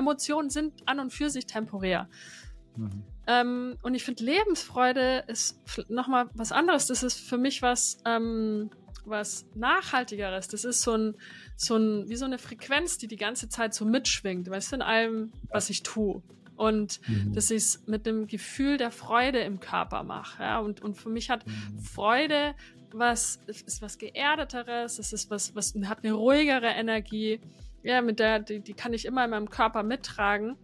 Emotionen 0.00 0.50
sind 0.50 0.72
an 0.86 0.98
und 0.98 1.12
für 1.12 1.30
sich 1.30 1.46
temporär. 1.46 2.08
Mhm. 2.76 3.04
Ähm, 3.26 3.76
und 3.82 3.94
ich 3.94 4.04
finde, 4.04 4.24
Lebensfreude 4.24 5.24
ist 5.28 5.60
nochmal 5.88 6.28
was 6.34 6.52
anderes. 6.52 6.86
Das 6.86 7.02
ist 7.02 7.20
für 7.20 7.38
mich 7.38 7.62
was, 7.62 7.98
ähm, 8.04 8.70
was 9.04 9.46
Nachhaltigeres. 9.54 10.48
Das 10.48 10.64
ist 10.64 10.82
so 10.82 10.96
ein, 10.96 11.14
so 11.56 11.76
ein, 11.76 12.08
wie 12.08 12.16
so 12.16 12.24
eine 12.24 12.38
Frequenz, 12.38 12.98
die 12.98 13.06
die 13.06 13.16
ganze 13.16 13.48
Zeit 13.48 13.74
so 13.74 13.84
mitschwingt, 13.84 14.50
weißt 14.50 14.72
du, 14.72 14.76
in 14.76 14.82
allem, 14.82 15.32
was 15.48 15.70
ich 15.70 15.82
tue. 15.82 16.22
Und 16.56 17.00
mhm. 17.08 17.32
dass 17.32 17.50
ich 17.50 17.58
es 17.58 17.86
mit 17.86 18.04
dem 18.04 18.26
Gefühl 18.26 18.76
der 18.76 18.90
Freude 18.90 19.40
im 19.40 19.60
Körper 19.60 20.02
mache. 20.02 20.42
Ja? 20.42 20.58
Und, 20.58 20.82
und 20.82 20.94
für 20.94 21.08
mich 21.08 21.30
hat 21.30 21.46
mhm. 21.46 21.78
Freude 21.80 22.54
was, 22.92 23.40
ist 23.46 23.82
was 23.82 23.98
Geerdeteres, 23.98 24.98
es 24.98 25.12
ist 25.12 25.30
was, 25.30 25.54
was 25.54 25.74
hat 25.84 26.04
eine 26.04 26.12
ruhigere 26.12 26.66
Energie. 26.66 27.40
Ja, 27.82 28.02
mit 28.02 28.18
der, 28.18 28.40
die, 28.40 28.60
die 28.60 28.74
kann 28.74 28.92
ich 28.92 29.06
immer 29.06 29.24
in 29.24 29.30
meinem 29.30 29.50
Körper 29.50 29.82
mittragen. 29.82 30.56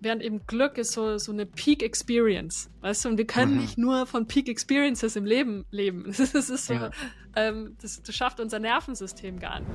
Während 0.00 0.22
eben 0.22 0.46
Glück 0.46 0.76
ist 0.76 0.92
so, 0.92 1.16
so 1.18 1.32
eine 1.32 1.46
Peak 1.46 1.82
Experience. 1.82 2.68
Weißt 2.80 3.04
du, 3.04 3.10
und 3.10 3.18
wir 3.18 3.26
können 3.26 3.54
mhm. 3.54 3.60
nicht 3.60 3.78
nur 3.78 4.06
von 4.06 4.26
Peak 4.26 4.48
Experiences 4.48 5.16
im 5.16 5.24
Leben 5.24 5.64
leben. 5.70 6.04
Das 6.18 6.34
ist 6.34 6.66
so, 6.66 6.74
ja. 6.74 6.90
ähm, 7.36 7.76
das, 7.80 8.02
das 8.02 8.14
schafft 8.14 8.40
unser 8.40 8.58
Nervensystem 8.58 9.38
gar 9.38 9.60
nicht. 9.60 9.70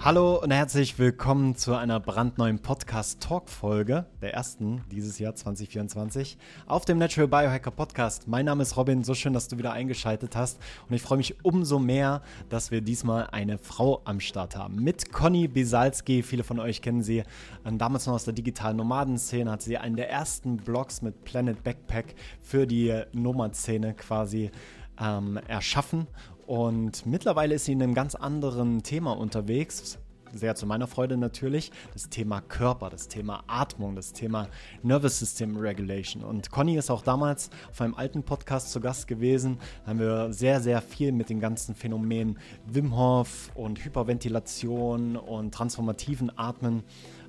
Hallo 0.00 0.36
und 0.40 0.52
herzlich 0.52 0.96
willkommen 1.00 1.56
zu 1.56 1.74
einer 1.74 1.98
brandneuen 1.98 2.60
Podcast-Talk-Folge, 2.60 4.06
der 4.22 4.32
ersten 4.32 4.84
dieses 4.92 5.18
Jahr 5.18 5.34
2024, 5.34 6.38
auf 6.66 6.84
dem 6.84 6.98
Natural 6.98 7.26
Biohacker 7.26 7.72
Podcast. 7.72 8.28
Mein 8.28 8.44
Name 8.44 8.62
ist 8.62 8.76
Robin, 8.76 9.02
so 9.02 9.14
schön, 9.14 9.32
dass 9.32 9.48
du 9.48 9.58
wieder 9.58 9.72
eingeschaltet 9.72 10.36
hast 10.36 10.60
und 10.88 10.94
ich 10.94 11.02
freue 11.02 11.18
mich 11.18 11.44
umso 11.44 11.80
mehr, 11.80 12.22
dass 12.48 12.70
wir 12.70 12.80
diesmal 12.80 13.26
eine 13.32 13.58
Frau 13.58 14.00
am 14.04 14.20
Start 14.20 14.54
haben. 14.54 14.76
Mit 14.76 15.12
Conny 15.12 15.48
Bisalski, 15.48 16.22
viele 16.22 16.44
von 16.44 16.60
euch 16.60 16.80
kennen 16.80 17.02
sie, 17.02 17.24
ähm, 17.66 17.76
damals 17.76 18.06
noch 18.06 18.14
aus 18.14 18.24
der 18.24 18.34
digitalen 18.34 18.76
Nomadenszene, 18.76 19.50
hat 19.50 19.62
sie 19.62 19.78
einen 19.78 19.96
der 19.96 20.08
ersten 20.08 20.58
Blogs 20.58 21.02
mit 21.02 21.24
Planet 21.24 21.64
Backpack 21.64 22.14
für 22.40 22.68
die 22.68 23.02
Nomad-Szene 23.12 23.94
quasi 23.94 24.52
ähm, 25.00 25.40
erschaffen 25.48 26.06
und 26.48 27.04
mittlerweile 27.04 27.56
ist 27.56 27.66
sie 27.66 27.72
in 27.72 27.82
einem 27.82 27.92
ganz 27.92 28.14
anderen 28.14 28.82
Thema 28.82 29.12
unterwegs. 29.12 29.98
Sehr 30.32 30.54
zu 30.54 30.64
meiner 30.64 30.86
Freude 30.86 31.18
natürlich. 31.18 31.70
Das 31.92 32.08
Thema 32.08 32.40
Körper, 32.40 32.88
das 32.88 33.08
Thema 33.08 33.44
Atmung, 33.46 33.94
das 33.94 34.14
Thema 34.14 34.48
Nervous 34.82 35.18
System 35.18 35.58
Regulation. 35.58 36.24
Und 36.24 36.50
Conny 36.50 36.78
ist 36.78 36.90
auch 36.90 37.02
damals 37.02 37.50
auf 37.70 37.82
einem 37.82 37.94
alten 37.94 38.22
Podcast 38.22 38.72
zu 38.72 38.80
Gast 38.80 39.06
gewesen. 39.06 39.58
Da 39.84 39.90
haben 39.90 39.98
wir 39.98 40.32
sehr, 40.32 40.62
sehr 40.62 40.80
viel 40.80 41.12
mit 41.12 41.28
den 41.28 41.38
ganzen 41.38 41.74
Phänomenen 41.74 42.38
Wim 42.64 42.96
Hof 42.96 43.50
und 43.54 43.84
Hyperventilation 43.84 45.16
und 45.16 45.52
transformativen 45.52 46.32
Atmen 46.38 46.82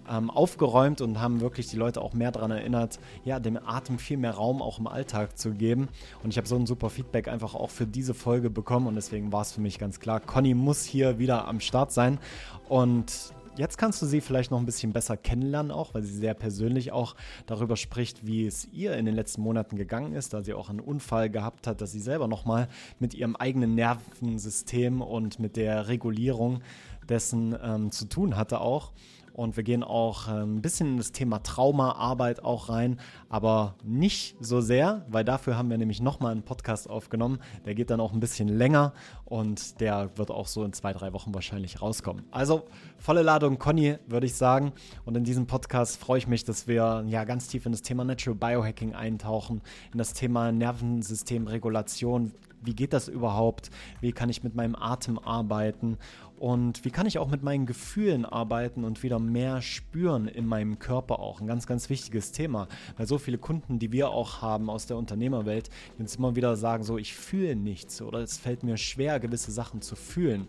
ähm, 0.09 0.29
aufgeräumt 0.29 1.01
und 1.01 1.19
haben 1.19 1.41
wirklich 1.41 1.67
die 1.67 1.77
Leute 1.77 2.01
auch 2.01 2.13
mehr 2.13 2.31
daran 2.31 2.51
erinnert, 2.51 2.99
ja, 3.25 3.39
dem 3.39 3.57
Atem 3.57 3.99
viel 3.99 4.17
mehr 4.17 4.31
Raum 4.31 4.61
auch 4.61 4.79
im 4.79 4.87
Alltag 4.87 5.37
zu 5.37 5.51
geben. 5.51 5.89
Und 6.23 6.31
ich 6.31 6.37
habe 6.37 6.47
so 6.47 6.55
ein 6.55 6.65
super 6.65 6.89
Feedback 6.89 7.27
einfach 7.27 7.55
auch 7.55 7.69
für 7.69 7.85
diese 7.85 8.13
Folge 8.13 8.49
bekommen 8.49 8.87
und 8.87 8.95
deswegen 8.95 9.31
war 9.31 9.41
es 9.41 9.51
für 9.51 9.61
mich 9.61 9.79
ganz 9.79 9.99
klar, 9.99 10.19
Conny 10.19 10.53
muss 10.53 10.83
hier 10.83 11.19
wieder 11.19 11.47
am 11.47 11.59
Start 11.59 11.91
sein. 11.91 12.19
Und 12.67 13.33
Jetzt 13.59 13.77
kannst 13.77 14.01
du 14.01 14.05
sie 14.05 14.21
vielleicht 14.21 14.51
noch 14.51 14.59
ein 14.59 14.65
bisschen 14.65 14.93
besser 14.93 15.17
kennenlernen, 15.17 15.69
auch 15.69 15.93
weil 15.93 16.03
sie 16.03 16.17
sehr 16.17 16.33
persönlich 16.33 16.93
auch 16.93 17.17
darüber 17.45 17.75
spricht, 17.75 18.25
wie 18.25 18.45
es 18.45 18.69
ihr 18.71 18.95
in 18.95 19.05
den 19.05 19.15
letzten 19.15 19.41
Monaten 19.41 19.75
gegangen 19.75 20.13
ist, 20.13 20.33
da 20.33 20.41
sie 20.41 20.53
auch 20.53 20.69
einen 20.69 20.79
Unfall 20.79 21.29
gehabt 21.29 21.67
hat, 21.67 21.81
dass 21.81 21.91
sie 21.91 21.99
selber 21.99 22.29
nochmal 22.29 22.69
mit 22.99 23.13
ihrem 23.13 23.35
eigenen 23.35 23.75
Nervensystem 23.75 25.01
und 25.01 25.39
mit 25.39 25.57
der 25.57 25.89
Regulierung 25.89 26.61
dessen 27.09 27.53
ähm, 27.61 27.91
zu 27.91 28.05
tun 28.05 28.37
hatte 28.37 28.61
auch. 28.61 28.93
Und 29.33 29.57
wir 29.57 29.63
gehen 29.63 29.83
auch 29.83 30.27
ähm, 30.27 30.57
ein 30.57 30.61
bisschen 30.61 30.87
in 30.87 30.97
das 30.97 31.11
Thema 31.11 31.39
Traumaarbeit 31.39 32.43
auch 32.43 32.69
rein, 32.69 32.99
aber 33.29 33.75
nicht 33.83 34.35
so 34.39 34.61
sehr, 34.61 35.05
weil 35.09 35.23
dafür 35.23 35.57
haben 35.57 35.69
wir 35.69 35.77
nämlich 35.77 36.01
nochmal 36.01 36.31
einen 36.31 36.43
Podcast 36.43 36.89
aufgenommen. 36.89 37.39
Der 37.65 37.75
geht 37.75 37.89
dann 37.89 37.99
auch 37.99 38.13
ein 38.13 38.19
bisschen 38.19 38.47
länger 38.47 38.93
und 39.25 39.79
der 39.79 40.17
wird 40.17 40.31
auch 40.31 40.47
so 40.47 40.63
in 40.63 40.73
zwei, 40.73 40.93
drei 40.93 41.13
Wochen 41.13 41.33
wahrscheinlich 41.33 41.81
rauskommen. 41.81 42.25
Also 42.31 42.63
volle 42.97 43.21
Ladung 43.21 43.59
Conny, 43.59 43.97
würde 44.07 44.25
ich 44.25 44.35
sagen. 44.35 44.73
Und 45.05 45.15
in 45.15 45.23
diesem 45.23 45.47
Podcast 45.47 45.99
freue 45.99 46.17
ich 46.17 46.27
mich, 46.27 46.43
dass 46.43 46.67
wir 46.67 47.03
ja 47.07 47.23
ganz 47.23 47.47
tief 47.47 47.65
in 47.65 47.71
das 47.71 47.81
Thema 47.81 48.03
Natural 48.03 48.35
Biohacking 48.35 48.93
eintauchen, 48.93 49.61
in 49.91 49.97
das 49.97 50.13
Thema 50.13 50.51
Nervensystemregulation. 50.51 52.33
Wie 52.61 52.75
geht 52.75 52.93
das 52.93 53.07
überhaupt? 53.07 53.69
Wie 54.01 54.11
kann 54.11 54.29
ich 54.29 54.43
mit 54.43 54.55
meinem 54.55 54.75
Atem 54.75 55.17
arbeiten? 55.19 55.97
Und 56.39 56.85
wie 56.85 56.89
kann 56.89 57.05
ich 57.05 57.19
auch 57.19 57.29
mit 57.29 57.43
meinen 57.43 57.65
Gefühlen 57.65 58.25
arbeiten 58.25 58.85
und 58.85 59.03
wieder 59.03 59.19
mehr 59.19 59.61
spüren 59.61 60.27
in 60.27 60.45
meinem 60.45 60.79
Körper 60.79 61.19
auch? 61.19 61.41
Ein 61.41 61.47
ganz, 61.47 61.67
ganz 61.67 61.89
wichtiges 61.89 62.31
Thema, 62.31 62.69
weil 62.95 63.07
so 63.07 63.17
viele 63.17 63.37
Kunden, 63.37 63.77
die 63.77 63.91
wir 63.91 64.09
auch 64.09 64.41
haben 64.41 64.69
aus 64.69 64.85
der 64.85 64.95
Unternehmerwelt, 64.95 65.69
die 65.97 66.01
uns 66.01 66.15
immer 66.15 66.37
wieder 66.37 66.55
sagen, 66.55 66.83
so 66.83 66.97
ich 66.97 67.13
fühle 67.13 67.57
nichts 67.57 68.01
oder 68.01 68.19
es 68.19 68.37
fällt 68.37 68.63
mir 68.63 68.77
schwer, 68.77 69.19
gewisse 69.19 69.51
Sachen 69.51 69.81
zu 69.81 69.97
fühlen. 69.97 70.47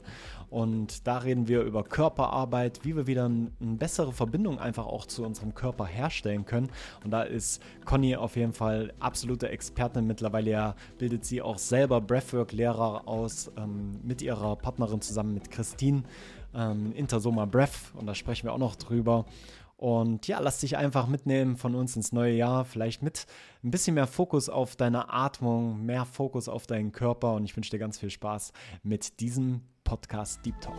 Und 0.50 1.06
da 1.06 1.19
reden 1.19 1.47
wir 1.47 1.62
über 1.62 1.84
Körperarbeit, 1.84 2.81
wie 2.84 2.97
wir 2.97 3.06
wieder 3.06 3.27
eine 3.27 3.50
bessere 3.61 4.12
Verbindung 4.12 4.59
einfach 4.59 4.87
auch 4.87 5.06
zu 5.06 5.25
unserem 5.25 5.55
Körper 5.55 5.87
herstellen 5.87 6.44
können. 6.44 6.71
Und 7.05 7.12
da 7.12 7.22
ist 7.22 7.62
Conny 7.84 8.16
auf 8.16 8.37
jeden 8.37 8.53
Fall 8.53 8.93
absolute 8.99 9.49
Expertin. 9.49 10.06
Mittlerweile 10.06 10.50
ja 10.50 10.75
bildet 10.99 11.25
sie 11.25 11.41
auch 11.41 11.59
selber 11.59 12.00
Breathwork-Lehrer 12.00 13.06
aus 13.06 13.50
ähm, 13.56 14.00
mit 14.03 14.22
ihrer 14.22 14.56
Partnerin 14.56 15.00
zusammen 15.00 15.34
mit 15.34 15.50
Christine. 15.50 16.03
Ähm, 16.53 16.93
Intersoma 16.93 17.44
Breath 17.44 17.94
und 17.94 18.06
da 18.06 18.15
sprechen 18.17 18.47
wir 18.47 18.53
auch 18.53 18.59
noch 18.59 18.75
drüber. 18.75 19.27
Und 19.77 20.27
ja, 20.27 20.41
lass 20.41 20.59
dich 20.59 20.77
einfach 20.77 21.06
mitnehmen 21.06 21.56
von 21.56 21.75
uns 21.75 21.97
ins 21.97 22.12
neue 22.12 22.34
Jahr. 22.34 22.67
Vielleicht 22.67 23.03
mit 23.03 23.27
ein 23.65 23.71
bisschen 23.71 23.94
mehr 23.94 24.06
Fokus 24.06 24.50
auf 24.50 24.77
deine 24.77 25.11
Atmung, 25.11 25.87
mehr 25.87 26.05
Fokus 26.05 26.50
auf 26.50 26.67
deinen 26.67 26.93
Körper. 26.93 27.32
Und 27.32 27.44
ich 27.44 27.56
wünsche 27.56 27.71
dir 27.71 27.78
ganz 27.78 27.99
viel 27.99 28.11
Spaß 28.11 28.53
mit 28.82 29.21
diesem 29.21 29.62
Podcast 29.90 30.46
Deep 30.46 30.54
Talk. 30.60 30.76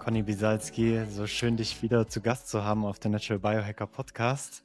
Conny 0.00 0.24
Bisalski, 0.24 1.04
so 1.08 1.28
schön 1.28 1.56
dich 1.56 1.80
wieder 1.82 2.08
zu 2.08 2.20
Gast 2.20 2.48
zu 2.48 2.64
haben 2.64 2.84
auf 2.84 2.98
der 2.98 3.12
Natural 3.12 3.38
Biohacker 3.38 3.86
Podcast. 3.86 4.64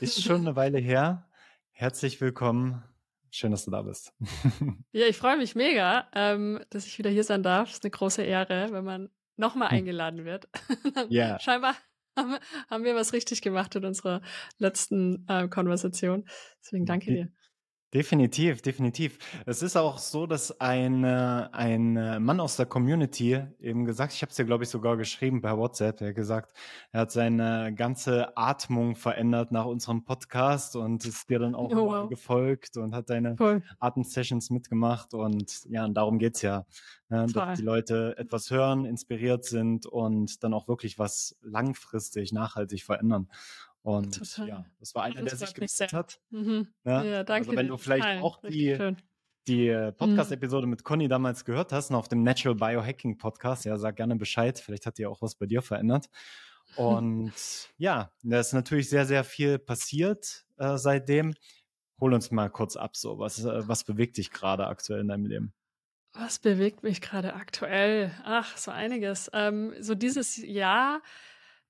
Ist 0.00 0.22
schon 0.24 0.40
eine 0.40 0.56
Weile 0.56 0.78
her. 0.78 1.28
Herzlich 1.72 2.18
willkommen. 2.22 2.82
Schön, 3.30 3.50
dass 3.50 3.66
du 3.66 3.70
da 3.70 3.82
bist. 3.82 4.14
ja, 4.92 5.04
ich 5.04 5.18
freue 5.18 5.36
mich 5.36 5.54
mega, 5.54 6.08
ähm, 6.14 6.64
dass 6.70 6.86
ich 6.86 6.96
wieder 6.96 7.10
hier 7.10 7.24
sein 7.24 7.42
darf. 7.42 7.72
ist 7.72 7.84
eine 7.84 7.90
große 7.90 8.22
Ehre, 8.22 8.68
wenn 8.72 8.86
man 8.86 9.10
nochmal 9.38 9.70
hm. 9.70 9.78
eingeladen 9.78 10.24
wird. 10.24 10.48
Ja. 11.08 11.38
Scheinbar 11.38 11.74
haben, 12.16 12.36
haben, 12.68 12.84
wir 12.84 12.94
was 12.94 13.12
richtig 13.12 13.40
gemacht 13.42 13.74
in 13.76 13.84
unserer 13.84 14.20
letzten 14.58 15.24
äh, 15.28 15.48
Konversation. 15.48 16.28
Deswegen 16.60 16.84
danke 16.84 17.12
dir. 17.12 17.32
Definitiv, 17.94 18.60
definitiv. 18.60 19.18
Es 19.46 19.62
ist 19.62 19.74
auch 19.74 19.96
so, 19.96 20.26
dass 20.26 20.60
ein, 20.60 21.04
äh, 21.04 21.48
ein 21.52 22.22
Mann 22.22 22.38
aus 22.38 22.56
der 22.56 22.66
Community 22.66 23.40
eben 23.60 23.86
gesagt, 23.86 24.12
ich 24.12 24.20
habe 24.20 24.28
es 24.28 24.36
dir, 24.36 24.44
glaube 24.44 24.64
ich, 24.64 24.68
sogar 24.68 24.98
geschrieben 24.98 25.40
per 25.40 25.56
WhatsApp, 25.56 25.96
der 25.96 26.08
hat 26.08 26.14
gesagt, 26.14 26.52
er 26.92 27.00
hat 27.00 27.12
seine 27.12 27.72
ganze 27.74 28.36
Atmung 28.36 28.94
verändert 28.94 29.52
nach 29.52 29.64
unserem 29.64 30.04
Podcast 30.04 30.76
und 30.76 31.06
ist 31.06 31.30
dir 31.30 31.38
dann 31.38 31.54
auch 31.54 31.70
oh, 31.70 31.86
wow. 31.86 32.08
gefolgt 32.10 32.76
und 32.76 32.94
hat 32.94 33.08
deine 33.08 33.38
Voll. 33.38 33.62
Atemsessions 33.78 34.50
mitgemacht. 34.50 35.14
Und 35.14 35.64
ja, 35.70 35.86
und 35.86 35.94
darum 35.94 36.18
geht's 36.18 36.42
ja, 36.42 36.66
ne, 37.08 37.26
dass 37.32 37.58
die 37.58 37.64
Leute 37.64 38.14
etwas 38.18 38.50
hören, 38.50 38.84
inspiriert 38.84 39.46
sind 39.46 39.86
und 39.86 40.44
dann 40.44 40.52
auch 40.52 40.68
wirklich 40.68 40.98
was 40.98 41.38
langfristig, 41.40 42.34
nachhaltig 42.34 42.84
verändern. 42.84 43.28
Und 43.88 44.18
Total. 44.18 44.48
ja, 44.48 44.64
das 44.80 44.94
war 44.94 45.04
einer, 45.04 45.22
das 45.22 45.38
der 45.38 45.46
sich 45.46 45.54
gemeldet 45.54 45.94
hat. 45.94 46.20
Mhm. 46.28 46.68
Ja, 46.84 47.02
ja, 47.02 47.24
danke. 47.24 47.48
Also 47.48 47.58
wenn 47.58 47.68
du 47.68 47.78
vielleicht 47.78 48.04
Nein, 48.04 48.22
auch 48.22 48.38
die, 48.42 48.94
die 49.46 49.68
äh, 49.68 49.86
mhm. 49.86 49.96
Podcast-Episode 49.96 50.66
mit 50.66 50.84
Conny 50.84 51.08
damals 51.08 51.46
gehört 51.46 51.72
hast, 51.72 51.90
auf 51.92 52.06
dem 52.06 52.22
Natural 52.22 52.54
Biohacking 52.54 53.16
Podcast, 53.16 53.64
ja, 53.64 53.78
sag 53.78 53.96
gerne 53.96 54.16
Bescheid. 54.16 54.58
Vielleicht 54.58 54.84
hat 54.84 54.98
dir 54.98 55.08
auch 55.08 55.22
was 55.22 55.36
bei 55.36 55.46
dir 55.46 55.62
verändert. 55.62 56.10
Und 56.76 57.32
ja, 57.78 58.12
da 58.22 58.40
ist 58.40 58.52
natürlich 58.52 58.90
sehr, 58.90 59.06
sehr 59.06 59.24
viel 59.24 59.58
passiert 59.58 60.44
äh, 60.58 60.76
seitdem. 60.76 61.32
Hol 61.98 62.12
uns 62.12 62.30
mal 62.30 62.50
kurz 62.50 62.76
ab, 62.76 62.94
so. 62.94 63.18
Was, 63.18 63.42
äh, 63.42 63.66
was 63.66 63.84
bewegt 63.84 64.18
dich 64.18 64.30
gerade 64.32 64.66
aktuell 64.66 65.00
in 65.00 65.08
deinem 65.08 65.24
Leben? 65.24 65.54
Was 66.12 66.38
bewegt 66.38 66.82
mich 66.82 67.00
gerade 67.00 67.32
aktuell? 67.32 68.10
Ach, 68.22 68.54
so 68.58 68.70
einiges. 68.70 69.30
Ähm, 69.32 69.72
so 69.80 69.94
dieses 69.94 70.36
Jahr 70.36 71.00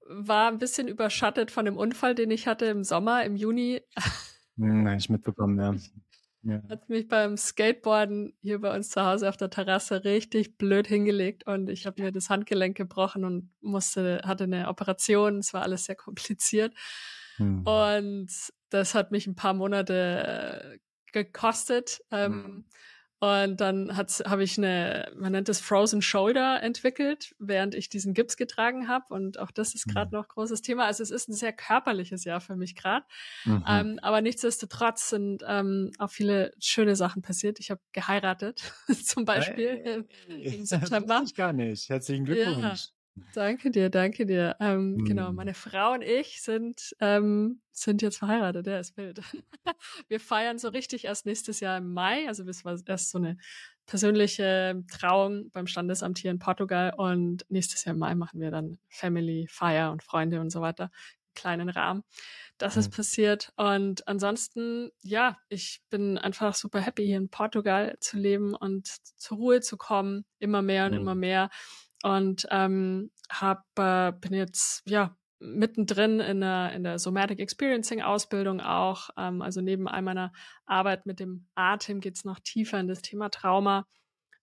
war 0.09 0.51
ein 0.51 0.59
bisschen 0.59 0.89
überschattet 0.89 1.51
von 1.51 1.65
dem 1.65 1.77
Unfall, 1.77 2.15
den 2.15 2.31
ich 2.31 2.47
hatte 2.47 2.67
im 2.67 2.85
Sommer, 2.85 3.25
im 3.25 3.37
Juni. 3.37 3.83
Nein, 4.57 4.99
ich 4.99 5.09
mitbekommen, 5.09 5.59
ja. 5.61 5.75
ja. 6.43 6.63
Hat 6.69 6.89
mich 6.89 7.07
beim 7.07 7.37
Skateboarden 7.37 8.37
hier 8.41 8.61
bei 8.61 8.75
uns 8.75 8.91
zu 8.91 9.05
Hause 9.05 9.29
auf 9.29 9.37
der 9.37 9.51
Terrasse 9.51 10.05
richtig 10.05 10.59
blöd 10.59 10.87
hingelegt 10.87 11.47
und 11.47 11.69
ich 11.69 11.87
habe 11.87 12.03
mir 12.03 12.11
das 12.11 12.31
Handgelenk 12.31 12.77
gebrochen 12.77 13.25
und 13.25 13.51
musste, 13.61 14.23
hatte 14.25 14.45
eine 14.45 14.69
Operation. 14.69 15.39
Es 15.39 15.55
war 15.55 15.63
alles 15.63 15.85
sehr 15.85 15.97
kompliziert. 15.97 16.75
Hm. 17.37 17.65
Und 17.65 18.31
das 18.71 18.95
hat 18.95 19.13
mich 19.13 19.27
ein 19.27 19.37
paar 19.37 19.55
Monate 19.55 20.75
äh, 20.75 20.79
gekostet. 21.13 22.01
Ähm, 22.11 22.33
mhm. 22.33 22.65
Und 23.21 23.61
dann 23.61 23.97
habe 23.97 24.45
ich 24.45 24.59
eine, 24.59 25.11
man 25.17 25.33
nennt 25.33 25.49
es 25.49 25.61
Frozen 25.61 26.03
Shoulder 26.03 26.63
entwickelt, 26.63 27.35
während 27.41 27.75
ich 27.75 27.89
diesen 27.89 28.15
Gips 28.15 28.37
getragen 28.37 28.87
habe. 28.87 29.13
Und 29.13 29.41
auch 29.41 29.51
das 29.51 29.75
ist 29.75 29.89
gerade 29.89 30.15
mhm. 30.15 30.21
noch 30.21 30.29
großes 30.29 30.63
Thema. 30.63 30.85
Also 30.85 31.03
es 31.03 31.11
ist 31.11 31.29
ein 31.29 31.33
sehr 31.33 31.53
körperliches 31.53 32.23
Jahr 32.23 32.41
für 32.41 32.55
mich 32.55 32.77
gerade. 32.77 33.05
Mhm. 33.45 33.65
Ähm, 33.67 33.99
aber 34.03 34.21
nichtsdestotrotz 34.21 35.09
sind 35.09 35.43
ähm, 35.49 35.91
auch 35.99 36.11
viele 36.11 36.53
schöne 36.61 36.95
Sachen 36.95 37.21
passiert. 37.21 37.59
Ich 37.59 37.73
habe 37.73 37.81
geheiratet, 37.93 38.63
zum 39.05 39.25
Beispiel 39.25 39.67
im, 39.69 40.07
im 40.29 40.65
September. 40.65 41.19
Das 41.21 41.31
ich 41.31 41.35
gar 41.35 41.53
nicht. 41.53 41.89
Herzlichen 41.89 42.25
Glückwunsch. 42.25 42.63
Ja. 42.63 42.98
Danke 43.35 43.71
dir, 43.71 43.91
danke 43.91 44.27
dir. 44.27 44.57
Ähm, 44.61 44.97
mhm. 44.97 45.05
Genau, 45.05 45.33
meine 45.33 45.55
Frau 45.55 45.93
und 45.93 46.03
ich 46.03 46.43
sind, 46.43 46.95
ähm, 47.01 47.61
sind 47.71 48.03
jetzt 48.03 48.19
verheiratet, 48.19 48.67
der 48.67 48.81
ist 48.81 48.97
wild. 48.97 49.21
wir 50.09 50.21
feiern 50.21 50.59
so 50.59 50.69
richtig 50.69 51.05
erst 51.05 51.27
nächstes 51.27 51.61
Jahr 51.61 51.79
im 51.79 51.93
Mai. 51.93 52.27
Also 52.29 52.45
das 52.45 52.65
war 52.65 52.77
erst 52.87 53.11
so 53.11 53.19
eine 53.19 53.37
persönliche 53.87 54.85
Trauung 54.91 55.51
beim 55.51 55.67
Standesamt 55.67 56.19
hier 56.19 56.31
in 56.31 56.39
Portugal 56.39 56.93
und 56.97 57.45
nächstes 57.49 57.85
Jahr 57.85 57.95
im 57.95 58.01
Mai 58.01 58.15
machen 58.15 58.41
wir 58.41 58.51
dann 58.51 58.79
Family, 58.89 59.47
Feier 59.49 59.93
und 59.93 60.03
Freunde 60.03 60.41
und 60.41 60.51
so 60.51 60.61
weiter. 60.61 60.91
Kleinen 61.35 61.69
Rahmen. 61.69 62.03
Das 62.59 62.75
mhm. 62.75 62.81
ist 62.81 62.91
passiert. 62.91 63.53
Und 63.57 64.07
ansonsten, 64.09 64.91
ja, 65.03 65.39
ich 65.49 65.81
bin 65.89 66.19
einfach 66.19 66.55
super 66.55 66.81
happy, 66.81 67.07
hier 67.07 67.17
in 67.17 67.31
Portugal 67.31 67.97
zu 68.01 68.19
leben 68.19 68.55
und 68.55 68.89
zur 69.17 69.39
Ruhe 69.39 69.61
zu 69.61 69.77
kommen. 69.77 70.25
Immer 70.39 70.63
mehr 70.63 70.87
und 70.87 70.93
mhm. 70.93 71.01
immer 71.01 71.15
mehr 71.15 71.51
und 72.03 72.47
ähm, 72.51 73.11
hab, 73.31 73.65
äh, 73.79 74.13
bin 74.13 74.33
jetzt 74.35 74.83
ja 74.87 75.17
mittendrin 75.41 76.21
in 76.21 76.41
der, 76.41 76.73
in 76.73 76.83
der 76.83 76.99
Somatic 76.99 77.39
Experiencing 77.39 78.03
Ausbildung 78.03 78.61
auch. 78.61 79.11
Ähm, 79.17 79.43
also 79.43 79.61
neben 79.61 79.89
all 79.89 80.03
meiner 80.03 80.33
Arbeit 80.67 81.07
mit 81.07 81.21
dem 81.21 81.47
Atem 81.55 82.01
geht's 82.01 82.25
noch 82.25 82.41
tiefer 82.41 82.81
in 82.81 82.89
das 82.89 83.03
Thema 83.03 83.29
Trauma, 83.29 83.87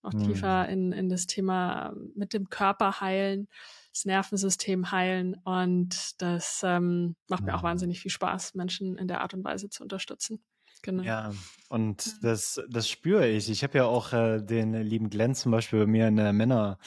noch 0.03 0.13
mhm. 0.13 0.27
tiefer 0.27 0.69
in, 0.69 0.91
in 0.91 1.09
das 1.09 1.27
Thema 1.27 1.89
ähm, 1.89 2.11
mit 2.15 2.33
dem 2.33 2.49
Körper 2.49 3.01
heilen, 3.01 3.47
das 3.91 4.05
Nervensystem 4.05 4.91
heilen. 4.91 5.35
Und 5.43 6.21
das 6.21 6.61
ähm, 6.63 7.15
macht 7.27 7.41
mhm. 7.41 7.47
mir 7.47 7.55
auch 7.55 7.61
mhm. 7.61 7.67
wahnsinnig 7.67 7.99
viel 7.99 8.11
Spaß, 8.11 8.55
Menschen 8.55 8.97
in 8.97 9.07
der 9.07 9.21
Art 9.21 9.33
und 9.33 9.43
Weise 9.43 9.69
zu 9.69 9.83
unterstützen. 9.83 10.43
Genau. 10.85 11.01
Ja, 11.01 11.31
und 11.67 12.23
das, 12.23 12.61
das 12.69 12.87
spüre 12.87 13.27
ich. 13.27 13.49
Ich 13.49 13.63
habe 13.63 13.79
ja 13.79 13.85
auch 13.85 14.13
äh, 14.13 14.39
den 14.39 14.73
lieben 14.73 15.09
Glenn 15.09 15.33
zum 15.33 15.51
Beispiel 15.51 15.79
bei 15.79 15.87
mir 15.87 16.07
in 16.07 16.15
der 16.15 16.31
Männer 16.31 16.77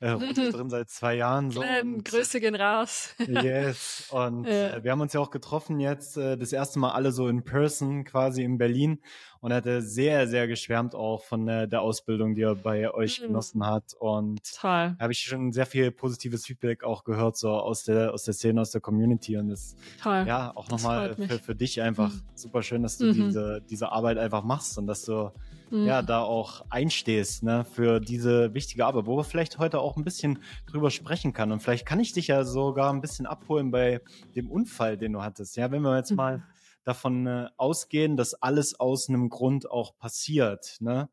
äh, 0.00 0.14
drin 0.52 0.68
seit 0.68 0.90
zwei 0.90 1.14
Jahren. 1.14 1.50
So. 1.50 1.60
Glenn, 1.60 2.04
Grüße 2.04 2.38
gehen 2.38 2.54
raus. 2.54 3.14
yes. 3.26 4.08
Und 4.10 4.44
ja. 4.44 4.76
äh, 4.76 4.84
wir 4.84 4.92
haben 4.92 5.00
uns 5.00 5.14
ja 5.14 5.20
auch 5.20 5.30
getroffen 5.30 5.80
jetzt 5.80 6.18
äh, 6.18 6.36
das 6.36 6.52
erste 6.52 6.78
Mal 6.78 6.92
alle 6.92 7.12
so 7.12 7.28
in 7.28 7.44
person 7.44 8.04
quasi 8.04 8.44
in 8.44 8.58
Berlin 8.58 9.00
und 9.46 9.52
er 9.52 9.58
hatte 9.58 9.80
sehr, 9.80 10.26
sehr 10.26 10.48
geschwärmt 10.48 10.96
auch 10.96 11.22
von 11.22 11.46
der, 11.46 11.68
der 11.68 11.80
Ausbildung, 11.80 12.34
die 12.34 12.42
er 12.42 12.56
bei 12.56 12.92
euch 12.92 13.20
mhm. 13.20 13.28
genossen 13.28 13.64
hat. 13.64 13.94
Und 13.98 14.40
da 14.60 14.96
habe 14.98 15.12
ich 15.12 15.20
schon 15.20 15.52
sehr 15.52 15.66
viel 15.66 15.92
positives 15.92 16.44
Feedback 16.46 16.82
auch 16.82 17.04
gehört, 17.04 17.36
so 17.36 17.50
aus 17.50 17.84
der, 17.84 18.12
aus 18.12 18.24
der 18.24 18.34
Szene, 18.34 18.60
aus 18.60 18.72
der 18.72 18.80
Community. 18.80 19.36
Und 19.36 19.50
das, 19.50 19.76
Toll. 20.02 20.24
ja, 20.26 20.50
auch 20.56 20.68
nochmal 20.68 21.14
für, 21.14 21.38
für 21.38 21.54
dich 21.54 21.80
einfach 21.80 22.12
mhm. 22.12 22.22
super 22.34 22.62
schön, 22.62 22.82
dass 22.82 22.98
du 22.98 23.04
mhm. 23.04 23.12
diese, 23.12 23.45
diese 23.68 23.92
Arbeit 23.92 24.18
einfach 24.18 24.42
machst 24.42 24.78
und 24.78 24.86
dass 24.86 25.04
du 25.04 25.32
ja 25.70 26.02
mhm. 26.02 26.06
da 26.06 26.20
auch 26.22 26.64
einstehst, 26.70 27.42
ne, 27.42 27.64
für 27.64 28.00
diese 28.00 28.54
wichtige 28.54 28.86
Arbeit, 28.86 29.06
wo 29.06 29.16
wir 29.16 29.24
vielleicht 29.24 29.58
heute 29.58 29.80
auch 29.80 29.96
ein 29.96 30.04
bisschen 30.04 30.38
drüber 30.66 30.90
sprechen 30.90 31.32
kann. 31.32 31.50
Und 31.50 31.60
vielleicht 31.60 31.86
kann 31.86 31.98
ich 31.98 32.12
dich 32.12 32.28
ja 32.28 32.44
sogar 32.44 32.92
ein 32.92 33.00
bisschen 33.00 33.26
abholen 33.26 33.70
bei 33.70 34.00
dem 34.36 34.50
Unfall, 34.50 34.96
den 34.96 35.12
du 35.12 35.22
hattest. 35.22 35.56
Ja, 35.56 35.70
wenn 35.70 35.82
wir 35.82 35.96
jetzt 35.96 36.10
mhm. 36.10 36.16
mal 36.16 36.42
davon 36.84 37.26
äh, 37.26 37.48
ausgehen, 37.56 38.16
dass 38.16 38.34
alles 38.34 38.78
aus 38.78 39.08
einem 39.08 39.28
Grund 39.28 39.68
auch 39.70 39.96
passiert. 39.98 40.76
Ne? 40.80 41.08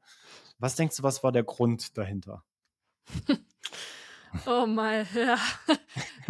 Was 0.60 0.76
denkst 0.76 0.98
du, 0.98 1.04
was 1.04 1.24
war 1.24 1.32
der 1.32 1.44
Grund 1.44 1.98
dahinter? 1.98 2.44
Oh 4.48 4.66
mein, 4.66 5.06
ja. 5.16 5.38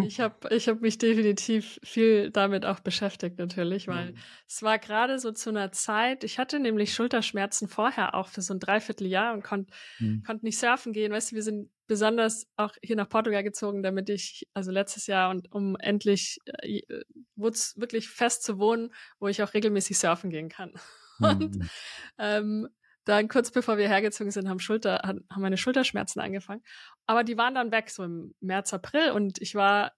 Ich 0.04 0.20
habe 0.20 0.54
ich 0.54 0.68
hab 0.68 0.82
mich 0.82 0.98
definitiv 0.98 1.80
viel 1.84 2.32
damit 2.32 2.66
auch 2.66 2.80
beschäftigt 2.80 3.38
natürlich, 3.38 3.88
weil 3.88 4.12
mhm. 4.12 4.18
es 4.48 4.62
war 4.62 4.80
gerade 4.80 5.20
so 5.20 5.32
zu 5.32 5.50
einer 5.50 5.72
Zeit, 5.72 6.24
ich 6.24 6.40
hatte 6.40 6.60
nämlich 6.60 6.94
Schulterschmerzen 6.94 7.68
vorher 7.68 8.16
auch 8.16 8.28
für 8.28 8.42
so 8.42 8.54
ein 8.54 8.60
Dreivierteljahr 8.60 9.34
und 9.34 9.44
konnte 9.44 9.74
mhm. 10.00 10.24
konnt 10.26 10.44
nicht 10.44 10.58
surfen 10.58 10.94
gehen. 10.94 11.12
Weißt 11.12 11.32
du, 11.32 11.36
wir 11.36 11.44
sind 11.44 11.70
besonders 11.88 12.48
auch 12.56 12.74
hier 12.82 12.96
nach 12.96 13.10
Portugal 13.10 13.44
gezogen, 13.44 13.84
damit 13.84 14.10
ich, 14.10 14.48
also 14.54 14.72
letztes 14.72 15.08
Jahr 15.08 15.30
und 15.30 15.52
um 15.52 15.76
endlich 15.78 16.40
äh, 16.46 16.82
wirklich 17.36 18.10
fest 18.10 18.44
zu 18.44 18.58
wohnen, 18.58 18.94
wo 19.20 19.28
ich 19.28 19.44
auch 19.44 19.54
regelmäßig 19.54 19.98
surfen 20.00 20.30
gehen 20.30 20.50
kann. 20.50 20.74
Mhm. 21.20 21.26
Und 21.28 21.70
ähm, 22.18 22.68
dann 23.06 23.28
kurz 23.28 23.52
bevor 23.52 23.78
wir 23.78 23.88
hergezogen 23.88 24.32
sind, 24.32 24.48
haben 24.48 24.60
Schulter, 24.60 25.02
haben 25.04 25.26
meine 25.38 25.58
Schulterschmerzen 25.58 26.22
angefangen. 26.22 26.64
Aber 27.06 27.24
die 27.24 27.38
waren 27.38 27.56
dann 27.56 27.72
weg, 27.72 27.90
so 27.90 28.04
im 28.04 28.34
März, 28.40 28.74
April. 28.74 29.12
Und 29.12 29.42
ich 29.42 29.56
war, 29.56 29.92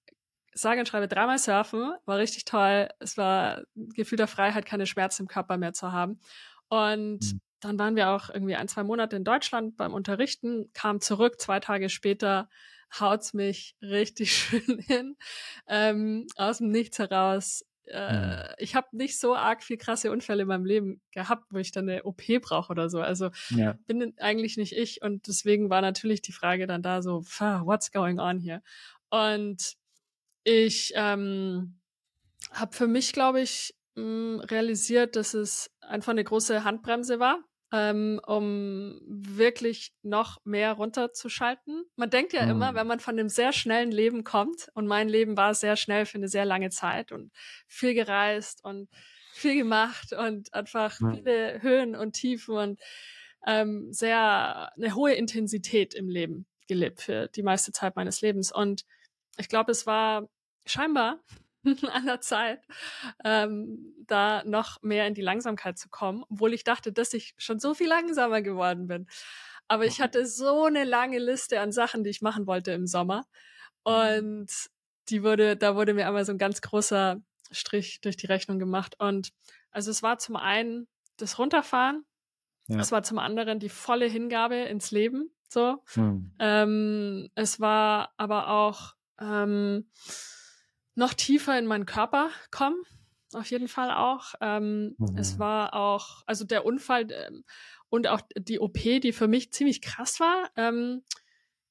sage 0.53 0.79
und 0.79 0.87
schreibe, 0.87 1.07
dreimal 1.07 1.37
surfen, 1.37 1.93
war 2.05 2.17
richtig 2.17 2.45
toll. 2.45 2.89
Es 2.99 3.17
war 3.17 3.63
ein 3.75 3.89
Gefühl 3.89 4.17
der 4.17 4.27
Freiheit, 4.27 4.65
keine 4.65 4.87
Schmerzen 4.87 5.23
im 5.23 5.27
Körper 5.27 5.57
mehr 5.57 5.73
zu 5.73 5.91
haben. 5.91 6.19
Und 6.67 7.19
mhm. 7.19 7.41
dann 7.59 7.77
waren 7.77 7.95
wir 7.95 8.09
auch 8.09 8.29
irgendwie 8.29 8.55
ein, 8.55 8.67
zwei 8.67 8.83
Monate 8.83 9.15
in 9.15 9.23
Deutschland 9.23 9.77
beim 9.77 9.93
Unterrichten, 9.93 10.71
kam 10.73 10.99
zurück, 10.99 11.39
zwei 11.39 11.59
Tage 11.59 11.89
später 11.89 12.49
haut's 12.99 13.33
mich 13.33 13.75
richtig 13.81 14.33
schön 14.37 14.79
hin, 14.79 15.15
ähm, 15.67 16.27
aus 16.37 16.57
dem 16.59 16.69
Nichts 16.69 16.99
heraus 16.99 17.65
äh, 17.87 18.47
mhm. 18.47 18.53
ich 18.57 18.75
habe 18.75 18.87
nicht 18.91 19.19
so 19.19 19.35
arg 19.35 19.63
viel 19.63 19.77
krasse 19.77 20.11
Unfälle 20.11 20.43
in 20.43 20.47
meinem 20.47 20.65
Leben 20.65 21.01
gehabt, 21.11 21.45
wo 21.51 21.57
ich 21.57 21.71
dann 21.71 21.89
eine 21.89 22.03
OP 22.03 22.23
brauche 22.41 22.71
oder 22.71 22.89
so. 22.89 23.01
Also 23.01 23.29
ja. 23.49 23.77
bin 23.87 24.13
eigentlich 24.19 24.57
nicht 24.57 24.73
ich 24.73 25.01
und 25.01 25.27
deswegen 25.27 25.69
war 25.69 25.81
natürlich 25.81 26.21
die 26.21 26.31
Frage 26.31 26.67
dann 26.67 26.81
da 26.81 27.01
so, 27.01 27.23
what's 27.23 27.91
going 27.91 28.19
on 28.19 28.39
here? 28.39 28.61
Und 29.09 29.75
ich 30.43 30.93
ähm, 30.95 31.79
habe 32.51 32.75
für 32.75 32.87
mich, 32.87 33.13
glaube 33.13 33.41
ich, 33.41 33.75
mh, 33.95 34.45
realisiert, 34.45 35.15
dass 35.15 35.33
es 35.33 35.71
einfach 35.81 36.11
eine 36.11 36.23
große 36.23 36.63
Handbremse 36.63 37.19
war 37.19 37.39
ähm, 37.75 38.21
um 38.25 39.01
wirklich 39.05 39.93
noch 40.01 40.37
mehr 40.45 40.71
runterzuschalten. 40.73 41.83
Man 41.97 42.09
denkt 42.09 42.31
ja 42.31 42.45
mhm. 42.45 42.51
immer, 42.51 42.73
wenn 42.73 42.87
man 42.87 43.01
von 43.01 43.19
einem 43.19 43.27
sehr 43.27 43.51
schnellen 43.51 43.91
Leben 43.91 44.23
kommt, 44.23 44.69
und 44.75 44.87
mein 44.87 45.09
Leben 45.09 45.35
war 45.35 45.53
sehr 45.53 45.75
schnell 45.75 46.05
für 46.05 46.17
eine 46.17 46.29
sehr 46.29 46.45
lange 46.45 46.69
Zeit 46.69 47.11
und 47.11 47.33
viel 47.67 47.93
gereist 47.93 48.63
und 48.63 48.87
viel 49.33 49.57
gemacht 49.57 50.13
und 50.13 50.53
einfach 50.53 50.97
mhm. 51.01 51.15
viele 51.15 51.61
Höhen 51.61 51.95
und 51.95 52.13
Tiefen 52.13 52.55
und 52.55 52.79
ähm, 53.45 53.91
sehr 53.91 54.71
eine 54.77 54.95
hohe 54.95 55.13
Intensität 55.13 55.93
im 55.93 56.07
Leben 56.07 56.45
gelebt 56.69 57.01
für 57.01 57.27
die 57.27 57.43
meiste 57.43 57.73
Zeit 57.73 57.97
meines 57.97 58.21
Lebens. 58.21 58.53
Und 58.53 58.85
ich 59.37 59.49
glaube, 59.49 59.71
es 59.73 59.85
war 59.85 60.29
scheinbar 60.65 61.19
an 61.91 62.05
der 62.05 62.21
Zeit, 62.21 62.61
ähm, 63.23 63.93
da 64.07 64.43
noch 64.45 64.81
mehr 64.81 65.07
in 65.07 65.13
die 65.13 65.21
Langsamkeit 65.21 65.77
zu 65.77 65.89
kommen, 65.89 66.23
obwohl 66.29 66.53
ich 66.53 66.63
dachte, 66.63 66.91
dass 66.91 67.13
ich 67.13 67.33
schon 67.37 67.59
so 67.59 67.73
viel 67.73 67.87
langsamer 67.87 68.41
geworden 68.41 68.87
bin. 68.87 69.07
Aber 69.67 69.85
ich 69.85 69.99
hatte 69.99 70.27
so 70.27 70.65
eine 70.65 70.83
lange 70.83 71.17
Liste 71.17 71.59
an 71.59 71.71
Sachen, 71.71 72.03
die 72.03 72.11
ich 72.11 72.21
machen 72.21 72.45
wollte 72.45 72.71
im 72.71 72.85
Sommer. 72.85 73.25
Mhm. 73.85 73.93
Und 73.93 74.51
die 75.09 75.23
wurde, 75.23 75.57
da 75.57 75.75
wurde 75.75 75.93
mir 75.93 76.07
einmal 76.07 76.25
so 76.25 76.31
ein 76.31 76.37
ganz 76.37 76.61
großer 76.61 77.21
Strich 77.51 78.01
durch 78.01 78.17
die 78.17 78.27
Rechnung 78.27 78.59
gemacht. 78.59 78.95
Und 78.99 79.31
also 79.71 79.91
es 79.91 80.03
war 80.03 80.17
zum 80.19 80.35
einen 80.35 80.87
das 81.17 81.39
Runterfahren, 81.39 82.05
ja. 82.67 82.79
es 82.79 82.91
war 82.91 83.03
zum 83.03 83.19
anderen 83.19 83.59
die 83.59 83.69
volle 83.69 84.05
Hingabe 84.05 84.55
ins 84.55 84.91
Leben. 84.91 85.31
So. 85.47 85.83
Hm. 85.93 86.31
Ähm, 86.39 87.29
es 87.35 87.59
war 87.59 88.13
aber 88.17 88.49
auch 88.49 88.95
ähm, 89.19 89.89
noch 90.95 91.13
tiefer 91.13 91.57
in 91.57 91.65
meinen 91.65 91.85
Körper 91.85 92.29
kommen. 92.51 92.81
Auf 93.33 93.49
jeden 93.51 93.67
Fall 93.67 93.91
auch. 93.91 94.33
Ähm, 94.41 94.95
mhm. 94.97 95.17
Es 95.17 95.39
war 95.39 95.73
auch, 95.73 96.23
also 96.25 96.45
der 96.45 96.65
Unfall 96.65 97.11
ähm, 97.11 97.43
und 97.89 98.07
auch 98.07 98.21
die 98.37 98.59
OP, 98.59 98.77
die 98.77 99.11
für 99.11 99.27
mich 99.27 99.51
ziemlich 99.51 99.81
krass 99.81 100.19
war. 100.19 100.49
Ähm, 100.55 101.03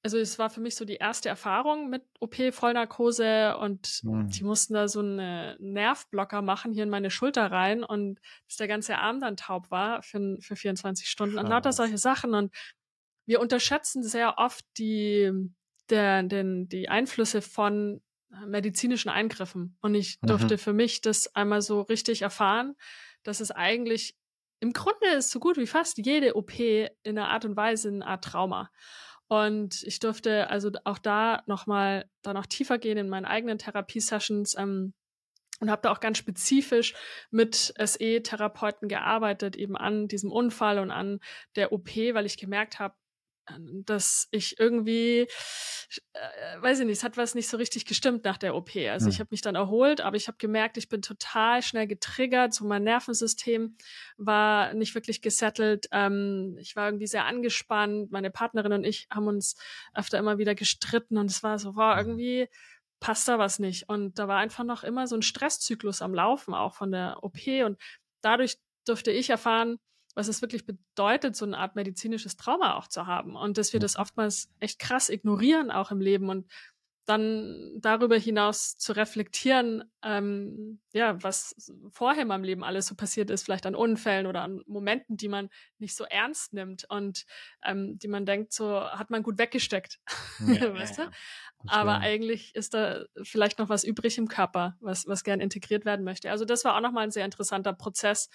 also 0.03 0.19
es 0.19 0.39
war 0.39 0.51
für 0.51 0.61
mich 0.61 0.77
so 0.77 0.85
die 0.85 0.97
erste 0.97 1.31
Erfahrung 1.31 1.89
mit 1.89 2.03
OP, 2.21 2.37
Vollnarkose 2.53 3.57
und 3.57 4.01
mhm. 4.03 4.29
die 4.29 4.45
mussten 4.45 4.75
da 4.75 4.87
so 4.87 5.01
einen 5.01 5.57
Nervblocker 5.59 6.43
machen 6.43 6.73
hier 6.73 6.83
in 6.83 6.91
meine 6.91 7.11
Schulter 7.11 7.51
rein 7.51 7.83
und 7.83 8.21
dass 8.47 8.59
der 8.59 8.69
ganze 8.69 8.99
Arm 8.99 9.21
dann 9.21 9.39
taub 9.39 9.71
war 9.71 10.03
für, 10.03 10.37
für 10.41 10.57
24 10.57 11.09
Stunden 11.09 11.37
Krass. 11.37 11.45
und 11.45 11.51
lauter 11.51 11.73
solche 11.73 11.97
Sachen 11.97 12.35
und 12.35 12.55
wir 13.25 13.41
unterschätzen 13.41 14.03
sehr 14.03 14.37
oft 14.37 14.67
die, 14.77 15.33
der, 15.89 16.23
den, 16.23 16.69
die 16.69 16.91
Einflüsse 16.91 17.41
von 17.41 18.03
medizinischen 18.47 19.09
Eingriffen. 19.09 19.77
Und 19.81 19.95
ich 19.95 20.19
mhm. 20.23 20.27
durfte 20.29 20.55
mhm. 20.55 20.59
für 20.59 20.73
mich 20.73 21.01
das 21.01 21.35
einmal 21.35 21.63
so 21.63 21.83
richtig 21.83 22.23
erfahren, 22.23 22.75
dass 23.23 23.41
es 23.41 23.51
eigentlich 23.51 24.17
im 24.61 24.73
Grunde 24.73 25.09
ist 25.17 25.31
so 25.31 25.41
gut 25.41 25.57
wie 25.57 25.67
fast 25.67 25.99
jede 25.99 26.37
OP 26.37 26.59
in 26.59 26.91
einer 27.07 27.29
Art 27.29 27.45
und 27.45 27.57
Weise 27.57 27.89
eine 27.89 28.07
Art 28.07 28.25
Trauma. 28.25 28.71
Und 29.27 29.83
ich 29.83 29.99
durfte 29.99 30.49
also 30.49 30.71
auch 30.85 30.99
da 30.99 31.43
nochmal 31.47 32.09
da 32.23 32.33
noch 32.35 32.47
tiefer 32.47 32.79
gehen 32.79 32.99
in 32.99 33.09
meinen 33.09 33.25
eigenen 33.25 33.59
Therapiesessions. 33.59 34.57
Ähm, 34.57 34.95
und 35.61 35.71
habe 35.71 35.83
da 35.83 35.93
auch 35.93 36.01
ganz 36.01 36.19
spezifisch 36.19 36.95
mit 37.31 37.73
SE-Therapeuten 37.79 38.89
gearbeitet, 38.89 39.57
eben 39.57 39.77
an 39.77 40.09
diesem 40.09 40.33
Unfall 40.33 40.79
und 40.79 40.91
an 40.91 41.21
der 41.55 41.73
OP, 41.73 41.97
weil 41.97 42.27
ich 42.27 42.37
gemerkt 42.37 42.81
habe, 42.81 42.97
dass 43.85 44.29
ich 44.31 44.59
irgendwie, 44.59 45.29
äh, 46.13 46.63
weiß 46.63 46.81
ich 46.81 46.87
nicht, 46.87 46.99
es 46.99 47.05
hat 47.05 47.17
was 47.17 47.35
nicht 47.35 47.49
so 47.49 47.57
richtig 47.57 47.85
gestimmt 47.85 48.25
nach 48.25 48.39
der 48.39 48.55
OP. 48.55 48.71
Also 48.77 49.07
hm. 49.07 49.13
ich 49.13 49.21
habe 49.21 49.29
mich 49.31 49.43
dann 49.43 49.55
erholt, 49.55 50.01
aber 50.01 50.17
ich 50.17 50.29
habe 50.29 50.39
gemerkt, 50.39 50.77
ich 50.77 50.89
bin 50.89 51.03
total 51.03 51.63
schnell 51.63 51.87
getriggert. 51.87 52.55
So 52.55 52.65
mein 52.65 52.85
Nervensystem 52.85 53.77
war 54.17 54.73
nicht 54.75 54.95
wirklich 54.95 55.21
gesettelt. 55.21 55.87
Ähm, 55.93 56.57
ich 56.59 56.75
war 56.75 56.89
irgendwie 56.89 57.07
sehr 57.07 57.27
angespannt. 57.27 58.11
Meine 58.11 58.31
Partnerin 58.31 58.73
und 58.73 58.85
ich 58.85 59.07
haben 59.11 59.29
uns 59.29 59.57
öfter 59.95 60.19
immer 60.19 60.39
wieder 60.39 60.55
gestritten 60.55 61.19
und 61.19 61.31
es 61.31 61.43
war 61.43 61.59
so, 61.59 61.77
wow, 61.77 61.97
hm. 61.97 61.99
irgendwie 61.99 62.49
passt 63.01 63.29
da 63.29 63.39
was 63.39 63.59
nicht. 63.59 63.89
Und 63.89 64.19
da 64.19 64.29
war 64.29 64.39
einfach 64.39 64.65
noch 64.65 64.83
immer 64.85 65.07
so 65.07 65.17
ein 65.17 65.23
Stresszyklus 65.23 66.01
am 66.01 66.15
Laufen, 66.15 66.55
auch 66.55 66.75
von 66.75 66.91
der 66.91 67.23
OP. 67.23 67.47
Und 67.65 67.79
dadurch 68.23 68.57
durfte 68.87 69.11
ich 69.11 69.29
erfahren, 69.29 69.79
was 70.15 70.29
es 70.29 70.43
wirklich 70.43 70.67
bedeutet, 70.67 71.37
so 71.37 71.45
eine 71.45 71.59
Art 71.59 71.77
medizinisches 71.77 72.37
Trauma 72.37 72.77
auch 72.77 72.89
zu 72.89 73.07
haben. 73.07 73.37
Und 73.37 73.59
dass 73.59 73.73
wir 73.73 73.81
das 73.81 73.97
oftmals 73.97 74.49
echt 74.61 74.79
krass 74.79 75.09
ignorieren, 75.09 75.71
auch 75.71 75.91
im 75.91 76.01
Leben. 76.01 76.29
Und 76.29 76.47
dann 77.07 77.81
darüber 77.81 78.17
hinaus 78.17 78.79
zu 78.79 78.93
reflektieren, 78.93 79.85
ähm, 80.03 80.81
ja, 80.93 81.23
was 81.23 81.55
vorher 81.91 82.23
in 82.23 82.29
meinem 82.29 82.45
Leben 82.45 82.65
alles 82.65 82.87
so 82.87 82.95
passiert 82.95 83.31
ist, 83.31 83.43
vielleicht 83.43 83.67
an 83.67 83.75
Unfällen 83.75 84.27
oder 84.27 84.43
an 84.43 84.63
Momenten, 84.67 85.17
die 85.17 85.29
man 85.29 85.51
nicht 85.79 85.95
so 85.95 86.05
ernst 86.05 86.55
nimmt 86.55 86.85
und 86.89 87.27
ähm, 87.63 87.99
die 87.99 88.09
man 88.09 88.25
denkt, 88.25 88.53
so 88.55 88.81
hat 88.81 89.11
man 89.11 89.23
gut 89.23 89.39
weggesteckt, 89.39 90.01
ja, 90.47 90.47
weißt 90.75 90.99
ja, 90.99 91.05
du? 91.07 91.11
Aber 91.67 91.99
eigentlich 91.99 92.55
ist 92.55 92.75
da 92.75 93.05
vielleicht 93.23 93.59
noch 93.59 93.69
was 93.69 93.85
übrig 93.85 94.19
im 94.19 94.29
Körper, 94.29 94.77
was, 94.81 95.07
was 95.07 95.25
gern 95.25 95.41
integriert 95.41 95.85
werden 95.85 96.05
möchte. 96.05 96.31
Also 96.31 96.45
das 96.45 96.65
war 96.65 96.77
auch 96.77 96.81
nochmal 96.81 97.05
ein 97.05 97.11
sehr 97.11 97.25
interessanter 97.25 97.73
Prozess, 97.73 98.29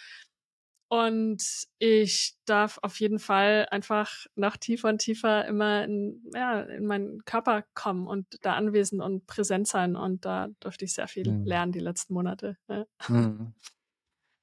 und 0.90 1.68
ich 1.78 2.36
darf 2.46 2.80
auf 2.82 3.00
jeden 3.00 3.20
Fall 3.20 3.68
einfach 3.70 4.26
noch 4.36 4.58
tiefer 4.58 4.90
und 4.90 4.98
tiefer 4.98 5.46
immer 5.46 5.84
in, 5.84 6.24
ja, 6.34 6.62
in 6.62 6.88
meinen 6.88 7.24
Körper 7.26 7.64
kommen 7.76 8.08
und 8.08 8.26
da 8.42 8.54
anwesend 8.54 9.04
und 9.04 9.28
präsent 9.28 9.68
sein. 9.68 9.96
Und 9.96 10.26
da 10.26 10.48
durfte 10.60 10.86
ich 10.86 10.94
sehr 10.94 11.08
viel 11.08 11.30
mhm. 11.30 11.46
lernen 11.46 11.72
die 11.72 11.80
letzten 11.80 12.14
Monate. 12.14 12.58
Ja. 12.68 12.86
Mhm. 13.08 13.54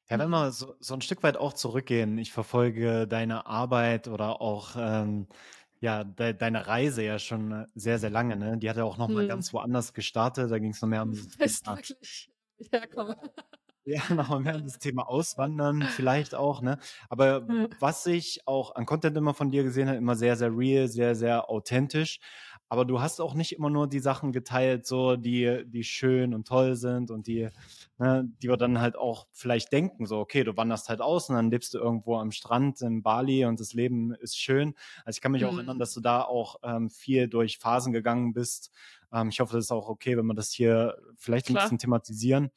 Ja, 0.08 0.20
wenn 0.20 0.30
wir 0.30 0.52
so, 0.52 0.76
so 0.78 0.94
ein 0.94 1.00
Stück 1.00 1.24
weit 1.24 1.36
auch 1.36 1.52
zurückgehen, 1.52 2.16
ich 2.16 2.30
verfolge 2.30 3.08
deine 3.08 3.46
Arbeit 3.46 4.06
oder 4.06 4.40
auch 4.40 4.76
ähm, 4.78 5.26
ja, 5.80 6.04
de 6.04 6.32
deine 6.32 6.68
Reise 6.68 7.02
ja 7.02 7.18
schon 7.18 7.66
sehr, 7.74 7.98
sehr 7.98 8.10
lange, 8.10 8.36
ne? 8.36 8.56
Die 8.56 8.70
hat 8.70 8.76
ja 8.76 8.84
auch 8.84 8.98
nochmal 8.98 9.22
hm. 9.22 9.28
ganz 9.28 9.52
woanders 9.52 9.94
gestartet. 9.94 10.48
Da 10.52 10.60
ging 10.60 10.70
es 10.70 10.80
noch 10.80 10.88
mehr 10.88 11.02
um. 11.02 11.10
Ist 11.40 11.66
wirklich. 11.66 12.30
Ja, 12.72 12.86
komm. 12.86 13.16
Ja, 13.88 14.02
nochmal 14.12 14.40
mehr 14.40 14.60
das 14.60 14.80
Thema 14.80 15.08
Auswandern 15.08 15.86
vielleicht 15.86 16.34
auch, 16.34 16.60
ne? 16.60 16.78
Aber 17.08 17.46
was 17.78 18.04
ich 18.06 18.40
auch 18.46 18.74
an 18.74 18.84
Content 18.84 19.16
immer 19.16 19.32
von 19.32 19.48
dir 19.50 19.62
gesehen 19.62 19.86
habe, 19.86 19.96
immer 19.98 20.16
sehr, 20.16 20.36
sehr 20.36 20.50
real, 20.56 20.88
sehr, 20.88 21.14
sehr 21.14 21.48
authentisch. 21.48 22.18
Aber 22.68 22.84
du 22.84 23.00
hast 23.00 23.20
auch 23.20 23.34
nicht 23.34 23.52
immer 23.52 23.70
nur 23.70 23.86
die 23.88 24.00
Sachen 24.00 24.32
geteilt, 24.32 24.86
so 24.86 25.14
die, 25.14 25.62
die 25.66 25.84
schön 25.84 26.34
und 26.34 26.48
toll 26.48 26.74
sind 26.74 27.12
und 27.12 27.28
die, 27.28 27.48
ne, 27.98 28.28
die 28.42 28.48
wir 28.48 28.56
dann 28.56 28.80
halt 28.80 28.96
auch 28.96 29.28
vielleicht 29.30 29.70
denken, 29.72 30.04
so, 30.06 30.18
okay, 30.18 30.42
du 30.42 30.56
wanderst 30.56 30.88
halt 30.88 31.00
aus 31.00 31.28
und 31.30 31.36
dann 31.36 31.48
lebst 31.52 31.72
du 31.74 31.78
irgendwo 31.78 32.16
am 32.16 32.32
Strand 32.32 32.80
in 32.82 33.04
Bali 33.04 33.44
und 33.44 33.60
das 33.60 33.72
Leben 33.72 34.12
ist 34.16 34.36
schön. 34.36 34.74
Also 35.04 35.18
ich 35.18 35.20
kann 35.20 35.30
mich 35.30 35.44
auch 35.44 35.56
erinnern, 35.58 35.78
dass 35.78 35.94
du 35.94 36.00
da 36.00 36.22
auch 36.22 36.56
ähm, 36.64 36.90
viel 36.90 37.28
durch 37.28 37.58
Phasen 37.58 37.92
gegangen 37.92 38.32
bist. 38.32 38.72
Ähm, 39.12 39.28
ich 39.28 39.38
hoffe, 39.38 39.54
das 39.54 39.66
ist 39.66 39.70
auch 39.70 39.88
okay, 39.88 40.16
wenn 40.16 40.26
wir 40.26 40.34
das 40.34 40.50
hier 40.50 40.96
vielleicht 41.16 41.48
ein 41.50 41.54
bisschen 41.54 41.78
thematisieren 41.78 42.50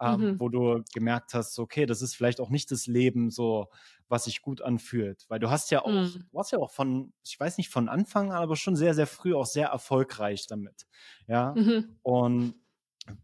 ähm, 0.00 0.20
mhm. 0.20 0.40
wo 0.40 0.48
du 0.48 0.82
gemerkt 0.94 1.34
hast, 1.34 1.58
okay, 1.58 1.86
das 1.86 2.02
ist 2.02 2.14
vielleicht 2.14 2.40
auch 2.40 2.50
nicht 2.50 2.70
das 2.70 2.86
Leben 2.86 3.30
so, 3.30 3.68
was 4.08 4.24
sich 4.24 4.40
gut 4.42 4.62
anfühlt. 4.62 5.26
Weil 5.28 5.38
du 5.38 5.50
hast 5.50 5.70
ja 5.70 5.82
auch, 5.82 5.92
mhm. 5.92 6.26
du 6.30 6.32
warst 6.32 6.52
ja 6.52 6.58
auch 6.58 6.70
von, 6.70 7.12
ich 7.22 7.38
weiß 7.38 7.58
nicht 7.58 7.68
von 7.68 7.88
Anfang 7.88 8.32
an, 8.32 8.42
aber 8.42 8.56
schon 8.56 8.76
sehr, 8.76 8.94
sehr 8.94 9.06
früh 9.06 9.34
auch 9.34 9.46
sehr 9.46 9.68
erfolgreich 9.68 10.46
damit. 10.46 10.86
Ja. 11.26 11.54
Mhm. 11.54 11.96
Und 12.02 12.54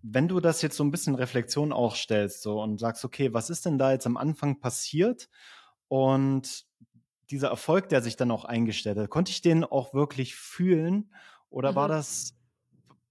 wenn 0.02 0.28
du 0.28 0.40
das 0.40 0.62
jetzt 0.62 0.76
so 0.76 0.84
ein 0.84 0.90
bisschen 0.90 1.14
Reflexion 1.14 1.72
auch 1.72 1.94
stellst 1.94 2.42
so 2.42 2.60
und 2.60 2.78
sagst, 2.78 3.04
okay, 3.04 3.32
was 3.32 3.50
ist 3.50 3.64
denn 3.66 3.78
da 3.78 3.92
jetzt 3.92 4.06
am 4.06 4.16
Anfang 4.16 4.60
passiert? 4.60 5.28
Und 5.88 6.66
dieser 7.30 7.48
Erfolg, 7.48 7.88
der 7.88 8.02
sich 8.02 8.16
dann 8.16 8.30
auch 8.30 8.44
eingestellt 8.44 8.98
hat, 8.98 9.10
konnte 9.10 9.30
ich 9.30 9.40
den 9.40 9.64
auch 9.64 9.94
wirklich 9.94 10.34
fühlen? 10.34 11.12
Oder 11.48 11.72
mhm. 11.72 11.76
war 11.76 11.88
das 11.88 12.35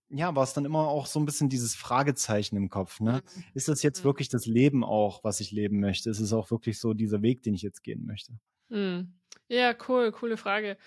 ja, 0.09 0.35
war 0.35 0.43
es 0.43 0.53
dann 0.53 0.65
immer 0.65 0.87
auch 0.87 1.05
so 1.07 1.19
ein 1.19 1.25
bisschen 1.25 1.49
dieses 1.49 1.75
Fragezeichen 1.75 2.55
im 2.55 2.69
Kopf, 2.69 2.99
ne? 2.99 3.23
Mhm. 3.35 3.43
Ist 3.53 3.67
das 3.67 3.83
jetzt 3.83 4.01
mhm. 4.01 4.05
wirklich 4.05 4.29
das 4.29 4.45
Leben 4.45 4.83
auch, 4.83 5.23
was 5.23 5.39
ich 5.39 5.51
leben 5.51 5.79
möchte? 5.79 6.09
Ist 6.09 6.19
es 6.19 6.33
auch 6.33 6.51
wirklich 6.51 6.79
so 6.79 6.93
dieser 6.93 7.21
Weg, 7.21 7.43
den 7.43 7.53
ich 7.53 7.61
jetzt 7.61 7.83
gehen 7.83 8.05
möchte? 8.05 8.33
Mhm. 8.69 9.13
Ja, 9.47 9.75
cool, 9.87 10.11
coole 10.11 10.37
Frage. 10.37 10.77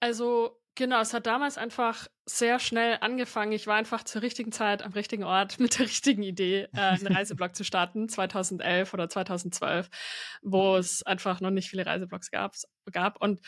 Also, 0.00 0.60
genau, 0.74 1.00
es 1.00 1.12
hat 1.12 1.26
damals 1.26 1.58
einfach 1.58 2.06
sehr 2.26 2.58
schnell 2.58 2.98
angefangen. 3.00 3.52
Ich 3.52 3.66
war 3.66 3.76
einfach 3.76 4.04
zur 4.04 4.22
richtigen 4.22 4.52
Zeit 4.52 4.82
am 4.82 4.92
richtigen 4.92 5.24
Ort 5.24 5.58
mit 5.60 5.78
der 5.78 5.86
richtigen 5.86 6.22
Idee, 6.22 6.68
äh, 6.74 6.80
einen 6.80 7.06
Reiseblog 7.08 7.54
zu 7.54 7.64
starten, 7.64 8.08
2011 8.08 8.94
oder 8.94 9.08
2012, 9.08 9.88
wo 10.42 10.76
es 10.76 11.02
einfach 11.04 11.40
noch 11.40 11.50
nicht 11.50 11.70
viele 11.70 11.86
Reiseblogs 11.86 12.30
gab. 12.30 12.54
gab. 12.92 13.20
Und 13.20 13.40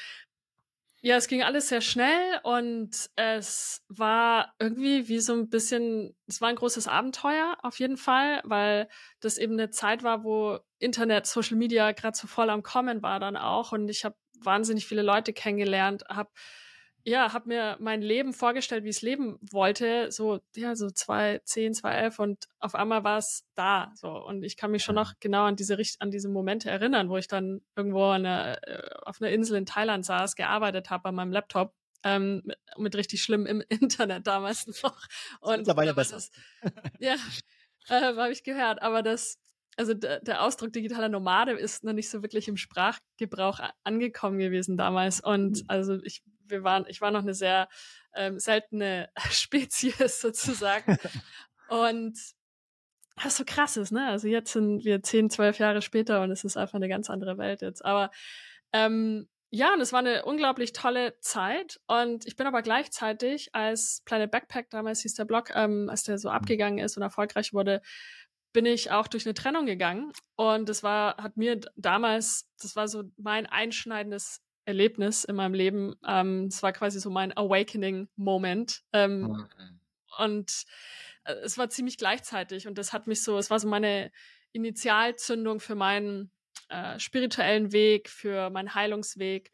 ja, 1.02 1.16
es 1.16 1.28
ging 1.28 1.42
alles 1.42 1.68
sehr 1.68 1.80
schnell 1.80 2.40
und 2.42 2.90
es 3.16 3.82
war 3.88 4.54
irgendwie 4.58 5.08
wie 5.08 5.18
so 5.20 5.32
ein 5.32 5.48
bisschen, 5.48 6.14
es 6.26 6.40
war 6.42 6.48
ein 6.48 6.56
großes 6.56 6.88
Abenteuer 6.88 7.56
auf 7.62 7.78
jeden 7.78 7.96
Fall, 7.96 8.42
weil 8.44 8.88
das 9.20 9.38
eben 9.38 9.54
eine 9.54 9.70
Zeit 9.70 10.02
war, 10.02 10.24
wo 10.24 10.58
Internet, 10.78 11.26
Social 11.26 11.56
Media 11.56 11.92
gerade 11.92 12.16
so 12.16 12.26
voll 12.26 12.50
am 12.50 12.62
Kommen 12.62 13.02
war 13.02 13.18
dann 13.18 13.36
auch 13.36 13.72
und 13.72 13.88
ich 13.88 14.04
habe 14.04 14.16
wahnsinnig 14.42 14.86
viele 14.86 15.02
Leute 15.02 15.32
kennengelernt, 15.32 16.04
habe 16.08 16.30
ja, 17.04 17.32
habe 17.32 17.48
mir 17.48 17.76
mein 17.80 18.02
Leben 18.02 18.32
vorgestellt, 18.32 18.84
wie 18.84 18.90
ich 18.90 18.96
es 18.96 19.02
leben 19.02 19.38
wollte, 19.50 20.12
so, 20.12 20.40
ja, 20.54 20.76
so 20.76 20.90
2010, 20.90 21.74
2011 21.74 22.18
und 22.18 22.48
auf 22.58 22.74
einmal 22.74 23.04
war 23.04 23.18
es 23.18 23.44
da, 23.54 23.92
so. 23.94 24.10
Und 24.10 24.42
ich 24.42 24.56
kann 24.56 24.70
mich 24.70 24.84
schon 24.84 24.94
noch 24.94 25.14
genau 25.20 25.44
an 25.44 25.56
diese, 25.56 25.78
an 25.98 26.10
diese 26.10 26.28
Momente 26.28 26.70
erinnern, 26.70 27.08
wo 27.08 27.16
ich 27.16 27.26
dann 27.26 27.62
irgendwo 27.74 28.08
eine, 28.08 28.62
äh, 28.66 28.90
auf 29.02 29.20
einer 29.20 29.30
Insel 29.30 29.56
in 29.56 29.66
Thailand 29.66 30.04
saß, 30.04 30.36
gearbeitet 30.36 30.90
habe 30.90 31.08
an 31.08 31.14
meinem 31.14 31.32
Laptop, 31.32 31.74
ähm, 32.04 32.42
mit, 32.44 32.58
mit 32.76 32.96
richtig 32.96 33.22
schlimm 33.22 33.46
im 33.46 33.62
Internet 33.68 34.26
damals 34.26 34.66
noch. 34.82 35.00
Und 35.40 35.58
mittlerweile 35.58 35.94
besser. 35.94 36.16
Das, 36.16 36.30
ja, 36.98 37.16
äh, 37.88 38.14
habe 38.14 38.32
ich 38.32 38.42
gehört, 38.42 38.82
aber 38.82 39.02
das, 39.02 39.38
also 39.76 39.94
der 39.94 40.42
Ausdruck 40.42 40.72
digitaler 40.72 41.08
Nomade 41.08 41.52
ist 41.52 41.84
noch 41.84 41.94
nicht 41.94 42.10
so 42.10 42.22
wirklich 42.22 42.48
im 42.48 42.58
Sprachgebrauch 42.58 43.60
angekommen 43.84 44.38
gewesen 44.38 44.76
damals. 44.76 45.20
Und 45.20 45.58
mhm. 45.58 45.64
also 45.68 45.98
ich 46.02 46.22
wir 46.50 46.64
waren, 46.64 46.84
ich 46.88 47.00
war 47.00 47.10
noch 47.10 47.22
eine 47.22 47.34
sehr 47.34 47.68
ähm, 48.14 48.38
seltene 48.38 49.10
Spezies 49.30 50.20
sozusagen. 50.20 50.98
und 51.68 52.18
was 53.22 53.36
so 53.36 53.44
krass 53.44 53.76
ist, 53.76 53.92
ne? 53.92 54.08
Also 54.08 54.28
jetzt 54.28 54.52
sind 54.52 54.84
wir 54.84 55.02
zehn, 55.02 55.30
zwölf 55.30 55.58
Jahre 55.58 55.82
später 55.82 56.22
und 56.22 56.30
es 56.30 56.44
ist 56.44 56.56
einfach 56.56 56.76
eine 56.76 56.88
ganz 56.88 57.10
andere 57.10 57.38
Welt 57.38 57.60
jetzt. 57.60 57.84
Aber 57.84 58.10
ähm, 58.72 59.28
ja, 59.52 59.74
und 59.74 59.80
es 59.80 59.92
war 59.92 59.98
eine 59.98 60.24
unglaublich 60.24 60.72
tolle 60.72 61.18
Zeit. 61.20 61.80
Und 61.88 62.24
ich 62.26 62.36
bin 62.36 62.46
aber 62.46 62.62
gleichzeitig, 62.62 63.52
als 63.52 64.02
Planet 64.04 64.30
Backpack, 64.30 64.70
damals 64.70 65.00
hieß 65.02 65.14
der 65.14 65.24
Blog, 65.24 65.50
ähm, 65.54 65.88
als 65.90 66.04
der 66.04 66.18
so 66.18 66.28
mhm. 66.28 66.36
abgegangen 66.36 66.78
ist 66.78 66.96
und 66.96 67.02
erfolgreich 67.02 67.52
wurde, 67.52 67.82
bin 68.52 68.64
ich 68.66 68.90
auch 68.92 69.08
durch 69.08 69.26
eine 69.26 69.34
Trennung 69.34 69.66
gegangen. 69.66 70.12
Und 70.36 70.68
das 70.68 70.82
war, 70.82 71.16
hat 71.16 71.36
mir 71.36 71.60
damals, 71.76 72.48
das 72.60 72.76
war 72.76 72.86
so 72.86 73.04
mein 73.16 73.46
einschneidendes 73.46 74.40
Erlebnis 74.70 75.24
in 75.24 75.36
meinem 75.36 75.54
Leben. 75.54 75.94
Ähm, 76.06 76.46
es 76.46 76.62
war 76.62 76.72
quasi 76.72 77.00
so 77.00 77.10
mein 77.10 77.36
Awakening-Moment. 77.36 78.82
Ähm, 78.92 79.22
mhm. 79.22 79.48
Und 80.18 80.64
äh, 81.24 81.34
es 81.44 81.58
war 81.58 81.68
ziemlich 81.70 81.98
gleichzeitig 81.98 82.66
und 82.66 82.78
das 82.78 82.92
hat 82.92 83.06
mich 83.06 83.22
so, 83.22 83.38
es 83.38 83.50
war 83.50 83.60
so 83.60 83.68
meine 83.68 84.10
Initialzündung 84.52 85.60
für 85.60 85.74
meinen 85.74 86.30
äh, 86.68 86.98
spirituellen 86.98 87.72
Weg, 87.72 88.08
für 88.08 88.50
meinen 88.50 88.74
Heilungsweg. 88.74 89.50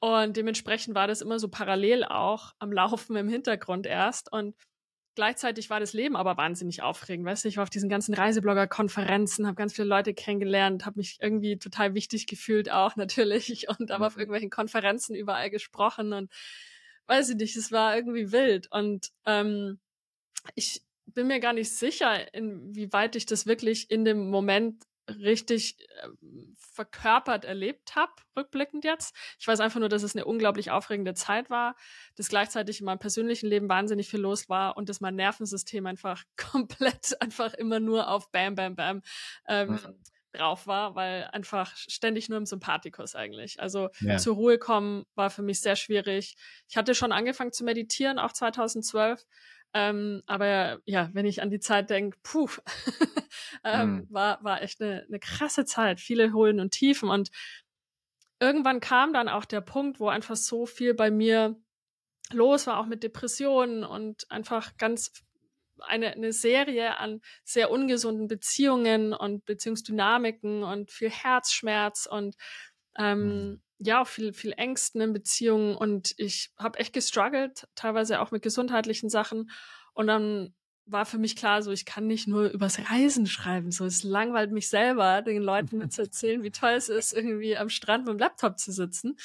Und 0.00 0.36
dementsprechend 0.36 0.94
war 0.94 1.08
das 1.08 1.22
immer 1.22 1.38
so 1.38 1.48
parallel 1.48 2.04
auch 2.04 2.52
am 2.58 2.72
Laufen 2.72 3.16
im 3.16 3.28
Hintergrund 3.28 3.86
erst. 3.86 4.32
Und 4.32 4.54
Gleichzeitig 5.18 5.68
war 5.68 5.80
das 5.80 5.94
Leben 5.94 6.14
aber 6.14 6.36
wahnsinnig 6.36 6.80
aufregend. 6.82 7.26
Weißt 7.26 7.42
du, 7.42 7.48
ich 7.48 7.56
war 7.56 7.64
auf 7.64 7.70
diesen 7.70 7.88
ganzen 7.88 8.14
Reiseblogger-Konferenzen, 8.14 9.48
habe 9.48 9.56
ganz 9.56 9.74
viele 9.74 9.88
Leute 9.88 10.14
kennengelernt, 10.14 10.86
habe 10.86 11.00
mich 11.00 11.18
irgendwie 11.20 11.58
total 11.58 11.94
wichtig 11.94 12.28
gefühlt 12.28 12.70
auch 12.70 12.94
natürlich 12.96 13.68
und 13.68 13.90
habe 13.90 14.06
auf 14.06 14.14
mhm. 14.14 14.20
irgendwelchen 14.20 14.50
Konferenzen 14.50 15.16
überall 15.16 15.50
gesprochen 15.50 16.12
und 16.12 16.30
weiß 17.08 17.30
ich 17.30 17.34
nicht, 17.34 17.56
es 17.56 17.72
war 17.72 17.96
irgendwie 17.96 18.30
wild 18.30 18.70
und 18.70 19.08
ähm, 19.26 19.80
ich 20.54 20.82
bin 21.06 21.26
mir 21.26 21.40
gar 21.40 21.52
nicht 21.52 21.72
sicher, 21.72 22.32
inwieweit 22.32 23.16
ich 23.16 23.26
das 23.26 23.44
wirklich 23.44 23.90
in 23.90 24.04
dem 24.04 24.30
Moment 24.30 24.84
richtig 25.08 25.76
äh, 25.80 26.08
verkörpert 26.58 27.44
erlebt 27.44 27.96
habe, 27.96 28.12
rückblickend 28.36 28.84
jetzt. 28.84 29.14
Ich 29.38 29.46
weiß 29.46 29.60
einfach 29.60 29.80
nur, 29.80 29.88
dass 29.88 30.02
es 30.02 30.14
eine 30.14 30.24
unglaublich 30.24 30.70
aufregende 30.70 31.14
Zeit 31.14 31.50
war, 31.50 31.76
dass 32.16 32.28
gleichzeitig 32.28 32.80
in 32.80 32.86
meinem 32.86 32.98
persönlichen 32.98 33.48
Leben 33.48 33.68
wahnsinnig 33.68 34.08
viel 34.08 34.20
los 34.20 34.48
war 34.48 34.76
und 34.76 34.88
dass 34.88 35.00
mein 35.00 35.16
Nervensystem 35.16 35.86
einfach 35.86 36.24
komplett 36.36 37.20
einfach 37.20 37.54
immer 37.54 37.80
nur 37.80 38.08
auf 38.08 38.30
Bam, 38.30 38.54
Bam, 38.54 38.76
Bam 38.76 39.02
ähm, 39.48 39.70
mhm. 39.70 39.78
drauf 40.32 40.66
war, 40.66 40.94
weil 40.94 41.24
einfach 41.32 41.74
ständig 41.76 42.28
nur 42.28 42.38
im 42.38 42.46
Sympathikus 42.46 43.14
eigentlich. 43.14 43.60
Also 43.60 43.88
ja. 44.00 44.18
zur 44.18 44.34
Ruhe 44.34 44.58
kommen 44.58 45.04
war 45.14 45.30
für 45.30 45.42
mich 45.42 45.60
sehr 45.60 45.76
schwierig. 45.76 46.36
Ich 46.68 46.76
hatte 46.76 46.94
schon 46.94 47.12
angefangen 47.12 47.52
zu 47.52 47.64
meditieren, 47.64 48.18
auch 48.18 48.32
2012. 48.32 49.24
Ähm, 49.74 50.22
aber 50.26 50.80
ja, 50.84 51.10
wenn 51.12 51.26
ich 51.26 51.42
an 51.42 51.50
die 51.50 51.60
Zeit 51.60 51.90
denke, 51.90 52.18
puh, 52.22 52.48
ähm, 53.64 53.90
mhm. 53.90 54.06
war, 54.10 54.42
war 54.42 54.62
echt 54.62 54.80
eine, 54.80 55.04
eine 55.06 55.18
krasse 55.18 55.64
Zeit, 55.64 56.00
viele 56.00 56.32
Höhen 56.32 56.60
und 56.60 56.72
Tiefen. 56.72 57.10
Und 57.10 57.30
irgendwann 58.40 58.80
kam 58.80 59.12
dann 59.12 59.28
auch 59.28 59.44
der 59.44 59.60
Punkt, 59.60 60.00
wo 60.00 60.08
einfach 60.08 60.36
so 60.36 60.66
viel 60.66 60.94
bei 60.94 61.10
mir 61.10 61.56
los 62.32 62.66
war, 62.66 62.78
auch 62.78 62.86
mit 62.86 63.02
Depressionen 63.02 63.84
und 63.84 64.30
einfach 64.30 64.76
ganz 64.76 65.12
eine, 65.80 66.12
eine 66.12 66.32
Serie 66.32 66.98
an 66.98 67.20
sehr 67.44 67.70
ungesunden 67.70 68.26
Beziehungen 68.26 69.12
und 69.12 69.44
Beziehungsdynamiken 69.44 70.62
und 70.62 70.90
viel 70.90 71.10
Herzschmerz 71.10 72.06
und 72.06 72.36
ähm, 72.98 73.62
ja, 73.78 74.04
viel, 74.04 74.32
viel 74.32 74.52
Ängsten 74.52 75.00
in 75.00 75.12
Beziehungen 75.12 75.76
und 75.76 76.14
ich 76.16 76.50
habe 76.58 76.78
echt 76.78 76.92
gestruggelt, 76.92 77.68
teilweise 77.74 78.20
auch 78.20 78.30
mit 78.30 78.42
gesundheitlichen 78.42 79.08
Sachen. 79.08 79.50
Und 79.92 80.08
dann 80.08 80.54
war 80.90 81.06
für 81.06 81.18
mich 81.18 81.36
klar, 81.36 81.62
so 81.62 81.70
ich 81.70 81.84
kann 81.84 82.06
nicht 82.06 82.26
nur 82.26 82.48
übers 82.48 82.78
Reisen 82.90 83.26
schreiben. 83.26 83.70
So 83.70 83.84
es 83.84 84.02
langweilt 84.02 84.50
mich 84.50 84.68
selber, 84.68 85.22
den 85.22 85.42
Leuten 85.42 85.90
zu 85.90 86.02
erzählen, 86.02 86.42
wie 86.42 86.50
toll 86.50 86.72
es 86.72 86.88
ist, 86.88 87.12
irgendwie 87.12 87.56
am 87.56 87.68
Strand 87.68 88.06
mit 88.06 88.14
dem 88.14 88.18
Laptop 88.18 88.58
zu 88.58 88.72
sitzen. 88.72 89.16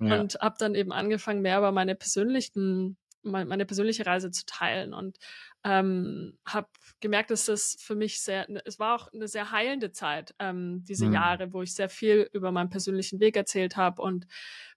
Ja. 0.00 0.20
Und 0.20 0.38
habe 0.40 0.56
dann 0.58 0.74
eben 0.74 0.92
angefangen, 0.92 1.42
mehr 1.42 1.58
über 1.58 1.72
meine 1.72 1.94
persönlichen 1.94 2.96
meine 3.22 3.66
persönliche 3.66 4.06
Reise 4.06 4.30
zu 4.30 4.46
teilen 4.46 4.94
und 4.94 5.18
ähm, 5.64 6.38
habe 6.46 6.68
gemerkt, 7.00 7.30
dass 7.30 7.46
das 7.46 7.76
für 7.78 7.94
mich 7.94 8.22
sehr, 8.22 8.46
es 8.64 8.78
war 8.78 8.94
auch 8.94 9.12
eine 9.12 9.28
sehr 9.28 9.50
heilende 9.50 9.92
Zeit, 9.92 10.34
ähm, 10.38 10.84
diese 10.84 11.06
mhm. 11.06 11.14
Jahre, 11.14 11.52
wo 11.52 11.62
ich 11.62 11.74
sehr 11.74 11.88
viel 11.88 12.28
über 12.32 12.50
meinen 12.50 12.70
persönlichen 12.70 13.20
Weg 13.20 13.36
erzählt 13.36 13.76
habe 13.76 14.00
und 14.00 14.26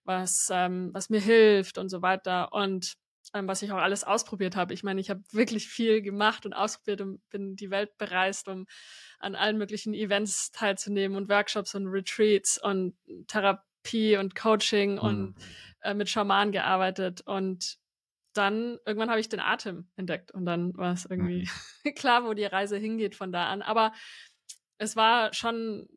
was, 0.03 0.49
ähm, 0.51 0.89
was 0.93 1.09
mir 1.09 1.21
hilft 1.21 1.77
und 1.77 1.89
so 1.89 2.01
weiter 2.01 2.51
und 2.51 2.95
ähm, 3.33 3.47
was 3.47 3.61
ich 3.61 3.71
auch 3.71 3.77
alles 3.77 4.03
ausprobiert 4.03 4.55
habe. 4.55 4.73
Ich 4.73 4.83
meine, 4.83 4.99
ich 4.99 5.09
habe 5.09 5.23
wirklich 5.31 5.67
viel 5.67 6.01
gemacht 6.01 6.45
und 6.45 6.53
ausprobiert 6.53 7.01
und 7.01 7.21
bin 7.29 7.55
die 7.55 7.71
Welt 7.71 7.97
bereist, 7.97 8.49
um 8.49 8.65
an 9.19 9.35
allen 9.35 9.57
möglichen 9.57 9.93
Events 9.93 10.51
teilzunehmen 10.51 11.17
und 11.17 11.29
Workshops 11.29 11.73
und 11.75 11.87
Retreats 11.87 12.61
und 12.61 12.95
Therapie 13.27 14.17
und 14.17 14.35
Coaching 14.35 14.93
mhm. 14.93 14.99
und 14.99 15.35
äh, 15.81 15.93
mit 15.93 16.09
Schamanen 16.09 16.51
gearbeitet 16.51 17.21
und 17.21 17.77
dann 18.33 18.77
irgendwann 18.85 19.09
habe 19.09 19.19
ich 19.19 19.29
den 19.29 19.39
Atem 19.39 19.87
entdeckt 19.95 20.31
und 20.31 20.45
dann 20.45 20.75
war 20.75 20.93
es 20.93 21.05
irgendwie 21.05 21.47
mhm. 21.83 21.93
klar, 21.95 22.25
wo 22.25 22.33
die 22.33 22.45
Reise 22.45 22.77
hingeht 22.77 23.15
von 23.15 23.31
da 23.31 23.47
an. 23.47 23.61
Aber 23.61 23.93
es 24.77 24.95
war 24.95 25.33
schon 25.33 25.87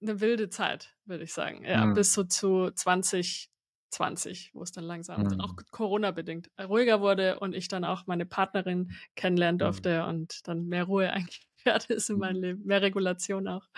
eine 0.00 0.20
wilde 0.20 0.48
Zeit, 0.48 0.94
würde 1.04 1.24
ich 1.24 1.32
sagen. 1.32 1.64
Ja, 1.64 1.86
mhm. 1.86 1.94
bis 1.94 2.12
so 2.12 2.24
zu 2.24 2.70
2020, 2.70 4.50
wo 4.52 4.62
es 4.62 4.72
dann 4.72 4.84
langsam, 4.84 5.22
mhm. 5.22 5.40
auch 5.40 5.54
Corona-bedingt, 5.70 6.50
ruhiger 6.60 7.00
wurde 7.00 7.38
und 7.38 7.54
ich 7.54 7.68
dann 7.68 7.84
auch 7.84 8.06
meine 8.06 8.26
Partnerin 8.26 8.92
kennenlernen 9.14 9.56
mhm. 9.56 9.60
durfte 9.60 10.04
und 10.06 10.46
dann 10.48 10.66
mehr 10.66 10.84
Ruhe 10.84 11.12
eigentlich 11.12 11.46
ist 11.88 12.10
in 12.10 12.18
meinem 12.18 12.38
mhm. 12.38 12.42
Leben, 12.42 12.64
mehr 12.64 12.82
Regulation 12.82 13.46
auch. 13.48 13.68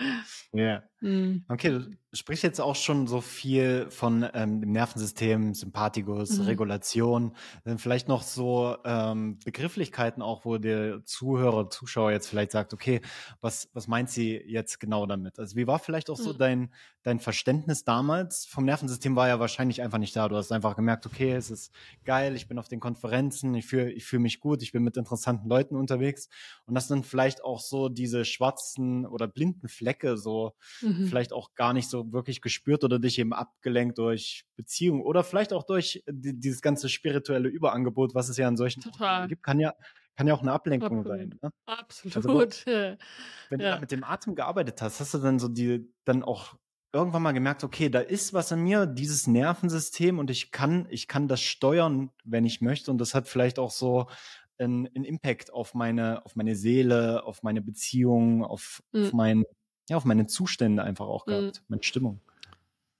Ja. 0.51 0.63
Yeah. 0.63 0.89
Mhm. 1.01 1.45
Okay, 1.47 1.81
sprichst 2.15 2.43
jetzt 2.43 2.61
auch 2.61 2.75
schon 2.75 3.07
so 3.07 3.21
viel 3.21 3.87
von 3.89 4.27
ähm, 4.33 4.61
dem 4.61 4.71
Nervensystem, 4.71 5.53
Sympathikus, 5.53 6.37
mhm. 6.39 6.45
Regulation. 6.45 7.35
Dann 7.63 7.77
vielleicht 7.77 8.07
noch 8.07 8.23
so 8.23 8.77
ähm, 8.85 9.39
Begrifflichkeiten 9.43 10.21
auch, 10.21 10.45
wo 10.45 10.57
der 10.57 11.03
Zuhörer, 11.05 11.69
Zuschauer 11.69 12.11
jetzt 12.11 12.27
vielleicht 12.27 12.51
sagt, 12.51 12.73
okay, 12.73 13.01
was, 13.41 13.69
was 13.73 13.87
meint 13.87 14.09
sie 14.09 14.41
jetzt 14.45 14.79
genau 14.79 15.05
damit? 15.05 15.39
Also 15.39 15.55
wie 15.55 15.67
war 15.67 15.79
vielleicht 15.79 16.09
auch 16.09 16.17
so 16.17 16.33
mhm. 16.33 16.37
dein, 16.37 16.73
dein 17.03 17.19
Verständnis 17.19 17.83
damals 17.83 18.45
vom 18.45 18.65
Nervensystem 18.65 19.15
war 19.15 19.27
ja 19.27 19.39
wahrscheinlich 19.39 19.81
einfach 19.81 19.97
nicht 19.97 20.15
da. 20.15 20.27
Du 20.29 20.35
hast 20.35 20.51
einfach 20.51 20.75
gemerkt, 20.75 21.05
okay, 21.05 21.33
es 21.33 21.51
ist 21.51 21.71
geil, 22.03 22.35
ich 22.35 22.47
bin 22.47 22.57
auf 22.57 22.67
den 22.67 22.79
Konferenzen, 22.79 23.53
ich 23.55 23.65
fühle 23.65 23.91
ich 23.91 24.05
fühl 24.05 24.19
mich 24.19 24.39
gut, 24.39 24.61
ich 24.61 24.71
bin 24.71 24.83
mit 24.83 24.97
interessanten 24.97 25.49
Leuten 25.49 25.75
unterwegs. 25.75 26.29
Und 26.65 26.75
das 26.75 26.87
sind 26.87 27.05
vielleicht 27.05 27.43
auch 27.43 27.59
so 27.59 27.89
diese 27.89 28.25
schwarzen 28.25 29.05
oder 29.05 29.27
blinden 29.27 29.67
Flecke 29.67 30.17
so 30.17 30.53
mhm. 30.81 31.07
vielleicht 31.07 31.33
auch 31.33 31.53
gar 31.55 31.73
nicht 31.73 31.89
so 31.89 32.04
wirklich 32.11 32.41
gespürt 32.41 32.83
oder 32.83 32.99
dich 32.99 33.19
eben 33.19 33.33
abgelenkt 33.33 33.97
durch 33.97 34.45
Beziehungen 34.55 35.01
oder 35.01 35.23
vielleicht 35.23 35.53
auch 35.53 35.63
durch 35.63 36.03
dieses 36.07 36.61
ganze 36.61 36.89
spirituelle 36.89 37.49
Überangebot, 37.49 38.15
was 38.15 38.29
es 38.29 38.37
ja 38.37 38.47
in 38.47 38.57
solchen 38.57 38.81
Total. 38.81 39.27
gibt, 39.27 39.43
kann 39.43 39.59
ja 39.59 39.73
kann 40.17 40.27
ja 40.27 40.33
auch 40.33 40.41
eine 40.41 40.53
Ablenkung 40.53 40.99
Absolut. 40.99 41.07
sein. 41.07 41.39
Ne? 41.41 41.51
Absolut. 41.65 42.15
Also, 42.67 42.97
wenn 43.49 43.59
ja. 43.59 43.75
du 43.75 43.81
mit 43.81 43.91
dem 43.91 44.03
Atem 44.03 44.33
gearbeitet 44.33 44.81
hast, 44.81 44.99
hast 44.99 45.13
du 45.13 45.17
dann 45.17 45.39
so 45.39 45.49
die 45.49 45.93
dann 46.05 46.23
auch 46.23 46.55
irgendwann 46.93 47.23
mal 47.23 47.33
gemerkt, 47.33 47.63
okay, 47.63 47.89
da 47.89 47.99
ist 47.99 48.33
was 48.33 48.51
in 48.51 48.61
mir, 48.61 48.85
dieses 48.85 49.27
Nervensystem 49.27 50.17
und 50.17 50.31
ich 50.31 50.51
kann, 50.51 50.87
ich 50.89 51.07
kann 51.07 51.27
das 51.27 51.41
steuern, 51.41 52.11
wenn 52.23 52.45
ich 52.45 52.61
möchte. 52.61 52.89
Und 52.89 52.99
das 52.99 53.13
hat 53.13 53.27
vielleicht 53.27 53.59
auch 53.59 53.71
so 53.71 54.07
einen, 54.57 54.87
einen 54.87 55.03
Impact 55.03 55.51
auf 55.51 55.73
meine, 55.73 56.25
auf 56.25 56.37
meine 56.37 56.55
Seele, 56.55 57.25
auf 57.25 57.43
meine 57.43 57.61
Beziehung, 57.61 58.45
auf, 58.45 58.81
mhm. 58.93 59.03
auf 59.03 59.13
mein, 59.13 59.43
ja, 59.89 59.97
auf 59.97 60.05
meine 60.05 60.27
Zustände 60.27 60.83
einfach 60.83 61.07
auch 61.07 61.25
gehabt, 61.25 61.61
mhm. 61.61 61.65
meine 61.67 61.83
Stimmung. 61.83 62.21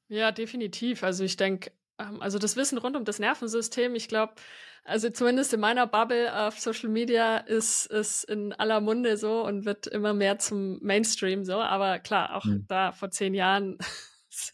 Ja, 0.08 0.32
definitiv. 0.32 1.04
Also 1.04 1.24
ich 1.24 1.36
denke, 1.36 1.72
ähm, 1.98 2.22
also 2.22 2.40
das 2.40 2.56
Wissen 2.56 2.78
rund 2.78 2.96
um 2.96 3.06
das 3.06 3.20
Nervensystem, 3.20 3.96
ich 3.96 4.08
glaube, 4.08 4.36
also 4.84 5.10
zumindest 5.10 5.52
in 5.52 5.60
meiner 5.60 5.88
Bubble 5.88 6.32
auf 6.32 6.60
Social 6.60 6.90
Media 6.90 7.38
ist 7.38 7.88
es 7.88 8.24
in 8.24 8.54
aller 8.54 8.82
Munde 8.82 9.18
so 9.18 9.44
und 9.44 9.66
wird 9.66 9.88
immer 9.88 10.14
mehr 10.14 10.38
zum 10.38 10.78
Mainstream 10.84 11.44
so. 11.44 11.56
Aber 11.56 11.98
klar, 11.98 12.36
auch 12.36 12.46
mhm. 12.46 12.66
da 12.68 12.92
vor 12.92 13.10
zehn 13.10 13.34
Jahren, 13.34 13.80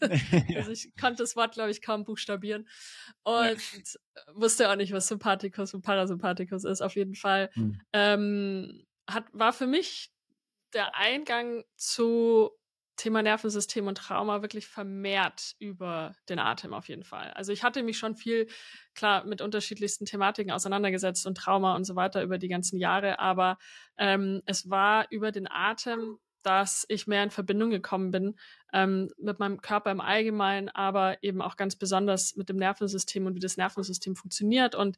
also 0.56 0.70
ich 0.70 0.96
konnte 0.98 1.22
das 1.22 1.36
Wort, 1.36 1.52
glaube 1.52 1.70
ich, 1.70 1.82
kaum 1.82 2.04
buchstabieren 2.04 2.68
und 3.24 3.58
wusste 4.32 4.70
auch 4.70 4.76
nicht, 4.76 4.92
was 4.92 5.08
Sympathikus 5.08 5.74
und 5.74 5.82
Parasympathikus 5.82 6.64
ist. 6.64 6.80
Auf 6.80 6.94
jeden 6.96 7.14
Fall 7.14 7.50
mhm. 7.54 7.80
ähm, 7.92 8.86
hat 9.08 9.24
war 9.32 9.52
für 9.52 9.66
mich 9.66 10.12
der 10.74 10.96
Eingang 10.96 11.64
zu 11.76 12.50
Thema 12.96 13.22
Nervensystem 13.22 13.86
und 13.86 13.98
Trauma 13.98 14.42
wirklich 14.42 14.66
vermehrt 14.66 15.54
über 15.58 16.14
den 16.28 16.38
Atem 16.38 16.74
auf 16.74 16.88
jeden 16.88 17.04
Fall. 17.04 17.30
Also 17.32 17.52
ich 17.52 17.64
hatte 17.64 17.82
mich 17.82 17.98
schon 17.98 18.14
viel, 18.14 18.46
klar, 18.94 19.24
mit 19.24 19.40
unterschiedlichsten 19.40 20.04
Thematiken 20.04 20.52
auseinandergesetzt 20.52 21.26
und 21.26 21.36
Trauma 21.36 21.74
und 21.74 21.84
so 21.84 21.96
weiter 21.96 22.22
über 22.22 22.38
die 22.38 22.48
ganzen 22.48 22.78
Jahre, 22.78 23.18
aber 23.18 23.58
ähm, 23.96 24.42
es 24.46 24.68
war 24.70 25.06
über 25.10 25.32
den 25.32 25.50
Atem, 25.50 26.18
dass 26.42 26.84
ich 26.88 27.06
mehr 27.06 27.22
in 27.22 27.30
Verbindung 27.30 27.70
gekommen 27.70 28.10
bin 28.10 28.38
ähm, 28.72 29.10
mit 29.18 29.38
meinem 29.38 29.60
Körper 29.60 29.90
im 29.90 30.00
Allgemeinen, 30.00 30.68
aber 30.68 31.22
eben 31.22 31.42
auch 31.42 31.56
ganz 31.56 31.76
besonders 31.76 32.36
mit 32.36 32.48
dem 32.48 32.56
Nervensystem 32.56 33.26
und 33.26 33.34
wie 33.34 33.40
das 33.40 33.56
Nervensystem 33.56 34.16
funktioniert. 34.16 34.74
Und 34.74 34.96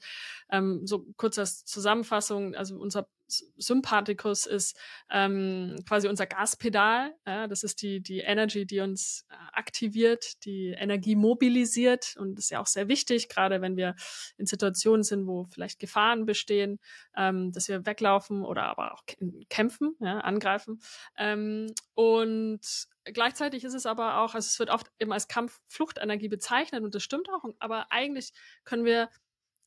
ähm, 0.51 0.87
so 0.87 1.07
kurz 1.17 1.39
als 1.39 1.65
Zusammenfassung, 1.65 2.55
also 2.55 2.77
unser 2.77 3.09
Sympathikus 3.57 4.47
ist 4.47 4.79
ähm, 5.11 5.77
quasi 5.89 6.09
unser 6.09 6.27
Gaspedal. 6.27 7.15
Ja, 7.27 7.47
das 7.47 7.63
ist 7.63 7.83
die, 7.83 8.01
die 8.01 8.21
Energy, 8.21 8.67
die 8.67 8.81
uns 8.81 9.27
äh, 9.31 9.35
aktiviert, 9.53 10.45
die 10.45 10.69
Energie 10.69 11.17
mobilisiert. 11.17 12.17
Und 12.19 12.39
ist 12.39 12.51
ja 12.51 12.61
auch 12.61 12.67
sehr 12.67 12.89
wichtig, 12.89 13.29
gerade 13.29 13.61
wenn 13.63 13.77
wir 13.77 13.95
in 14.37 14.47
Situationen 14.47 15.03
sind, 15.03 15.27
wo 15.27 15.47
vielleicht 15.51 15.79
Gefahren 15.79 16.27
bestehen, 16.27 16.79
ähm, 17.17 17.53
dass 17.53 17.69
wir 17.69 17.87
weglaufen 17.87 18.45
oder 18.45 18.65
aber 18.65 18.95
auch 18.95 19.05
kämpfen, 19.49 19.97
ja, 20.01 20.19
angreifen. 20.21 20.81
Ähm, 21.17 21.73
und 21.95 22.61
gleichzeitig 23.05 23.65
ist 23.65 23.75
es 23.75 23.87
aber 23.87 24.19
auch, 24.19 24.35
also 24.35 24.47
es 24.47 24.59
wird 24.59 24.71
oft 24.71 24.91
eben 24.99 25.13
als 25.13 25.29
Kampf-Fluchtenergie 25.29 26.29
bezeichnet 26.29 26.83
und 26.83 26.95
das 26.95 27.03
stimmt 27.03 27.29
auch, 27.31 27.45
aber 27.59 27.91
eigentlich 27.91 28.33
können 28.65 28.85
wir 28.85 29.11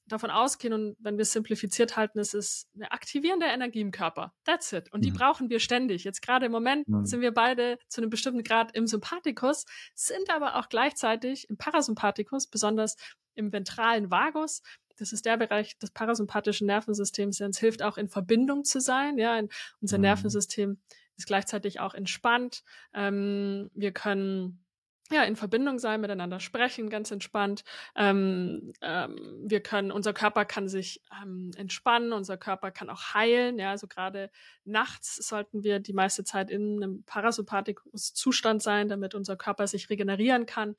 davon 0.08 0.32
ausgehen 0.32 0.74
und 0.74 0.96
wenn 1.00 1.18
wir 1.18 1.24
es 1.24 1.32
simplifiziert 1.32 1.98
halten, 1.98 2.20
ist 2.20 2.34
es 2.34 2.68
eine 2.76 2.92
aktivierende 2.92 3.46
Energie 3.46 3.82
im 3.82 3.92
Körper. 3.92 4.34
That's 4.46 4.72
it. 4.72 4.92
Und 4.92 5.04
die 5.04 5.12
mhm. 5.12 5.16
brauchen 5.16 5.50
wir 5.50 5.60
ständig. 5.60 6.04
Jetzt 6.04 6.22
gerade 6.22 6.46
im 6.46 6.52
Moment 6.52 6.88
mhm. 6.88 7.06
sind 7.06 7.22
wir 7.22 7.34
beide 7.34 7.78
zu 7.88 8.02
einem 8.02 8.10
bestimmten 8.10 8.44
Grad 8.44 8.76
im 8.76 8.88
Sympathikus, 8.88 9.66
sind 9.96 10.30
aber 10.30 10.56
auch 10.56 10.70
gleichzeitig 10.70 11.50
im 11.50 11.58
Parasympathikus, 11.58 12.48
besonders 12.48 12.96
im 13.36 13.52
ventralen 13.52 14.10
Vagus. 14.10 14.62
Das 14.98 15.12
ist 15.12 15.26
der 15.26 15.38
Bereich 15.38 15.78
des 15.78 15.92
parasympathischen 15.92 16.68
Nervensystems, 16.68 17.38
der 17.38 17.48
uns 17.48 17.60
hilft, 17.60 17.84
auch 17.84 17.98
in 17.98 18.10
Verbindung 18.10 18.64
zu 18.64 18.80
sein. 18.80 19.18
Ja, 19.18 19.40
unser 19.82 19.98
mhm. 19.98 20.04
Nervensystem 20.04 20.80
ist 21.18 21.28
gleichzeitig 21.28 21.80
auch 21.80 21.94
entspannt. 21.94 22.64
Ähm, 22.94 23.70
wir 23.74 23.92
können 23.92 24.64
ja, 25.10 25.24
in 25.24 25.38
Verbindung 25.38 25.80
sein, 25.80 26.02
miteinander 26.02 26.40
sprechen, 26.40 26.90
ganz 26.90 27.12
entspannt. 27.12 27.64
Ähm, 27.96 28.74
ähm, 28.82 29.16
wir 29.46 29.62
können, 29.62 29.92
unser 29.92 30.14
Körper 30.14 30.44
kann 30.44 30.68
sich 30.68 31.02
ähm, 31.22 31.52
entspannen, 31.56 32.12
unser 32.12 32.38
Körper 32.38 32.72
kann 32.72 32.90
auch 32.90 33.14
heilen. 33.14 33.58
Ja, 33.58 33.72
also 33.72 33.88
gerade 33.88 34.30
nachts 34.66 35.16
sollten 35.16 35.64
wir 35.64 35.80
die 35.80 35.94
meiste 35.94 36.26
Zeit 36.26 36.52
in 36.52 36.84
einem 36.84 37.04
Parasympathikus-Zustand 37.04 38.62
sein, 38.62 38.90
damit 38.90 39.16
unser 39.16 39.38
Körper 39.38 39.68
sich 39.68 39.90
regenerieren 39.90 40.46
kann. 40.46 40.76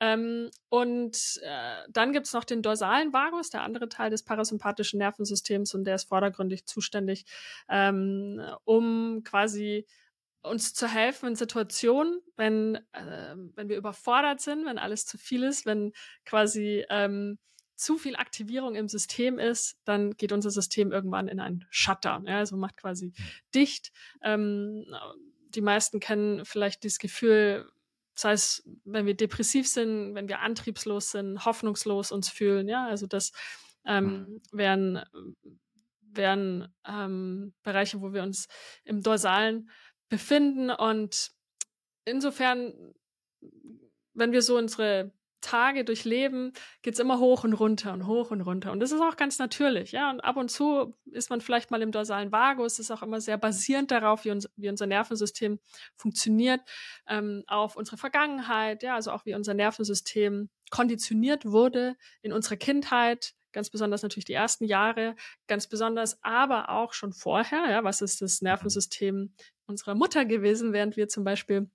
Ähm, 0.00 0.50
und 0.68 1.40
äh, 1.42 1.82
dann 1.90 2.12
gibt's 2.12 2.32
noch 2.32 2.44
den 2.44 2.62
dorsalen 2.62 3.12
Vagus, 3.12 3.50
der 3.50 3.62
andere 3.62 3.88
Teil 3.88 4.10
des 4.10 4.22
parasympathischen 4.22 4.98
Nervensystems, 4.98 5.74
und 5.74 5.84
der 5.84 5.96
ist 5.96 6.08
vordergründig 6.08 6.66
zuständig, 6.66 7.24
ähm, 7.68 8.40
um 8.64 9.22
quasi 9.24 9.86
uns 10.42 10.72
zu 10.72 10.86
helfen 10.86 11.30
in 11.30 11.36
Situationen, 11.36 12.20
wenn, 12.36 12.76
äh, 12.92 13.34
wenn 13.54 13.68
wir 13.68 13.76
überfordert 13.76 14.40
sind, 14.40 14.66
wenn 14.66 14.78
alles 14.78 15.04
zu 15.04 15.18
viel 15.18 15.42
ist, 15.42 15.66
wenn 15.66 15.92
quasi 16.24 16.84
ähm, 16.90 17.38
zu 17.74 17.96
viel 17.96 18.16
Aktivierung 18.16 18.74
im 18.74 18.88
System 18.88 19.38
ist, 19.38 19.78
dann 19.84 20.16
geht 20.16 20.32
unser 20.32 20.50
System 20.50 20.90
irgendwann 20.92 21.28
in 21.28 21.40
einen 21.40 21.64
Shutdown. 21.70 22.26
Ja, 22.26 22.38
also 22.38 22.56
macht 22.56 22.76
quasi 22.76 23.12
hm. 23.14 23.24
dicht. 23.54 23.92
Ähm, 24.22 24.84
die 25.50 25.60
meisten 25.60 26.00
kennen 26.00 26.44
vielleicht 26.44 26.82
dieses 26.82 26.98
Gefühl, 26.98 27.70
sei 28.18 28.32
es, 28.32 28.68
wenn 28.84 29.06
wir 29.06 29.14
depressiv 29.14 29.68
sind, 29.68 30.14
wenn 30.14 30.28
wir 30.28 30.40
antriebslos 30.40 31.12
sind, 31.12 31.44
hoffnungslos 31.44 32.10
uns 32.10 32.28
fühlen. 32.28 32.68
Ja, 32.68 32.86
also 32.86 33.06
das 33.06 33.30
ähm, 33.86 34.26
hm. 34.26 34.42
wären, 34.50 35.04
wären 36.00 36.74
ähm, 36.84 37.54
Bereiche, 37.62 38.00
wo 38.00 38.12
wir 38.12 38.24
uns 38.24 38.48
im 38.84 39.02
dorsalen 39.02 39.70
befinden. 40.08 40.70
Und 40.70 41.30
insofern, 42.04 42.74
wenn 44.14 44.32
wir 44.32 44.42
so 44.42 44.56
unsere 44.56 45.12
Tage 45.40 45.84
durchleben, 45.84 46.52
geht's 46.82 46.98
immer 46.98 47.18
hoch 47.18 47.44
und 47.44 47.52
runter 47.52 47.92
und 47.92 48.06
hoch 48.06 48.30
und 48.30 48.40
runter. 48.40 48.72
Und 48.72 48.80
das 48.80 48.92
ist 48.92 49.00
auch 49.00 49.16
ganz 49.16 49.38
natürlich, 49.38 49.92
ja. 49.92 50.10
Und 50.10 50.20
ab 50.20 50.36
und 50.36 50.50
zu 50.50 50.96
ist 51.06 51.30
man 51.30 51.40
vielleicht 51.40 51.70
mal 51.70 51.82
im 51.82 51.92
dorsalen 51.92 52.32
Vagus, 52.32 52.76
das 52.76 52.86
ist 52.86 52.90
auch 52.90 53.02
immer 53.02 53.20
sehr 53.20 53.38
basierend 53.38 53.90
darauf, 53.90 54.24
wie, 54.24 54.30
uns, 54.30 54.48
wie 54.56 54.68
unser 54.68 54.86
Nervensystem 54.86 55.58
funktioniert, 55.96 56.60
ähm, 57.08 57.44
auf 57.46 57.76
unsere 57.76 57.96
Vergangenheit, 57.96 58.82
ja, 58.82 58.94
also 58.94 59.12
auch 59.12 59.24
wie 59.26 59.34
unser 59.34 59.54
Nervensystem 59.54 60.50
konditioniert 60.70 61.44
wurde 61.46 61.96
in 62.22 62.32
unserer 62.32 62.56
Kindheit, 62.56 63.34
ganz 63.52 63.70
besonders 63.70 64.02
natürlich 64.02 64.24
die 64.26 64.34
ersten 64.34 64.64
Jahre, 64.64 65.16
ganz 65.46 65.66
besonders 65.66 66.22
aber 66.22 66.68
auch 66.70 66.92
schon 66.92 67.12
vorher, 67.12 67.70
ja, 67.70 67.84
was 67.84 68.02
ist 68.02 68.20
das 68.20 68.42
Nervensystem 68.42 69.34
unserer 69.66 69.94
Mutter 69.94 70.24
gewesen, 70.24 70.72
während 70.72 70.96
wir 70.96 71.08
zum 71.08 71.24
Beispiel, 71.24 71.70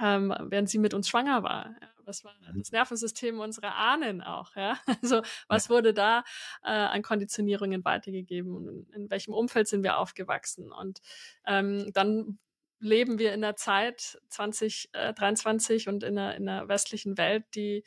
ähm, 0.00 0.34
während 0.40 0.68
sie 0.68 0.78
mit 0.78 0.94
uns 0.94 1.08
schwanger 1.08 1.42
war. 1.42 1.74
Was 2.10 2.24
war 2.24 2.34
mhm. 2.52 2.58
das 2.58 2.72
Nervensystem 2.72 3.38
unserer 3.38 3.76
Ahnen 3.76 4.20
auch? 4.20 4.56
Ja? 4.56 4.78
Also 5.02 5.22
was 5.48 5.66
ja. 5.66 5.70
wurde 5.70 5.94
da 5.94 6.24
äh, 6.62 6.70
an 6.70 7.02
Konditionierungen 7.02 7.84
weitergegeben 7.84 8.54
und 8.54 8.90
in, 8.90 9.10
welchem 9.10 9.32
Umfeld 9.32 9.68
sind 9.68 9.84
wir 9.84 9.98
aufgewachsen? 9.98 10.72
Und 10.72 11.00
ähm, 11.46 11.92
dann 11.92 12.38
leben 12.80 13.18
wir 13.18 13.32
in 13.32 13.42
der 13.42 13.56
Zeit 13.56 14.18
2023 14.28 15.86
äh, 15.86 15.90
und 15.90 16.02
in 16.02 16.18
einer, 16.18 16.34
in 16.34 16.48
einer 16.48 16.68
westlichen 16.68 17.16
Welt, 17.16 17.44
die 17.54 17.84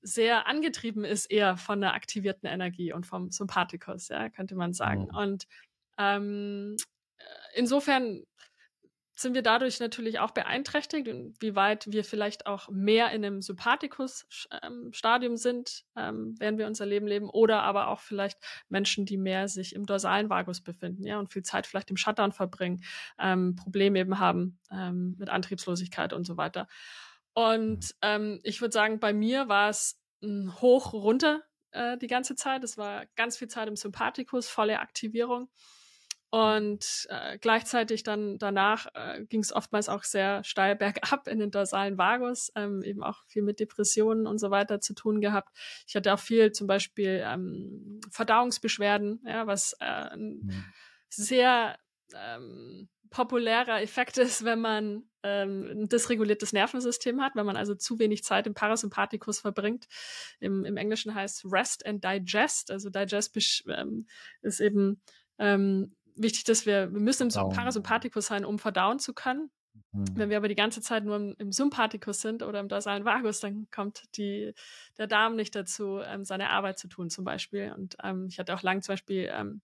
sehr 0.00 0.46
angetrieben 0.46 1.04
ist 1.04 1.26
eher 1.26 1.56
von 1.56 1.80
der 1.80 1.94
aktivierten 1.94 2.48
Energie 2.48 2.92
und 2.92 3.04
vom 3.04 3.30
Sympathikus, 3.30 4.08
ja, 4.08 4.30
könnte 4.30 4.54
man 4.54 4.72
sagen. 4.72 5.08
Mhm. 5.10 5.16
Und 5.16 5.46
ähm, 5.98 6.76
äh, 7.18 7.24
insofern 7.58 8.24
sind 9.20 9.34
wir 9.34 9.42
dadurch 9.42 9.80
natürlich 9.80 10.20
auch 10.20 10.30
beeinträchtigt, 10.30 11.08
wie 11.40 11.56
weit 11.56 11.90
wir 11.90 12.04
vielleicht 12.04 12.46
auch 12.46 12.68
mehr 12.68 13.10
in 13.10 13.24
einem 13.24 13.42
Sympathikus-Stadium 13.42 15.36
sind, 15.36 15.84
ähm, 15.96 16.36
während 16.38 16.58
wir 16.58 16.68
unser 16.68 16.86
Leben 16.86 17.08
leben, 17.08 17.28
oder 17.28 17.62
aber 17.62 17.88
auch 17.88 18.00
vielleicht 18.00 18.38
Menschen, 18.68 19.06
die 19.06 19.16
mehr 19.16 19.48
sich 19.48 19.74
im 19.74 19.86
dorsalen 19.86 20.30
Vagus 20.30 20.60
befinden, 20.60 21.04
ja, 21.04 21.18
und 21.18 21.32
viel 21.32 21.42
Zeit 21.42 21.66
vielleicht 21.66 21.90
im 21.90 21.96
Shutdown 21.96 22.30
verbringen, 22.30 22.84
ähm, 23.18 23.56
Probleme 23.56 23.98
eben 23.98 24.20
haben 24.20 24.60
ähm, 24.70 25.16
mit 25.18 25.30
Antriebslosigkeit 25.30 26.12
und 26.12 26.24
so 26.24 26.36
weiter. 26.36 26.68
Und 27.34 27.96
ähm, 28.02 28.38
ich 28.44 28.60
würde 28.60 28.72
sagen, 28.72 29.00
bei 29.00 29.12
mir 29.12 29.48
war 29.48 29.68
es 29.68 30.00
hoch 30.22 30.92
runter 30.92 31.42
äh, 31.72 31.98
die 31.98 32.06
ganze 32.06 32.36
Zeit. 32.36 32.62
Es 32.62 32.78
war 32.78 33.06
ganz 33.16 33.36
viel 33.36 33.48
Zeit 33.48 33.68
im 33.68 33.76
Sympathikus, 33.76 34.48
volle 34.48 34.78
Aktivierung. 34.78 35.48
Und 36.30 37.06
äh, 37.08 37.38
gleichzeitig 37.38 38.02
dann 38.02 38.36
danach 38.38 38.86
äh, 38.94 39.24
ging 39.24 39.40
es 39.40 39.52
oftmals 39.52 39.88
auch 39.88 40.02
sehr 40.02 40.44
steil 40.44 40.76
bergab 40.76 41.26
in 41.26 41.38
den 41.38 41.50
dorsalen 41.50 41.96
Vagus, 41.96 42.52
ähm, 42.54 42.82
eben 42.82 43.02
auch 43.02 43.24
viel 43.26 43.42
mit 43.42 43.60
Depressionen 43.60 44.26
und 44.26 44.38
so 44.38 44.50
weiter 44.50 44.80
zu 44.80 44.94
tun 44.94 45.20
gehabt. 45.20 45.56
Ich 45.86 45.96
hatte 45.96 46.12
auch 46.12 46.18
viel 46.18 46.52
zum 46.52 46.66
Beispiel 46.66 47.22
ähm, 47.24 48.00
Verdauungsbeschwerden, 48.10 49.22
ja, 49.24 49.46
was 49.46 49.72
äh, 49.80 49.84
ein 49.84 50.40
mhm. 50.42 50.64
sehr 51.08 51.78
ähm, 52.14 52.88
populärer 53.10 53.80
Effekt 53.80 54.18
ist, 54.18 54.44
wenn 54.44 54.60
man 54.60 55.04
ähm, 55.22 55.66
ein 55.70 55.88
dysreguliertes 55.88 56.52
Nervensystem 56.52 57.22
hat, 57.22 57.36
wenn 57.36 57.46
man 57.46 57.56
also 57.56 57.74
zu 57.74 57.98
wenig 57.98 58.22
Zeit 58.22 58.46
im 58.46 58.52
Parasympathikus 58.52 59.40
verbringt. 59.40 59.86
Im, 60.40 60.64
im 60.66 60.76
Englischen 60.76 61.14
heißt 61.14 61.46
Rest 61.50 61.86
and 61.86 62.04
Digest, 62.04 62.70
also 62.70 62.90
Digest 62.90 63.34
ähm, 63.68 64.06
ist 64.42 64.60
eben 64.60 65.00
ähm, 65.38 65.96
wichtig, 66.22 66.44
dass 66.44 66.66
wir, 66.66 66.92
wir 66.92 67.00
müssen 67.00 67.30
im. 67.30 67.48
Parasympathikus 67.50 68.26
sein, 68.26 68.44
um 68.44 68.58
verdauen 68.58 68.98
zu 68.98 69.14
können. 69.14 69.50
Mhm. 69.92 70.06
Wenn 70.14 70.30
wir 70.30 70.36
aber 70.36 70.48
die 70.48 70.54
ganze 70.54 70.80
Zeit 70.80 71.04
nur 71.04 71.16
im, 71.16 71.34
im, 71.38 71.52
Sympathikus 71.52 72.20
sind 72.20 72.42
oder 72.42 72.60
im 72.60 72.68
dorsalen 72.68 73.04
Vagus, 73.04 73.40
dann 73.40 73.68
kommt 73.70 74.04
die, 74.16 74.54
der 74.98 75.06
Darm 75.06 75.36
nicht 75.36 75.54
dazu, 75.54 76.00
ähm, 76.00 76.24
seine 76.24 76.50
Arbeit 76.50 76.78
zu 76.78 76.88
tun 76.88 77.10
zum 77.10 77.24
Beispiel. 77.24 77.72
Und 77.76 77.96
ähm, 78.02 78.26
ich 78.28 78.38
hatte 78.38 78.54
auch 78.54 78.62
lang 78.62 78.82
zum 78.82 78.94
Beispiel 78.94 79.30
ähm, 79.32 79.60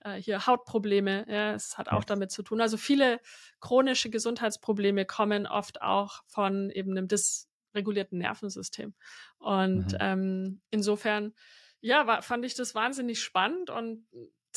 äh, 0.00 0.14
hier 0.14 0.46
Hautprobleme. 0.46 1.26
Ja, 1.28 1.54
es 1.54 1.78
hat 1.78 1.88
auch 1.90 2.04
damit 2.04 2.30
zu 2.30 2.42
tun. 2.42 2.60
Also 2.60 2.76
viele 2.76 3.20
chronische 3.60 4.10
Gesundheitsprobleme 4.10 5.04
kommen 5.04 5.46
oft 5.46 5.82
auch 5.82 6.22
von 6.26 6.70
eben 6.70 6.92
einem 6.92 7.08
dysregulierten 7.08 8.18
Nervensystem. 8.18 8.94
Und 9.38 9.92
mhm. 9.92 9.98
ähm, 10.00 10.60
insofern, 10.70 11.34
ja, 11.80 12.06
war, 12.06 12.22
fand 12.22 12.44
ich 12.44 12.54
das 12.54 12.74
wahnsinnig 12.74 13.20
spannend 13.20 13.70
und 13.70 14.06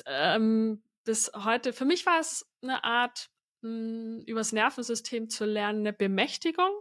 ähm, 0.06 0.84
bis 1.06 1.32
heute, 1.34 1.72
für 1.72 1.86
mich 1.86 2.06
war 2.06 2.20
es 2.20 2.46
eine 2.62 2.84
Art, 2.84 3.30
mh, 3.62 3.70
hm, 3.70 4.24
übers 4.26 4.52
Nervensystem 4.52 5.30
zu 5.30 5.46
lernen, 5.46 5.80
eine 5.80 5.94
Bemächtigung, 5.94 6.74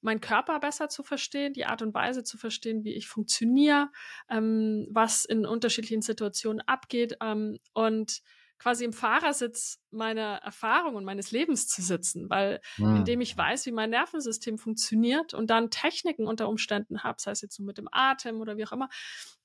meinen 0.00 0.20
Körper 0.20 0.58
besser 0.60 0.88
zu 0.88 1.02
verstehen, 1.02 1.52
die 1.52 1.66
Art 1.66 1.82
und 1.82 1.94
Weise 1.94 2.24
zu 2.24 2.38
verstehen, 2.38 2.84
wie 2.84 2.94
ich 2.94 3.08
funktioniere, 3.08 3.90
ähm, 4.28 4.86
was 4.90 5.24
in 5.24 5.44
unterschiedlichen 5.46 6.02
Situationen 6.02 6.60
abgeht 6.62 7.16
ähm, 7.20 7.58
und 7.74 8.22
quasi 8.58 8.84
im 8.84 8.92
Fahrersitz 8.92 9.80
meiner 9.90 10.36
Erfahrung 10.38 10.96
und 10.96 11.04
meines 11.04 11.30
Lebens 11.30 11.68
zu 11.68 11.80
sitzen, 11.80 12.28
weil 12.28 12.60
mhm. 12.76 12.96
indem 12.96 13.20
ich 13.20 13.36
weiß, 13.36 13.66
wie 13.66 13.72
mein 13.72 13.90
Nervensystem 13.90 14.58
funktioniert 14.58 15.32
und 15.32 15.48
dann 15.48 15.70
Techniken 15.70 16.26
unter 16.26 16.48
Umständen 16.48 17.04
habe, 17.04 17.20
sei 17.20 17.30
es 17.30 17.40
jetzt 17.40 17.56
so 17.56 17.62
mit 17.62 17.78
dem 17.78 17.88
Atem 17.90 18.40
oder 18.40 18.56
wie 18.56 18.66
auch 18.66 18.72
immer, 18.72 18.88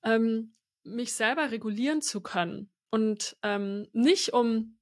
ähm, 0.03 0.55
mich 0.83 1.13
selber 1.13 1.51
regulieren 1.51 2.01
zu 2.01 2.21
können 2.21 2.72
und 2.93 3.37
ähm, 3.41 3.87
nicht 3.91 4.33
um 4.33 4.77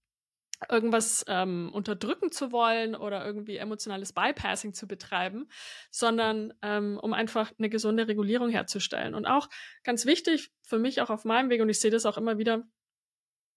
irgendwas 0.70 1.24
ähm, 1.30 1.70
unterdrücken 1.74 2.30
zu 2.30 2.52
wollen 2.52 2.94
oder 2.94 3.26
irgendwie 3.26 3.56
emotionales 3.56 4.12
Bypassing 4.12 4.74
zu 4.74 4.86
betreiben, 4.86 5.48
sondern 5.92 6.54
ähm, 6.62 7.00
um 7.02 7.14
einfach 7.14 7.54
eine 7.58 7.70
gesunde 7.70 8.10
Regulierung 8.10 8.50
herzustellen. 8.50 9.16
Und 9.16 9.28
auch 9.28 9.48
ganz 9.86 10.06
wichtig 10.06 10.52
für 10.62 10.78
mich 10.78 11.00
auch 11.00 11.10
auf 11.10 11.24
meinem 11.24 11.50
Weg, 11.50 11.62
und 11.62 11.70
ich 11.70 11.80
sehe 11.80 11.90
das 11.90 12.06
auch 12.06 12.18
immer 12.18 12.38
wieder 12.38 12.66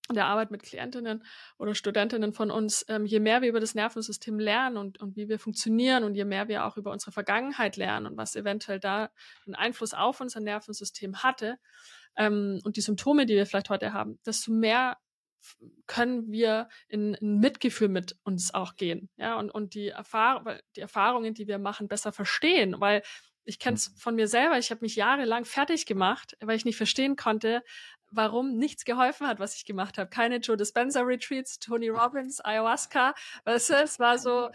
in 0.08 0.14
der 0.14 0.26
Arbeit 0.26 0.52
mit 0.52 0.62
Klientinnen 0.62 1.24
oder 1.58 1.74
Studentinnen 1.74 2.32
von 2.32 2.52
uns, 2.52 2.84
ähm, 2.88 3.06
je 3.06 3.18
mehr 3.18 3.42
wir 3.42 3.48
über 3.48 3.60
das 3.60 3.74
Nervensystem 3.74 4.38
lernen 4.38 4.76
und, 4.76 5.00
und 5.00 5.16
wie 5.16 5.28
wir 5.28 5.40
funktionieren 5.40 6.04
und 6.04 6.14
je 6.14 6.26
mehr 6.26 6.46
wir 6.46 6.64
auch 6.64 6.76
über 6.76 6.92
unsere 6.92 7.10
Vergangenheit 7.10 7.76
lernen 7.76 8.06
und 8.06 8.16
was 8.16 8.36
eventuell 8.36 8.78
da 8.78 9.10
einen 9.46 9.56
Einfluss 9.56 9.94
auf 9.94 10.20
unser 10.20 10.38
Nervensystem 10.38 11.24
hatte, 11.24 11.58
ähm, 12.16 12.60
und 12.64 12.76
die 12.76 12.80
Symptome, 12.80 13.26
die 13.26 13.34
wir 13.34 13.46
vielleicht 13.46 13.70
heute 13.70 13.92
haben, 13.92 14.18
desto 14.24 14.52
mehr 14.52 14.98
können 15.86 16.32
wir 16.32 16.68
in, 16.88 17.14
in 17.14 17.38
Mitgefühl 17.38 17.88
mit 17.88 18.16
uns 18.24 18.54
auch 18.54 18.76
gehen, 18.76 19.10
ja, 19.16 19.38
und, 19.38 19.50
und 19.50 19.74
die, 19.74 19.88
Erfahr 19.88 20.60
die 20.76 20.80
Erfahrungen, 20.80 21.34
die 21.34 21.46
wir 21.46 21.58
machen, 21.58 21.88
besser 21.88 22.12
verstehen, 22.12 22.76
weil 22.80 23.02
ich 23.44 23.58
kenne 23.58 23.76
es 23.76 23.90
mhm. 23.90 23.96
von 23.96 24.14
mir 24.14 24.28
selber, 24.28 24.58
ich 24.58 24.70
habe 24.70 24.80
mich 24.80 24.96
jahrelang 24.96 25.44
fertig 25.44 25.86
gemacht, 25.86 26.36
weil 26.40 26.56
ich 26.56 26.64
nicht 26.64 26.76
verstehen 26.76 27.16
konnte, 27.16 27.62
warum 28.10 28.56
nichts 28.56 28.84
geholfen 28.84 29.26
hat, 29.26 29.38
was 29.38 29.56
ich 29.56 29.64
gemacht 29.64 29.98
habe. 29.98 30.08
Keine 30.08 30.36
Joe 30.36 30.56
Dispenza 30.56 31.00
Retreats, 31.00 31.58
Tony 31.58 31.88
Robbins, 31.88 32.40
Ayahuasca, 32.42 33.14
weißt 33.44 33.70
du, 33.70 33.74
es 33.74 33.98
war 33.98 34.18
so, 34.18 34.50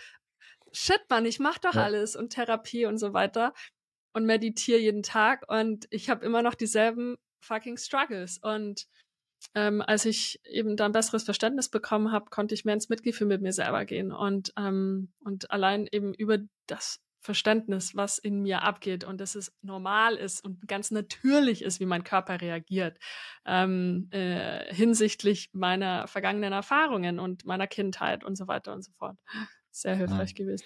shit, 0.72 1.02
man, 1.10 1.26
ich 1.26 1.40
mach 1.40 1.58
doch 1.58 1.76
ja. 1.76 1.84
alles 1.84 2.16
und 2.16 2.32
Therapie 2.32 2.86
und 2.86 2.98
so 2.98 3.14
weiter 3.14 3.54
und 4.14 4.26
meditiere 4.26 4.80
jeden 4.80 5.04
Tag 5.04 5.44
und 5.48 5.88
ich 5.92 6.10
habe 6.10 6.26
immer 6.26 6.42
noch 6.42 6.56
dieselben 6.56 7.18
fucking 7.42 7.78
Struggles. 7.78 8.38
Und 8.38 8.88
ähm, 9.56 9.82
als 9.82 10.06
ich 10.06 10.40
eben 10.46 10.76
da 10.76 10.86
ein 10.86 10.92
besseres 10.92 11.24
Verständnis 11.24 11.70
bekommen 11.70 12.12
habe, 12.12 12.30
konnte 12.30 12.54
ich 12.54 12.66
mehr 12.66 12.74
ins 12.74 12.90
Mitgefühl 12.90 13.28
mit 13.28 13.42
mir 13.42 13.54
selber 13.54 13.86
gehen 13.86 14.12
und 14.12 14.54
ähm, 14.58 15.14
und 15.24 15.50
allein 15.52 15.88
eben 15.92 16.14
über 16.14 16.40
das 16.68 17.00
Verständnis, 17.22 17.96
was 17.96 18.18
in 18.18 18.42
mir 18.42 18.64
abgeht 18.64 19.04
und 19.04 19.20
dass 19.20 19.36
es 19.36 19.54
normal 19.62 20.16
ist 20.16 20.44
und 20.44 20.68
ganz 20.68 20.90
natürlich 20.92 21.64
ist, 21.64 21.80
wie 21.80 21.86
mein 21.86 22.04
Körper 22.04 22.40
reagiert 22.40 22.98
ähm, 23.46 24.08
äh, 24.12 24.74
hinsichtlich 24.74 25.50
meiner 25.52 26.08
vergangenen 26.08 26.54
Erfahrungen 26.54 27.20
und 27.20 27.46
meiner 27.46 27.68
Kindheit 27.68 28.24
und 28.24 28.38
so 28.38 28.48
weiter 28.48 28.74
und 28.74 28.84
so 28.84 28.92
fort. 28.94 29.18
Sehr 29.72 29.96
hilfreich 29.96 30.32
ja. 30.32 30.36
gewesen. 30.36 30.66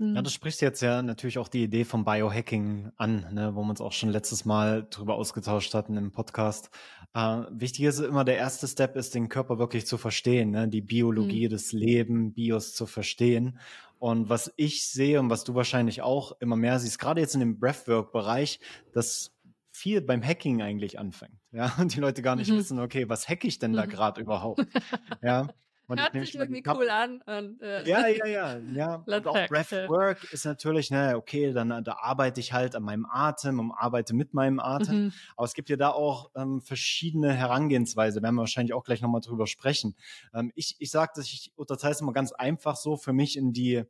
Ja, 0.00 0.22
das 0.22 0.32
spricht 0.32 0.60
jetzt 0.60 0.80
ja 0.80 1.02
natürlich 1.02 1.38
auch 1.38 1.48
die 1.48 1.64
Idee 1.64 1.84
vom 1.84 2.04
Biohacking 2.04 2.92
an, 2.96 3.26
ne, 3.32 3.56
wo 3.56 3.62
wir 3.62 3.70
uns 3.70 3.80
auch 3.80 3.92
schon 3.92 4.10
letztes 4.10 4.44
Mal 4.44 4.86
drüber 4.90 5.16
ausgetauscht 5.16 5.74
hatten 5.74 5.96
im 5.96 6.12
Podcast. 6.12 6.70
Äh, 7.14 7.42
wichtig 7.50 7.84
ist 7.84 7.98
immer, 7.98 8.24
der 8.24 8.36
erste 8.36 8.68
Step 8.68 8.94
ist, 8.94 9.16
den 9.16 9.28
Körper 9.28 9.58
wirklich 9.58 9.86
zu 9.86 9.98
verstehen, 9.98 10.52
ne, 10.52 10.68
die 10.68 10.82
Biologie, 10.82 11.46
mhm. 11.46 11.50
des 11.50 11.72
Lebens, 11.72 12.34
Bios 12.34 12.74
zu 12.74 12.86
verstehen. 12.86 13.58
Und 13.98 14.28
was 14.28 14.52
ich 14.54 14.86
sehe 14.86 15.18
und 15.18 15.30
was 15.30 15.42
du 15.42 15.56
wahrscheinlich 15.56 16.02
auch 16.02 16.32
immer 16.40 16.54
mehr 16.54 16.78
siehst, 16.78 17.00
gerade 17.00 17.20
jetzt 17.20 17.34
in 17.34 17.40
dem 17.40 17.58
Breathwork-Bereich, 17.58 18.60
dass 18.92 19.34
viel 19.72 20.00
beim 20.00 20.22
Hacking 20.22 20.62
eigentlich 20.62 20.98
anfängt. 20.98 21.40
Ja, 21.50 21.74
und 21.78 21.92
die 21.96 22.00
Leute 22.00 22.22
gar 22.22 22.36
nicht 22.36 22.50
mhm. 22.52 22.58
wissen, 22.58 22.78
okay, 22.78 23.08
was 23.08 23.28
hacke 23.28 23.48
ich 23.48 23.58
denn 23.58 23.72
da 23.72 23.86
mhm. 23.86 23.90
gerade 23.90 24.20
überhaupt? 24.20 24.64
ja. 25.22 25.48
Und 25.88 25.98
Hört 26.00 26.12
sich 26.12 26.34
irgendwie 26.34 26.62
cool 26.66 26.90
an. 26.90 27.22
Und, 27.22 27.62
äh, 27.62 27.88
ja, 27.88 28.06
ja, 28.08 28.26
ja, 28.26 28.58
ja. 28.58 28.94
und 29.06 29.26
auch 29.26 29.48
Breathwork 29.48 30.32
ist 30.32 30.44
natürlich, 30.44 30.90
ne, 30.90 31.16
okay, 31.16 31.52
dann 31.54 31.82
da 31.82 31.96
arbeite 32.02 32.40
ich 32.40 32.52
halt 32.52 32.76
an 32.76 32.82
meinem 32.82 33.06
Atem 33.06 33.58
und 33.58 33.72
arbeite 33.72 34.14
mit 34.14 34.34
meinem 34.34 34.60
Atem. 34.60 35.04
Mhm. 35.04 35.12
Aber 35.36 35.46
es 35.46 35.54
gibt 35.54 35.70
ja 35.70 35.76
da 35.76 35.88
auch 35.88 36.30
ähm, 36.36 36.60
verschiedene 36.60 37.32
Herangehensweise. 37.32 38.22
Werden 38.22 38.34
wir 38.34 38.42
wahrscheinlich 38.42 38.74
auch 38.74 38.84
gleich 38.84 39.00
nochmal 39.00 39.22
drüber 39.22 39.46
sprechen. 39.46 39.96
Ähm, 40.34 40.52
ich 40.54 40.76
ich 40.78 40.90
sage, 40.90 41.12
dass 41.16 41.24
ich 41.24 41.52
unterteile 41.56 41.94
es 41.94 42.02
immer 42.02 42.12
ganz 42.12 42.32
einfach 42.32 42.76
so 42.76 42.98
für 42.98 43.14
mich 43.14 43.38
in 43.38 43.54
die 43.54 43.84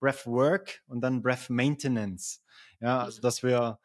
Breathwork 0.00 0.82
und 0.86 1.02
dann 1.02 1.20
Breath 1.20 1.50
Maintenance. 1.50 2.42
Ja, 2.80 3.02
also 3.02 3.20
dass 3.20 3.42
wir 3.42 3.78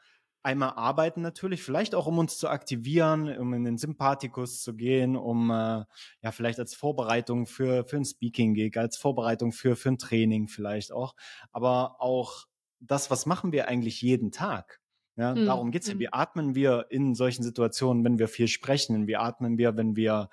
einmal 0.48 0.72
arbeiten 0.76 1.22
natürlich, 1.22 1.62
vielleicht 1.62 1.94
auch 1.94 2.08
um 2.08 2.18
uns 2.20 2.38
zu 2.38 2.48
aktivieren, 2.48 3.38
um 3.38 3.54
in 3.54 3.66
den 3.66 3.78
Sympathikus 3.78 4.64
zu 4.64 4.74
gehen, 4.74 5.18
um 5.18 5.52
äh, 5.52 5.84
ja 6.22 6.32
vielleicht 6.32 6.58
als 6.58 6.74
Vorbereitung 6.74 7.46
für 7.46 7.84
für 7.84 7.98
ein 7.98 8.06
Speaking 8.06 8.54
Gig, 8.54 8.78
als 8.78 8.96
Vorbereitung 8.98 9.52
für 9.52 9.76
für 9.76 9.90
ein 9.90 9.98
Training 9.98 10.48
vielleicht 10.48 10.94
auch, 10.94 11.16
aber 11.52 11.98
auch 12.00 12.46
das, 12.80 13.12
was 13.12 13.26
machen 13.26 13.52
wir 13.52 13.68
eigentlich 13.68 14.02
jeden 14.02 14.32
Tag? 14.32 14.80
Ja, 15.18 15.36
mhm. 15.36 15.46
darum 15.46 15.72
geht's 15.72 15.88
ja. 15.88 15.94
Hm. 15.94 16.00
Wie 16.00 16.14
atmen 16.14 16.56
wir 16.56 16.86
in 16.90 17.14
solchen 17.14 17.44
Situationen, 17.44 18.06
wenn 18.06 18.20
wir 18.20 18.28
viel 18.28 18.48
sprechen? 18.48 19.08
Wie 19.08 19.18
atmen 19.18 19.58
wir, 19.58 19.76
wenn 19.76 19.96
wir 19.96 20.30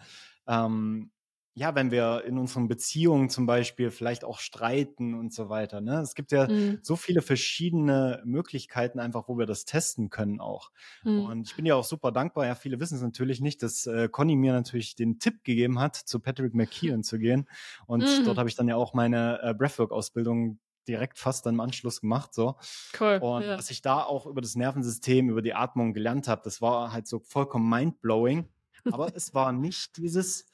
ähm, 0.47 1.11
ja, 1.57 1.77
wenn 1.77 1.93
wir 1.93 2.25
in 2.27 2.37
unseren 2.37 2.67
Beziehungen 2.67 3.31
zum 3.31 3.47
Beispiel 3.47 3.93
vielleicht 3.93 4.25
auch 4.25 4.41
streiten 4.41 5.15
und 5.15 5.33
so 5.33 5.49
weiter. 5.49 5.81
Ne? 5.81 6.01
Es 6.01 6.17
gibt 6.17 6.33
ja 6.33 6.49
mhm. 6.49 6.81
so 6.83 6.97
viele 6.97 7.23
verschiedene 7.23 8.21
Möglichkeiten 8.25 8.99
einfach, 8.99 9.29
wo 9.29 9.39
wir 9.39 9.47
das 9.47 9.65
testen 9.65 10.11
können 10.11 10.41
auch. 10.41 10.73
Mhm. 11.05 11.25
Und 11.25 11.49
ich 11.49 11.55
bin 11.55 11.65
ja 11.65 11.77
auch 11.77 11.85
super 11.85 12.11
dankbar. 12.11 12.47
Ja, 12.47 12.57
viele 12.57 12.81
wissen 12.81 12.97
es 12.97 13.03
natürlich 13.03 13.41
nicht, 13.41 13.63
dass 13.63 13.87
äh, 13.87 14.09
Conny 14.09 14.35
mir 14.35 14.53
natürlich 14.53 14.97
den 14.97 15.21
Tipp 15.21 15.45
gegeben 15.45 15.79
hat, 15.79 15.95
zu 15.95 16.19
Patrick 16.19 16.55
McKeon 16.55 17.05
zu 17.05 17.21
gehen. 17.21 17.49
Und 17.87 18.03
mhm. 18.03 18.25
dort 18.25 18.37
habe 18.37 18.49
ich 18.49 18.57
dann 18.57 18.67
ja 18.67 18.75
auch 18.75 18.93
meine 18.93 19.41
äh, 19.41 19.55
Breathwork-Ausbildung 19.55 20.59
direkt 20.89 21.21
fast 21.21 21.47
dann 21.47 21.55
im 21.55 21.61
Anschluss 21.61 22.01
gemacht. 22.01 22.35
So. 22.35 22.57
Cool. 22.99 23.21
Und 23.23 23.43
ja. 23.43 23.57
was 23.57 23.71
ich 23.71 23.81
da 23.81 24.03
auch 24.03 24.27
über 24.27 24.41
das 24.41 24.57
Nervensystem, 24.57 25.31
über 25.31 25.41
die 25.41 25.55
Atmung 25.55 25.93
gelernt 25.93 26.27
habe, 26.27 26.43
das 26.43 26.61
war 26.61 26.93
halt 26.93 27.07
so 27.07 27.21
vollkommen 27.21 27.69
mindblowing. 27.69 28.49
Aber 28.91 29.15
es 29.15 29.35
war 29.35 29.53
nicht 29.53 29.97
dieses 29.97 30.47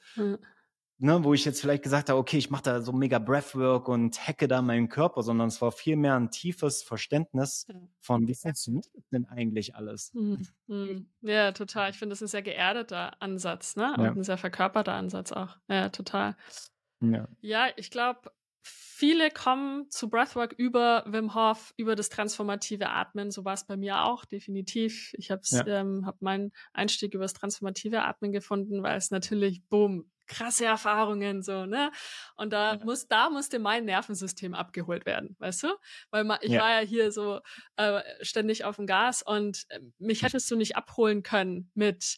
ne, 1.01 1.23
wo 1.23 1.33
ich 1.33 1.43
jetzt 1.45 1.59
vielleicht 1.59 1.83
gesagt 1.83 2.09
habe, 2.09 2.19
okay, 2.19 2.37
ich 2.37 2.51
mache 2.51 2.63
da 2.63 2.81
so 2.81 2.93
mega 2.93 3.17
Breathwork 3.17 3.87
und 3.87 4.27
hacke 4.27 4.47
da 4.47 4.61
meinen 4.61 4.87
Körper, 4.87 5.23
sondern 5.23 5.47
es 5.47 5.61
war 5.61 5.71
viel 5.71 5.95
mehr 5.95 6.15
ein 6.15 6.29
tiefes 6.29 6.83
Verständnis 6.83 7.65
von, 7.99 8.27
wie 8.27 8.35
funktioniert 8.35 8.85
denn 9.11 9.25
eigentlich 9.25 9.75
alles? 9.75 10.13
Mhm. 10.13 10.47
Mhm. 10.67 11.09
Ja, 11.21 11.51
total. 11.53 11.89
Ich 11.89 11.97
finde, 11.97 12.13
das 12.13 12.21
ist 12.21 12.29
ein 12.29 12.31
sehr 12.31 12.41
geerdeter 12.43 13.19
Ansatz, 13.19 13.75
ne? 13.75 13.93
Und 13.97 14.03
ja. 14.03 14.11
ein 14.11 14.23
sehr 14.23 14.37
verkörperter 14.37 14.93
Ansatz 14.93 15.31
auch. 15.31 15.57
Ja, 15.67 15.89
total. 15.89 16.37
Ja, 17.01 17.27
ja 17.41 17.67
ich 17.77 17.89
glaube, 17.89 18.31
viele 18.61 19.31
kommen 19.31 19.89
zu 19.89 20.07
Breathwork 20.07 20.53
über 20.53 21.03
Wim 21.07 21.33
Hof, 21.33 21.73
über 21.77 21.95
das 21.95 22.09
transformative 22.09 22.89
Atmen. 22.89 23.31
So 23.31 23.43
war 23.43 23.53
es 23.53 23.65
bei 23.65 23.75
mir 23.75 24.03
auch, 24.03 24.23
definitiv. 24.23 25.15
Ich 25.17 25.31
habe 25.31 25.41
ja. 25.45 25.65
ähm, 25.65 26.05
hab 26.05 26.21
meinen 26.21 26.51
Einstieg 26.73 27.15
über 27.15 27.23
das 27.23 27.33
transformative 27.33 28.03
Atmen 28.03 28.31
gefunden, 28.31 28.83
weil 28.83 28.97
es 28.97 29.09
natürlich, 29.09 29.63
boom, 29.67 30.10
krasse 30.31 30.65
Erfahrungen 30.65 31.43
so, 31.43 31.65
ne? 31.65 31.91
Und 32.35 32.53
da 32.53 32.75
ja. 32.75 32.83
muss, 32.83 33.07
da 33.07 33.29
musste 33.29 33.59
mein 33.59 33.85
Nervensystem 33.85 34.53
abgeholt 34.53 35.05
werden, 35.05 35.35
weißt 35.39 35.63
du? 35.63 35.67
Weil 36.09 36.25
ich 36.41 36.51
ja. 36.51 36.61
war 36.61 36.81
ja 36.81 36.87
hier 36.87 37.11
so 37.11 37.41
äh, 37.75 38.01
ständig 38.21 38.63
auf 38.63 38.77
dem 38.77 38.87
Gas 38.87 39.21
und 39.21 39.65
äh, 39.69 39.79
mich 39.99 40.23
hättest 40.23 40.49
du 40.49 40.55
nicht 40.55 40.75
abholen 40.75 41.23
können 41.23 41.69
mit 41.73 42.17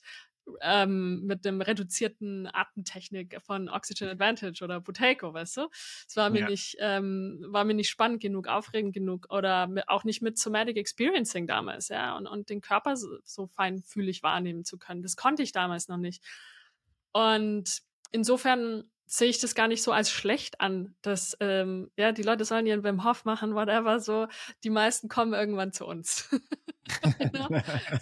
ähm, 0.62 1.22
mit 1.24 1.46
dem 1.46 1.62
reduzierten 1.62 2.50
Atemtechnik 2.52 3.38
von 3.42 3.70
Oxygen 3.70 4.10
Advantage 4.10 4.62
oder 4.62 4.82
Buteco, 4.82 5.34
weißt 5.34 5.58
du? 5.58 5.70
Es 6.06 6.16
war 6.16 6.30
mir 6.30 6.42
ja. 6.42 6.50
nicht, 6.50 6.76
ähm, 6.80 7.46
war 7.48 7.64
mir 7.64 7.74
nicht 7.74 7.90
spannend 7.90 8.22
genug, 8.22 8.48
aufregend 8.48 8.94
genug 8.94 9.28
oder 9.30 9.70
auch 9.88 10.04
nicht 10.04 10.22
mit 10.22 10.38
Somatic 10.38 10.76
Experiencing 10.76 11.48
damals, 11.48 11.88
ja, 11.88 12.18
und, 12.18 12.28
und 12.28 12.50
den 12.50 12.60
Körper 12.60 12.98
so, 12.98 13.08
so 13.24 13.48
feinfühlig 13.48 14.22
wahrnehmen 14.24 14.66
zu 14.66 14.78
können. 14.78 15.02
Das 15.02 15.16
konnte 15.16 15.44
ich 15.44 15.54
damals 15.54 15.88
noch 15.88 15.98
nicht. 15.98 16.22
Und 17.14 17.82
insofern 18.14 18.86
sehe 19.06 19.30
ich 19.30 19.40
das 19.40 19.54
gar 19.54 19.68
nicht 19.68 19.84
so 19.84 19.92
als 19.92 20.10
schlecht 20.10 20.60
an, 20.62 20.96
dass 21.02 21.38
ähm, 21.40 21.92
ja 21.98 22.12
die 22.12 22.24
Leute 22.24 22.46
sollen 22.46 22.66
ihren 22.66 22.84
Wim 22.84 23.04
Hof 23.04 23.26
machen, 23.26 23.54
whatever. 23.54 24.00
So 24.00 24.28
die 24.64 24.70
meisten 24.70 25.10
kommen 25.10 25.34
irgendwann 25.34 25.74
zu 25.74 25.86
uns. 25.86 26.30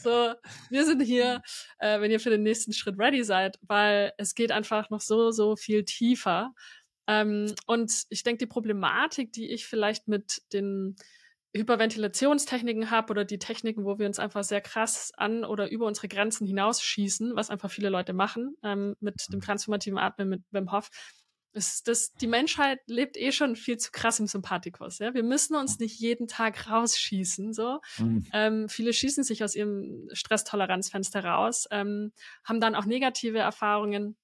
So 0.02 0.34
wir 0.71 0.86
sind 0.86 1.02
hier, 1.02 1.43
äh, 1.78 2.02
wenn 2.02 2.10
ihr 2.10 2.19
für 2.19 2.32
den 2.32 2.41
nächsten 2.41 2.74
Schritt 2.74 2.97
ready 2.97 3.24
seid, 3.24 3.60
weil 3.62 4.12
es 4.17 4.34
geht 4.34 4.52
einfach 4.52 4.89
noch 4.89 5.02
so 5.02 5.32
so 5.32 5.56
viel 5.56 5.86
tiefer. 5.86 6.54
Ähm, 7.08 7.54
und 7.67 8.06
ich 8.10 8.24
denke, 8.24 8.39
die 8.39 8.47
Problematik, 8.47 9.34
die 9.34 9.52
ich 9.52 9.67
vielleicht 9.67 10.08
mit 10.08 10.41
den 10.52 10.95
Hyperventilationstechniken 11.53 12.91
habe 12.91 13.11
oder 13.11 13.25
die 13.25 13.39
Techniken, 13.39 13.83
wo 13.83 13.99
wir 13.99 14.07
uns 14.07 14.19
einfach 14.19 14.43
sehr 14.43 14.61
krass 14.61 15.11
an 15.17 15.43
oder 15.43 15.69
über 15.69 15.85
unsere 15.85 16.07
Grenzen 16.07 16.47
hinausschießen, 16.47 17.35
was 17.35 17.49
einfach 17.49 17.69
viele 17.69 17.89
Leute 17.89 18.13
machen 18.13 18.55
ähm, 18.63 18.95
mit 18.99 19.15
dem 19.31 19.37
mhm. 19.37 19.41
transformativen 19.41 19.97
Atmen 19.97 20.29
mit 20.29 20.43
Wim 20.51 20.71
Hof, 20.71 20.89
ist, 21.53 21.87
dass 21.87 22.13
die 22.13 22.27
Menschheit 22.27 22.79
lebt 22.87 23.17
eh 23.17 23.31
schon 23.31 23.55
viel 23.55 23.77
zu 23.77 23.91
krass 23.91 24.19
im 24.19 24.27
Sympathikus. 24.27 24.99
Ja? 24.99 25.13
Wir 25.13 25.23
müssen 25.23 25.55
uns 25.55 25.79
nicht 25.79 25.99
jeden 25.99 26.27
Tag 26.27 26.69
rausschießen. 26.69 27.53
So, 27.53 27.79
mhm. 27.97 28.25
ähm, 28.31 28.69
viele 28.69 28.93
schießen 28.93 29.23
sich 29.23 29.43
aus 29.43 29.55
ihrem 29.55 30.07
Stresstoleranzfenster 30.13 31.23
raus, 31.23 31.67
ähm, 31.71 32.13
haben 32.43 32.61
dann 32.61 32.75
auch 32.75 32.85
negative 32.85 33.39
Erfahrungen 33.39 34.15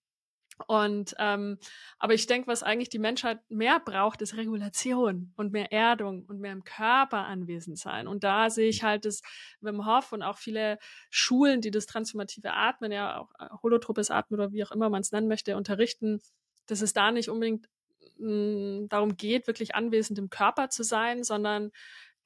und 0.66 1.16
ähm, 1.20 1.60
aber 2.00 2.16
ich 2.16 2.26
denke, 2.26 2.48
was 2.48 2.64
eigentlich 2.64 2.90
die 2.90 3.00
Menschheit 3.00 3.40
mehr 3.50 3.80
braucht, 3.80 4.22
ist 4.24 4.36
Regulation 4.36 5.32
und 5.36 5.54
mehr 5.54 5.72
Erdung 5.72 6.26
und 6.28 6.40
mehr 6.40 6.52
im 6.52 6.64
Körper 6.64 7.26
anwesend 7.26 7.78
sein. 7.78 8.08
Und 8.08 8.24
da 8.24 8.50
sehe 8.50 8.68
ich 8.68 8.84
halt 8.84 9.06
das 9.06 9.22
Wim 9.62 9.86
Hof 9.86 10.12
und 10.12 10.24
auch 10.24 10.38
viele 10.38 10.80
Schulen, 11.12 11.62
die 11.62 11.70
das 11.70 11.86
transformative 11.86 12.54
Atmen, 12.54 12.92
ja 12.92 13.20
auch 13.20 13.30
äh, 13.40 13.48
holotropes 13.62 14.10
Atmen 14.10 14.40
oder 14.40 14.52
wie 14.52 14.64
auch 14.64 14.72
immer 14.72 14.90
man 14.90 15.02
es 15.02 15.12
nennen 15.12 15.28
möchte, 15.28 15.56
unterrichten, 15.56 16.22
dass 16.66 16.82
es 16.82 16.94
da 16.94 17.12
nicht 17.12 17.30
unbedingt 17.30 17.70
mh, 18.18 18.32
mm, 18.32 18.90
darum 18.90 19.16
geht, 19.16 19.46
wirklich 19.46 19.76
anwesend 19.76 20.18
im 20.18 20.30
Körper 20.30 20.70
zu 20.70 20.84
sein, 20.84 21.24
sondern 21.24 21.72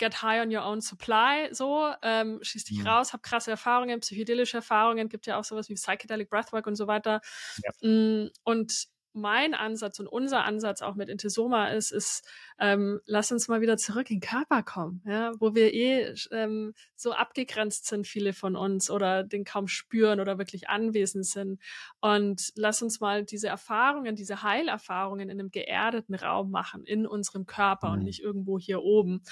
get 0.02 0.22
high 0.22 0.42
on 0.42 0.54
your 0.54 0.66
own 0.66 0.82
supply, 0.82 1.48
so, 1.52 1.94
ähm, 2.02 2.40
schieß 2.42 2.66
dich 2.66 2.80
mhm. 2.80 2.88
raus, 2.88 3.14
hab 3.14 3.24
krasse 3.24 3.52
Erfahrungen, 3.52 4.00
psychedelische 4.00 4.58
Erfahrungen, 4.58 5.08
gibt 5.08 5.28
ja 5.28 5.38
auch 5.40 5.44
sowas 5.44 5.70
wie 5.70 5.76
Psychedelic 5.76 6.30
Breathwork 6.30 6.68
und 6.68 6.76
so 6.76 6.88
weiter. 6.88 7.22
Ja. 7.64 7.88
Mm, 7.88 8.30
und 8.44 8.88
mein 9.14 9.54
Ansatz 9.54 10.00
und 10.00 10.08
unser 10.08 10.46
Ansatz 10.46 10.82
auch 10.82 10.96
mit 10.96 11.10
Intesoma 11.10 11.68
ist, 11.68 11.92
ist, 11.92 12.26
ähm, 12.60 13.00
lass 13.06 13.32
uns 13.32 13.48
mal 13.48 13.62
wieder 13.62 13.78
zurück 13.78 14.10
in 14.10 14.20
den 14.20 14.30
Körper 14.30 14.64
kommen, 14.64 15.04
ja, 15.06 15.32
wo 15.40 15.54
wir 15.54 15.74
eh 15.74 16.14
ähm, 16.32 16.74
so 16.96 17.12
abgegrenzt 17.12 17.88
sind, 17.88 18.08
viele 18.08 18.34
von 18.34 18.56
uns, 18.56 18.90
oder 18.90 19.24
den 19.24 19.44
kaum 19.44 19.68
spüren 19.68 20.20
oder 20.20 20.38
wirklich 20.38 20.70
anwesend 20.70 21.26
sind. 21.26 21.60
Und 22.00 22.52
lass 22.56 22.82
uns 22.82 23.00
mal 23.00 23.26
diese 23.26 23.48
Erfahrungen, 23.48 24.16
diese 24.16 24.44
Heilerfahrungen 24.44 25.30
in 25.30 25.40
einem 25.40 25.52
geerdeten 25.52 26.16
Raum 26.16 26.52
machen, 26.52 26.86
in 26.86 27.06
unserem 27.06 27.46
Körper 27.46 27.90
mhm. 27.90 27.94
und 27.94 28.04
nicht 28.04 28.22
irgendwo 28.22 28.60
hier 28.60 28.82
oben. 28.82 29.24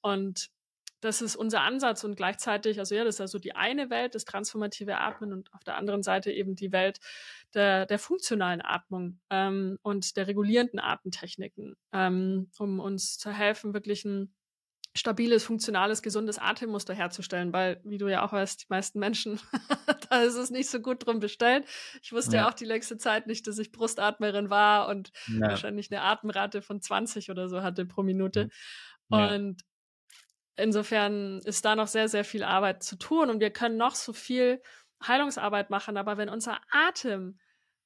Und 0.00 0.50
das 1.00 1.22
ist 1.22 1.36
unser 1.36 1.60
Ansatz 1.60 2.02
und 2.02 2.16
gleichzeitig, 2.16 2.78
also 2.78 2.94
ja, 2.94 3.04
das 3.04 3.16
ist 3.16 3.20
also 3.20 3.38
die 3.38 3.54
eine 3.54 3.88
Welt, 3.88 4.14
das 4.14 4.24
transformative 4.24 4.98
Atmen 4.98 5.32
und 5.32 5.52
auf 5.54 5.62
der 5.62 5.76
anderen 5.76 6.02
Seite 6.02 6.32
eben 6.32 6.56
die 6.56 6.72
Welt 6.72 6.98
der, 7.54 7.86
der 7.86 7.98
funktionalen 7.98 8.62
Atmung 8.62 9.20
ähm, 9.30 9.78
und 9.82 10.16
der 10.16 10.26
regulierenden 10.26 10.80
Atemtechniken, 10.80 11.76
ähm, 11.92 12.50
um 12.58 12.80
uns 12.80 13.16
zu 13.16 13.30
helfen, 13.30 13.74
wirklich 13.74 14.04
ein 14.04 14.34
stabiles, 14.96 15.44
funktionales, 15.44 16.02
gesundes 16.02 16.38
Atemmuster 16.38 16.94
herzustellen, 16.94 17.52
weil, 17.52 17.80
wie 17.84 17.98
du 17.98 18.08
ja 18.08 18.24
auch 18.24 18.32
weißt, 18.32 18.62
die 18.62 18.66
meisten 18.68 18.98
Menschen, 18.98 19.38
da 20.10 20.22
ist 20.22 20.34
es 20.34 20.50
nicht 20.50 20.68
so 20.68 20.80
gut 20.80 21.06
drum 21.06 21.20
bestellt. 21.20 21.66
Ich 22.02 22.12
wusste 22.12 22.36
ja. 22.36 22.42
ja 22.42 22.48
auch 22.48 22.54
die 22.54 22.64
längste 22.64 22.96
Zeit 22.96 23.28
nicht, 23.28 23.46
dass 23.46 23.58
ich 23.58 23.70
Brustatmerin 23.70 24.50
war 24.50 24.88
und 24.88 25.12
ja. 25.28 25.48
wahrscheinlich 25.48 25.92
eine 25.92 26.02
Atemrate 26.02 26.62
von 26.62 26.80
20 26.80 27.30
oder 27.30 27.48
so 27.48 27.62
hatte 27.62 27.86
pro 27.86 28.02
Minute. 28.02 28.48
Ja. 29.10 29.34
Und 29.34 29.62
insofern 30.58 31.38
ist 31.40 31.64
da 31.64 31.76
noch 31.76 31.88
sehr, 31.88 32.08
sehr 32.08 32.24
viel 32.24 32.42
Arbeit 32.42 32.82
zu 32.82 32.96
tun 32.96 33.30
und 33.30 33.40
wir 33.40 33.50
können 33.50 33.76
noch 33.76 33.94
so 33.94 34.12
viel 34.12 34.60
Heilungsarbeit 35.06 35.70
machen, 35.70 35.96
aber 35.96 36.16
wenn 36.16 36.28
unser 36.28 36.60
Atem 36.70 37.38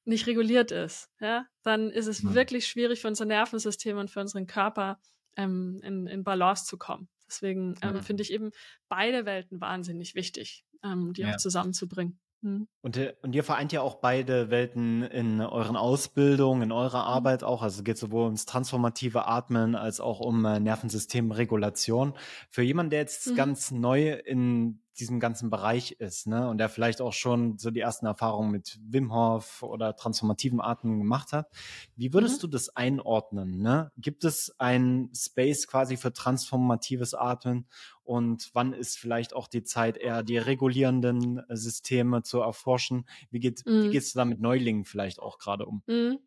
nicht 0.04 0.26
reguliert 0.26 0.72
ist, 0.72 1.10
ja, 1.20 1.46
dann 1.62 1.90
ist 1.90 2.06
es 2.06 2.22
mhm. 2.22 2.34
wirklich 2.34 2.66
schwierig 2.66 3.00
für 3.00 3.08
unser 3.08 3.24
Nervensystem 3.24 3.98
und 3.98 4.10
für 4.10 4.20
unseren 4.20 4.46
Körper 4.46 5.00
ähm, 5.36 5.80
in, 5.82 6.06
in 6.06 6.24
Balance 6.24 6.64
zu 6.64 6.76
kommen. 6.76 7.08
Deswegen 7.26 7.76
ähm, 7.82 7.94
mhm. 7.94 8.02
finde 8.02 8.22
ich 8.22 8.32
eben 8.32 8.50
beide 8.88 9.24
Welten 9.24 9.60
wahnsinnig 9.60 10.14
wichtig, 10.14 10.64
ähm, 10.82 11.12
die 11.12 11.22
ja. 11.22 11.32
auch 11.32 11.36
zusammenzubringen. 11.36 12.18
Mhm. 12.42 12.66
Und, 12.82 12.96
äh, 12.96 13.14
und 13.22 13.34
ihr 13.34 13.44
vereint 13.44 13.72
ja 13.72 13.80
auch 13.80 13.96
beide 13.96 14.50
Welten 14.50 15.02
in 15.02 15.40
euren 15.40 15.76
Ausbildungen, 15.76 16.62
in 16.62 16.72
eurer 16.72 17.02
mhm. 17.02 17.08
Arbeit 17.08 17.44
auch. 17.44 17.62
Also 17.62 17.78
es 17.78 17.84
geht 17.84 17.98
sowohl 17.98 18.24
ums 18.24 18.44
transformative 18.44 19.26
Atmen 19.26 19.74
als 19.74 20.00
auch 20.00 20.20
um 20.20 20.44
äh, 20.44 20.60
Nervensystemregulation. 20.60 22.14
Für 22.50 22.62
jemanden, 22.62 22.90
der 22.90 23.00
jetzt 23.00 23.30
mhm. 23.30 23.36
ganz 23.36 23.70
neu 23.70 24.12
in 24.12 24.81
diesem 24.98 25.20
ganzen 25.20 25.50
Bereich 25.50 25.92
ist, 25.92 26.26
ne, 26.26 26.48
und 26.48 26.58
der 26.58 26.68
vielleicht 26.68 27.00
auch 27.00 27.12
schon 27.12 27.58
so 27.58 27.70
die 27.70 27.80
ersten 27.80 28.06
Erfahrungen 28.06 28.50
mit 28.50 28.78
Wim 28.82 29.12
Hof 29.12 29.62
oder 29.62 29.96
transformativen 29.96 30.60
Atmen 30.60 30.98
gemacht 30.98 31.32
hat. 31.32 31.48
Wie 31.96 32.12
würdest 32.12 32.38
mhm. 32.38 32.40
du 32.42 32.46
das 32.48 32.76
einordnen, 32.76 33.60
ne? 33.60 33.90
Gibt 33.96 34.24
es 34.24 34.54
ein 34.58 35.10
Space 35.14 35.66
quasi 35.66 35.96
für 35.96 36.12
transformatives 36.12 37.14
Atmen 37.14 37.66
und 38.04 38.50
wann 38.52 38.72
ist 38.72 38.98
vielleicht 38.98 39.34
auch 39.34 39.48
die 39.48 39.62
Zeit, 39.62 39.96
eher 39.96 40.22
die 40.22 40.38
regulierenden 40.38 41.42
Systeme 41.48 42.22
zu 42.22 42.40
erforschen? 42.40 43.06
Wie 43.30 43.40
geht, 43.40 43.64
mhm. 43.66 43.84
wie 43.84 43.90
geht's 43.90 44.12
da 44.12 44.24
mit 44.24 44.40
Neulingen 44.40 44.84
vielleicht 44.84 45.20
auch 45.20 45.38
gerade 45.38 45.66
um? 45.66 45.82
Mhm. 45.86 46.18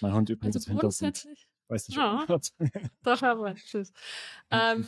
Mein 0.00 0.14
Hund 0.14 0.30
übrigens 0.30 0.56
also 0.56 0.74
grundsätzlich. 0.74 1.48
Weiß 1.68 1.88
nicht, 1.88 1.96
ja. 1.96 2.26
Doch, 3.02 3.22
aber 3.22 3.54
tschüss. 3.54 3.92
ähm, 4.50 4.86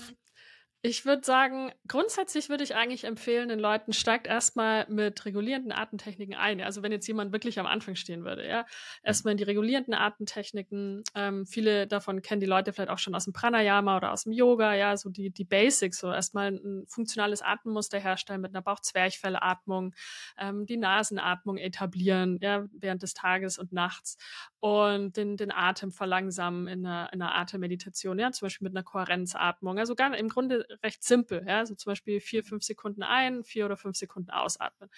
ich 0.86 1.06
würde 1.06 1.24
sagen, 1.24 1.72
grundsätzlich 1.88 2.50
würde 2.50 2.62
ich 2.62 2.74
eigentlich 2.74 3.04
empfehlen, 3.04 3.48
den 3.48 3.58
Leuten 3.58 3.94
steigt 3.94 4.26
erstmal 4.26 4.86
mit 4.90 5.24
regulierenden 5.24 5.72
Atemtechniken 5.72 6.34
ein. 6.34 6.60
Also 6.60 6.82
wenn 6.82 6.92
jetzt 6.92 7.06
jemand 7.06 7.32
wirklich 7.32 7.58
am 7.58 7.64
Anfang 7.64 7.94
stehen 7.94 8.22
würde, 8.22 8.46
ja, 8.46 8.66
erstmal 9.02 9.32
in 9.32 9.38
die 9.38 9.44
regulierenden 9.44 9.94
Atemtechniken. 9.94 11.02
Ähm, 11.14 11.46
viele 11.46 11.86
davon 11.86 12.20
kennen 12.20 12.42
die 12.42 12.46
Leute 12.46 12.74
vielleicht 12.74 12.90
auch 12.90 12.98
schon 12.98 13.14
aus 13.14 13.24
dem 13.24 13.32
Pranayama 13.32 13.96
oder 13.96 14.12
aus 14.12 14.24
dem 14.24 14.34
Yoga, 14.34 14.74
ja, 14.74 14.94
so 14.98 15.08
die, 15.08 15.30
die 15.30 15.46
Basics, 15.46 16.00
so 16.00 16.12
erstmal 16.12 16.48
ein 16.48 16.84
funktionales 16.86 17.40
Atemmuster 17.40 17.98
herstellen 17.98 18.42
mit 18.42 18.54
einer 18.54 18.60
Bauchzwerchfellatmung, 18.60 19.94
ähm, 20.38 20.66
die 20.66 20.76
Nasenatmung 20.76 21.56
etablieren, 21.56 22.38
ja, 22.42 22.66
während 22.72 23.02
des 23.02 23.14
Tages 23.14 23.56
und 23.56 23.72
nachts 23.72 24.18
und 24.60 25.16
den, 25.16 25.38
den 25.38 25.50
Atem 25.50 25.92
verlangsamen 25.92 26.66
in 26.66 26.84
einer, 26.84 27.10
in 27.10 27.22
einer 27.22 27.34
Atemmeditation, 27.34 28.18
ja, 28.18 28.32
zum 28.32 28.44
Beispiel 28.44 28.66
mit 28.66 28.76
einer 28.76 28.84
Kohärenzatmung. 28.84 29.78
Also 29.78 29.94
gar 29.94 30.14
im 30.14 30.28
Grunde 30.28 30.66
recht 30.82 31.02
simpel, 31.02 31.44
ja, 31.46 31.58
also 31.58 31.74
zum 31.74 31.90
Beispiel 31.90 32.20
vier, 32.20 32.44
fünf 32.44 32.64
Sekunden 32.64 33.02
ein, 33.02 33.44
vier 33.44 33.66
oder 33.66 33.76
fünf 33.76 33.96
Sekunden 33.96 34.30
ausatmen. 34.30 34.90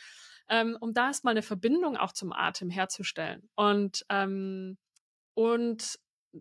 Ähm, 0.48 0.76
um 0.80 0.94
da 0.94 1.08
erstmal 1.08 1.32
eine 1.32 1.42
Verbindung 1.42 1.96
auch 1.96 2.12
zum 2.12 2.32
Atem 2.32 2.70
herzustellen 2.70 3.48
und, 3.56 4.04
ähm, 4.08 4.78
und 5.34 5.98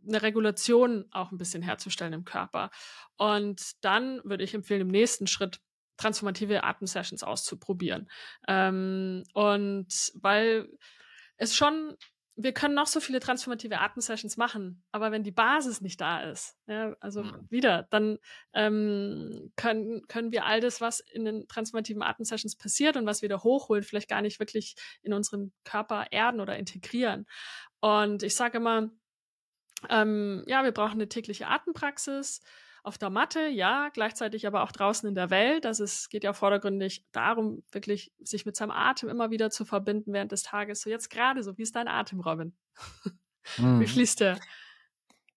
eine 0.08 0.22
Regulation 0.22 1.06
auch 1.12 1.32
ein 1.32 1.38
bisschen 1.38 1.62
herzustellen 1.62 2.14
im 2.14 2.26
Körper. 2.26 2.70
Und 3.18 3.84
dann 3.84 4.22
würde 4.24 4.44
ich 4.44 4.54
empfehlen, 4.54 4.82
im 4.82 4.88
nächsten 4.90 5.28
Schritt 5.28 5.60
transformative 5.98 6.64
Atemsessions 6.64 7.24
auszuprobieren. 7.24 8.10
Ähm, 8.48 9.24
und 9.34 10.12
weil 10.16 10.70
es 11.38 11.56
schon 11.56 11.96
wir 12.38 12.54
können 12.54 12.76
noch 12.76 12.88
so 12.88 13.00
viele 13.00 13.22
transformative 13.22 13.80
Atemsessions 13.80 14.36
machen, 14.36 14.84
aber 14.92 15.12
wenn 15.12 15.24
die 15.24 15.32
Basis 15.32 15.80
nicht 15.80 16.02
da 16.02 16.22
ist, 16.22 16.58
ja, 16.68 16.96
also 17.00 17.24
mhm. 17.24 17.48
wieder, 17.50 17.88
dann 17.92 18.18
ähm, 18.54 19.54
können, 19.56 20.06
können 20.08 20.34
wir 20.34 20.46
all 20.46 20.60
das, 20.60 20.82
was 20.82 21.00
in 21.00 21.24
den 21.24 21.48
transformativen 21.48 22.04
Atemsessions 22.04 22.58
passiert 22.58 22.98
und 22.98 23.06
was 23.06 23.22
wir 23.22 23.30
da 23.30 23.42
hochholen, 23.42 23.84
vielleicht 23.84 24.10
gar 24.10 24.22
nicht 24.22 24.40
wirklich 24.40 24.76
in 25.02 25.14
unseren 25.14 25.54
Körper 25.64 26.08
erden 26.12 26.42
oder 26.42 26.58
integrieren. 26.58 27.26
Und 27.80 28.22
ich 28.22 28.36
sage 28.36 28.58
immer, 28.58 28.90
ähm, 29.90 30.44
ja, 30.48 30.64
wir 30.64 30.72
brauchen 30.72 30.94
eine 30.94 31.08
tägliche 31.08 31.48
Atempraxis 31.48 32.42
auf 32.86 32.98
der 32.98 33.10
Matte, 33.10 33.48
ja, 33.48 33.90
gleichzeitig 33.90 34.46
aber 34.48 34.64
auch 34.64 34.72
draußen 34.72 35.08
in 35.08 35.16
der 35.16 35.30
Welt. 35.30 35.66
Also 35.66 35.84
es 35.84 36.10
geht 36.10 36.24
ja 36.24 36.34
vordergründig 36.34 37.06
darum, 37.12 37.64
wirklich 37.72 38.12
sich 38.20 38.46
mit 38.46 38.56
seinem 38.56 38.72
Atem 38.72 39.10
immer 39.10 39.32
wieder 39.32 39.50
zu 39.50 39.66
verbinden 39.66 40.14
während 40.14 40.32
des 40.32 40.44
Tages. 40.44 40.82
So 40.82 40.90
jetzt 40.90 41.10
gerade 41.10 41.44
so, 41.44 41.58
wie 41.58 41.64
ist 41.64 41.76
dein 41.76 41.88
Atem, 41.88 42.20
Robin? 42.20 42.54
Mhm. 43.58 43.80
Wie 43.80 43.88
fließt 43.88 44.22
der? 44.22 44.40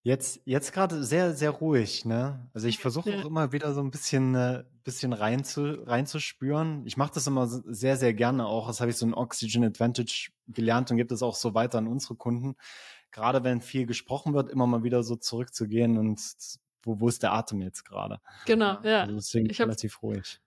Jetzt, 0.02 0.40
jetzt 0.44 0.72
gerade 0.72 1.04
sehr, 1.04 1.34
sehr 1.34 1.50
ruhig, 1.50 2.04
ne? 2.04 2.48
Also 2.54 2.66
ich 2.66 2.78
versuche 2.80 3.18
auch 3.18 3.26
immer 3.26 3.52
wieder 3.52 3.74
so 3.74 3.82
ein 3.82 3.90
bisschen, 3.90 4.34
äh, 4.34 4.64
bisschen 4.84 5.12
rein 5.12 5.44
zu, 5.44 5.86
reinzuspüren. 5.86 6.86
Ich 6.86 6.96
mache 6.96 7.12
das 7.14 7.26
immer 7.26 7.46
sehr, 7.46 7.96
sehr 7.96 8.14
gerne 8.14 8.46
auch. 8.46 8.68
Das 8.68 8.80
habe 8.80 8.90
ich 8.90 8.96
so 8.96 9.04
ein 9.04 9.12
Oxygen 9.14 9.64
Advantage 9.64 10.30
gelernt 10.46 10.90
und 10.90 10.96
gebe 10.96 11.08
das 11.08 11.22
auch 11.22 11.34
so 11.34 11.54
weiter 11.54 11.78
an 11.78 11.88
unsere 11.88 12.14
Kunden. 12.14 12.54
Gerade 13.10 13.44
wenn 13.44 13.60
viel 13.60 13.86
gesprochen 13.86 14.34
wird, 14.34 14.50
immer 14.50 14.66
mal 14.66 14.82
wieder 14.82 15.02
so 15.02 15.16
zurückzugehen 15.16 15.98
und 15.98 16.20
wo, 16.82 17.00
wo 17.00 17.08
ist 17.08 17.22
der 17.22 17.32
Atem 17.32 17.62
jetzt 17.62 17.84
gerade? 17.84 18.20
Genau, 18.46 18.80
ja. 18.82 19.02
Also 19.02 19.14
deswegen 19.14 19.50
ich 19.50 19.60
hab, 19.60 19.66
relativ 19.66 20.02
ruhig. 20.02 20.40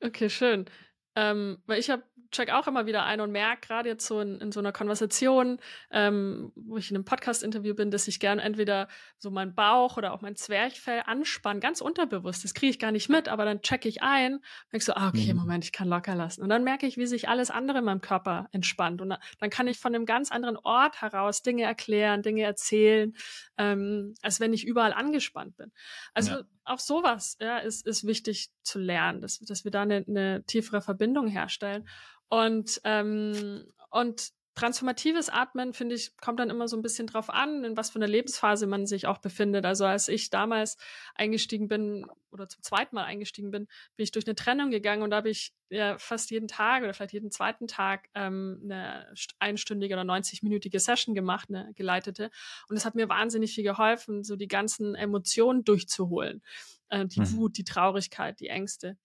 Okay, 0.00 0.28
schön. 0.28 0.66
Ähm, 1.14 1.62
weil 1.66 1.78
ich 1.78 1.90
habe 1.90 2.02
check 2.32 2.50
auch 2.50 2.66
immer 2.66 2.86
wieder 2.86 3.04
ein 3.04 3.20
und 3.20 3.30
merke 3.30 3.68
gerade 3.68 3.88
jetzt 3.88 4.06
so 4.06 4.20
in, 4.20 4.40
in 4.40 4.52
so 4.52 4.60
einer 4.60 4.72
Konversation, 4.72 5.58
ähm, 5.90 6.52
wo 6.56 6.78
ich 6.78 6.90
in 6.90 6.96
einem 6.96 7.04
Podcast-Interview 7.04 7.74
bin, 7.74 7.90
dass 7.90 8.08
ich 8.08 8.18
gerne 8.18 8.42
entweder 8.42 8.88
so 9.18 9.30
meinen 9.30 9.54
Bauch 9.54 9.96
oder 9.96 10.12
auch 10.12 10.20
mein 10.20 10.34
Zwerchfell 10.34 11.02
anspanne, 11.06 11.60
ganz 11.60 11.80
unterbewusst. 11.80 12.42
Das 12.44 12.54
kriege 12.54 12.70
ich 12.70 12.78
gar 12.78 12.90
nicht 12.90 13.08
mit, 13.08 13.28
aber 13.28 13.44
dann 13.44 13.62
checke 13.62 13.88
ich 13.88 14.02
ein, 14.02 14.40
denke 14.72 14.84
so, 14.84 14.94
ah, 14.94 15.08
okay, 15.08 15.32
mhm. 15.32 15.40
Moment, 15.40 15.64
ich 15.64 15.72
kann 15.72 15.88
locker 15.88 16.14
lassen. 16.14 16.42
Und 16.42 16.48
dann 16.48 16.64
merke 16.64 16.86
ich, 16.86 16.96
wie 16.96 17.06
sich 17.06 17.28
alles 17.28 17.50
andere 17.50 17.78
in 17.78 17.84
meinem 17.84 18.00
Körper 18.00 18.48
entspannt. 18.52 19.00
Und 19.00 19.14
dann 19.38 19.50
kann 19.50 19.68
ich 19.68 19.78
von 19.78 19.94
einem 19.94 20.06
ganz 20.06 20.32
anderen 20.32 20.56
Ort 20.56 21.02
heraus 21.02 21.42
Dinge 21.42 21.64
erklären, 21.64 22.22
Dinge 22.22 22.42
erzählen, 22.42 23.14
ähm, 23.58 24.14
als 24.22 24.40
wenn 24.40 24.52
ich 24.52 24.66
überall 24.66 24.92
angespannt 24.92 25.56
bin. 25.56 25.72
Also 26.14 26.32
ja. 26.32 26.42
Auch 26.64 26.78
sowas 26.78 27.36
ja, 27.40 27.58
ist, 27.58 27.86
ist 27.86 28.06
wichtig 28.06 28.50
zu 28.62 28.78
lernen, 28.78 29.20
dass, 29.20 29.38
dass 29.40 29.64
wir 29.64 29.70
da 29.70 29.82
eine, 29.82 30.04
eine 30.06 30.44
tiefere 30.44 30.80
Verbindung 30.80 31.26
herstellen. 31.26 31.88
Und, 32.28 32.80
ähm, 32.84 33.66
und 33.90 34.30
transformatives 34.54 35.28
Atmen, 35.28 35.72
finde 35.72 35.94
ich, 35.94 36.16
kommt 36.18 36.38
dann 36.38 36.50
immer 36.50 36.68
so 36.68 36.76
ein 36.76 36.82
bisschen 36.82 37.06
drauf 37.06 37.30
an, 37.30 37.64
in 37.64 37.76
was 37.76 37.90
für 37.90 37.96
einer 37.96 38.06
Lebensphase 38.06 38.66
man 38.66 38.86
sich 38.86 39.06
auch 39.06 39.18
befindet. 39.18 39.64
Also 39.64 39.86
als 39.86 40.08
ich 40.08 40.30
damals 40.30 40.76
eingestiegen 41.14 41.68
bin 41.68 42.06
oder 42.30 42.48
zum 42.48 42.62
zweiten 42.62 42.94
Mal 42.94 43.04
eingestiegen 43.04 43.50
bin, 43.50 43.66
bin 43.96 44.04
ich 44.04 44.12
durch 44.12 44.26
eine 44.26 44.34
Trennung 44.34 44.70
gegangen 44.70 45.02
und 45.02 45.10
da 45.10 45.16
habe 45.18 45.30
ich 45.30 45.54
ja 45.70 45.96
fast 45.98 46.30
jeden 46.30 46.48
Tag 46.48 46.82
oder 46.82 46.92
vielleicht 46.92 47.14
jeden 47.14 47.30
zweiten 47.30 47.66
Tag 47.66 48.08
ähm, 48.14 48.60
eine 48.64 49.12
einstündige 49.38 49.94
oder 49.94 50.02
90-minütige 50.02 50.78
Session 50.78 51.14
gemacht, 51.14 51.48
eine 51.48 51.72
geleitete. 51.74 52.30
Und 52.68 52.76
es 52.76 52.84
hat 52.84 52.94
mir 52.94 53.08
wahnsinnig 53.08 53.54
viel 53.54 53.64
geholfen, 53.64 54.22
so 54.22 54.36
die 54.36 54.48
ganzen 54.48 54.94
Emotionen 54.94 55.64
durchzuholen. 55.64 56.42
Äh, 56.88 57.06
die 57.06 57.20
mhm. 57.20 57.36
Wut, 57.36 57.56
die 57.56 57.64
Traurigkeit, 57.64 58.38
die 58.40 58.48
Ängste. 58.48 58.98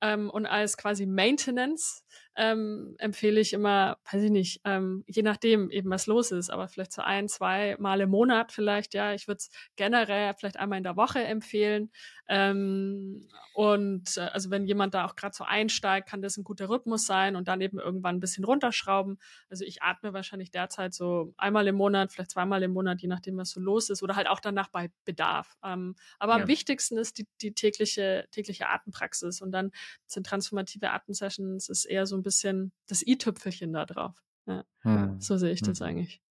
Ähm, 0.00 0.30
und 0.30 0.46
als 0.46 0.76
quasi 0.76 1.06
Maintenance 1.06 2.04
ähm, 2.38 2.94
empfehle 2.98 3.40
ich 3.40 3.52
immer, 3.52 3.98
weiß 4.10 4.22
ich 4.22 4.30
nicht, 4.30 4.60
ähm, 4.64 5.02
je 5.08 5.22
nachdem 5.22 5.70
eben 5.70 5.90
was 5.90 6.06
los 6.06 6.30
ist, 6.30 6.50
aber 6.50 6.68
vielleicht 6.68 6.92
so 6.92 7.02
ein, 7.02 7.26
zwei 7.26 7.76
Mal 7.80 8.00
im 8.00 8.10
Monat 8.10 8.52
vielleicht, 8.52 8.94
ja. 8.94 9.12
Ich 9.12 9.26
würde 9.26 9.38
es 9.38 9.50
generell 9.74 10.32
vielleicht 10.38 10.56
einmal 10.56 10.78
in 10.78 10.84
der 10.84 10.96
Woche 10.96 11.22
empfehlen. 11.24 11.90
Ähm, 12.28 13.28
und 13.54 14.16
äh, 14.16 14.20
also 14.20 14.50
wenn 14.50 14.66
jemand 14.66 14.94
da 14.94 15.04
auch 15.04 15.16
gerade 15.16 15.34
so 15.34 15.42
einsteigt, 15.42 16.08
kann 16.08 16.22
das 16.22 16.36
ein 16.36 16.44
guter 16.44 16.68
Rhythmus 16.68 17.06
sein 17.06 17.34
und 17.34 17.48
dann 17.48 17.60
eben 17.60 17.80
irgendwann 17.80 18.16
ein 18.16 18.20
bisschen 18.20 18.44
runterschrauben. 18.44 19.18
Also 19.50 19.64
ich 19.64 19.82
atme 19.82 20.12
wahrscheinlich 20.12 20.52
derzeit 20.52 20.94
so 20.94 21.34
einmal 21.38 21.66
im 21.66 21.74
Monat, 21.74 22.12
vielleicht 22.12 22.30
zweimal 22.30 22.62
im 22.62 22.72
Monat, 22.72 23.00
je 23.00 23.08
nachdem, 23.08 23.36
was 23.36 23.50
so 23.50 23.60
los 23.60 23.90
ist, 23.90 24.02
oder 24.04 24.14
halt 24.14 24.28
auch 24.28 24.38
danach 24.38 24.68
bei 24.68 24.92
Bedarf. 25.04 25.56
Ähm, 25.64 25.96
aber 26.20 26.36
ja. 26.36 26.42
am 26.42 26.48
wichtigsten 26.48 26.98
ist 26.98 27.18
die, 27.18 27.26
die 27.40 27.52
tägliche, 27.52 28.28
tägliche 28.30 28.68
Atempraxis 28.68 29.40
und 29.40 29.50
dann 29.50 29.72
sind 30.06 30.26
transformative 30.26 30.90
Atemsessions 30.90 31.68
ist 31.68 31.84
eher 31.84 32.06
so 32.06 32.16
ein 32.16 32.22
bisschen 32.22 32.72
das 32.86 33.06
i-Tüpfelchen 33.06 33.72
da 33.72 33.86
drauf. 33.86 34.22
Ja. 34.46 34.64
Hm. 34.80 35.20
So 35.20 35.36
sehe 35.36 35.52
ich 35.52 35.62
das 35.62 35.80
hm. 35.80 35.86
eigentlich. 35.86 36.22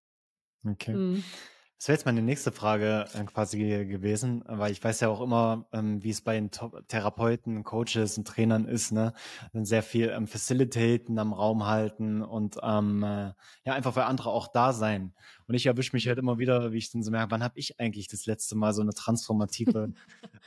Okay. 0.63 0.93
Hm. 0.93 1.23
Das 1.77 1.89
wäre 1.89 1.95
jetzt 1.97 2.05
meine 2.07 2.23
nächste 2.23 2.51
Frage 2.51 3.05
äh, 3.13 3.23
quasi 3.25 3.59
gewesen, 3.59 4.43
weil 4.47 4.71
ich 4.71 4.83
weiß 4.83 4.99
ja 5.01 5.09
auch 5.09 5.21
immer, 5.21 5.67
ähm, 5.71 6.03
wie 6.03 6.09
es 6.09 6.21
bei 6.21 6.33
den 6.33 6.49
Therapeuten, 6.49 7.63
Coaches 7.63 8.17
und 8.17 8.27
Trainern 8.27 8.65
ist, 8.65 8.91
ne? 8.91 9.13
Dann 9.53 9.63
sehr 9.63 9.83
viel 9.83 10.09
ähm, 10.09 10.25
Facilitaten 10.25 11.19
am 11.19 11.33
Raum 11.33 11.67
halten 11.67 12.23
und 12.23 12.57
ähm, 12.63 13.03
äh, 13.03 13.33
ja 13.63 13.73
einfach 13.73 13.93
für 13.93 14.05
andere 14.05 14.31
auch 14.31 14.47
da 14.47 14.73
sein. 14.73 15.13
Und 15.47 15.55
ich 15.55 15.65
erwische 15.65 15.95
mich 15.95 16.07
halt 16.07 16.19
immer 16.19 16.39
wieder, 16.39 16.73
wie 16.73 16.77
ich 16.77 16.91
dann 16.91 17.03
so 17.03 17.11
merke, 17.11 17.31
wann 17.31 17.43
habe 17.43 17.57
ich 17.57 17.79
eigentlich 17.79 18.07
das 18.07 18.25
letzte 18.25 18.55
Mal 18.55 18.73
so 18.73 18.81
eine 18.81 18.93
transformative 18.93 19.93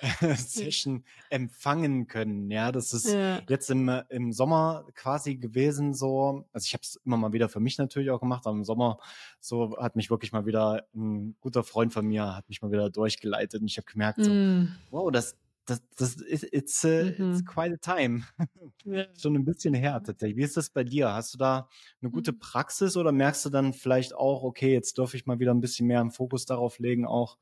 Session 0.36 1.04
empfangen 1.30 2.06
können? 2.06 2.50
Ja, 2.50 2.70
das 2.70 2.92
ist 2.92 3.12
ja. 3.12 3.40
jetzt 3.48 3.70
im, 3.70 3.88
im 4.10 4.32
Sommer 4.32 4.84
quasi 4.94 5.36
gewesen 5.36 5.94
so. 5.94 6.44
Also 6.52 6.66
ich 6.66 6.74
habe 6.74 6.82
es 6.82 7.00
immer 7.04 7.16
mal 7.16 7.32
wieder 7.32 7.48
für 7.48 7.60
mich 7.60 7.78
natürlich 7.78 8.10
auch 8.10 8.20
gemacht, 8.20 8.46
aber 8.46 8.56
im 8.56 8.64
Sommer 8.64 8.98
so 9.40 9.76
hat 9.78 9.96
mich 9.96 10.10
wirklich 10.10 10.32
mal 10.32 10.44
wieder 10.44 10.86
ein 10.94 11.34
guter 11.40 11.64
Freund 11.64 11.92
von 11.92 12.06
mir 12.06 12.36
hat 12.36 12.48
mich 12.48 12.60
mal 12.60 12.70
wieder 12.70 12.90
durchgeleitet 12.90 13.60
und 13.60 13.66
ich 13.66 13.78
habe 13.78 13.90
gemerkt, 13.90 14.22
so, 14.22 14.30
mm. 14.30 14.68
wow, 14.90 15.10
das 15.10 15.36
das, 15.70 15.82
das 15.96 16.16
ist 16.16 16.52
it's, 16.52 16.84
uh, 16.84 16.88
mhm. 16.88 17.32
it's 17.32 17.44
quite 17.46 17.72
a 17.72 17.76
time. 17.76 18.24
Schon 19.18 19.36
ein 19.36 19.44
bisschen 19.44 19.74
her 19.74 20.02
tatsächlich. 20.04 20.36
Wie 20.36 20.42
ist 20.42 20.56
das 20.56 20.70
bei 20.70 20.84
dir? 20.84 21.12
Hast 21.12 21.32
du 21.34 21.38
da 21.38 21.68
eine 22.02 22.10
gute 22.10 22.32
mhm. 22.32 22.38
Praxis 22.38 22.96
oder 22.96 23.12
merkst 23.12 23.44
du 23.44 23.50
dann 23.50 23.72
vielleicht 23.72 24.14
auch, 24.14 24.42
okay, 24.42 24.72
jetzt 24.72 24.98
darf 24.98 25.14
ich 25.14 25.26
mal 25.26 25.38
wieder 25.38 25.54
ein 25.54 25.60
bisschen 25.60 25.86
mehr 25.86 26.00
im 26.00 26.10
Fokus 26.10 26.44
darauf 26.44 26.78
legen, 26.78 27.06
auch? 27.06 27.38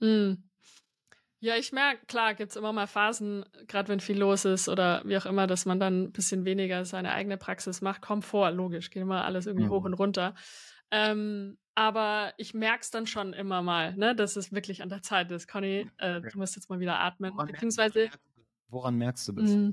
Mhm. 0.00 0.44
Ja, 1.40 1.56
ich 1.56 1.70
merke, 1.70 2.06
klar, 2.06 2.34
gibt 2.34 2.50
es 2.50 2.56
immer 2.56 2.72
mal 2.72 2.86
Phasen, 2.86 3.44
gerade 3.66 3.88
wenn 3.88 4.00
viel 4.00 4.18
los 4.18 4.46
ist 4.46 4.68
oder 4.68 5.02
wie 5.04 5.18
auch 5.18 5.26
immer, 5.26 5.46
dass 5.46 5.66
man 5.66 5.78
dann 5.78 6.04
ein 6.04 6.12
bisschen 6.12 6.44
weniger 6.44 6.84
seine 6.84 7.12
eigene 7.12 7.36
Praxis 7.36 7.82
macht. 7.82 8.00
Kommt 8.00 8.24
vor, 8.24 8.50
logisch, 8.50 8.90
geht 8.90 9.02
immer 9.02 9.24
alles 9.24 9.46
irgendwie 9.46 9.66
mhm. 9.66 9.70
hoch 9.70 9.84
und 9.84 9.94
runter. 9.94 10.34
Ähm, 10.90 11.58
aber 11.76 12.32
ich 12.38 12.54
merke 12.54 12.80
es 12.80 12.90
dann 12.90 13.06
schon 13.06 13.34
immer 13.34 13.62
mal, 13.62 13.94
ne, 13.96 14.16
dass 14.16 14.34
es 14.36 14.50
wirklich 14.50 14.82
an 14.82 14.88
der 14.88 15.02
Zeit 15.02 15.30
ist. 15.30 15.46
Conny, 15.46 15.88
äh, 15.98 16.22
du 16.22 16.38
musst 16.38 16.56
jetzt 16.56 16.70
mal 16.70 16.80
wieder 16.80 16.98
atmen. 16.98 17.32
Woran 17.34 17.46
beziehungsweise. 17.48 17.98
Merkst 17.98 18.18
du, 18.18 18.42
woran 18.68 18.96
merkst 18.96 19.28
du 19.28 19.32
das? 19.32 19.50
Mh, 19.50 19.72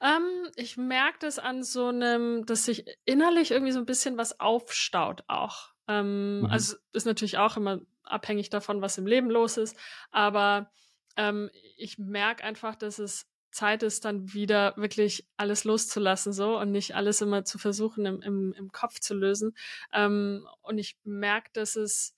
ähm, 0.00 0.50
ich 0.56 0.76
merke 0.76 1.18
das 1.20 1.38
an 1.38 1.62
so 1.62 1.86
einem, 1.86 2.44
dass 2.46 2.64
sich 2.64 2.84
innerlich 3.04 3.52
irgendwie 3.52 3.72
so 3.72 3.78
ein 3.78 3.86
bisschen 3.86 4.18
was 4.18 4.40
aufstaut 4.40 5.22
auch. 5.28 5.70
Ähm, 5.86 6.40
mhm. 6.40 6.46
Also 6.46 6.76
ist 6.92 7.06
natürlich 7.06 7.38
auch 7.38 7.56
immer 7.56 7.80
abhängig 8.02 8.50
davon, 8.50 8.82
was 8.82 8.98
im 8.98 9.06
Leben 9.06 9.30
los 9.30 9.56
ist. 9.56 9.78
Aber 10.10 10.70
ähm, 11.16 11.48
ich 11.76 11.96
merke 11.96 12.42
einfach, 12.42 12.74
dass 12.74 12.98
es 12.98 13.30
Zeit 13.56 13.82
ist, 13.82 14.04
dann 14.04 14.32
wieder 14.32 14.74
wirklich 14.76 15.26
alles 15.36 15.64
loszulassen 15.64 16.32
so 16.32 16.58
und 16.58 16.70
nicht 16.70 16.94
alles 16.94 17.20
immer 17.20 17.44
zu 17.44 17.58
versuchen, 17.58 18.06
im, 18.06 18.22
im, 18.22 18.52
im 18.52 18.70
Kopf 18.70 19.00
zu 19.00 19.14
lösen. 19.14 19.56
Ähm, 19.92 20.46
und 20.62 20.78
ich 20.78 20.96
merke, 21.04 21.50
dass 21.52 21.76
es, 21.76 22.14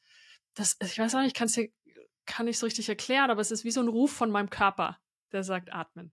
dass, 0.54 0.76
ich 0.82 0.98
weiß 0.98 1.14
auch 1.14 1.20
nicht, 1.20 1.28
ich 1.28 1.34
kann 1.34 1.46
es 1.46 1.54
hier 1.54 1.70
kann 2.28 2.46
nicht 2.46 2.58
so 2.58 2.66
richtig 2.66 2.88
erklären, 2.88 3.30
aber 3.30 3.40
es 3.40 3.50
ist 3.50 3.64
wie 3.64 3.70
so 3.70 3.80
ein 3.80 3.88
Ruf 3.88 4.12
von 4.12 4.30
meinem 4.30 4.50
Körper, 4.50 4.98
der 5.32 5.42
sagt, 5.42 5.72
atmen. 5.72 6.12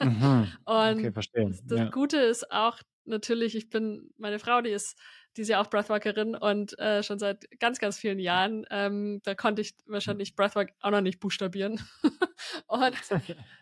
mhm. 0.00 0.50
Und 0.64 0.98
okay, 0.98 1.12
verstehe. 1.12 1.48
das, 1.48 1.64
das 1.66 1.78
ja. 1.78 1.90
Gute 1.90 2.16
ist 2.16 2.50
auch 2.50 2.78
natürlich, 3.04 3.54
ich 3.54 3.68
bin, 3.68 4.10
meine 4.16 4.38
Frau, 4.38 4.60
die 4.60 4.70
ist, 4.70 4.98
die 5.36 5.42
ist 5.42 5.48
ja 5.48 5.60
auch 5.60 5.68
Breathworkerin 5.68 6.34
und 6.34 6.78
äh, 6.78 7.02
schon 7.02 7.18
seit 7.18 7.46
ganz, 7.58 7.78
ganz 7.78 7.98
vielen 7.98 8.18
Jahren. 8.18 8.64
Ähm, 8.70 9.20
da 9.24 9.34
konnte 9.34 9.62
ich 9.62 9.74
wahrscheinlich 9.86 10.34
Breathwork 10.34 10.72
auch 10.80 10.90
noch 10.90 11.00
nicht 11.00 11.20
buchstabieren. 11.20 11.80
und 12.66 12.96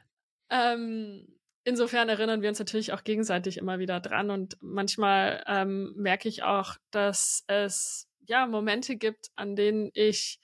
ähm, 0.50 1.26
insofern 1.64 2.08
erinnern 2.08 2.42
wir 2.42 2.48
uns 2.48 2.58
natürlich 2.58 2.92
auch 2.92 3.04
gegenseitig 3.04 3.58
immer 3.58 3.78
wieder 3.78 4.00
dran 4.00 4.30
und 4.30 4.56
manchmal 4.60 5.42
ähm, 5.46 5.92
merke 5.96 6.28
ich 6.28 6.42
auch, 6.42 6.76
dass 6.90 7.44
es 7.46 8.08
ja 8.26 8.46
Momente 8.46 8.96
gibt, 8.96 9.30
an 9.36 9.56
denen 9.56 9.90
ich 9.94 10.40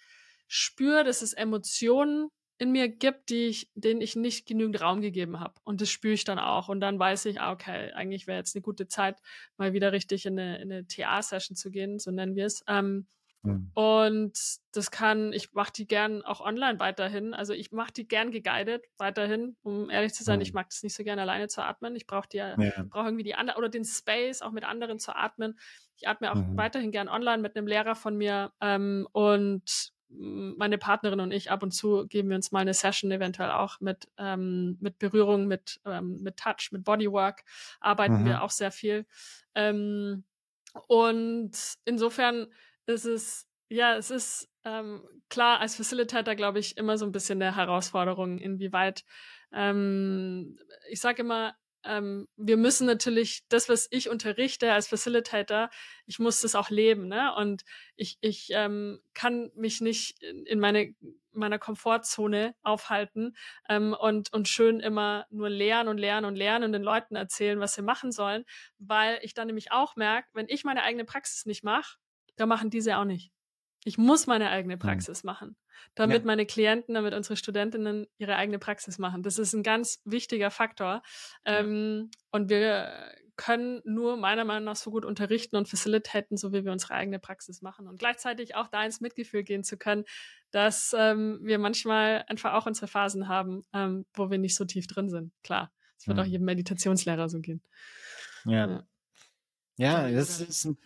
spüre, 0.49 1.05
dass 1.05 1.23
es 1.23 1.33
Emotionen 1.33 2.29
in 2.59 2.73
mir 2.73 2.89
gibt, 2.89 3.29
die 3.29 3.47
ich, 3.47 3.71
denen 3.75 4.01
ich 4.01 4.17
nicht 4.17 4.47
genügend 4.47 4.81
Raum 4.81 5.03
gegeben 5.03 5.41
habe. 5.41 5.55
Und 5.65 5.81
das 5.81 5.91
spüre 5.91 6.15
ich 6.15 6.25
dann 6.25 6.39
auch. 6.39 6.69
Und 6.69 6.81
dann 6.81 6.99
weiß 6.99 7.27
ich, 7.27 7.41
ah, 7.41 7.53
okay, 7.53 7.93
eigentlich 7.93 8.27
wäre 8.27 8.39
jetzt 8.39 8.57
eine 8.57 8.63
gute 8.63 8.89
Zeit, 8.89 9.19
mal 9.59 9.75
wieder 9.75 9.93
richtig 9.93 10.25
in 10.25 10.39
eine, 10.39 10.59
in 10.59 10.73
eine 10.73 10.87
TA-Session 10.87 11.55
zu 11.57 11.71
gehen, 11.71 11.99
so 11.99 12.11
nennen 12.11 12.35
wir 12.35 12.47
es. 12.47 12.65
Ähm, 12.67 13.07
Mhm. 13.47 13.71
Und 13.75 14.39
das 14.73 14.91
kann, 14.91 15.33
ich 15.33 15.53
mache 15.53 15.73
die 15.73 15.87
gern 15.87 16.23
auch 16.23 16.41
online 16.41 16.79
weiterhin. 16.79 17.35
Also 17.35 17.53
ich 17.53 17.73
mache 17.73 17.93
die 17.93 18.07
gern 18.07 18.31
geguided 18.31 18.83
weiterhin, 18.99 19.57
um 19.63 19.91
ehrlich 19.91 20.15
zu 20.15 20.25
sein. 20.25 20.37
Mhm. 20.37 20.43
Ich 20.43 20.53
mag 20.53 20.69
das 20.69 20.83
nicht 20.83 20.95
so 20.95 21.05
gerne 21.05 21.23
alleine 21.23 21.49
zu 21.49 21.63
atmen. 21.63 21.97
Ich 21.97 22.07
brauche 22.07 22.29
die, 22.29 22.39
ja. 22.39 22.55
brauche 22.89 23.07
irgendwie 23.07 23.25
die 23.25 23.35
andere 23.35 23.59
oder 23.59 23.69
den 23.69 23.85
Space 23.85 24.43
auch 24.43 24.53
mit 24.53 24.65
anderen 24.65 24.99
zu 24.99 25.15
atmen. 25.15 25.59
Ich 25.97 26.09
atme 26.09 26.31
auch 26.31 26.37
mhm. 26.37 26.57
weiterhin 26.57 26.91
gern 26.93 27.09
online 27.09 27.43
mit 27.43 27.57
einem 27.57 27.67
Lehrer 27.67 27.95
von 27.95 28.17
mir 28.17 28.53
ähm, 28.61 29.09
und 29.13 29.93
meine 30.09 30.79
Partnerin 30.79 31.21
und 31.21 31.33
ich 31.33 31.51
ab 31.51 31.63
und 31.63 31.73
zu 31.73 32.07
geben 32.07 32.29
wir 32.29 32.37
uns 32.37 32.53
mal 32.53 32.61
eine 32.61 32.75
Session 32.75 33.11
eventuell 33.11 33.51
auch 33.51 33.81
mit 33.81 34.09
ähm, 34.19 34.79
mit 34.81 34.99
Berührung, 34.99 35.47
mit 35.47 35.81
ähm, 35.85 36.23
mit 36.23 36.37
Touch, 36.37 36.71
mit 36.71 36.85
Bodywork 36.85 37.43
arbeiten 37.81 38.25
wir 38.25 38.37
mhm. 38.37 38.41
auch 38.41 38.51
sehr 38.51 38.71
viel. 38.71 39.07
Ähm, 39.55 40.25
und 40.87 41.53
insofern 41.85 42.47
ist 42.87 43.05
es, 43.05 43.49
ja, 43.69 43.97
es 43.97 44.11
ist 44.11 44.49
ähm, 44.65 45.03
klar, 45.29 45.61
als 45.61 45.77
Facilitator, 45.77 46.35
glaube 46.35 46.59
ich, 46.59 46.77
immer 46.77 46.99
so 46.99 47.07
ein 47.07 47.13
bisschen 47.13 47.43
eine 47.43 47.57
Herausforderung, 47.57 48.39
inwieweit, 48.39 49.05
ähm, 49.53 50.59
ich 50.89 51.01
sage 51.01 51.23
immer, 51.23 51.55
ähm, 51.85 52.29
wir 52.37 52.57
müssen 52.57 52.87
natürlich 52.87 53.45
das, 53.49 53.69
was 53.69 53.87
ich 53.91 54.09
unterrichte 54.09 54.73
als 54.73 54.89
Facilitator, 54.89 55.71
ich 56.07 56.19
muss 56.19 56.41
das 56.41 56.55
auch 56.55 56.71
leben, 56.71 57.07
ne? 57.09 57.35
Und 57.37 57.63
ich, 57.95 58.19
ich 58.21 58.49
ähm, 58.51 59.01
kann 59.15 59.51
mich 59.55 59.81
nicht 59.81 60.21
in 60.23 60.59
meine 60.59 60.95
meiner 61.33 61.59
Komfortzone 61.59 62.55
aufhalten 62.63 63.37
ähm, 63.69 63.95
und 63.99 64.33
und 64.33 64.49
schön 64.49 64.81
immer 64.81 65.27
nur 65.31 65.51
lernen 65.51 65.89
und 65.91 65.99
lernen 65.99 66.27
und 66.27 66.35
lernen 66.35 66.65
und 66.65 66.73
den 66.73 66.83
Leuten 66.83 67.15
erzählen, 67.15 67.61
was 67.61 67.75
sie 67.75 67.83
machen 67.83 68.11
sollen, 68.11 68.45
weil 68.79 69.19
ich 69.23 69.35
dann 69.35 69.47
nämlich 69.47 69.71
auch 69.71 69.97
merke, 69.97 70.29
wenn 70.33 70.49
ich 70.49 70.65
meine 70.65 70.83
eigene 70.83 71.05
Praxis 71.05 71.45
nicht 71.45 71.63
mache, 71.63 71.99
da 72.37 72.47
machen 72.47 72.71
diese 72.71 72.97
auch 72.99 73.05
nicht. 73.05 73.33
Ich 73.85 73.99
muss 73.99 74.27
meine 74.27 74.51
eigene 74.51 74.75
hm. 74.75 74.81
Praxis 74.81 75.23
mhm. 75.23 75.29
machen, 75.29 75.57
damit 75.95 76.23
ja. 76.23 76.27
meine 76.27 76.45
Klienten, 76.45 76.95
damit 76.95 77.15
unsere 77.15 77.37
Studentinnen 77.37 78.07
ihre 78.19 78.37
eigene 78.37 78.59
Praxis 78.59 78.99
machen. 78.99 79.23
Das 79.23 79.39
ist 79.39 79.53
ein 79.53 79.63
ganz 79.63 80.01
wichtiger 80.05 80.51
Faktor. 80.51 81.03
Ja. 81.47 81.61
Ähm, 81.61 82.11
und 82.33 82.49
wir 82.49 83.15
können 83.37 83.83
nur 83.85 84.17
meiner 84.17 84.45
Meinung 84.45 84.65
nach 84.65 84.77
so 84.77 84.91
gut 84.91 85.05
unterrichten 85.05 85.57
und 85.57 85.69
facilitaten, 85.69 86.37
so 86.37 86.53
wie 86.53 86.65
wir 86.65 86.73
unsere 86.73 86.95
eigene 86.95 87.19
Praxis 87.19 87.63
machen. 87.63 87.87
Und 87.87 87.99
gleichzeitig 87.99 88.57
auch 88.57 88.69
da 88.69 88.85
ins 88.85 89.01
Mitgefühl 89.01 89.45
gehen 89.45 89.63
zu 89.63 89.77
können, 89.77 90.05
dass 90.51 90.95
ähm, 90.99 91.39
wir 91.43 91.59
manchmal 91.59 92.25
einfach 92.29 92.55
auch 92.55 92.67
unsere 92.67 92.89
Phasen 92.89 93.29
haben, 93.29 93.63
ähm, 93.73 94.07
wo 94.15 94.31
wir 94.31 94.39
nicht 94.39 94.57
so 94.57 94.65
tief 94.65 94.87
drin 94.87 95.11
sind. 95.11 95.33
Klar, 95.43 95.71
es 95.99 96.09
wird 96.09 96.17
mhm. 96.17 96.23
auch 96.23 96.27
jedem 96.27 96.47
Meditationslehrer 96.47 97.29
so 97.29 97.41
gehen. 97.41 97.63
Ja. 98.47 98.85
Ja, 99.77 100.09
ja 100.09 100.11
das 100.11 100.41
ist 100.41 100.65
ein 100.65 100.79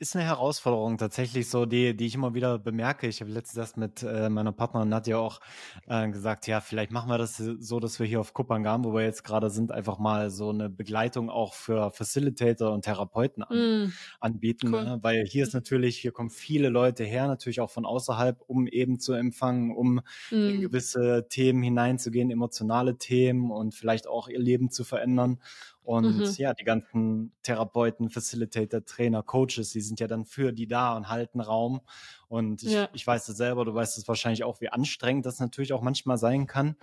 ist 0.00 0.16
eine 0.16 0.24
Herausforderung 0.24 0.96
tatsächlich 0.96 1.50
so, 1.50 1.66
die, 1.66 1.94
die 1.94 2.06
ich 2.06 2.14
immer 2.14 2.32
wieder 2.32 2.58
bemerke. 2.58 3.06
Ich 3.06 3.20
habe 3.20 3.30
letztens 3.30 3.58
erst 3.58 3.76
mit 3.76 4.02
äh, 4.02 4.30
meiner 4.30 4.50
Partnerin 4.50 4.88
Nadja 4.88 5.18
auch 5.18 5.40
äh, 5.86 6.08
gesagt, 6.08 6.46
ja, 6.46 6.62
vielleicht 6.62 6.90
machen 6.90 7.10
wir 7.10 7.18
das 7.18 7.36
so, 7.36 7.80
dass 7.80 8.00
wir 8.00 8.06
hier 8.06 8.18
auf 8.18 8.32
Kupangam, 8.32 8.82
wo 8.84 8.94
wir 8.94 9.02
jetzt 9.02 9.24
gerade 9.24 9.50
sind, 9.50 9.72
einfach 9.72 9.98
mal 9.98 10.30
so 10.30 10.48
eine 10.48 10.70
Begleitung 10.70 11.28
auch 11.28 11.52
für 11.52 11.90
Facilitator 11.90 12.72
und 12.72 12.86
Therapeuten 12.86 13.42
an, 13.42 13.56
mm. 13.58 13.92
anbieten. 14.20 14.74
Cool. 14.74 14.84
Ne? 14.84 14.98
Weil 15.02 15.26
hier 15.26 15.42
ist 15.42 15.52
natürlich, 15.52 15.98
hier 15.98 16.12
kommen 16.12 16.30
viele 16.30 16.70
Leute 16.70 17.04
her, 17.04 17.26
natürlich 17.26 17.60
auch 17.60 17.70
von 17.70 17.84
außerhalb, 17.84 18.40
um 18.46 18.66
eben 18.66 19.00
zu 19.00 19.12
empfangen, 19.12 19.76
um 19.76 20.00
mm. 20.30 20.34
in 20.34 20.60
gewisse 20.62 21.26
Themen 21.28 21.62
hineinzugehen, 21.62 22.30
emotionale 22.30 22.96
Themen 22.96 23.50
und 23.50 23.74
vielleicht 23.74 24.08
auch 24.08 24.28
ihr 24.28 24.40
Leben 24.40 24.70
zu 24.70 24.82
verändern. 24.82 25.40
Und 25.90 26.18
mhm. 26.18 26.34
ja, 26.36 26.54
die 26.54 26.62
ganzen 26.62 27.32
Therapeuten, 27.42 28.10
Facilitator, 28.10 28.84
Trainer, 28.84 29.24
Coaches, 29.24 29.70
die 29.72 29.80
sind 29.80 29.98
ja 29.98 30.06
dann 30.06 30.24
für 30.24 30.52
die 30.52 30.68
da 30.68 30.96
und 30.96 31.08
halten 31.08 31.40
Raum. 31.40 31.80
Und 32.28 32.62
ich, 32.62 32.70
ja. 32.70 32.88
ich 32.92 33.04
weiß 33.04 33.28
es 33.28 33.36
selber, 33.36 33.64
du 33.64 33.74
weißt 33.74 33.98
es 33.98 34.06
wahrscheinlich 34.06 34.44
auch, 34.44 34.60
wie 34.60 34.68
anstrengend 34.68 35.26
das 35.26 35.40
natürlich 35.40 35.72
auch 35.72 35.82
manchmal 35.82 36.16
sein 36.16 36.46
kann. 36.46 36.76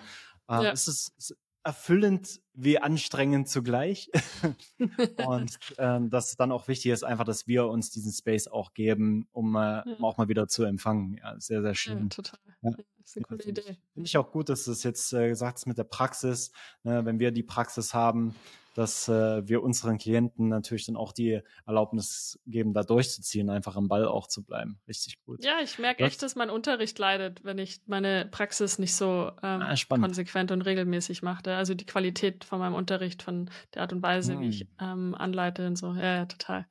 Äh, 0.49 0.55
ja. 0.55 0.71
Es 0.73 0.89
ist 0.89 1.37
erfüllend 1.63 2.41
wie 2.53 2.79
anstrengend 2.79 3.47
zugleich. 3.47 4.11
und 5.25 5.57
ähm, 5.77 6.09
dass 6.09 6.35
dann 6.35 6.51
auch 6.51 6.67
wichtig 6.67 6.91
ist, 6.91 7.05
einfach, 7.05 7.23
dass 7.23 7.47
wir 7.47 7.67
uns 7.67 7.91
diesen 7.91 8.11
Space 8.11 8.49
auch 8.49 8.73
geben, 8.73 9.29
um, 9.31 9.55
äh, 9.55 9.59
ja. 9.59 9.85
auch 10.01 10.17
mal 10.17 10.27
wieder 10.27 10.49
zu 10.49 10.65
empfangen. 10.65 11.17
Ja, 11.23 11.39
sehr, 11.39 11.61
sehr 11.61 11.75
schön. 11.75 12.03
Ja, 12.03 12.09
total. 12.09 12.39
Ja. 12.61 12.71
Das 12.71 13.11
ist 13.11 13.15
eine 13.15 13.25
coole 13.25 13.43
Idee. 13.45 13.77
Finde 13.93 14.05
ich 14.05 14.17
auch 14.17 14.31
gut, 14.31 14.49
dass 14.49 14.65
du 14.65 14.71
es 14.71 14.83
jetzt 14.83 15.13
äh, 15.13 15.29
gesagt 15.29 15.59
hast 15.59 15.65
mit 15.65 15.77
der 15.77 15.85
Praxis. 15.85 16.51
Ne, 16.83 17.05
wenn 17.05 17.19
wir 17.19 17.31
die 17.31 17.43
Praxis 17.43 17.93
haben, 17.93 18.35
dass 18.77 19.07
äh, 19.07 19.47
wir 19.47 19.63
unseren 19.63 19.97
Klienten 19.97 20.49
natürlich 20.49 20.85
dann 20.85 20.97
auch 20.97 21.11
die 21.11 21.41
Erlaubnis 21.65 22.39
geben, 22.45 22.73
da 22.73 22.83
durchzuziehen, 22.83 23.49
einfach 23.49 23.75
am 23.75 23.87
Ball 23.87 24.07
auch 24.07 24.27
zu 24.27 24.43
bleiben. 24.43 24.79
Richtig 24.87 25.19
gut. 25.25 25.43
Ja, 25.43 25.55
ich 25.63 25.79
merke 25.79 26.03
echt, 26.03 26.21
dass 26.21 26.35
mein 26.35 26.51
Unterricht 26.51 26.99
leidet, 26.99 27.43
wenn 27.43 27.57
ich 27.57 27.81
meine 27.87 28.27
Praxis 28.29 28.77
nicht 28.77 28.93
so 28.93 29.31
ähm, 29.41 29.63
ah, 29.63 29.73
konsequent 29.89 30.51
und 30.51 30.61
regelmäßig 30.61 31.23
mache. 31.23 31.55
Also 31.55 31.73
die 31.73 31.87
Qualität 31.87 32.43
von 32.43 32.59
meinem 32.59 32.75
Unterricht, 32.75 33.23
von 33.23 33.49
der 33.73 33.81
Art 33.81 33.93
und 33.93 34.03
Weise, 34.03 34.33
hm. 34.33 34.41
wie 34.41 34.49
ich 34.49 34.59
hm. 34.59 34.67
ähm, 34.79 35.15
anleite 35.15 35.65
und 35.65 35.75
so. 35.75 35.95
Ja, 35.95 36.17
ja 36.17 36.25
total. 36.27 36.67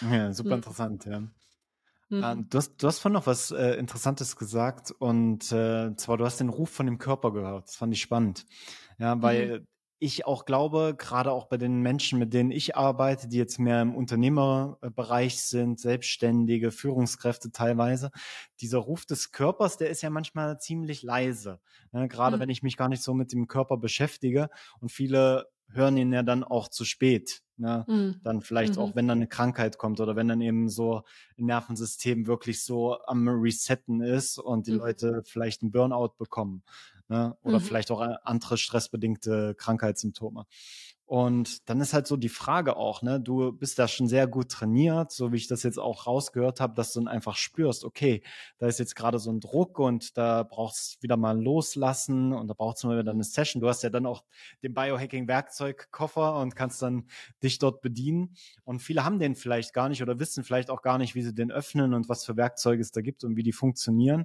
Ja, 0.00 0.32
super 0.32 0.50
hm. 0.50 0.56
interessant, 0.56 1.04
ja. 1.04 1.20
Mhm. 2.08 2.48
Du, 2.50 2.58
hast, 2.58 2.82
du 2.82 2.88
hast 2.88 2.98
vorhin 2.98 3.14
noch 3.14 3.28
was 3.28 3.52
äh, 3.52 3.74
Interessantes 3.74 4.36
gesagt 4.36 4.90
und 4.90 5.52
äh, 5.52 5.94
zwar 5.94 6.18
du 6.18 6.24
hast 6.24 6.40
den 6.40 6.48
Ruf 6.48 6.70
von 6.70 6.86
dem 6.86 6.98
Körper 6.98 7.32
gehört. 7.32 7.68
Das 7.68 7.76
fand 7.76 7.94
ich 7.94 8.02
spannend. 8.02 8.44
Ja, 8.98 9.22
weil 9.22 9.60
mhm 9.60 9.66
ich 10.02 10.26
auch 10.26 10.44
glaube, 10.44 10.94
gerade 10.98 11.30
auch 11.30 11.46
bei 11.46 11.56
den 11.56 11.80
Menschen, 11.80 12.18
mit 12.18 12.34
denen 12.34 12.50
ich 12.50 12.76
arbeite, 12.76 13.28
die 13.28 13.36
jetzt 13.36 13.60
mehr 13.60 13.80
im 13.80 13.94
Unternehmerbereich 13.94 15.40
sind, 15.40 15.78
Selbstständige, 15.78 16.72
Führungskräfte 16.72 17.52
teilweise, 17.52 18.10
dieser 18.60 18.78
Ruf 18.78 19.06
des 19.06 19.30
Körpers, 19.30 19.76
der 19.76 19.90
ist 19.90 20.02
ja 20.02 20.10
manchmal 20.10 20.58
ziemlich 20.58 21.02
leise. 21.02 21.60
Ne? 21.92 22.08
Gerade 22.08 22.36
mhm. 22.36 22.40
wenn 22.40 22.50
ich 22.50 22.64
mich 22.64 22.76
gar 22.76 22.88
nicht 22.88 23.02
so 23.02 23.14
mit 23.14 23.32
dem 23.32 23.46
Körper 23.46 23.76
beschäftige 23.76 24.50
und 24.80 24.90
viele 24.90 25.46
hören 25.68 25.96
ihn 25.96 26.12
ja 26.12 26.22
dann 26.22 26.44
auch 26.44 26.68
zu 26.68 26.84
spät. 26.84 27.42
Ne? 27.56 27.84
Mhm. 27.86 28.20
Dann 28.24 28.40
vielleicht 28.40 28.74
mhm. 28.76 28.82
auch, 28.82 28.94
wenn 28.96 29.06
dann 29.06 29.18
eine 29.18 29.28
Krankheit 29.28 29.78
kommt 29.78 30.00
oder 30.00 30.16
wenn 30.16 30.26
dann 30.26 30.40
eben 30.40 30.68
so 30.68 31.02
ein 31.38 31.46
Nervensystem 31.46 32.26
wirklich 32.26 32.64
so 32.64 32.98
am 33.06 33.28
Resetten 33.28 34.00
ist 34.00 34.38
und 34.38 34.66
die 34.66 34.72
mhm. 34.72 34.78
Leute 34.78 35.22
vielleicht 35.24 35.62
einen 35.62 35.70
Burnout 35.70 36.14
bekommen. 36.18 36.64
Ne? 37.12 37.36
oder 37.42 37.58
mhm. 37.58 37.62
vielleicht 37.62 37.90
auch 37.90 38.00
andere 38.00 38.56
stressbedingte 38.56 39.54
Krankheitssymptome. 39.56 40.46
Und 41.12 41.68
dann 41.68 41.82
ist 41.82 41.92
halt 41.92 42.06
so 42.06 42.16
die 42.16 42.30
Frage 42.30 42.76
auch, 42.76 43.02
ne, 43.02 43.20
du 43.20 43.52
bist 43.52 43.78
da 43.78 43.86
schon 43.86 44.08
sehr 44.08 44.26
gut 44.26 44.48
trainiert, 44.48 45.12
so 45.12 45.30
wie 45.30 45.36
ich 45.36 45.46
das 45.46 45.62
jetzt 45.62 45.78
auch 45.78 46.06
rausgehört 46.06 46.58
habe, 46.58 46.72
dass 46.72 46.94
du 46.94 47.00
dann 47.00 47.08
einfach 47.08 47.36
spürst, 47.36 47.84
okay, 47.84 48.22
da 48.56 48.66
ist 48.66 48.78
jetzt 48.78 48.96
gerade 48.96 49.18
so 49.18 49.30
ein 49.30 49.38
Druck 49.38 49.78
und 49.78 50.16
da 50.16 50.42
brauchst 50.42 50.96
du 50.96 51.02
wieder 51.02 51.18
mal 51.18 51.38
Loslassen 51.38 52.32
und 52.32 52.48
da 52.48 52.54
brauchst 52.54 52.82
du 52.82 52.86
mal 52.86 52.98
wieder 52.98 53.10
eine 53.10 53.24
Session. 53.24 53.60
Du 53.60 53.68
hast 53.68 53.82
ja 53.82 53.90
dann 53.90 54.06
auch 54.06 54.24
den 54.62 54.72
Biohacking-Werkzeugkoffer 54.72 56.36
und 56.40 56.56
kannst 56.56 56.80
dann 56.80 57.04
dich 57.42 57.58
dort 57.58 57.82
bedienen. 57.82 58.34
Und 58.64 58.80
viele 58.80 59.04
haben 59.04 59.18
den 59.18 59.34
vielleicht 59.34 59.74
gar 59.74 59.90
nicht 59.90 60.00
oder 60.00 60.18
wissen 60.18 60.44
vielleicht 60.44 60.70
auch 60.70 60.80
gar 60.80 60.96
nicht, 60.96 61.14
wie 61.14 61.22
sie 61.22 61.34
den 61.34 61.52
öffnen 61.52 61.92
und 61.92 62.08
was 62.08 62.24
für 62.24 62.38
Werkzeuge 62.38 62.80
es 62.80 62.90
da 62.90 63.02
gibt 63.02 63.22
und 63.22 63.36
wie 63.36 63.42
die 63.42 63.52
funktionieren. 63.52 64.24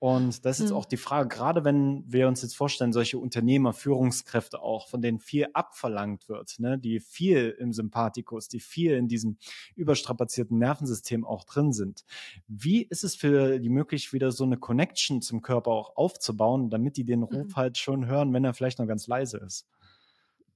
Und 0.00 0.44
das 0.44 0.56
ist 0.56 0.60
jetzt 0.60 0.70
mhm. 0.70 0.76
auch 0.76 0.84
die 0.84 0.96
Frage, 0.96 1.28
gerade 1.28 1.64
wenn 1.64 2.04
wir 2.06 2.28
uns 2.28 2.42
jetzt 2.42 2.56
vorstellen, 2.56 2.92
solche 2.92 3.18
Unternehmer, 3.18 3.72
Führungskräfte 3.72 4.62
auch, 4.62 4.88
von 4.88 5.02
denen 5.02 5.18
viel 5.18 5.48
abverlangt 5.54 6.28
wird, 6.28 6.60
ne, 6.60 6.78
die 6.78 7.00
viel 7.00 7.56
im 7.58 7.72
Sympathikus, 7.72 8.46
die 8.46 8.60
viel 8.60 8.92
in 8.92 9.08
diesem 9.08 9.38
überstrapazierten 9.74 10.56
Nervensystem 10.56 11.24
auch 11.24 11.44
drin 11.44 11.72
sind. 11.72 12.04
Wie 12.46 12.82
ist 12.82 13.02
es 13.02 13.16
für 13.16 13.58
die 13.58 13.70
möglich, 13.70 14.12
wieder 14.12 14.30
so 14.30 14.44
eine 14.44 14.56
Connection 14.56 15.20
zum 15.20 15.42
Körper 15.42 15.72
auch 15.72 15.96
aufzubauen, 15.96 16.70
damit 16.70 16.96
die 16.96 17.04
den 17.04 17.24
Ruf 17.24 17.48
mhm. 17.48 17.56
halt 17.56 17.78
schon 17.78 18.06
hören, 18.06 18.32
wenn 18.32 18.44
er 18.44 18.54
vielleicht 18.54 18.78
noch 18.78 18.86
ganz 18.86 19.08
leise 19.08 19.38
ist? 19.38 19.66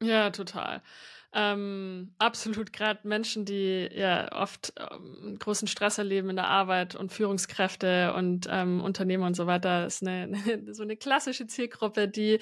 Ja, 0.01 0.31
total. 0.31 0.83
Ähm, 1.35 2.15
absolut, 2.19 2.73
gerade 2.73 3.09
Menschen, 3.09 3.47
die 3.47 3.89
ja 3.91 4.31
oft 4.33 4.75
ähm, 4.79 5.37
großen 5.39 5.67
Stress 5.67 5.97
erleben 5.97 6.29
in 6.29 6.37
der 6.37 6.49
Arbeit 6.49 6.95
und 6.95 7.11
Führungskräfte 7.11 8.13
und 8.15 8.47
ähm, 8.51 8.83
Unternehmer 8.83 9.27
und 9.27 9.35
so 9.35 9.47
weiter, 9.47 9.87
ist 9.87 10.03
eine, 10.03 10.25
eine, 10.25 10.75
so 10.75 10.83
eine 10.83 10.97
klassische 10.97 11.47
Zielgruppe, 11.47 12.07
die 12.09 12.39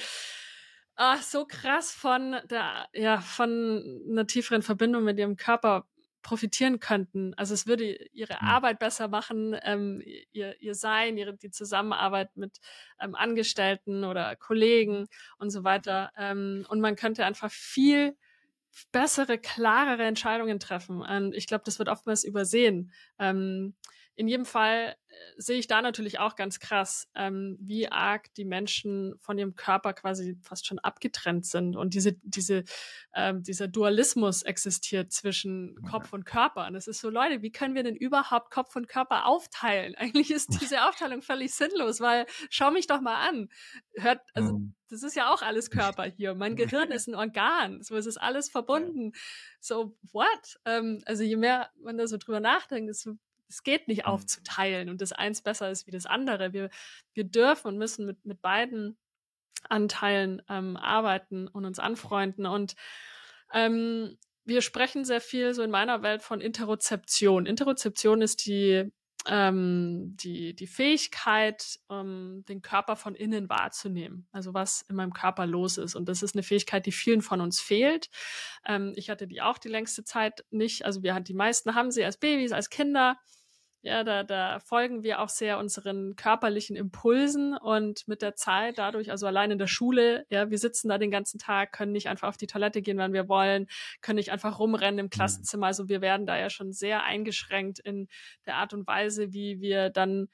ach, 0.96 1.22
so 1.22 1.46
krass 1.46 1.92
von 1.92 2.36
der, 2.50 2.88
ja, 2.92 3.20
von 3.20 4.04
einer 4.10 4.26
tieferen 4.26 4.62
Verbindung 4.62 5.04
mit 5.04 5.18
ihrem 5.18 5.36
Körper 5.36 5.86
profitieren 6.22 6.80
könnten. 6.80 7.32
Also 7.34 7.54
es 7.54 7.66
würde 7.66 7.84
ihre 8.12 8.40
hm. 8.40 8.48
Arbeit 8.48 8.78
besser 8.78 9.08
machen, 9.08 9.56
ähm, 9.62 10.02
ihr, 10.32 10.60
ihr 10.60 10.74
Sein, 10.74 11.16
ihre, 11.16 11.36
die 11.36 11.50
Zusammenarbeit 11.50 12.36
mit 12.36 12.58
ähm, 13.00 13.14
Angestellten 13.14 14.04
oder 14.04 14.36
Kollegen 14.36 15.06
und 15.38 15.50
so 15.50 15.64
weiter. 15.64 16.10
Ähm, 16.18 16.66
und 16.68 16.80
man 16.80 16.96
könnte 16.96 17.24
einfach 17.24 17.50
viel 17.50 18.16
bessere, 18.92 19.38
klarere 19.38 20.04
Entscheidungen 20.04 20.60
treffen. 20.60 21.02
Und 21.02 21.34
ich 21.34 21.46
glaube, 21.46 21.64
das 21.64 21.78
wird 21.78 21.88
oftmals 21.88 22.24
übersehen. 22.24 22.92
Ähm, 23.18 23.74
in 24.20 24.28
jedem 24.28 24.44
Fall 24.44 24.96
äh, 25.08 25.14
sehe 25.38 25.58
ich 25.58 25.66
da 25.66 25.80
natürlich 25.80 26.18
auch 26.18 26.36
ganz 26.36 26.60
krass, 26.60 27.08
ähm, 27.14 27.56
wie 27.58 27.90
arg 27.90 28.34
die 28.34 28.44
Menschen 28.44 29.14
von 29.18 29.38
ihrem 29.38 29.56
Körper 29.56 29.94
quasi 29.94 30.36
fast 30.42 30.66
schon 30.66 30.78
abgetrennt 30.78 31.46
sind 31.46 31.74
und 31.74 31.94
diese, 31.94 32.12
diese, 32.22 32.64
ähm, 33.14 33.42
dieser 33.42 33.66
Dualismus 33.66 34.42
existiert 34.42 35.10
zwischen 35.10 35.74
Kopf 35.88 36.12
und 36.12 36.26
Körper. 36.26 36.66
Und 36.66 36.74
es 36.74 36.86
ist 36.86 37.00
so, 37.00 37.08
Leute, 37.08 37.40
wie 37.40 37.50
können 37.50 37.74
wir 37.74 37.82
denn 37.82 37.96
überhaupt 37.96 38.50
Kopf 38.50 38.76
und 38.76 38.88
Körper 38.88 39.24
aufteilen? 39.24 39.94
Eigentlich 39.96 40.30
ist 40.30 40.60
diese 40.60 40.86
Aufteilung 40.86 41.22
völlig 41.22 41.54
sinnlos, 41.54 42.00
weil 42.00 42.26
schau 42.50 42.70
mich 42.70 42.86
doch 42.86 43.00
mal 43.00 43.26
an. 43.26 43.48
Hört, 43.94 44.20
also, 44.34 44.58
mhm. 44.58 44.74
das 44.90 45.02
ist 45.02 45.16
ja 45.16 45.32
auch 45.32 45.40
alles 45.40 45.70
Körper 45.70 46.04
hier. 46.04 46.34
Mein 46.34 46.56
Gehirn 46.56 46.90
ist 46.90 47.08
ein 47.08 47.14
Organ. 47.14 47.82
So, 47.82 47.96
es 47.96 48.04
ist 48.04 48.18
alles 48.18 48.50
verbunden. 48.50 49.12
So, 49.60 49.96
what? 50.12 50.60
Ähm, 50.66 51.00
also, 51.06 51.22
je 51.22 51.36
mehr 51.36 51.70
man 51.80 51.96
da 51.96 52.06
so 52.06 52.18
drüber 52.18 52.40
nachdenkt, 52.40 52.90
desto 52.90 53.16
es 53.50 53.62
geht 53.62 53.88
nicht 53.88 54.04
mhm. 54.06 54.12
aufzuteilen 54.12 54.88
und 54.88 55.02
das 55.02 55.12
eins 55.12 55.42
besser 55.42 55.70
ist 55.70 55.86
wie 55.86 55.90
das 55.90 56.06
andere. 56.06 56.52
Wir, 56.52 56.70
wir 57.12 57.24
dürfen 57.24 57.68
und 57.68 57.78
müssen 57.78 58.06
mit, 58.06 58.24
mit 58.24 58.40
beiden 58.40 58.96
Anteilen 59.68 60.42
ähm, 60.48 60.76
arbeiten 60.76 61.48
und 61.48 61.64
uns 61.64 61.78
anfreunden. 61.78 62.46
Und 62.46 62.76
ähm, 63.52 64.16
wir 64.44 64.62
sprechen 64.62 65.04
sehr 65.04 65.20
viel 65.20 65.52
so 65.54 65.62
in 65.62 65.70
meiner 65.70 66.02
Welt 66.02 66.22
von 66.22 66.40
Interozeption. 66.40 67.46
Interozeption 67.46 68.22
ist 68.22 68.46
die, 68.46 68.90
ähm, 69.26 70.16
die, 70.16 70.54
die 70.54 70.66
Fähigkeit, 70.66 71.78
ähm, 71.90 72.44
den 72.48 72.62
Körper 72.62 72.96
von 72.96 73.14
innen 73.14 73.48
wahrzunehmen. 73.48 74.26
Also 74.32 74.54
was 74.54 74.82
in 74.88 74.96
meinem 74.96 75.12
Körper 75.12 75.46
los 75.46 75.76
ist. 75.76 75.94
Und 75.94 76.08
das 76.08 76.22
ist 76.22 76.34
eine 76.34 76.42
Fähigkeit, 76.42 76.86
die 76.86 76.92
vielen 76.92 77.22
von 77.22 77.40
uns 77.40 77.60
fehlt. 77.60 78.08
Ähm, 78.66 78.92
ich 78.96 79.10
hatte 79.10 79.26
die 79.26 79.42
auch 79.42 79.58
die 79.58 79.68
längste 79.68 80.04
Zeit 80.04 80.44
nicht. 80.50 80.84
Also 80.84 81.02
wir 81.02 81.18
die 81.20 81.34
meisten 81.34 81.74
haben 81.74 81.90
sie 81.90 82.04
als 82.04 82.16
Babys, 82.16 82.52
als 82.52 82.70
Kinder. 82.70 83.18
Ja, 83.82 84.04
da, 84.04 84.24
da 84.24 84.60
folgen 84.60 85.02
wir 85.02 85.20
auch 85.22 85.30
sehr 85.30 85.58
unseren 85.58 86.14
körperlichen 86.14 86.76
Impulsen 86.76 87.56
und 87.56 88.06
mit 88.06 88.20
der 88.20 88.34
Zeit 88.34 88.76
dadurch, 88.76 89.10
also 89.10 89.26
allein 89.26 89.52
in 89.52 89.58
der 89.58 89.68
Schule, 89.68 90.26
ja, 90.28 90.50
wir 90.50 90.58
sitzen 90.58 90.90
da 90.90 90.98
den 90.98 91.10
ganzen 91.10 91.38
Tag, 91.38 91.72
können 91.72 91.92
nicht 91.92 92.06
einfach 92.10 92.28
auf 92.28 92.36
die 92.36 92.46
Toilette 92.46 92.82
gehen, 92.82 92.98
wann 92.98 93.14
wir 93.14 93.26
wollen, 93.30 93.68
können 94.02 94.16
nicht 94.16 94.32
einfach 94.32 94.58
rumrennen 94.58 94.98
im 94.98 95.06
mhm. 95.06 95.10
Klassenzimmer. 95.10 95.68
Also 95.68 95.88
wir 95.88 96.02
werden 96.02 96.26
da 96.26 96.36
ja 96.38 96.50
schon 96.50 96.72
sehr 96.72 97.04
eingeschränkt 97.04 97.78
in 97.78 98.08
der 98.44 98.56
Art 98.56 98.74
und 98.74 98.86
Weise, 98.86 99.32
wie 99.32 99.60
wir 99.62 99.88
dann 99.88 100.28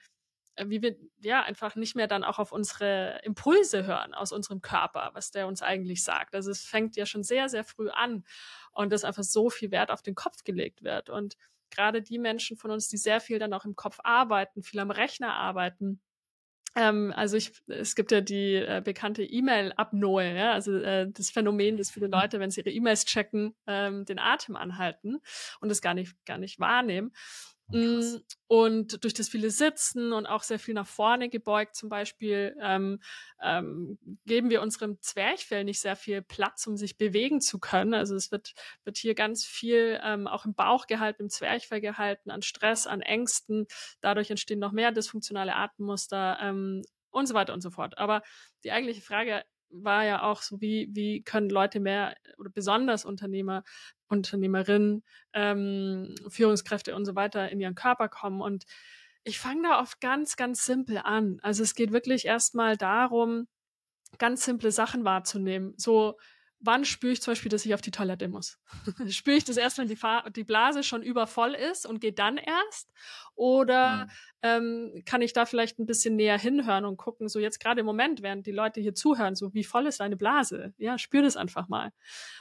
äh, 0.57 0.65
wie 0.69 0.83
wir 0.83 0.97
ja 1.21 1.43
einfach 1.45 1.77
nicht 1.77 1.95
mehr 1.95 2.09
dann 2.09 2.25
auch 2.25 2.41
auf 2.41 2.51
unsere 2.51 3.21
Impulse 3.23 3.87
hören 3.87 4.13
aus 4.13 4.33
unserem 4.33 4.61
Körper, 4.61 5.11
was 5.15 5.31
der 5.31 5.47
uns 5.47 5.63
eigentlich 5.63 6.03
sagt. 6.03 6.35
Also 6.35 6.51
es 6.51 6.63
fängt 6.63 6.97
ja 6.97 7.07
schon 7.07 7.23
sehr, 7.23 7.49
sehr 7.49 7.63
früh 7.63 7.91
an 7.91 8.25
und 8.73 8.93
dass 8.93 9.05
einfach 9.05 9.23
so 9.23 9.51
viel 9.51 9.71
Wert 9.71 9.93
auf 9.93 10.03
den 10.03 10.17
Kopf 10.17 10.43
gelegt 10.43 10.83
wird. 10.83 11.11
Und 11.11 11.37
gerade 11.77 12.03
die 12.03 12.19
Menschen 12.19 12.57
von 12.57 12.71
uns, 12.71 12.89
die 12.89 12.97
sehr 12.97 13.21
viel 13.21 13.39
dann 13.39 13.53
auch 13.53 13.65
im 13.65 13.77
Kopf 13.77 13.99
arbeiten, 14.03 14.63
viel 14.63 14.81
am 14.81 14.91
Rechner 14.91 15.35
arbeiten, 15.35 16.01
ähm, 16.77 17.13
also 17.17 17.39
ich, 17.39 17.53
es 17.69 17.95
gibt 17.95 18.13
ja 18.13 18.21
die 18.21 18.55
äh, 18.55 18.83
bekannte 18.85 19.25
E-Mail-Apnoe, 19.25 20.35
ja, 20.35 20.53
also 20.53 20.77
äh, 20.77 21.11
das 21.11 21.31
Phänomen, 21.31 21.79
dass 21.79 21.91
viele 21.91 22.07
mhm. 22.07 22.13
Leute, 22.13 22.39
wenn 22.39 22.51
sie 22.51 22.61
ihre 22.61 22.71
E-Mails 22.71 23.07
checken, 23.07 23.57
ähm, 23.67 24.05
den 24.05 24.19
Atem 24.19 24.57
anhalten 24.57 25.19
und 25.61 25.71
es 25.71 25.81
gar 25.81 25.95
nicht, 25.95 26.15
gar 26.27 26.37
nicht 26.37 26.61
wahrnehmen. 26.61 27.13
Mm, 27.73 28.19
und 28.47 29.03
durch 29.03 29.13
das 29.15 29.29
viele 29.29 29.51
Sitzen 29.51 30.13
und 30.13 30.27
auch 30.27 30.45
sehr 30.45 30.61
viel 30.61 30.75
nach 30.75 30.87
vorne 30.87 31.29
gebeugt 31.29 31.75
zum 31.75 31.89
Beispiel, 31.89 32.57
ähm, 32.63 33.01
ähm, 33.43 33.99
geben 34.25 34.51
wir 34.51 34.63
unserem 34.63 35.01
Zwerchfell 35.01 35.65
nicht 35.65 35.81
sehr 35.81 35.97
viel 35.97 36.23
Platz, 36.23 36.67
um 36.69 36.77
sich 36.77 36.97
bewegen 36.97 37.41
zu 37.41 37.59
können. 37.59 37.93
Also 37.93 38.15
es 38.15 38.31
wird, 38.31 38.55
wird 38.85 38.99
hier 38.99 39.15
ganz 39.17 39.45
viel 39.45 40.01
ähm, 40.05 40.29
auch 40.29 40.45
im 40.45 40.55
Bauch 40.55 40.87
gehalten, 40.87 41.23
im 41.23 41.31
Zwerchfell 41.31 41.81
gehalten, 41.81 42.31
an 42.31 42.43
Stress, 42.43 42.87
an 42.87 43.01
Ängsten. 43.03 43.67
Dadurch 44.01 44.31
entstehen 44.31 44.61
noch 44.61 44.73
mehr 44.73 44.93
dysfunktionale 44.93 45.57
Atemmuster 45.57 46.39
ähm, 46.41 46.83
und 47.11 47.27
so 47.27 47.35
weiter 47.35 47.53
und 47.53 47.63
so 47.63 47.71
fort. 47.71 47.99
Aber 47.99 48.23
die 48.63 48.71
eigentliche 48.71 49.03
Frage 49.03 49.45
war 49.71 50.05
ja 50.05 50.23
auch 50.23 50.43
so, 50.43 50.61
wie, 50.61 50.89
wie 50.93 51.23
können 51.23 51.51
Leute 51.51 51.81
mehr 51.81 52.17
oder 52.39 52.51
besonders 52.51 53.05
Unternehmer 53.05 53.65
Unternehmerinnen, 54.09 55.03
ähm, 55.33 56.15
Führungskräfte 56.29 56.95
und 56.95 57.05
so 57.05 57.15
weiter 57.15 57.51
in 57.51 57.61
ihren 57.61 57.75
Körper 57.75 58.09
kommen. 58.09 58.41
Und 58.41 58.65
ich 59.25 59.39
fange 59.39 59.69
da 59.69 59.81
oft 59.81 60.01
ganz, 60.01 60.37
ganz 60.37 60.65
simpel 60.65 60.99
an. 60.99 61.39
Also 61.43 61.63
es 61.63 61.75
geht 61.75 61.93
wirklich 61.93 62.27
erstmal 62.27 62.77
darum, 62.77 63.49
ganz 64.19 64.45
simple 64.45 64.71
Sachen 64.71 65.05
wahrzunehmen. 65.05 65.75
So, 65.77 66.17
wann 66.61 66.85
spüre 66.85 67.13
ich 67.13 67.23
zum 67.23 67.33
Beispiel, 67.33 67.51
dass 67.51 67.67
ich 67.67 67.75
auf 67.75 67.81
die 67.81 67.91
Toilette 67.91 68.29
muss? 68.29 68.59
spüre 69.11 69.37
ich 69.37 69.45
das 69.45 69.57
erst, 69.57 69.79
wenn 69.79 69.89
die, 69.89 69.97
Fa 69.97 70.29
die 70.31 70.45
Blase 70.45 70.83
schon 70.83 71.03
übervoll 71.03 71.55
ist 71.55 71.87
und 71.87 72.01
geht 72.01 72.19
dann 72.19 72.37
erst? 72.37 72.91
Oder 73.35 74.07
mhm. 74.07 74.11
ähm, 74.43 75.03
kann 75.05 75.23
ich 75.23 75.33
da 75.33 75.47
vielleicht 75.47 75.79
ein 75.79 75.87
bisschen 75.87 76.17
näher 76.17 76.39
hinhören 76.39 76.85
und 76.85 76.97
gucken, 76.97 77.29
so 77.29 77.39
jetzt 77.39 77.61
gerade 77.61 77.81
im 77.81 77.87
Moment, 77.87 78.23
während 78.23 78.47
die 78.47 78.53
Leute 78.53 78.81
hier 78.81 78.95
zuhören, 78.95 79.35
so 79.35 79.53
wie 79.55 79.65
voll 79.65 79.87
ist 79.87 80.01
deine 80.01 80.17
Blase? 80.17 80.75
Ja, 80.79 80.99
spür 80.99 81.23
das 81.23 81.37
einfach 81.37 81.69
mal. 81.69 81.93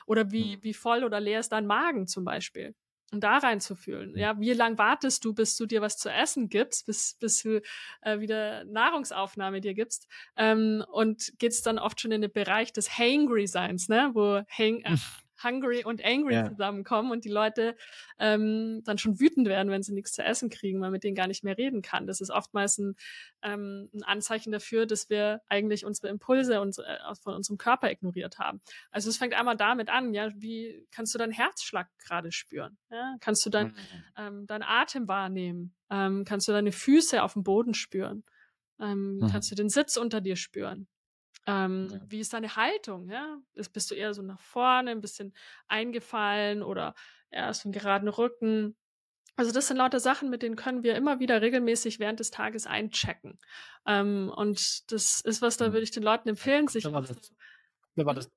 Oder 0.05 0.31
wie, 0.31 0.57
mhm. 0.57 0.63
wie 0.63 0.73
voll 0.73 1.03
oder 1.03 1.19
leer 1.19 1.39
ist 1.39 1.51
dein 1.51 1.65
Magen 1.65 2.07
zum 2.07 2.23
Beispiel? 2.23 2.75
Und 3.15 3.21
da 3.21 3.37
reinzufühlen. 3.37 4.15
Ja, 4.17 4.39
wie 4.39 4.53
lang 4.53 4.77
wartest 4.77 5.25
du, 5.25 5.33
bis 5.33 5.57
du 5.57 5.65
dir 5.65 5.81
was 5.81 5.97
zu 5.97 6.09
essen 6.09 6.49
gibst, 6.49 6.85
bis, 6.85 7.15
bis 7.19 7.41
du 7.41 7.61
äh, 8.01 8.19
wieder 8.19 8.65
Nahrungsaufnahme 8.65 9.61
dir 9.61 9.73
gibst? 9.73 10.07
Ähm, 10.35 10.83
und 10.91 11.33
geht's 11.39 11.61
dann 11.61 11.79
oft 11.79 11.99
schon 11.99 12.11
in 12.11 12.21
den 12.21 12.31
Bereich 12.31 12.73
des 12.73 12.97
Hangry-Seins, 12.97 13.89
ne? 13.89 14.11
Wo 14.13 14.41
hang, 14.49 14.81
äh, 14.81 14.97
hungry 15.43 15.83
und 15.83 16.03
angry 16.03 16.35
ja. 16.35 16.49
zusammenkommen 16.49 17.11
und 17.11 17.25
die 17.25 17.29
Leute 17.29 17.75
ähm, 18.19 18.81
dann 18.85 18.97
schon 18.97 19.19
wütend 19.19 19.47
werden, 19.47 19.69
wenn 19.69 19.83
sie 19.83 19.93
nichts 19.93 20.13
zu 20.13 20.23
essen 20.23 20.49
kriegen, 20.49 20.81
weil 20.81 20.91
mit 20.91 21.03
denen 21.03 21.15
gar 21.15 21.27
nicht 21.27 21.43
mehr 21.43 21.57
reden 21.57 21.81
kann. 21.81 22.07
Das 22.07 22.21
ist 22.21 22.29
oftmals 22.29 22.77
ein, 22.77 22.95
ähm, 23.41 23.89
ein 23.93 24.03
Anzeichen 24.03 24.51
dafür, 24.51 24.85
dass 24.85 25.09
wir 25.09 25.41
eigentlich 25.47 25.85
unsere 25.85 26.07
Impulse 26.07 26.61
uns, 26.61 26.77
äh, 26.77 26.97
von 27.21 27.33
unserem 27.33 27.57
Körper 27.57 27.91
ignoriert 27.91 28.39
haben. 28.39 28.61
Also 28.91 29.09
es 29.09 29.17
fängt 29.17 29.33
einmal 29.33 29.57
damit 29.57 29.89
an, 29.89 30.13
ja, 30.13 30.31
wie 30.35 30.87
kannst 30.91 31.13
du 31.13 31.17
deinen 31.17 31.33
Herzschlag 31.33 31.87
gerade 31.99 32.31
spüren? 32.31 32.77
Ja? 32.89 33.15
Kannst 33.19 33.45
du 33.45 33.49
dein, 33.49 33.67
mhm. 33.67 33.73
ähm, 34.17 34.47
deinen 34.47 34.63
Atem 34.63 35.07
wahrnehmen? 35.07 35.73
Ähm, 35.89 36.23
kannst 36.25 36.47
du 36.47 36.51
deine 36.51 36.71
Füße 36.71 37.21
auf 37.21 37.33
dem 37.33 37.43
Boden 37.43 37.73
spüren? 37.73 38.23
Ähm, 38.79 39.17
mhm. 39.17 39.27
Kannst 39.31 39.51
du 39.51 39.55
den 39.55 39.69
Sitz 39.69 39.97
unter 39.97 40.21
dir 40.21 40.35
spüren? 40.35 40.87
Ähm, 41.47 41.89
ja. 41.91 41.99
Wie 42.07 42.19
ist 42.19 42.33
deine 42.33 42.55
Haltung? 42.55 43.09
Ja? 43.09 43.37
Bist 43.53 43.91
du 43.91 43.95
eher 43.95 44.13
so 44.13 44.21
nach 44.21 44.39
vorne, 44.39 44.91
ein 44.91 45.01
bisschen 45.01 45.33
eingefallen 45.67 46.63
oder 46.63 46.95
eher 47.29 47.53
so 47.53 47.67
einen 47.67 47.73
geraden 47.73 48.07
Rücken? 48.07 48.75
Also 49.37 49.51
das 49.51 49.67
sind 49.67 49.77
lauter 49.77 49.99
Sachen, 49.99 50.29
mit 50.29 50.41
denen 50.41 50.55
können 50.55 50.83
wir 50.83 50.95
immer 50.95 51.19
wieder 51.19 51.41
regelmäßig 51.41 51.99
während 51.99 52.19
des 52.19 52.31
Tages 52.31 52.65
einchecken. 52.65 53.39
Ähm, 53.85 54.31
und 54.35 54.91
das 54.91 55.21
ist 55.21 55.41
was, 55.41 55.57
da 55.57 55.67
mhm. 55.67 55.73
würde 55.73 55.83
ich 55.83 55.91
den 55.91 56.03
Leuten 56.03 56.29
empfehlen, 56.29 56.67
sich. 56.67 56.83
Das, 56.83 58.29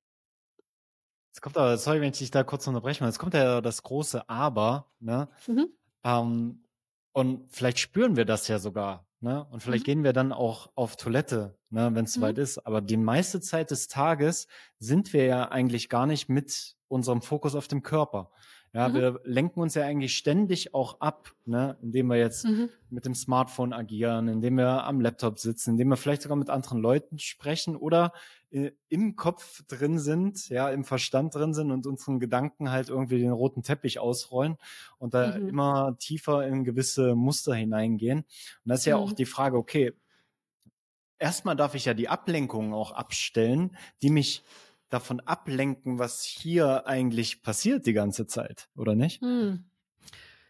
Jetzt 1.38 1.42
kommt 1.42 1.56
aber, 1.56 1.78
sorry, 1.78 2.00
wenn 2.00 2.10
ich 2.10 2.18
dich 2.18 2.30
da 2.32 2.42
kurz 2.42 2.66
unterbreche, 2.66 3.04
jetzt 3.04 3.20
kommt 3.20 3.34
ja 3.34 3.60
das 3.60 3.84
große 3.84 4.28
Aber, 4.28 4.90
ne? 4.98 5.28
Mhm. 5.46 5.68
Ähm, 6.02 6.64
und 7.12 7.52
vielleicht 7.52 7.78
spüren 7.78 8.16
wir 8.16 8.24
das 8.24 8.48
ja 8.48 8.58
sogar, 8.58 9.06
ne? 9.20 9.46
Und 9.50 9.62
vielleicht 9.62 9.84
mhm. 9.84 9.90
gehen 9.90 10.04
wir 10.04 10.12
dann 10.12 10.32
auch 10.32 10.70
auf 10.74 10.96
Toilette, 10.96 11.56
ne, 11.70 11.90
wenn 11.94 12.04
es 12.04 12.16
mhm. 12.16 12.20
soweit 12.20 12.38
ist. 12.38 12.58
Aber 12.66 12.80
die 12.80 12.96
meiste 12.96 13.40
Zeit 13.40 13.70
des 13.70 13.88
Tages 13.88 14.46
sind 14.78 15.12
wir 15.12 15.24
ja 15.24 15.48
eigentlich 15.50 15.88
gar 15.88 16.06
nicht 16.06 16.28
mit 16.28 16.76
unserem 16.88 17.22
Fokus 17.22 17.54
auf 17.54 17.68
dem 17.68 17.82
Körper. 17.82 18.30
Ja, 18.74 18.88
mhm. 18.88 18.94
wir 18.94 19.20
lenken 19.24 19.60
uns 19.60 19.74
ja 19.74 19.84
eigentlich 19.84 20.16
ständig 20.16 20.74
auch 20.74 21.00
ab, 21.00 21.32
ne, 21.46 21.78
indem 21.82 22.08
wir 22.08 22.16
jetzt 22.16 22.44
mhm. 22.44 22.68
mit 22.90 23.06
dem 23.06 23.14
Smartphone 23.14 23.72
agieren, 23.72 24.28
indem 24.28 24.56
wir 24.56 24.84
am 24.84 25.00
Laptop 25.00 25.38
sitzen, 25.38 25.70
indem 25.70 25.88
wir 25.88 25.96
vielleicht 25.96 26.22
sogar 26.22 26.36
mit 26.36 26.50
anderen 26.50 26.78
Leuten 26.78 27.18
sprechen 27.18 27.76
oder 27.76 28.12
äh, 28.50 28.72
im 28.88 29.16
Kopf 29.16 29.62
drin 29.66 29.98
sind, 29.98 30.48
ja, 30.48 30.70
im 30.70 30.84
Verstand 30.84 31.34
drin 31.34 31.54
sind 31.54 31.70
und 31.70 31.86
unseren 31.86 32.20
Gedanken 32.20 32.70
halt 32.70 32.88
irgendwie 32.88 33.18
den 33.18 33.32
roten 33.32 33.62
Teppich 33.62 33.98
ausrollen 33.98 34.56
und 34.98 35.14
da 35.14 35.38
mhm. 35.38 35.48
immer 35.48 35.96
tiefer 35.98 36.46
in 36.46 36.64
gewisse 36.64 37.14
Muster 37.14 37.54
hineingehen. 37.54 38.18
Und 38.18 38.26
das 38.64 38.80
ist 38.80 38.86
ja 38.86 38.96
auch 38.96 39.10
mhm. 39.10 39.16
die 39.16 39.26
Frage, 39.26 39.56
okay, 39.56 39.92
erstmal 41.18 41.56
darf 41.56 41.74
ich 41.74 41.84
ja 41.84 41.94
die 41.94 42.08
Ablenkungen 42.08 42.72
auch 42.72 42.92
abstellen, 42.92 43.76
die 44.02 44.10
mich 44.10 44.42
davon 44.88 45.20
ablenken, 45.20 45.98
was 45.98 46.22
hier 46.22 46.86
eigentlich 46.86 47.42
passiert 47.42 47.86
die 47.86 47.92
ganze 47.92 48.26
Zeit, 48.26 48.68
oder 48.76 48.94
nicht? 48.94 49.20
Hm. 49.20 49.64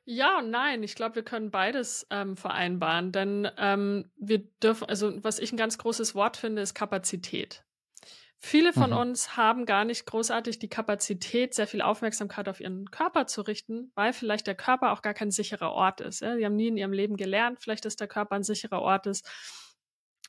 Ja 0.04 0.38
und 0.38 0.50
nein. 0.50 0.82
Ich 0.82 0.94
glaube, 0.94 1.16
wir 1.16 1.22
können 1.22 1.50
beides 1.50 2.06
ähm, 2.08 2.38
vereinbaren, 2.38 3.12
denn 3.12 3.46
ähm, 3.58 4.10
wir 4.16 4.38
dürfen, 4.62 4.88
also 4.88 5.22
was 5.22 5.38
ich 5.38 5.52
ein 5.52 5.58
ganz 5.58 5.76
großes 5.76 6.14
Wort 6.14 6.38
finde, 6.38 6.62
ist 6.62 6.74
Kapazität. 6.74 7.62
Viele 8.40 8.72
von 8.72 8.90
mhm. 8.90 8.96
uns 8.96 9.36
haben 9.36 9.66
gar 9.66 9.84
nicht 9.84 10.06
großartig 10.06 10.60
die 10.60 10.68
Kapazität, 10.68 11.54
sehr 11.54 11.66
viel 11.66 11.82
Aufmerksamkeit 11.82 12.48
auf 12.48 12.60
ihren 12.60 12.88
Körper 12.90 13.26
zu 13.26 13.42
richten, 13.42 13.90
weil 13.96 14.12
vielleicht 14.12 14.46
der 14.46 14.54
Körper 14.54 14.92
auch 14.92 15.02
gar 15.02 15.12
kein 15.12 15.32
sicherer 15.32 15.72
Ort 15.72 16.00
ist. 16.00 16.20
Ja? 16.20 16.36
Die 16.36 16.44
haben 16.44 16.54
nie 16.54 16.68
in 16.68 16.76
ihrem 16.76 16.92
Leben 16.92 17.16
gelernt, 17.16 17.58
vielleicht, 17.60 17.84
dass 17.84 17.96
der 17.96 18.06
Körper 18.06 18.36
ein 18.36 18.44
sicherer 18.44 18.80
Ort 18.80 19.06
ist. 19.08 19.28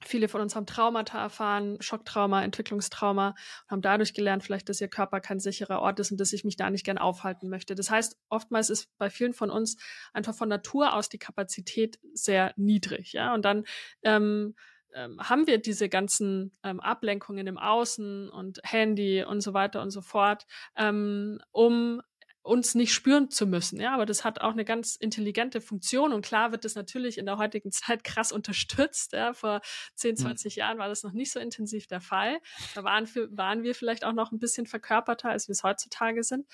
Viele 0.01 0.29
von 0.29 0.39
uns 0.41 0.55
haben 0.55 0.65
Traumata 0.65 1.21
erfahren, 1.21 1.77
Schocktrauma, 1.81 2.43
Entwicklungstrauma 2.43 3.29
und 3.29 3.71
haben 3.71 3.81
dadurch 3.81 4.13
gelernt, 4.13 4.43
vielleicht, 4.43 4.69
dass 4.69 4.79
ihr 4.79 4.87
Körper 4.87 5.19
kein 5.19 5.39
sicherer 5.39 5.81
Ort 5.81 5.99
ist 5.99 6.11
und 6.11 6.19
dass 6.19 6.31
ich 6.31 6.45
mich 6.45 6.55
da 6.55 6.69
nicht 6.69 6.85
gern 6.85 6.97
aufhalten 6.97 7.49
möchte. 7.49 7.75
Das 7.75 7.91
heißt, 7.91 8.17
oftmals 8.29 8.69
ist 8.69 8.87
bei 8.97 9.09
vielen 9.09 9.33
von 9.33 9.49
uns 9.49 9.77
einfach 10.13 10.33
von 10.33 10.47
Natur 10.47 10.93
aus 10.93 11.09
die 11.09 11.17
Kapazität 11.17 11.99
sehr 12.13 12.53
niedrig, 12.55 13.13
ja. 13.13 13.33
Und 13.33 13.43
dann 13.43 13.65
ähm, 14.03 14.55
ähm, 14.93 15.19
haben 15.19 15.47
wir 15.47 15.59
diese 15.59 15.89
ganzen 15.89 16.51
ähm, 16.63 16.79
Ablenkungen 16.79 17.47
im 17.47 17.57
Außen 17.57 18.29
und 18.29 18.59
Handy 18.63 19.23
und 19.23 19.41
so 19.41 19.53
weiter 19.53 19.81
und 19.81 19.91
so 19.91 20.01
fort, 20.01 20.45
ähm, 20.75 21.39
um 21.51 22.01
uns 22.49 22.75
nicht 22.75 22.93
spüren 22.93 23.29
zu 23.29 23.45
müssen. 23.45 23.79
Ja, 23.79 23.93
aber 23.93 24.05
das 24.05 24.23
hat 24.23 24.41
auch 24.41 24.51
eine 24.51 24.65
ganz 24.65 24.95
intelligente 24.95 25.61
Funktion 25.61 26.11
und 26.11 26.25
klar 26.25 26.51
wird 26.51 26.65
das 26.65 26.75
natürlich 26.75 27.17
in 27.17 27.25
der 27.25 27.37
heutigen 27.37 27.71
Zeit 27.71 28.03
krass 28.03 28.31
unterstützt. 28.31 29.13
Ja, 29.13 29.33
vor 29.33 29.61
10, 29.95 30.17
20 30.17 30.55
mhm. 30.55 30.59
Jahren 30.59 30.77
war 30.79 30.89
das 30.89 31.03
noch 31.03 31.13
nicht 31.13 31.31
so 31.31 31.39
intensiv 31.39 31.87
der 31.87 32.01
Fall. 32.01 32.39
Da 32.75 32.83
waren, 32.83 33.07
waren 33.31 33.63
wir 33.63 33.75
vielleicht 33.75 34.03
auch 34.03 34.13
noch 34.13 34.31
ein 34.31 34.39
bisschen 34.39 34.65
verkörperter, 34.65 35.29
als 35.29 35.47
wir 35.47 35.53
es 35.53 35.63
heutzutage 35.63 36.23
sind. 36.23 36.47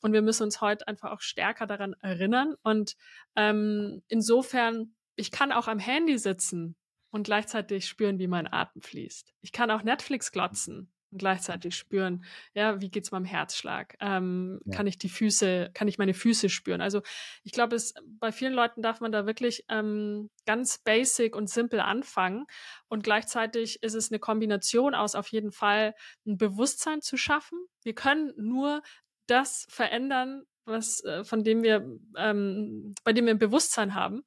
Und 0.00 0.12
wir 0.12 0.22
müssen 0.22 0.44
uns 0.44 0.60
heute 0.60 0.86
einfach 0.86 1.10
auch 1.10 1.20
stärker 1.20 1.66
daran 1.66 1.94
erinnern. 2.00 2.54
Und 2.62 2.96
ähm, 3.36 4.02
insofern, 4.08 4.94
ich 5.16 5.30
kann 5.30 5.52
auch 5.52 5.68
am 5.68 5.78
Handy 5.78 6.18
sitzen 6.18 6.76
und 7.10 7.24
gleichzeitig 7.24 7.86
spüren, 7.86 8.18
wie 8.18 8.28
mein 8.28 8.52
Atem 8.52 8.82
fließt. 8.82 9.34
Ich 9.40 9.52
kann 9.52 9.70
auch 9.70 9.82
Netflix 9.82 10.30
glotzen 10.30 10.92
und 11.10 11.18
gleichzeitig 11.18 11.76
spüren, 11.76 12.24
ja, 12.54 12.80
wie 12.80 12.90
geht's 12.90 13.10
meinem 13.10 13.24
Herzschlag? 13.24 13.96
Ähm, 14.00 14.60
ja. 14.64 14.76
Kann 14.76 14.86
ich 14.86 14.98
die 14.98 15.08
Füße, 15.08 15.70
kann 15.74 15.88
ich 15.88 15.98
meine 15.98 16.14
Füße 16.14 16.48
spüren? 16.48 16.80
Also 16.80 17.02
ich 17.44 17.52
glaube, 17.52 17.76
es 17.76 17.94
bei 18.04 18.32
vielen 18.32 18.54
Leuten 18.54 18.82
darf 18.82 19.00
man 19.00 19.12
da 19.12 19.26
wirklich 19.26 19.64
ähm, 19.68 20.30
ganz 20.46 20.78
basic 20.78 21.34
und 21.36 21.48
simpel 21.48 21.80
anfangen 21.80 22.46
und 22.88 23.02
gleichzeitig 23.02 23.82
ist 23.82 23.94
es 23.94 24.10
eine 24.10 24.18
Kombination 24.18 24.94
aus 24.94 25.14
auf 25.14 25.28
jeden 25.28 25.52
Fall 25.52 25.94
ein 26.26 26.36
Bewusstsein 26.36 27.00
zu 27.00 27.16
schaffen. 27.16 27.58
Wir 27.82 27.94
können 27.94 28.32
nur 28.36 28.82
das 29.26 29.66
verändern, 29.68 30.44
was 30.64 31.02
äh, 31.04 31.24
von 31.24 31.44
dem 31.44 31.62
wir, 31.62 31.86
ähm, 32.16 32.94
bei 33.04 33.12
dem 33.12 33.26
wir 33.26 33.34
ein 33.34 33.38
Bewusstsein 33.38 33.94
haben. 33.94 34.22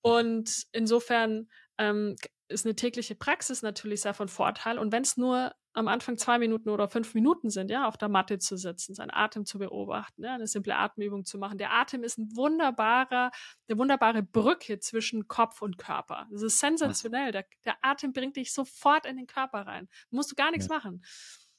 Und 0.00 0.66
insofern 0.72 1.48
ähm, 1.78 2.16
ist 2.48 2.66
eine 2.66 2.76
tägliche 2.76 3.14
Praxis 3.14 3.62
natürlich 3.62 4.02
sehr 4.02 4.14
von 4.14 4.28
Vorteil. 4.28 4.78
Und 4.78 4.92
wenn 4.92 5.02
es 5.02 5.16
nur 5.16 5.52
am 5.78 5.88
Anfang 5.88 6.18
zwei 6.18 6.38
Minuten 6.38 6.68
oder 6.68 6.88
fünf 6.88 7.14
Minuten 7.14 7.50
sind, 7.50 7.70
ja, 7.70 7.86
auf 7.86 7.96
der 7.96 8.08
Matte 8.08 8.38
zu 8.38 8.56
sitzen, 8.56 8.94
seinen 8.94 9.10
Atem 9.10 9.46
zu 9.46 9.58
beobachten, 9.58 10.24
ja, 10.24 10.34
eine 10.34 10.46
simple 10.46 10.76
Atemübung 10.76 11.24
zu 11.24 11.38
machen. 11.38 11.58
Der 11.58 11.72
Atem 11.72 12.02
ist 12.02 12.18
ein 12.18 12.28
wunderbarer, 12.36 13.30
eine 13.68 13.78
wunderbare 13.78 14.22
Brücke 14.22 14.80
zwischen 14.80 15.28
Kopf 15.28 15.62
und 15.62 15.78
Körper. 15.78 16.26
Das 16.30 16.42
ist 16.42 16.58
sensationell. 16.58 17.32
Der, 17.32 17.46
der 17.64 17.76
Atem 17.82 18.12
bringt 18.12 18.36
dich 18.36 18.52
sofort 18.52 19.06
in 19.06 19.16
den 19.16 19.26
Körper 19.26 19.66
rein. 19.66 19.88
Musst 20.10 20.30
du 20.30 20.34
gar 20.34 20.50
nichts 20.50 20.68
ja. 20.68 20.74
machen. 20.74 21.04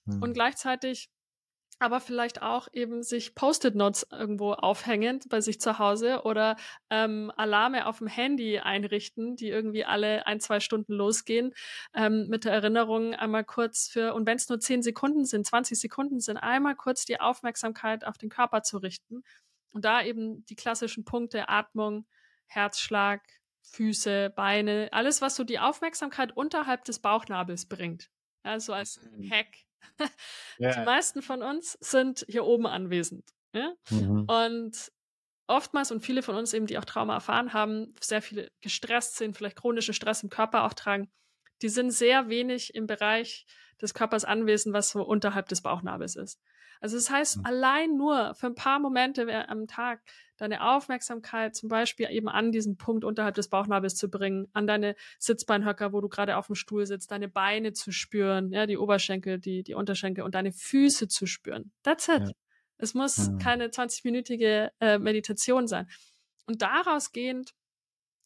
Mhm. 0.06 0.22
Und 0.22 0.34
gleichzeitig 0.34 1.10
aber 1.80 2.02
vielleicht 2.02 2.42
auch 2.42 2.68
eben 2.74 3.04
sich 3.04 3.36
Post-it-Notes 3.36 4.08
irgendwo 4.12 4.52
aufhängen 4.52 5.22
bei 5.30 5.40
sich 5.40 5.62
zu 5.62 5.80
Hause 5.80 6.24
oder 6.24 6.58
ähm, 6.90 7.32
Alarme 7.38 7.88
auf 7.88 8.00
dem 8.00 8.08
Handy 8.08 8.60
einrichten, 8.60 9.38
die 9.38 9.48
irgendwie 9.48 9.86
alle 9.86 10.28
ein, 10.28 10.42
zwei 10.42 10.60
Stunden 10.60 10.94
losgehen, 10.94 11.54
ähm, 11.96 12.28
mit 12.28 12.44
der 12.44 12.52
Erinnerung 12.52 13.16
einmal 13.16 13.46
kurz 13.46 13.88
für, 13.88 14.14
und 14.14 14.28
wenn 14.28 14.36
es 14.36 14.50
nur 14.50 14.60
zehn 14.60 14.84
Sekunden 14.84 15.26
sind, 15.26 15.46
20 15.46 15.80
Sekunden 15.80 16.20
sind, 16.20 16.38
einmal 16.38 16.76
kurz 16.76 17.06
die 17.06 17.22
Aufmerksamkeit 17.22 18.06
auf 18.06 18.18
den 18.18 18.30
Körper 18.30 18.62
zu 18.62 18.78
richten 18.78 19.24
und 19.72 19.86
da 19.86 20.04
eben 20.04 20.46
die 20.48 20.56
klassischen 20.56 21.06
Punkte 21.06 21.48
Atmung, 21.48 22.06
Herzschlag, 22.48 23.22
Füße, 23.62 24.32
Beine, 24.36 24.90
alles, 24.92 25.22
was 25.22 25.36
so 25.36 25.46
die 25.46 25.60
Aufmerksamkeit 25.60 26.36
unterhalb 26.36 26.84
des 26.84 27.00
Bauchnabels 27.00 27.68
bringt. 27.68 28.10
Also 28.44 28.74
als. 28.74 29.00
Hack 29.30 29.69
ja. 30.58 30.72
Die 30.74 30.86
meisten 30.86 31.22
von 31.22 31.42
uns 31.42 31.78
sind 31.82 32.26
hier 32.28 32.46
oben 32.46 32.68
anwesend. 32.68 33.30
Ja? 33.54 33.74
Mhm. 33.90 34.26
Und 34.26 34.92
oftmals 35.48 35.92
und 35.92 36.02
viele 36.02 36.22
von 36.22 36.36
uns 36.36 36.54
eben, 36.54 36.68
die 36.68 36.78
auch 36.78 36.86
Trauma 36.86 37.16
erfahren 37.16 37.54
haben, 37.54 37.96
sehr 38.00 38.22
viele 38.22 38.52
gestresst 38.62 39.18
sind, 39.18 39.36
vielleicht 39.36 39.58
chronischen 39.58 39.94
Stress 39.94 40.24
im 40.24 40.30
Körper 40.30 40.64
auch 40.64 40.74
tragen, 40.74 41.12
die 41.62 41.70
sind 41.70 41.92
sehr 41.92 42.30
wenig 42.30 42.76
im 42.76 42.88
Bereich 42.88 43.46
des 43.82 43.94
Körpers 43.94 44.26
anwesend, 44.26 44.74
was 44.74 44.92
so 44.92 45.04
unterhalb 45.04 45.50
des 45.50 45.62
Bauchnabels 45.62 46.16
ist. 46.16 46.40
Also 46.80 46.96
das 46.98 47.10
heißt, 47.10 47.38
mhm. 47.38 47.46
allein 47.46 47.98
nur 47.98 48.34
für 48.36 48.48
ein 48.48 48.56
paar 48.56 48.80
Momente 48.80 49.50
am 49.50 49.68
Tag 49.68 50.02
deine 50.38 50.64
Aufmerksamkeit 50.64 51.56
zum 51.56 51.68
Beispiel 51.70 52.08
eben 52.10 52.30
an 52.30 52.52
diesen 52.52 52.78
Punkt 52.78 53.04
unterhalb 53.04 53.36
des 53.36 53.50
Bauchnabels 53.50 53.96
zu 53.96 54.10
bringen, 54.10 54.48
an 54.54 54.68
deine 54.68 54.96
Sitzbeinhöcker, 55.20 55.92
wo 55.92 56.00
du 56.00 56.08
gerade 56.08 56.38
auf 56.38 56.48
dem 56.48 56.56
Stuhl 56.56 56.86
sitzt, 56.86 57.12
deine 57.12 57.28
Beine 57.28 57.74
zu 57.74 57.92
spüren, 57.92 58.52
ja, 58.52 58.66
die 58.66 58.78
Oberschenkel, 58.78 59.40
die, 59.40 59.64
die 59.64 59.74
Unterschenkel 59.74 60.24
und 60.24 60.36
deine 60.36 60.54
Füße 60.54 61.08
zu 61.10 61.26
spüren. 61.26 61.72
That's 61.84 62.08
it. 62.08 62.22
Ja. 62.22 62.32
Es 62.78 62.94
muss 62.94 63.18
mhm. 63.18 63.40
keine 63.40 63.68
20-minütige 63.68 64.72
äh, 64.80 64.98
Meditation 65.00 65.68
sein. 65.68 65.88
Und 66.46 66.62
daraus 66.62 67.12
gehend 67.12 67.54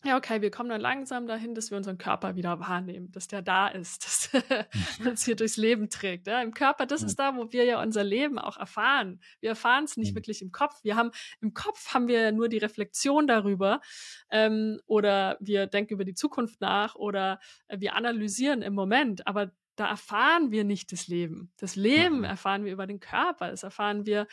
ja, 0.06 0.18
okay, 0.18 0.42
wir 0.42 0.52
kommen 0.52 0.70
dann 0.70 0.82
langsam 0.82 1.28
dahin, 1.28 1.56
dass 1.56 1.72
wir 1.72 1.78
unseren 1.78 1.98
Körper 1.98 2.36
wieder 2.36 2.60
wahrnehmen, 2.60 3.12
dass 3.12 3.28
der 3.28 3.42
da 3.42 3.68
ist, 3.68 4.04
dass 4.34 4.34
er 4.34 4.68
uns 5.06 5.24
hier 5.24 5.36
durchs 5.36 5.58
Leben 5.58 5.90
trägt. 5.90 6.28
Ja, 6.28 6.42
Im 6.42 6.54
Körper, 6.54 6.86
das 6.86 7.04
ist 7.04 7.18
da, 7.18 7.36
wo 7.38 7.52
wir 7.52 7.64
ja 7.64 7.82
unser 7.82 8.04
Leben 8.04 8.38
auch 8.38 8.58
erfahren. 8.58 9.22
Wir 9.40 9.50
erfahren 9.50 9.86
es 9.86 9.96
nicht 9.96 10.12
mhm. 10.12 10.16
wirklich 10.16 10.42
im 10.42 10.52
Kopf. 10.52 10.84
Wir 10.84 10.96
haben 10.96 11.12
im 11.42 11.54
Kopf 11.54 11.94
haben 11.94 12.08
wir 12.08 12.32
nur 12.32 12.50
die 12.50 12.58
Reflexion 12.58 13.28
darüber 13.28 13.82
ähm, 14.30 14.80
oder 14.86 15.38
wir 15.40 15.68
denken 15.68 15.94
über 15.94 16.06
die 16.06 16.16
Zukunft 16.16 16.60
nach 16.62 16.96
oder 16.96 17.40
wir 17.70 17.96
analysieren 17.96 18.62
im 18.62 18.74
Moment. 18.74 19.26
Aber 19.28 19.52
da 19.76 19.90
erfahren 19.90 20.52
wir 20.52 20.64
nicht 20.64 20.92
das 20.92 21.08
Leben. 21.08 21.52
Das 21.58 21.76
Leben 21.76 22.24
erfahren 22.24 22.66
wir 22.66 22.72
über 22.72 22.88
den 22.88 23.00
Körper. 23.00 23.50
Das 23.50 23.64
erfahren 23.64 24.06
wir 24.06 24.28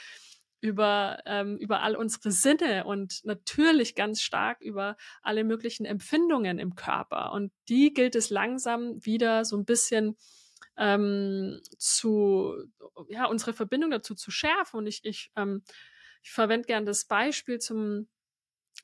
über, 0.61 1.19
ähm, 1.27 1.57
über 1.57 1.83
all 1.83 1.97
unsere 1.97 2.31
Sinne 2.31 2.85
und 2.85 3.25
natürlich 3.25 3.95
ganz 3.95 4.21
stark 4.21 4.61
über 4.61 4.97
alle 5.23 5.45
möglichen 5.45 5.87
Empfindungen 5.87 6.59
im 6.59 6.75
Körper. 6.75 7.33
Und 7.33 7.53
die 7.69 7.93
gilt 7.95 8.15
es 8.15 8.31
langsam 8.31 9.05
wieder 9.05 9.45
so 9.45 9.57
ein 9.57 9.65
bisschen 9.65 10.17
ähm, 10.77 11.61
zu, 11.79 12.55
ja, 13.09 13.27
unsere 13.27 13.53
Verbindung 13.53 13.91
dazu 13.91 14.15
zu 14.15 14.31
schärfen. 14.31 14.79
Und 14.79 14.87
ich, 14.87 15.05
ich, 15.05 15.31
ähm, 15.37 15.63
ich 16.23 16.31
verwende 16.31 16.67
gern 16.67 16.87
das 16.87 17.07
Beispiel 17.07 17.59
zum, 17.59 18.09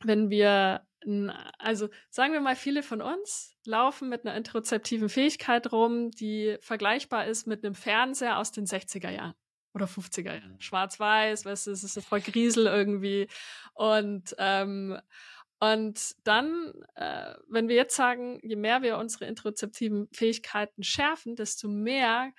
wenn 0.02 0.30
wir, 0.30 0.86
also 1.58 1.88
sagen 2.10 2.32
wir 2.32 2.40
mal, 2.40 2.56
viele 2.56 2.82
von 2.82 3.02
uns 3.02 3.56
laufen 3.64 4.08
mit 4.08 4.26
einer 4.26 4.36
interozeptiven 4.36 5.08
Fähigkeit 5.08 5.72
rum, 5.72 6.10
die 6.10 6.56
vergleichbar 6.60 7.26
ist 7.26 7.46
mit 7.46 7.64
einem 7.64 7.74
Fernseher 7.74 8.38
aus 8.38 8.52
den 8.52 8.66
60er 8.66 9.10
Jahren. 9.10 9.34
Oder 9.76 9.86
50er 9.86 10.32
Jahre. 10.32 10.56
Schwarz-Weiß, 10.58 11.44
weißt 11.44 11.66
du, 11.66 11.70
es 11.70 11.84
ist 11.84 12.04
voll 12.04 12.22
Griesel 12.22 12.66
irgendwie. 12.66 13.28
Und, 13.74 14.34
ähm, 14.38 14.98
und 15.60 16.16
dann, 16.24 16.72
äh, 16.94 17.34
wenn 17.48 17.68
wir 17.68 17.76
jetzt 17.76 17.94
sagen, 17.94 18.40
je 18.42 18.56
mehr 18.56 18.82
wir 18.82 18.98
unsere 18.98 19.26
interozeptiven 19.26 20.08
Fähigkeiten 20.12 20.82
schärfen, 20.82 21.36
desto 21.36 21.68
mehr 21.68 22.32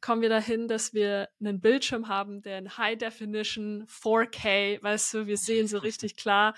kommen 0.00 0.22
wir 0.22 0.28
dahin, 0.28 0.68
dass 0.68 0.94
wir 0.94 1.28
einen 1.40 1.60
Bildschirm 1.60 2.08
haben, 2.08 2.42
der 2.42 2.58
in 2.58 2.76
High 2.76 2.98
Definition 2.98 3.86
4K, 3.88 4.82
weißt 4.82 5.14
du, 5.14 5.26
wir 5.26 5.36
sehen 5.36 5.68
so 5.68 5.78
richtig 5.78 6.16
klar, 6.16 6.54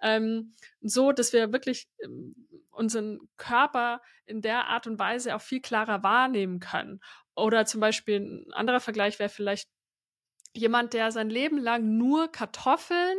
ähm, 0.00 0.54
so, 0.80 1.12
dass 1.12 1.32
wir 1.32 1.52
wirklich 1.52 1.88
ähm, 2.02 2.34
unseren 2.70 3.20
Körper 3.36 4.00
in 4.26 4.42
der 4.42 4.66
Art 4.66 4.86
und 4.86 4.98
Weise 4.98 5.34
auch 5.34 5.40
viel 5.40 5.60
klarer 5.60 6.02
wahrnehmen 6.02 6.60
können. 6.60 7.00
Oder 7.36 7.66
zum 7.66 7.80
Beispiel 7.80 8.20
ein 8.20 8.52
anderer 8.52 8.80
Vergleich 8.80 9.18
wäre 9.18 9.28
vielleicht 9.28 9.68
jemand, 10.56 10.92
der 10.92 11.12
sein 11.12 11.30
Leben 11.30 11.58
lang 11.58 11.96
nur 11.96 12.28
Kartoffeln 12.28 13.16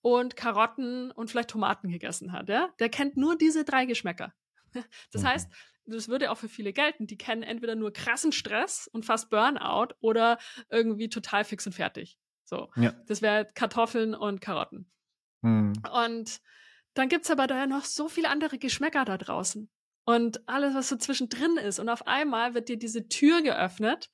und 0.00 0.36
Karotten 0.36 1.10
und 1.12 1.30
vielleicht 1.30 1.50
Tomaten 1.50 1.88
gegessen 1.88 2.32
hat, 2.32 2.48
ja? 2.48 2.70
Der 2.78 2.88
kennt 2.88 3.16
nur 3.16 3.36
diese 3.36 3.64
drei 3.64 3.86
Geschmäcker. 3.86 4.34
Das 5.12 5.22
mhm. 5.22 5.26
heißt, 5.26 5.52
das 5.84 6.08
würde 6.08 6.30
auch 6.30 6.38
für 6.38 6.48
viele 6.48 6.72
gelten, 6.72 7.06
die 7.06 7.18
kennen 7.18 7.42
entweder 7.42 7.74
nur 7.74 7.92
krassen 7.92 8.32
Stress 8.32 8.88
und 8.92 9.04
fast 9.04 9.30
Burnout 9.30 9.94
oder 10.00 10.38
irgendwie 10.70 11.08
total 11.08 11.44
fix 11.44 11.66
und 11.66 11.72
fertig. 11.72 12.18
So. 12.44 12.70
Ja. 12.76 12.92
Das 13.06 13.20
wäre 13.20 13.48
Kartoffeln 13.54 14.14
und 14.14 14.40
Karotten. 14.40 14.90
Mhm. 15.42 15.74
Und 15.92 16.40
dann 16.94 17.08
gibt's 17.08 17.30
aber 17.30 17.46
da 17.46 17.58
ja 17.58 17.66
noch 17.66 17.84
so 17.84 18.08
viele 18.08 18.28
andere 18.28 18.58
Geschmäcker 18.58 19.04
da 19.04 19.18
draußen. 19.18 19.70
Und 20.04 20.48
alles, 20.48 20.74
was 20.74 20.88
so 20.88 20.96
zwischendrin 20.96 21.56
ist. 21.56 21.78
Und 21.78 21.88
auf 21.88 22.06
einmal 22.06 22.54
wird 22.54 22.68
dir 22.68 22.78
diese 22.78 23.08
Tür 23.08 23.42
geöffnet 23.42 24.10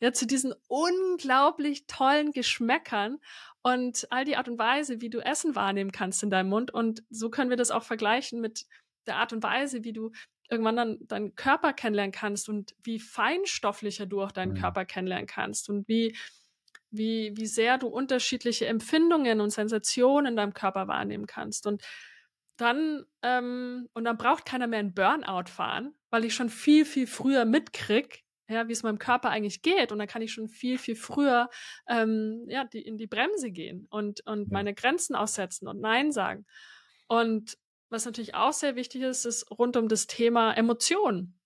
ja, 0.00 0.12
zu 0.12 0.26
diesen 0.26 0.54
unglaublich 0.68 1.86
tollen 1.86 2.32
Geschmäckern 2.32 3.18
und 3.62 4.06
all 4.10 4.24
die 4.24 4.36
Art 4.36 4.48
und 4.48 4.58
Weise, 4.58 5.00
wie 5.00 5.10
du 5.10 5.20
Essen 5.20 5.54
wahrnehmen 5.54 5.92
kannst 5.92 6.22
in 6.22 6.30
deinem 6.30 6.48
Mund. 6.48 6.72
Und 6.72 7.04
so 7.10 7.30
können 7.30 7.50
wir 7.50 7.58
das 7.58 7.70
auch 7.70 7.84
vergleichen 7.84 8.40
mit 8.40 8.66
der 9.06 9.16
Art 9.16 9.32
und 9.32 9.42
Weise, 9.42 9.84
wie 9.84 9.92
du 9.92 10.10
irgendwann 10.50 10.76
dann 10.76 10.98
deinen 11.06 11.36
Körper 11.36 11.72
kennenlernen 11.72 12.12
kannst 12.12 12.48
und 12.48 12.74
wie 12.82 12.98
feinstofflicher 12.98 14.06
du 14.06 14.22
auch 14.22 14.32
deinen 14.32 14.54
mhm. 14.54 14.60
Körper 14.60 14.84
kennenlernen 14.84 15.26
kannst 15.26 15.68
und 15.68 15.86
wie, 15.86 16.16
wie, 16.90 17.32
wie 17.36 17.46
sehr 17.46 17.78
du 17.78 17.86
unterschiedliche 17.86 18.66
Empfindungen 18.66 19.40
und 19.40 19.50
Sensationen 19.50 20.32
in 20.32 20.36
deinem 20.36 20.54
Körper 20.54 20.88
wahrnehmen 20.88 21.26
kannst. 21.26 21.66
Und 21.66 21.82
dann, 22.56 23.04
ähm, 23.22 23.88
und 23.92 24.04
dann 24.04 24.16
braucht 24.16 24.44
keiner 24.44 24.66
mehr 24.66 24.80
einen 24.80 24.94
Burnout 24.94 25.48
fahren, 25.48 25.94
weil 26.10 26.24
ich 26.24 26.34
schon 26.34 26.50
viel, 26.50 26.84
viel 26.84 27.06
früher 27.06 27.44
mitkrieg, 27.44 28.24
ja, 28.50 28.68
wie 28.68 28.72
es 28.72 28.82
meinem 28.82 28.98
Körper 28.98 29.30
eigentlich 29.30 29.62
geht. 29.62 29.92
Und 29.92 29.98
dann 29.98 30.08
kann 30.08 30.22
ich 30.22 30.32
schon 30.32 30.48
viel, 30.48 30.76
viel 30.76 30.96
früher 30.96 31.48
ähm, 31.88 32.44
ja, 32.48 32.64
die, 32.64 32.82
in 32.82 32.96
die 32.96 33.06
Bremse 33.06 33.50
gehen 33.50 33.86
und, 33.90 34.26
und 34.26 34.42
ja. 34.42 34.48
meine 34.50 34.74
Grenzen 34.74 35.14
aussetzen 35.14 35.68
und 35.68 35.80
Nein 35.80 36.10
sagen. 36.10 36.44
Und 37.06 37.56
was 37.88 38.04
natürlich 38.04 38.34
auch 38.34 38.52
sehr 38.52 38.76
wichtig 38.76 39.02
ist, 39.02 39.24
ist 39.24 39.50
rund 39.50 39.76
um 39.76 39.88
das 39.88 40.06
Thema 40.06 40.52
Emotionen 40.52 41.38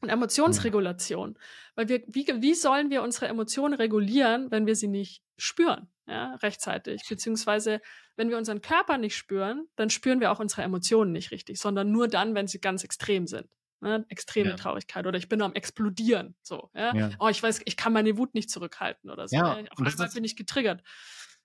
und 0.00 0.08
Emotionsregulation. 0.08 1.38
Weil 1.74 1.88
wir, 1.88 2.02
wie, 2.06 2.26
wie 2.26 2.54
sollen 2.54 2.90
wir 2.90 3.02
unsere 3.02 3.28
Emotionen 3.28 3.74
regulieren, 3.74 4.50
wenn 4.50 4.66
wir 4.66 4.76
sie 4.76 4.88
nicht 4.88 5.22
spüren, 5.36 5.88
ja, 6.06 6.34
rechtzeitig? 6.36 7.02
Beziehungsweise, 7.08 7.80
wenn 8.16 8.30
wir 8.30 8.38
unseren 8.38 8.62
Körper 8.62 8.98
nicht 8.98 9.16
spüren, 9.16 9.66
dann 9.76 9.90
spüren 9.90 10.20
wir 10.20 10.30
auch 10.32 10.40
unsere 10.40 10.62
Emotionen 10.62 11.12
nicht 11.12 11.30
richtig, 11.30 11.58
sondern 11.58 11.90
nur 11.90 12.08
dann, 12.08 12.34
wenn 12.34 12.46
sie 12.46 12.60
ganz 12.60 12.84
extrem 12.84 13.26
sind. 13.26 13.48
Ne? 13.80 14.04
Extreme 14.08 14.50
ja. 14.50 14.56
Traurigkeit 14.56 15.06
oder 15.06 15.18
ich 15.18 15.28
bin 15.28 15.42
am 15.42 15.52
explodieren. 15.52 16.34
So, 16.42 16.70
ja? 16.74 16.94
ja? 16.94 17.10
Oh, 17.18 17.28
ich 17.28 17.42
weiß, 17.42 17.62
ich 17.64 17.76
kann 17.76 17.92
meine 17.92 18.16
Wut 18.18 18.34
nicht 18.34 18.50
zurückhalten 18.50 19.10
oder 19.10 19.28
so. 19.28 19.36
Ja, 19.36 19.52
Auf 19.70 19.78
einmal 19.78 20.10
bin 20.10 20.24
ich 20.24 20.36
getriggert. 20.36 20.82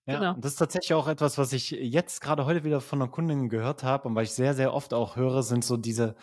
Ja, 0.05 0.19
genau. 0.19 0.33
und 0.33 0.43
das 0.43 0.53
ist 0.53 0.57
tatsächlich 0.57 0.93
auch 0.93 1.07
etwas, 1.07 1.37
was 1.37 1.53
ich 1.53 1.71
jetzt 1.71 2.19
gerade 2.19 2.45
heute 2.45 2.65
wieder 2.65 2.81
von 2.81 3.01
einer 3.01 3.09
Kundin 3.09 3.47
gehört 3.47 3.83
habe 3.83 4.07
und 4.07 4.15
weil 4.15 4.25
ich 4.25 4.31
sehr, 4.31 4.53
sehr 4.53 4.73
oft 4.73 4.93
auch 4.93 5.15
höre, 5.15 5.43
sind 5.43 5.63
so 5.63 5.77
diese 5.77 6.15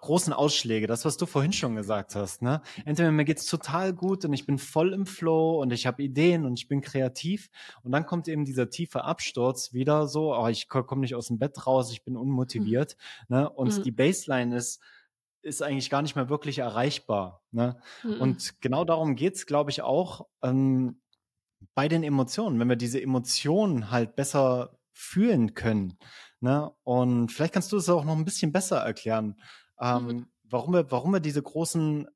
großen 0.00 0.32
Ausschläge, 0.32 0.86
das, 0.86 1.04
was 1.04 1.16
du 1.16 1.26
vorhin 1.26 1.52
schon 1.52 1.76
gesagt 1.76 2.14
hast. 2.14 2.42
Ne? 2.42 2.60
Entweder 2.84 3.10
mir 3.10 3.24
geht's 3.24 3.46
total 3.46 3.94
gut 3.94 4.24
und 4.24 4.32
ich 4.32 4.44
bin 4.44 4.58
voll 4.58 4.92
im 4.92 5.06
Flow 5.06 5.62
und 5.62 5.72
ich 5.72 5.86
habe 5.86 6.02
Ideen 6.02 6.44
und 6.44 6.58
ich 6.58 6.68
bin 6.68 6.82
kreativ 6.82 7.48
und 7.82 7.92
dann 7.92 8.04
kommt 8.04 8.28
eben 8.28 8.44
dieser 8.44 8.68
tiefe 8.68 9.04
Absturz 9.04 9.72
wieder 9.72 10.08
so, 10.08 10.36
oh, 10.36 10.48
ich 10.48 10.68
komme 10.68 11.02
nicht 11.02 11.14
aus 11.14 11.28
dem 11.28 11.38
Bett 11.38 11.66
raus, 11.66 11.92
ich 11.92 12.04
bin 12.04 12.16
unmotiviert. 12.16 12.96
Mhm. 13.28 13.36
Ne? 13.36 13.48
Und 13.48 13.78
mhm. 13.78 13.82
die 13.84 13.92
Baseline 13.92 14.56
ist, 14.56 14.82
ist 15.42 15.62
eigentlich 15.62 15.90
gar 15.90 16.02
nicht 16.02 16.16
mehr 16.16 16.28
wirklich 16.28 16.58
erreichbar. 16.58 17.42
Ne? 17.50 17.80
Mhm. 18.02 18.20
Und 18.20 18.60
genau 18.60 18.84
darum 18.84 19.16
geht's, 19.16 19.46
glaube 19.46 19.70
ich, 19.70 19.82
auch 19.82 20.26
ähm, 20.42 21.00
bei 21.74 21.88
den 21.88 22.02
Emotionen, 22.02 22.58
wenn 22.58 22.68
wir 22.68 22.76
diese 22.76 23.02
Emotionen 23.02 23.90
halt 23.90 24.16
besser 24.16 24.78
fühlen 24.92 25.54
können. 25.54 25.98
Ne? 26.40 26.70
Und 26.82 27.30
vielleicht 27.30 27.54
kannst 27.54 27.72
du 27.72 27.76
es 27.76 27.88
auch 27.88 28.04
noch 28.04 28.16
ein 28.16 28.24
bisschen 28.24 28.52
besser 28.52 28.78
erklären, 28.78 29.40
ähm, 29.80 30.06
mhm. 30.06 30.26
warum 30.44 30.74
wir, 30.74 30.90
warum 30.90 31.12
wir 31.12 31.20
diese 31.20 31.42
großen 31.42 32.08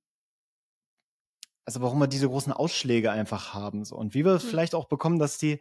also 1.69 1.81
warum 1.81 1.99
wir 1.99 2.07
diese 2.07 2.29
großen 2.29 2.53
Ausschläge 2.53 3.11
einfach 3.11 3.53
haben 3.53 3.85
so 3.85 3.97
und 3.97 4.15
wie 4.15 4.25
wir 4.25 4.35
mhm. 4.35 4.39
vielleicht 4.41 4.75
auch 4.75 4.85
bekommen, 4.85 5.19
dass 5.19 5.37
die 5.37 5.61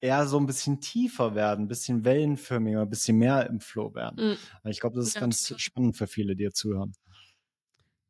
eher 0.00 0.26
so 0.26 0.38
ein 0.38 0.46
bisschen 0.46 0.80
tiefer 0.80 1.34
werden, 1.34 1.64
ein 1.64 1.68
bisschen 1.68 2.04
wellenförmiger, 2.04 2.82
ein 2.82 2.90
bisschen 2.90 3.16
mehr 3.16 3.48
im 3.48 3.60
Flow 3.60 3.94
werden. 3.94 4.30
Mhm. 4.30 4.70
Ich 4.70 4.80
glaube, 4.80 4.96
das 4.96 5.06
ist 5.06 5.14
ja. 5.14 5.20
ganz 5.20 5.54
spannend 5.56 5.96
für 5.96 6.06
viele, 6.06 6.36
die 6.36 6.44
hier 6.44 6.52
zuhören. 6.52 6.92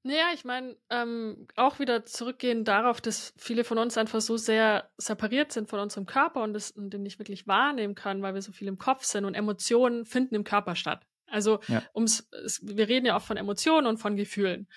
Naja, 0.06 0.26
ich 0.34 0.44
meine, 0.44 0.76
ähm, 0.90 1.48
auch 1.56 1.78
wieder 1.78 2.04
zurückgehen 2.04 2.64
darauf, 2.64 3.00
dass 3.00 3.32
viele 3.38 3.64
von 3.64 3.78
uns 3.78 3.96
einfach 3.96 4.20
so 4.20 4.36
sehr 4.36 4.90
separiert 4.98 5.50
sind 5.50 5.70
von 5.70 5.80
unserem 5.80 6.04
Körper 6.04 6.42
und, 6.42 6.52
das, 6.52 6.72
und 6.72 6.90
den 6.90 7.02
nicht 7.02 7.18
wirklich 7.18 7.46
wahrnehmen 7.46 7.94
können, 7.94 8.20
weil 8.20 8.34
wir 8.34 8.42
so 8.42 8.52
viel 8.52 8.68
im 8.68 8.76
Kopf 8.76 9.04
sind 9.04 9.24
und 9.24 9.34
Emotionen 9.34 10.04
finden 10.04 10.34
im 10.34 10.44
Körper 10.44 10.76
statt. 10.76 11.06
Also 11.26 11.58
ja. 11.68 11.82
ums, 11.94 12.28
es, 12.44 12.60
wir 12.62 12.86
reden 12.86 13.06
ja 13.06 13.16
auch 13.16 13.22
von 13.22 13.38
Emotionen 13.38 13.86
und 13.86 13.96
von 13.96 14.14
Gefühlen. 14.14 14.68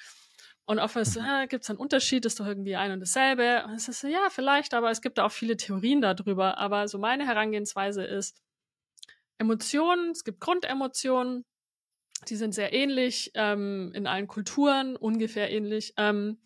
Und 0.66 0.80
oft 0.80 0.96
ist, 0.96 1.20
mhm. 1.20 1.26
äh, 1.26 1.48
gibt 1.48 1.64
es 1.64 1.70
einen 1.70 1.80
Unterschied, 1.80 2.26
ist 2.26 2.40
doch 2.40 2.46
irgendwie 2.46 2.78
ein 2.78 2.94
und 2.94 3.02
dasselbe. 3.02 3.66
Und 3.66 3.74
es 3.74 3.90
ist 3.90 4.04
ja, 4.04 4.30
vielleicht, 4.30 4.74
aber 4.74 4.92
es 4.92 5.02
gibt 5.02 5.18
da 5.18 5.26
auch 5.26 5.32
viele 5.32 5.58
Theorien 5.58 6.02
darüber. 6.02 6.58
Aber 6.58 6.88
so 6.88 7.00
meine 7.00 7.28
Herangehensweise 7.28 8.04
ist, 8.06 8.42
Emotionen, 9.38 10.12
es 10.12 10.24
gibt 10.24 10.40
Grundemotionen, 10.40 11.44
die 12.22 12.36
sind 12.36 12.54
sehr 12.54 12.74
ähnlich 12.74 13.32
ähm, 13.36 13.92
in 13.94 14.08
allen 14.08 14.28
Kulturen, 14.28 14.96
ungefähr 14.96 15.52
ähnlich. 15.52 15.94
Ähm, 15.98 16.40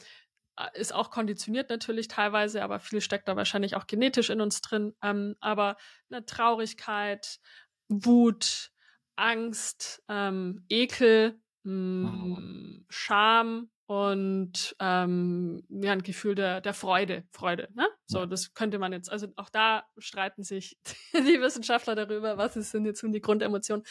äh, 0.57 0.79
ist 0.79 0.93
auch 0.93 1.11
konditioniert 1.11 1.69
natürlich 1.69 2.07
teilweise, 2.07 2.63
aber 2.63 2.79
viel 2.79 3.01
steckt 3.01 3.27
da 3.27 3.35
wahrscheinlich 3.35 3.75
auch 3.75 3.87
genetisch 3.87 4.29
in 4.29 4.41
uns 4.41 4.61
drin. 4.61 4.93
Ähm, 5.01 5.35
aber 5.39 5.77
eine 6.09 6.25
Traurigkeit, 6.25 7.39
Wut, 7.89 8.71
Angst, 9.15 10.03
ähm, 10.07 10.65
Ekel, 10.69 11.39
mh, 11.63 12.09
mhm. 12.09 12.85
Scham 12.89 13.69
und 13.91 14.73
ähm, 14.79 15.63
ja, 15.67 15.91
ein 15.91 16.01
Gefühl 16.01 16.33
der, 16.33 16.61
der 16.61 16.73
Freude, 16.73 17.25
Freude. 17.31 17.67
Ne? 17.73 17.87
So, 18.05 18.25
das 18.25 18.53
könnte 18.53 18.79
man 18.79 18.93
jetzt, 18.93 19.11
also 19.11 19.27
auch 19.35 19.49
da 19.49 19.83
streiten 19.97 20.43
sich 20.43 20.77
die 21.13 21.41
Wissenschaftler 21.41 21.95
darüber, 21.95 22.37
was 22.37 22.55
ist 22.55 22.73
denn 22.73 22.85
jetzt 22.85 23.03
nun 23.03 23.11
die 23.11 23.21
Grundemotion. 23.21 23.83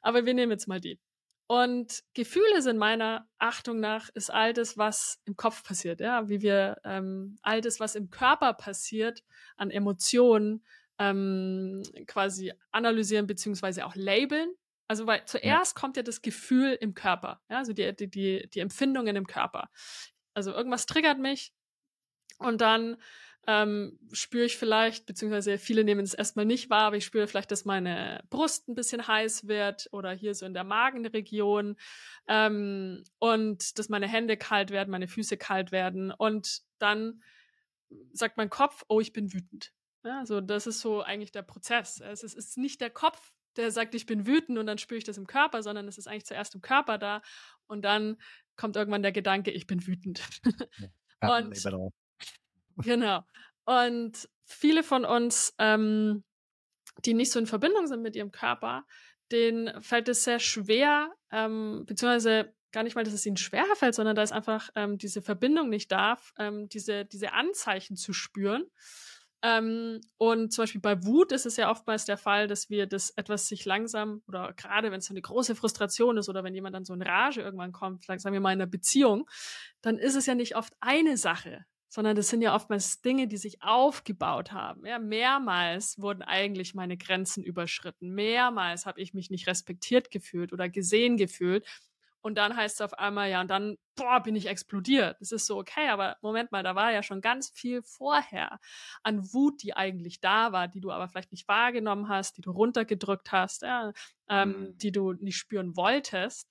Aber 0.00 0.26
wir 0.26 0.34
nehmen 0.34 0.52
jetzt 0.52 0.68
mal 0.68 0.80
die. 0.80 1.00
Und 1.46 2.02
Gefühle 2.14 2.62
sind 2.62 2.78
meiner 2.78 3.28
Achtung 3.38 3.80
nach 3.80 4.08
ist 4.14 4.30
all 4.30 4.52
das, 4.52 4.78
was 4.78 5.20
im 5.24 5.36
Kopf 5.36 5.64
passiert, 5.64 6.00
ja, 6.00 6.28
wie 6.28 6.40
wir 6.40 6.78
ähm, 6.84 7.38
all 7.42 7.60
das, 7.60 7.80
was 7.80 7.94
im 7.94 8.10
Körper 8.10 8.54
passiert, 8.54 9.22
an 9.56 9.70
Emotionen 9.70 10.64
ähm, 10.98 11.82
quasi 12.06 12.52
analysieren 12.70 13.26
beziehungsweise 13.26 13.84
auch 13.84 13.94
labeln. 13.94 14.54
Also 14.88 15.06
weil 15.06 15.24
zuerst 15.24 15.76
ja. 15.76 15.80
kommt 15.80 15.96
ja 15.96 16.02
das 16.02 16.22
Gefühl 16.22 16.76
im 16.80 16.94
Körper, 16.94 17.40
ja, 17.48 17.58
also 17.58 17.72
die, 17.72 17.94
die, 17.94 18.10
die, 18.10 18.48
die 18.50 18.60
Empfindungen 18.60 19.16
im 19.16 19.26
Körper. 19.26 19.70
Also 20.34 20.52
irgendwas 20.52 20.86
triggert 20.86 21.18
mich 21.18 21.52
und 22.38 22.60
dann 22.60 22.96
ähm, 23.46 23.98
spüre 24.12 24.44
ich 24.44 24.56
vielleicht, 24.56 25.06
beziehungsweise 25.06 25.58
viele 25.58 25.82
nehmen 25.82 26.04
es 26.04 26.14
erstmal 26.14 26.44
nicht 26.44 26.70
wahr, 26.70 26.84
aber 26.84 26.96
ich 26.96 27.04
spüre 27.04 27.26
vielleicht, 27.26 27.50
dass 27.50 27.64
meine 27.64 28.22
Brust 28.30 28.68
ein 28.68 28.74
bisschen 28.74 29.06
heiß 29.06 29.48
wird 29.48 29.88
oder 29.92 30.12
hier 30.12 30.34
so 30.34 30.46
in 30.46 30.54
der 30.54 30.64
Magenregion 30.64 31.76
ähm, 32.28 33.02
und 33.18 33.78
dass 33.78 33.88
meine 33.88 34.06
Hände 34.06 34.36
kalt 34.36 34.70
werden, 34.70 34.90
meine 34.90 35.08
Füße 35.08 35.36
kalt 35.36 35.72
werden 35.72 36.12
und 36.12 36.62
dann 36.78 37.22
sagt 38.12 38.36
mein 38.36 38.50
Kopf, 38.50 38.84
oh, 38.88 39.00
ich 39.00 39.12
bin 39.12 39.32
wütend. 39.32 39.72
Ja, 40.04 40.20
also 40.20 40.40
das 40.40 40.66
ist 40.66 40.80
so 40.80 41.02
eigentlich 41.02 41.32
der 41.32 41.42
Prozess. 41.42 42.00
Es 42.00 42.22
ist, 42.22 42.36
es 42.36 42.46
ist 42.48 42.58
nicht 42.58 42.80
der 42.80 42.90
Kopf, 42.90 43.32
der 43.56 43.70
sagt, 43.70 43.94
ich 43.94 44.06
bin 44.06 44.26
wütend 44.26 44.58
und 44.58 44.66
dann 44.66 44.78
spüre 44.78 44.98
ich 44.98 45.04
das 45.04 45.18
im 45.18 45.26
Körper, 45.26 45.62
sondern 45.62 45.86
es 45.88 45.98
ist 45.98 46.06
eigentlich 46.06 46.26
zuerst 46.26 46.54
im 46.54 46.60
Körper 46.60 46.96
da 46.96 47.22
und 47.66 47.82
dann 47.82 48.16
kommt 48.56 48.76
irgendwann 48.76 49.02
der 49.02 49.12
Gedanke, 49.12 49.50
ich 49.50 49.66
bin 49.66 49.86
wütend. 49.86 50.22
Ja, 51.22 51.36
und 51.38 51.54
Genau. 52.78 53.24
Und 53.64 54.28
viele 54.44 54.82
von 54.82 55.04
uns, 55.04 55.54
ähm, 55.58 56.24
die 57.04 57.14
nicht 57.14 57.32
so 57.32 57.38
in 57.38 57.46
Verbindung 57.46 57.86
sind 57.86 58.02
mit 58.02 58.16
ihrem 58.16 58.32
Körper, 58.32 58.84
denen 59.30 59.80
fällt 59.80 60.08
es 60.08 60.24
sehr 60.24 60.38
schwer, 60.38 61.12
ähm, 61.30 61.84
beziehungsweise 61.86 62.54
gar 62.72 62.82
nicht 62.82 62.94
mal, 62.94 63.04
dass 63.04 63.14
es 63.14 63.26
ihnen 63.26 63.36
schwerfällt, 63.36 63.94
sondern 63.94 64.16
da 64.16 64.22
ist 64.22 64.32
einfach 64.32 64.70
ähm, 64.74 64.98
diese 64.98 65.22
Verbindung 65.22 65.68
nicht 65.68 65.92
da, 65.92 66.18
ähm, 66.38 66.68
diese, 66.68 67.04
diese 67.04 67.32
Anzeichen 67.32 67.96
zu 67.96 68.12
spüren. 68.12 68.64
Ähm, 69.44 70.00
und 70.18 70.52
zum 70.52 70.62
Beispiel 70.62 70.80
bei 70.80 71.04
Wut 71.04 71.32
ist 71.32 71.46
es 71.46 71.56
ja 71.56 71.68
oftmals 71.70 72.04
der 72.04 72.16
Fall, 72.16 72.46
dass 72.46 72.70
wir 72.70 72.86
das 72.86 73.10
etwas 73.10 73.48
sich 73.48 73.64
langsam 73.64 74.22
oder 74.28 74.52
gerade 74.54 74.92
wenn 74.92 75.00
es 75.00 75.06
so 75.06 75.12
eine 75.12 75.20
große 75.20 75.56
Frustration 75.56 76.16
ist 76.16 76.28
oder 76.28 76.44
wenn 76.44 76.54
jemand 76.54 76.76
dann 76.76 76.84
so 76.84 76.94
in 76.94 77.02
Rage 77.02 77.40
irgendwann 77.42 77.72
kommt, 77.72 78.04
sagen 78.04 78.32
wir 78.32 78.40
mal 78.40 78.52
in 78.52 78.60
einer 78.60 78.70
Beziehung, 78.70 79.28
dann 79.80 79.98
ist 79.98 80.14
es 80.14 80.26
ja 80.26 80.36
nicht 80.36 80.54
oft 80.54 80.72
eine 80.80 81.16
Sache, 81.16 81.64
sondern 81.92 82.16
das 82.16 82.28
sind 82.28 82.40
ja 82.40 82.54
oftmals 82.54 83.02
Dinge, 83.02 83.28
die 83.28 83.36
sich 83.36 83.62
aufgebaut 83.62 84.50
haben. 84.50 84.86
Ja, 84.86 84.98
mehrmals 84.98 86.00
wurden 86.00 86.22
eigentlich 86.22 86.74
meine 86.74 86.96
Grenzen 86.96 87.44
überschritten. 87.44 88.14
Mehrmals 88.14 88.86
habe 88.86 88.98
ich 89.02 89.12
mich 89.12 89.28
nicht 89.28 89.46
respektiert 89.46 90.10
gefühlt 90.10 90.54
oder 90.54 90.70
gesehen 90.70 91.18
gefühlt. 91.18 91.66
Und 92.22 92.38
dann 92.38 92.56
heißt 92.56 92.76
es 92.76 92.80
auf 92.80 92.98
einmal, 92.98 93.28
ja, 93.28 93.42
und 93.42 93.50
dann, 93.50 93.76
boah, 93.94 94.20
bin 94.20 94.34
ich 94.36 94.46
explodiert. 94.46 95.20
Das 95.20 95.32
ist 95.32 95.44
so, 95.44 95.58
okay, 95.58 95.88
aber 95.88 96.16
Moment 96.22 96.50
mal, 96.50 96.62
da 96.62 96.74
war 96.74 96.92
ja 96.92 97.02
schon 97.02 97.20
ganz 97.20 97.50
viel 97.50 97.82
vorher 97.82 98.58
an 99.02 99.30
Wut, 99.34 99.62
die 99.62 99.76
eigentlich 99.76 100.18
da 100.20 100.50
war, 100.50 100.68
die 100.68 100.80
du 100.80 100.92
aber 100.92 101.08
vielleicht 101.08 101.32
nicht 101.32 101.46
wahrgenommen 101.46 102.08
hast, 102.08 102.38
die 102.38 102.42
du 102.42 102.52
runtergedrückt 102.52 103.32
hast, 103.32 103.62
ja, 103.62 103.92
ähm, 104.30 104.48
mhm. 104.48 104.78
die 104.78 104.92
du 104.92 105.12
nicht 105.12 105.36
spüren 105.36 105.76
wolltest. 105.76 106.48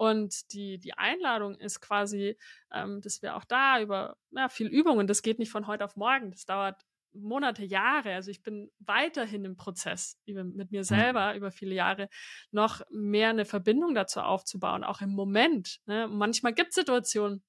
Und 0.00 0.54
die, 0.54 0.78
die 0.78 0.94
Einladung 0.94 1.56
ist 1.56 1.82
quasi, 1.82 2.38
ähm, 2.72 3.02
dass 3.02 3.20
wir 3.20 3.36
auch 3.36 3.44
da 3.44 3.82
über 3.82 4.16
ja, 4.30 4.48
viel 4.48 4.66
Übung, 4.66 4.96
und 4.96 5.08
das 5.10 5.20
geht 5.20 5.38
nicht 5.38 5.50
von 5.50 5.66
heute 5.66 5.84
auf 5.84 5.94
morgen, 5.94 6.30
das 6.30 6.46
dauert 6.46 6.80
Monate, 7.12 7.66
Jahre, 7.66 8.14
also 8.14 8.30
ich 8.30 8.42
bin 8.42 8.70
weiterhin 8.78 9.44
im 9.44 9.56
Prozess, 9.56 10.18
mit 10.24 10.70
mir 10.70 10.80
mhm. 10.80 10.84
selber 10.84 11.34
über 11.34 11.50
viele 11.50 11.74
Jahre, 11.74 12.08
noch 12.50 12.80
mehr 12.88 13.28
eine 13.28 13.44
Verbindung 13.44 13.94
dazu 13.94 14.20
aufzubauen, 14.20 14.84
auch 14.84 15.02
im 15.02 15.10
Moment. 15.10 15.80
Ne? 15.84 16.08
Manchmal 16.08 16.54
gibt 16.54 16.70
es 16.70 16.76
Situationen, 16.76 17.42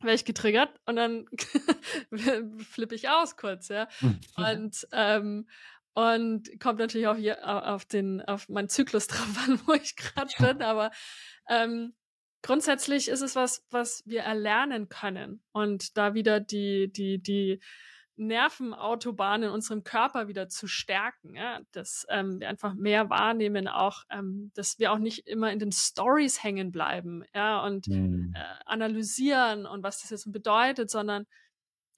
werde 0.00 0.14
ich 0.14 0.24
getriggert 0.24 0.80
und 0.86 0.96
dann 0.96 1.26
flippe 2.70 2.94
ich 2.94 3.10
aus 3.10 3.36
kurz, 3.36 3.68
ja. 3.68 3.88
Mhm. 4.00 4.20
Und 4.36 4.88
ähm, 4.92 5.48
und 5.94 6.48
kommt 6.60 6.78
natürlich 6.78 7.08
auch 7.08 7.16
hier 7.16 7.46
auf 7.46 7.84
den 7.84 8.22
auf 8.22 8.48
meinen 8.48 8.68
Zyklus 8.68 9.06
drauf 9.08 9.36
an, 9.46 9.60
wo 9.66 9.72
ich 9.72 9.96
gerade 9.96 10.32
bin, 10.38 10.62
aber 10.62 10.90
ähm, 11.48 11.94
grundsätzlich 12.42 13.08
ist 13.08 13.22
es 13.22 13.36
was, 13.36 13.64
was 13.70 14.02
wir 14.06 14.22
erlernen 14.22 14.88
können 14.88 15.42
und 15.52 15.96
da 15.96 16.14
wieder 16.14 16.40
die 16.40 16.90
die 16.92 17.20
die 17.20 17.60
Nervenautobahn 18.20 19.44
in 19.44 19.50
unserem 19.50 19.82
Körper 19.82 20.28
wieder 20.28 20.48
zu 20.48 20.66
stärken, 20.66 21.34
ja? 21.34 21.60
dass 21.72 22.06
ähm, 22.10 22.38
wir 22.38 22.50
einfach 22.50 22.74
mehr 22.74 23.08
wahrnehmen, 23.08 23.66
auch, 23.66 24.04
ähm, 24.10 24.52
dass 24.54 24.78
wir 24.78 24.92
auch 24.92 24.98
nicht 24.98 25.26
immer 25.26 25.50
in 25.50 25.58
den 25.58 25.72
Stories 25.72 26.42
hängen 26.42 26.70
bleiben, 26.70 27.24
ja, 27.34 27.64
und 27.64 27.88
mhm. 27.88 28.34
äh, 28.36 28.64
analysieren 28.66 29.64
und 29.64 29.82
was 29.82 30.02
das 30.02 30.10
jetzt 30.10 30.30
bedeutet, 30.30 30.90
sondern 30.90 31.26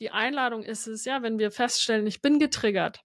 die 0.00 0.10
Einladung 0.10 0.62
ist 0.62 0.86
es, 0.86 1.04
ja, 1.04 1.22
wenn 1.22 1.38
wir 1.38 1.50
feststellen, 1.50 2.06
ich 2.06 2.22
bin 2.22 2.38
getriggert, 2.38 3.02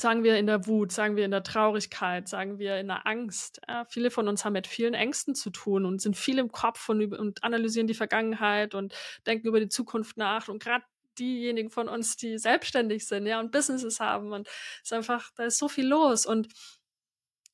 sagen 0.00 0.22
wir 0.22 0.38
in 0.38 0.46
der 0.46 0.66
Wut, 0.66 0.92
sagen 0.92 1.16
wir 1.16 1.24
in 1.24 1.32
der 1.32 1.42
Traurigkeit, 1.42 2.28
sagen 2.28 2.58
wir 2.58 2.78
in 2.78 2.86
der 2.86 3.06
Angst. 3.06 3.60
Ja, 3.68 3.84
viele 3.84 4.10
von 4.10 4.28
uns 4.28 4.44
haben 4.44 4.52
mit 4.52 4.68
vielen 4.68 4.94
Ängsten 4.94 5.34
zu 5.34 5.50
tun 5.50 5.84
und 5.84 6.00
sind 6.00 6.16
viel 6.16 6.38
im 6.38 6.52
Kopf 6.52 6.88
und, 6.88 7.12
und 7.14 7.42
analysieren 7.42 7.88
die 7.88 7.94
Vergangenheit 7.94 8.74
und 8.74 8.94
denken 9.26 9.48
über 9.48 9.58
die 9.58 9.68
Zukunft 9.68 10.16
nach. 10.16 10.48
Und 10.48 10.62
gerade 10.62 10.84
diejenigen 11.18 11.70
von 11.70 11.88
uns, 11.88 12.16
die 12.16 12.38
selbstständig 12.38 13.08
sind, 13.08 13.26
ja, 13.26 13.40
und 13.40 13.50
Businesses 13.50 13.98
haben 13.98 14.32
und 14.32 14.46
es 14.46 14.84
ist 14.84 14.92
einfach, 14.92 15.30
da 15.34 15.44
ist 15.44 15.58
so 15.58 15.68
viel 15.68 15.86
los 15.86 16.26
und 16.26 16.48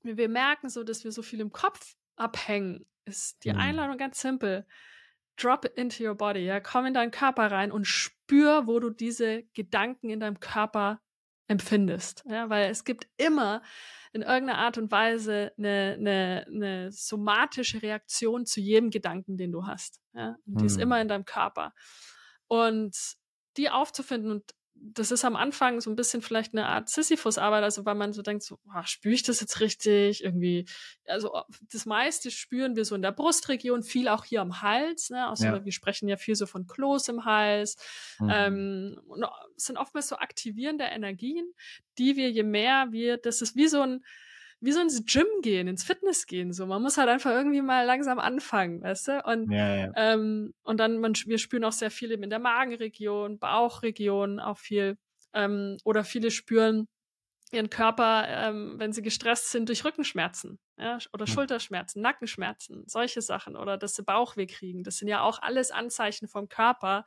wir 0.03 0.29
merken 0.29 0.69
so, 0.69 0.85
dass 0.85 1.03
wir 1.03 1.13
so 1.13 1.23
viel 1.23 1.41
im 1.41 1.51
Kopf 1.51 1.95
abhängen, 2.17 2.85
ist 3.07 3.43
die 3.45 3.53
mhm. 3.53 3.59
Einladung 3.59 3.97
ganz 3.97 4.21
simpel. 4.21 4.67
Drop 5.37 5.65
into 5.77 6.05
your 6.05 6.15
body, 6.15 6.41
ja, 6.41 6.61
komm 6.61 6.85
in 6.85 6.95
deinen 6.95 7.11
Körper 7.11 7.51
rein 7.51 7.73
und 7.73 7.87
spür, 7.87 8.67
wo 8.67 8.79
du 8.81 8.91
diese 8.91 9.45
Gedanken 9.55 10.11
in 10.11 10.21
deinem 10.21 10.41
Körper 10.41 11.01
empfindest, 11.47 12.25
ja, 12.27 12.49
weil 12.49 12.71
es 12.71 12.85
gibt 12.85 13.07
immer 13.17 13.63
in 14.13 14.23
irgendeiner 14.23 14.59
Art 14.59 14.79
und 14.79 14.91
Weise 14.91 15.53
eine, 15.59 15.97
eine, 15.99 16.47
eine 16.47 16.93
somatische 16.93 17.83
Reaktion 17.83 18.47
zu 18.47 18.61
jedem 18.61 18.91
Gedanken, 18.91 19.37
den 19.37 19.53
du 19.53 19.67
hast, 19.67 20.01
ja, 20.15 20.37
und 20.47 20.61
die 20.61 20.67
ist 20.67 20.77
mhm. 20.77 20.83
immer 20.83 21.01
in 21.01 21.09
deinem 21.09 21.25
Körper. 21.25 21.75
Und 22.47 22.97
die 23.57 23.71
aufzufinden 23.71 24.31
und 24.31 24.55
das 24.93 25.11
ist 25.11 25.25
am 25.25 25.35
Anfang 25.35 25.81
so 25.81 25.91
ein 25.91 25.97
bisschen 25.97 26.21
vielleicht 26.21 26.53
eine 26.53 26.67
Art 26.67 26.91
Sisyphus-Arbeit, 26.91 27.65
also 27.65 27.87
weil 27.87 27.95
man 27.95 28.13
so 28.13 28.21
denkt, 28.21 28.43
so, 28.43 28.59
oh, 28.67 28.83
spüre 28.85 29.15
ich 29.15 29.23
das 29.23 29.41
jetzt 29.41 29.61
richtig? 29.61 30.23
Irgendwie, 30.23 30.67
also 31.07 31.43
das 31.73 31.87
meiste 31.87 32.31
spüren 32.31 32.77
wir 32.77 32.85
so 32.85 32.95
in 32.95 33.03
der 33.03 33.13
Brustregion, 33.13 33.83
viel 33.83 34.09
auch 34.09 34.25
hier 34.25 34.43
am 34.43 34.61
Hals, 34.61 35.09
ne? 35.09 35.27
Also 35.27 35.47
ja. 35.47 35.65
wir 35.65 35.73
sprechen 35.73 36.09
ja 36.09 36.19
viel 36.19 36.35
so 36.35 36.45
von 36.47 36.67
Kloß 36.67 37.09
im 37.09 37.25
Hals. 37.25 37.77
Mhm. 38.19 38.31
Ähm, 38.31 39.01
sind 39.57 39.79
oftmals 39.79 40.09
so 40.09 40.17
aktivierende 40.17 40.85
Energien, 40.85 41.47
die 41.97 42.17
wir, 42.17 42.31
je 42.31 42.43
mehr 42.43 42.89
wir, 42.91 43.17
das 43.17 43.41
ist 43.41 43.57
wie 43.57 43.69
so 43.69 43.81
ein, 43.81 44.05
wie 44.65 44.73
so 44.73 44.81
ins 44.81 45.05
Gym 45.05 45.27
gehen, 45.43 45.69
ins 45.69 45.85
Fitness 45.85 46.27
gehen. 46.27 46.53
So, 46.53 46.67
man 46.67 46.83
muss 46.83 46.97
halt 46.97 47.09
einfach 47.09 47.31
irgendwie 47.31 47.63
mal 47.63 47.85
langsam 47.85 48.19
anfangen, 48.19 48.83
weißt 48.83 49.09
du? 49.09 49.23
Und, 49.25 49.53
ja, 49.53 49.77
ja. 49.77 49.93
Ähm, 49.97 50.55
und 50.63 50.79
dann, 50.81 50.99
man, 50.99 51.15
wir 51.27 51.39
spüren 51.39 51.65
auch 51.65 51.73
sehr 51.73 51.91
viel 51.91 52.11
eben 52.11 52.23
in 52.23 52.31
der 52.31 52.39
Magenregion, 52.39 53.39
Bauchregion 53.39 54.41
auch 54.41 54.59
viel. 54.59 54.97
Ähm, 55.35 55.77
oder 55.85 56.05
viele 56.05 56.31
spüren 56.31 56.87
ihren 57.55 57.71
Körper, 57.71 58.27
ähm, 58.29 58.75
wenn 58.79 58.93
sie 58.93 59.03
gestresst 59.03 59.51
sind, 59.51 59.69
durch 59.69 59.85
Rückenschmerzen 59.85 60.59
ja, 60.77 60.99
oder 61.13 61.27
Schulterschmerzen, 61.27 62.03
Nackenschmerzen, 62.03 62.85
solche 62.87 63.23
Sachen 63.23 63.57
oder 63.57 63.79
dass 63.79 63.95
sie 63.95 64.03
Bauchweh 64.03 64.47
kriegen. 64.47 64.83
Das 64.83 64.97
sind 64.97 65.09
ja 65.09 65.23
auch 65.23 65.41
alles 65.41 65.71
Anzeichen 65.71 66.29
vom 66.29 66.49
Körper. 66.49 67.05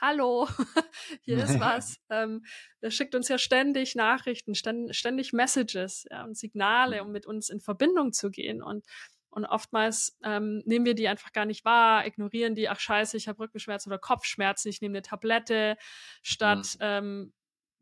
Hallo, 0.00 0.48
hier 1.22 1.38
ist 1.44 1.60
was. 1.60 1.98
ähm, 2.08 2.44
der 2.82 2.90
schickt 2.90 3.14
uns 3.14 3.28
ja 3.28 3.38
ständig 3.38 3.94
Nachrichten, 3.94 4.54
ständig 4.54 5.32
Messages 5.32 6.06
ja, 6.10 6.24
und 6.24 6.36
Signale, 6.36 7.04
um 7.04 7.12
mit 7.12 7.26
uns 7.26 7.50
in 7.50 7.60
Verbindung 7.60 8.12
zu 8.12 8.30
gehen. 8.30 8.62
Und 8.62 8.84
und 9.32 9.44
oftmals 9.44 10.18
ähm, 10.24 10.60
nehmen 10.66 10.84
wir 10.84 10.94
die 10.94 11.06
einfach 11.06 11.32
gar 11.32 11.44
nicht 11.44 11.64
wahr, 11.64 12.04
ignorieren 12.04 12.56
die, 12.56 12.68
ach 12.68 12.80
scheiße, 12.80 13.16
ich 13.16 13.28
habe 13.28 13.38
Rückenschmerzen 13.38 13.92
oder 13.92 14.00
Kopfschmerzen, 14.00 14.68
ich 14.68 14.80
nehme 14.80 14.94
eine 14.98 15.02
Tablette, 15.02 15.76
statt 16.22 16.74
mhm. 16.74 16.80
ähm, 16.80 17.32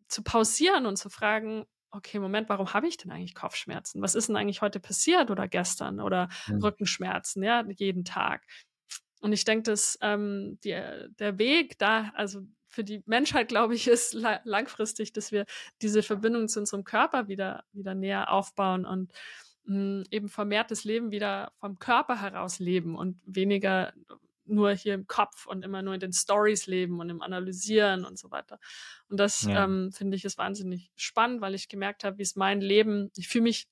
zu 0.09 0.23
pausieren 0.23 0.85
und 0.85 0.97
zu 0.97 1.09
fragen, 1.09 1.64
okay, 1.91 2.18
Moment, 2.18 2.49
warum 2.49 2.72
habe 2.74 2.86
ich 2.89 2.97
denn 2.97 3.11
eigentlich 3.11 3.34
Kopfschmerzen? 3.34 4.03
Was 4.03 4.14
ist 4.14 4.28
denn 4.28 4.36
eigentlich 4.36 4.62
heute 4.62 4.80
passiert 4.80 5.30
oder 5.30 5.49
gestern 5.49 6.01
oder 6.01 6.28
mhm. 6.47 6.62
Rückenschmerzen, 6.62 7.43
ja, 7.43 7.64
jeden 7.68 8.05
Tag? 8.05 8.45
Und 9.20 9.32
ich 9.32 9.45
denke, 9.45 9.64
dass 9.64 9.99
ähm, 10.01 10.59
die, 10.64 10.80
der 11.18 11.39
Weg 11.39 11.78
da, 11.78 12.12
also 12.14 12.43
für 12.68 12.84
die 12.84 13.03
Menschheit, 13.07 13.49
glaube 13.49 13.74
ich, 13.74 13.89
ist 13.89 14.14
la 14.14 14.41
langfristig, 14.45 15.12
dass 15.12 15.32
wir 15.32 15.45
diese 15.82 16.03
Verbindung 16.03 16.49
zu 16.49 16.61
unserem 16.61 16.84
Körper 16.84 17.28
wieder, 17.28 17.64
wieder 17.72 17.95
näher 17.95 18.30
aufbauen 18.32 18.84
und 18.84 19.12
mh, 19.64 19.74
hm, 19.74 20.05
eben 20.11 20.28
vermehrtes 20.28 20.84
Leben 20.84 21.11
wieder 21.11 21.53
vom 21.59 21.78
Körper 21.78 22.20
heraus 22.20 22.59
leben 22.59 22.97
und 22.97 23.20
weniger 23.24 23.93
nur 24.49 24.72
hier 24.72 24.94
im 24.94 25.07
Kopf 25.07 25.46
und 25.46 25.64
immer 25.64 25.82
nur 25.82 25.94
in 25.94 26.01
den 26.01 26.12
Stories 26.12 26.66
leben 26.66 27.01
und 27.01 27.11
im 27.11 27.22
Analysieren 27.22 28.05
und 28.05 28.18
so 28.18 28.30
weiter. 28.30 28.59
Und 29.09 29.18
das 29.18 29.42
ja. 29.42 29.64
ähm, 29.64 29.92
finde 29.92 30.16
ich 30.16 30.24
ist 30.24 30.38
wahnsinnig 30.38 30.90
spannend, 30.96 31.40
weil 31.40 31.55
ich 31.55 31.68
gemerkt 31.68 32.05
habe, 32.05 32.18
wie 32.18 32.22
es 32.22 32.36
mein 32.36 32.61
Leben, 32.61 33.11
ich 33.16 33.28
fühle 33.28 33.44
mich 33.44 33.68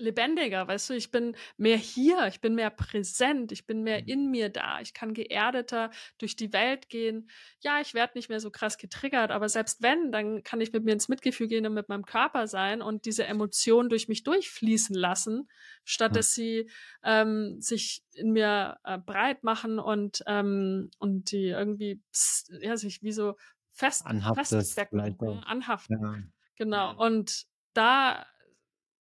lebendiger, 0.00 0.66
weißt 0.66 0.90
du, 0.90 0.94
ich 0.94 1.10
bin 1.10 1.36
mehr 1.56 1.76
hier, 1.76 2.26
ich 2.26 2.40
bin 2.40 2.54
mehr 2.54 2.70
präsent, 2.70 3.52
ich 3.52 3.66
bin 3.66 3.82
mehr 3.82 4.00
mhm. 4.02 4.08
in 4.08 4.30
mir 4.30 4.48
da, 4.48 4.80
ich 4.80 4.94
kann 4.94 5.14
geerdeter 5.14 5.90
durch 6.18 6.36
die 6.36 6.52
Welt 6.52 6.88
gehen. 6.88 7.30
Ja, 7.60 7.80
ich 7.80 7.94
werde 7.94 8.16
nicht 8.16 8.28
mehr 8.28 8.40
so 8.40 8.50
krass 8.50 8.78
getriggert, 8.78 9.30
aber 9.30 9.48
selbst 9.48 9.82
wenn, 9.82 10.10
dann 10.12 10.42
kann 10.42 10.60
ich 10.60 10.72
mit 10.72 10.84
mir 10.84 10.92
ins 10.92 11.08
Mitgefühl 11.08 11.48
gehen 11.48 11.66
und 11.66 11.74
mit 11.74 11.88
meinem 11.88 12.04
Körper 12.04 12.46
sein 12.46 12.82
und 12.82 13.04
diese 13.04 13.24
Emotionen 13.24 13.88
durch 13.88 14.08
mich 14.08 14.22
durchfließen 14.24 14.96
lassen, 14.96 15.48
statt 15.84 16.16
dass 16.16 16.34
sie 16.34 16.70
ähm, 17.04 17.60
sich 17.60 18.02
in 18.12 18.32
mir 18.32 18.78
äh, 18.84 18.98
breit 18.98 19.44
machen 19.44 19.78
und 19.78 20.22
ähm, 20.26 20.90
und 20.98 21.30
die 21.30 21.48
irgendwie 21.48 22.02
pss, 22.12 22.50
ja 22.60 22.76
sich 22.76 23.02
wie 23.02 23.12
so 23.12 23.36
fest 23.72 24.04
feststecken, 24.34 25.00
anhaften. 25.44 26.02
Ja. 26.02 26.14
Genau. 26.56 26.94
Und 26.96 27.46
da 27.72 28.26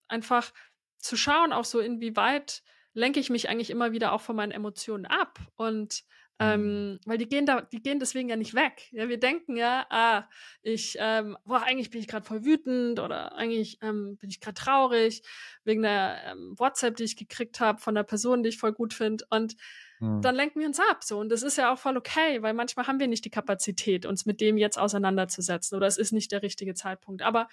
einfach 0.08 0.54
zu 1.00 1.18
schauen, 1.18 1.54
auch 1.54 1.66
so 1.66 1.80
inwieweit 1.80 2.62
lenke 2.93 3.20
ich 3.20 3.30
mich 3.30 3.50
eigentlich 3.50 3.70
immer 3.70 3.91
wieder 3.91 4.14
auch 4.14 4.22
von 4.22 4.36
meinen 4.36 4.52
Emotionen 4.52 5.06
ab 5.06 5.39
und 5.56 6.04
ähm, 6.41 6.91
mhm. 6.91 7.00
weil 7.06 7.18
die 7.18 7.28
gehen 7.28 7.45
da, 7.45 7.62
die 7.62 7.82
gehen 7.82 8.00
deswegen 8.00 8.30
ja 8.30 8.38
nicht 8.38 8.54
weg. 8.54 8.88
Ja, 8.91 9.10
wir 9.10 9.20
denken 9.20 9.58
ja, 9.58 9.86
ah, 9.89 10.24
ich, 10.62 10.95
ähm, 10.97 11.38
boah, 11.43 11.64
eigentlich 11.64 11.89
bin 11.89 12.00
ich 12.00 12.08
gerade 12.08 12.26
voll 12.26 12.45
wütend 12.45 13.02
oder 13.02 13.36
eigentlich 13.36 13.78
ähm, 13.82 14.16
bin 14.16 14.30
ich 14.30 14.39
gerade 14.39 14.54
traurig 14.54 15.22
wegen 15.66 15.82
der 15.82 16.18
ähm, 16.28 16.54
WhatsApp, 16.58 16.95
die 16.95 17.04
ich 17.04 17.18
gekriegt 17.18 17.60
habe 17.60 17.80
von 17.80 17.93
der 17.93 18.04
Person, 18.04 18.41
die 18.41 18.50
ich 18.50 18.58
voll 18.58 18.72
gut 18.72 18.93
finde. 18.93 19.26
Und 19.30 19.58
mhm. 20.00 20.22
dann 20.22 20.34
lenken 20.34 20.62
wir 20.62 20.68
uns 20.68 20.80
ab. 20.80 21.04
So 21.04 21.20
und 21.20 21.28
das 21.28 21.43
ist 21.43 21.58
ja 21.58 21.74
auch 21.74 21.78
voll 21.78 21.97
okay, 21.97 22.41
weil 22.41 22.54
manchmal 22.54 22.88
haben 22.88 23.02
wir 23.02 23.10
nicht 23.10 23.26
die 23.26 23.32
Kapazität, 23.32 24.06
uns 24.06 24.26
mit 24.26 24.39
dem 24.39 24.58
jetzt 24.58 24.80
auseinanderzusetzen 24.80 25.76
oder 25.76 25.88
es 25.88 25.97
ist 25.97 26.14
nicht 26.14 26.32
der 26.32 26.41
richtige 26.41 26.74
Zeitpunkt. 26.74 27.22
Aber 27.22 27.50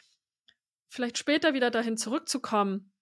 vielleicht 0.89 1.19
später 1.19 1.55
wieder 1.55 1.73
dahin 1.73 1.97
zurückzukommen 1.97 2.93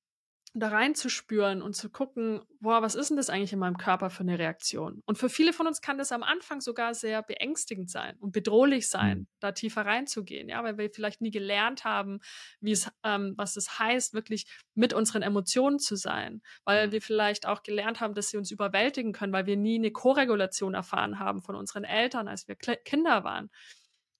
da 0.56 0.68
reinzuspüren 0.68 1.62
und 1.62 1.74
zu 1.74 1.90
gucken, 1.90 2.40
boah, 2.60 2.80
was 2.80 2.94
ist 2.94 3.10
denn 3.10 3.16
das 3.16 3.28
eigentlich 3.28 3.52
in 3.52 3.58
meinem 3.58 3.76
Körper 3.76 4.08
für 4.08 4.20
eine 4.20 4.38
Reaktion? 4.38 5.02
Und 5.04 5.18
für 5.18 5.28
viele 5.28 5.52
von 5.52 5.66
uns 5.66 5.80
kann 5.80 5.98
das 5.98 6.12
am 6.12 6.22
Anfang 6.22 6.60
sogar 6.60 6.94
sehr 6.94 7.22
beängstigend 7.22 7.90
sein 7.90 8.16
und 8.20 8.30
bedrohlich 8.30 8.88
sein, 8.88 9.18
mhm. 9.18 9.26
da 9.40 9.50
tiefer 9.50 9.84
reinzugehen, 9.84 10.48
ja, 10.48 10.62
weil 10.62 10.78
wir 10.78 10.90
vielleicht 10.90 11.20
nie 11.20 11.32
gelernt 11.32 11.84
haben, 11.84 12.20
wie 12.60 12.70
es, 12.70 12.88
ähm, 13.02 13.34
was 13.36 13.56
es 13.56 13.80
heißt, 13.80 14.14
wirklich 14.14 14.46
mit 14.74 14.94
unseren 14.94 15.22
Emotionen 15.22 15.80
zu 15.80 15.96
sein, 15.96 16.40
weil 16.64 16.86
mhm. 16.86 16.92
wir 16.92 17.02
vielleicht 17.02 17.46
auch 17.46 17.64
gelernt 17.64 18.00
haben, 18.00 18.14
dass 18.14 18.28
sie 18.28 18.36
uns 18.36 18.52
überwältigen 18.52 19.12
können, 19.12 19.32
weil 19.32 19.46
wir 19.46 19.56
nie 19.56 19.78
eine 19.78 19.90
Koregulation 19.90 20.74
erfahren 20.74 21.18
haben 21.18 21.42
von 21.42 21.56
unseren 21.56 21.82
Eltern, 21.82 22.28
als 22.28 22.46
wir 22.46 22.54
Kle 22.54 22.76
Kinder 22.76 23.24
waren. 23.24 23.50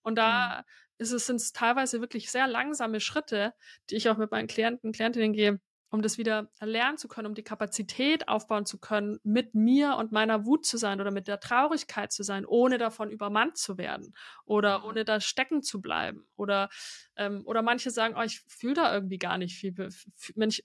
Und 0.01 0.17
da 0.17 0.57
mhm. 0.57 0.63
ist 0.97 1.11
es, 1.13 1.27
sind 1.27 1.37
es 1.37 1.53
teilweise 1.53 2.01
wirklich 2.01 2.29
sehr 2.29 2.47
langsame 2.47 2.99
Schritte, 2.99 3.53
die 3.89 3.95
ich 3.95 4.09
auch 4.09 4.17
mit 4.17 4.31
meinen 4.31 4.47
Klienten, 4.47 4.91
Klientinnen 4.91 5.31
gehe, 5.31 5.61
um 5.95 6.01
das 6.01 6.17
wieder 6.17 6.49
erlernen 6.59 6.97
zu 6.97 7.07
können, 7.07 7.27
um 7.27 7.35
die 7.35 7.43
Kapazität 7.43 8.27
aufbauen 8.27 8.65
zu 8.65 8.77
können, 8.77 9.17
mit 9.23 9.55
mir 9.55 9.95
und 9.95 10.11
meiner 10.11 10.45
Wut 10.45 10.65
zu 10.65 10.77
sein 10.77 10.99
oder 10.99 11.09
mit 11.09 11.27
der 11.27 11.39
Traurigkeit 11.39 12.11
zu 12.11 12.21
sein, 12.21 12.45
ohne 12.45 12.77
davon 12.77 13.09
übermannt 13.09 13.57
zu 13.57 13.77
werden 13.77 14.13
oder 14.43 14.79
mhm. 14.79 14.85
ohne 14.85 15.05
da 15.05 15.21
stecken 15.21 15.63
zu 15.63 15.81
bleiben. 15.81 16.27
Oder, 16.35 16.69
ähm, 17.15 17.43
oder 17.45 17.61
manche 17.61 17.91
sagen, 17.91 18.15
oh, 18.17 18.23
ich 18.23 18.41
fühle 18.41 18.73
da 18.73 18.93
irgendwie 18.93 19.17
gar 19.17 19.37
nicht 19.37 19.57
viel. 19.57 19.73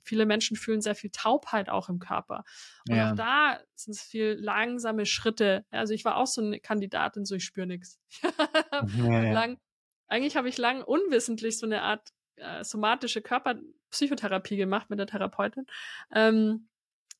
Viele 0.02 0.26
Menschen 0.26 0.56
fühlen 0.56 0.80
sehr 0.80 0.96
viel 0.96 1.10
Taubheit 1.10 1.68
auch 1.68 1.88
im 1.88 2.00
Körper. 2.00 2.42
Und 2.88 2.96
ja. 2.96 3.12
auch 3.12 3.14
da 3.14 3.60
sind 3.76 3.94
es 3.94 4.02
viel 4.02 4.36
langsame 4.40 5.06
Schritte. 5.06 5.64
Also 5.70 5.94
ich 5.94 6.04
war 6.04 6.16
auch 6.16 6.26
so 6.26 6.42
eine 6.42 6.58
Kandidatin, 6.58 7.24
so 7.24 7.36
ich 7.36 7.44
spüre 7.44 7.66
nichts. 7.66 8.00
Ja, 8.96 9.22
ja. 9.22 9.32
Lang, 9.32 9.58
eigentlich 10.08 10.36
habe 10.36 10.48
ich 10.48 10.58
lang 10.58 10.82
unwissentlich 10.82 11.58
so 11.58 11.66
eine 11.66 11.82
Art 11.82 12.10
äh, 12.40 12.64
somatische 12.64 13.22
Körperpsychotherapie 13.22 14.56
gemacht 14.56 14.90
mit 14.90 14.98
der 14.98 15.06
Therapeutin. 15.06 15.66
Ähm, 16.12 16.68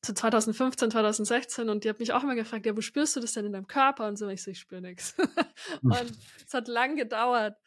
so 0.03 0.13
2015, 0.13 0.91
2016 0.91 1.69
und 1.69 1.83
die 1.83 1.89
hat 1.89 1.99
mich 1.99 2.11
auch 2.11 2.23
immer 2.23 2.35
gefragt, 2.35 2.65
ja, 2.65 2.75
wo 2.75 2.81
spürst 2.81 3.15
du 3.15 3.19
das 3.19 3.33
denn 3.33 3.45
in 3.45 3.53
deinem 3.53 3.67
Körper? 3.67 4.07
Und 4.07 4.17
so, 4.17 4.27
ich 4.29 4.41
so, 4.41 4.51
ich 4.51 4.59
spüre 4.59 4.81
nichts. 4.81 5.15
und 5.83 6.17
es 6.45 6.53
hat 6.53 6.67
lang 6.67 6.95
gedauert, 6.95 7.57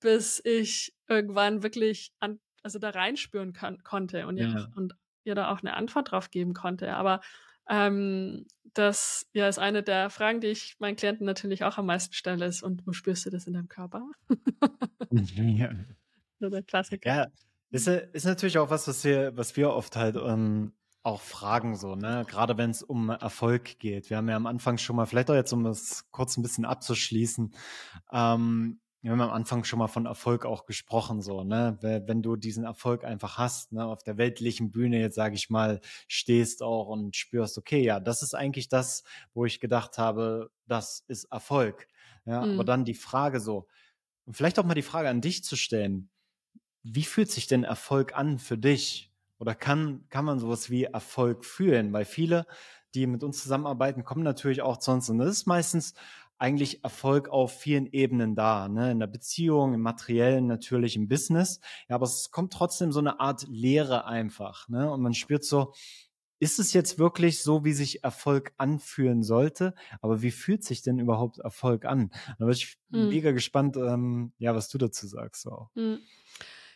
bis 0.00 0.40
ich 0.44 0.94
irgendwann 1.06 1.62
wirklich 1.62 2.12
an, 2.18 2.40
also 2.62 2.78
da 2.78 2.90
reinspüren 2.90 3.52
kann, 3.52 3.82
konnte 3.82 4.26
und, 4.26 4.38
ja. 4.38 4.68
und 4.74 4.94
ihr 5.24 5.34
da 5.34 5.52
auch 5.52 5.60
eine 5.60 5.74
Antwort 5.74 6.10
drauf 6.10 6.30
geben 6.30 6.54
konnte. 6.54 6.94
Aber 6.94 7.20
ähm, 7.68 8.46
das 8.74 9.28
ja 9.34 9.48
ist 9.48 9.58
eine 9.58 9.82
der 9.82 10.08
Fragen, 10.08 10.40
die 10.40 10.48
ich 10.48 10.76
meinen 10.78 10.96
Klienten 10.96 11.26
natürlich 11.26 11.64
auch 11.64 11.78
am 11.78 11.86
meisten 11.86 12.14
stelle, 12.14 12.46
ist, 12.46 12.62
und 12.62 12.86
wo 12.86 12.92
spürst 12.92 13.26
du 13.26 13.30
das 13.30 13.46
in 13.46 13.52
deinem 13.52 13.68
Körper? 13.68 14.10
ja. 15.10 15.70
So 16.42 16.50
der 16.50 16.64
Klassiker. 16.64 17.08
Ja, 17.08 17.26
ist, 17.70 17.86
ist 17.86 18.24
natürlich 18.24 18.58
auch 18.58 18.68
was, 18.68 18.88
was 18.88 19.04
wir, 19.04 19.36
was 19.36 19.56
wir 19.56 19.70
oft 19.70 19.94
halt 19.94 20.16
ähm, 20.16 20.72
auch 21.04 21.20
fragen, 21.20 21.76
so, 21.76 21.94
ne? 21.94 22.24
Gerade 22.28 22.58
wenn 22.58 22.70
es 22.70 22.82
um 22.82 23.10
Erfolg 23.10 23.78
geht. 23.78 24.10
Wir 24.10 24.16
haben 24.16 24.28
ja 24.28 24.34
am 24.34 24.46
Anfang 24.46 24.76
schon 24.76 24.96
mal, 24.96 25.06
vielleicht 25.06 25.30
auch 25.30 25.36
jetzt, 25.36 25.52
um 25.52 25.62
das 25.62 26.04
kurz 26.10 26.36
ein 26.36 26.42
bisschen 26.42 26.64
abzuschließen, 26.64 27.54
ähm, 28.12 28.80
wir 29.02 29.12
haben 29.12 29.20
am 29.20 29.30
Anfang 29.30 29.62
schon 29.62 29.78
mal 29.78 29.86
von 29.86 30.06
Erfolg 30.06 30.44
auch 30.44 30.66
gesprochen, 30.66 31.22
so, 31.22 31.44
ne? 31.44 31.78
Wenn 31.80 32.22
du 32.22 32.34
diesen 32.34 32.64
Erfolg 32.64 33.04
einfach 33.04 33.38
hast, 33.38 33.70
ne, 33.70 33.84
auf 33.84 34.02
der 34.02 34.16
weltlichen 34.16 34.72
Bühne 34.72 34.98
jetzt, 34.98 35.14
sage 35.14 35.36
ich 35.36 35.48
mal, 35.48 35.80
stehst 36.08 36.60
auch 36.60 36.88
und 36.88 37.14
spürst, 37.14 37.56
okay, 37.56 37.84
ja, 37.84 38.00
das 38.00 38.22
ist 38.22 38.34
eigentlich 38.34 38.68
das, 38.68 39.04
wo 39.32 39.44
ich 39.44 39.60
gedacht 39.60 39.96
habe, 39.96 40.50
das 40.66 41.04
ist 41.06 41.26
Erfolg. 41.30 41.86
Ja, 42.24 42.44
mhm. 42.44 42.54
aber 42.54 42.64
dann 42.64 42.84
die 42.84 42.94
Frage 42.94 43.38
so, 43.38 43.68
und 44.24 44.36
vielleicht 44.36 44.58
auch 44.58 44.64
mal 44.64 44.74
die 44.74 44.82
Frage 44.82 45.08
an 45.08 45.20
dich 45.20 45.44
zu 45.44 45.56
stellen, 45.56 46.08
wie 46.82 47.04
fühlt 47.04 47.30
sich 47.30 47.46
denn 47.46 47.64
Erfolg 47.64 48.16
an 48.16 48.38
für 48.38 48.58
dich? 48.58 49.10
Oder 49.38 49.54
kann, 49.54 50.04
kann 50.08 50.24
man 50.24 50.38
sowas 50.38 50.70
wie 50.70 50.84
Erfolg 50.84 51.44
fühlen? 51.44 51.92
Weil 51.92 52.04
viele, 52.04 52.46
die 52.94 53.06
mit 53.06 53.24
uns 53.24 53.42
zusammenarbeiten, 53.42 54.04
kommen 54.04 54.22
natürlich 54.22 54.62
auch 54.62 54.76
zu 54.78 54.92
uns. 54.92 55.08
Und 55.08 55.18
das 55.18 55.30
ist 55.30 55.46
meistens 55.46 55.94
eigentlich 56.38 56.82
Erfolg 56.82 57.28
auf 57.28 57.56
vielen 57.56 57.86
Ebenen 57.86 58.34
da, 58.34 58.68
ne? 58.68 58.90
in 58.90 58.98
der 58.98 59.06
Beziehung, 59.06 59.74
im 59.74 59.80
materiellen, 59.80 60.48
natürlich 60.48 60.96
im 60.96 61.06
Business. 61.06 61.60
Ja, 61.88 61.94
aber 61.94 62.04
es 62.04 62.30
kommt 62.32 62.52
trotzdem 62.52 62.90
so 62.90 62.98
eine 62.98 63.20
Art 63.20 63.46
Leere 63.48 64.06
einfach. 64.06 64.68
Ne? 64.68 64.90
Und 64.90 65.02
man 65.02 65.14
spürt 65.14 65.44
so, 65.44 65.72
ist 66.40 66.58
es 66.58 66.72
jetzt 66.72 66.98
wirklich 66.98 67.40
so, 67.40 67.64
wie 67.64 67.72
sich 67.72 68.02
Erfolg 68.02 68.52
anfühlen 68.56 69.22
sollte? 69.22 69.76
Aber 70.00 70.22
wie 70.22 70.32
fühlt 70.32 70.64
sich 70.64 70.82
denn 70.82 70.98
überhaupt 70.98 71.38
Erfolg 71.38 71.84
an? 71.84 72.10
Da 72.40 72.46
bin 72.46 72.54
ich 72.54 72.76
mhm. 72.88 73.08
mega 73.08 73.30
gespannt, 73.30 73.76
ähm, 73.76 74.32
ja, 74.38 74.52
was 74.52 74.68
du 74.68 74.78
dazu 74.78 75.06
sagst. 75.06 75.46
Auch. 75.46 75.70
Mhm. 75.76 76.00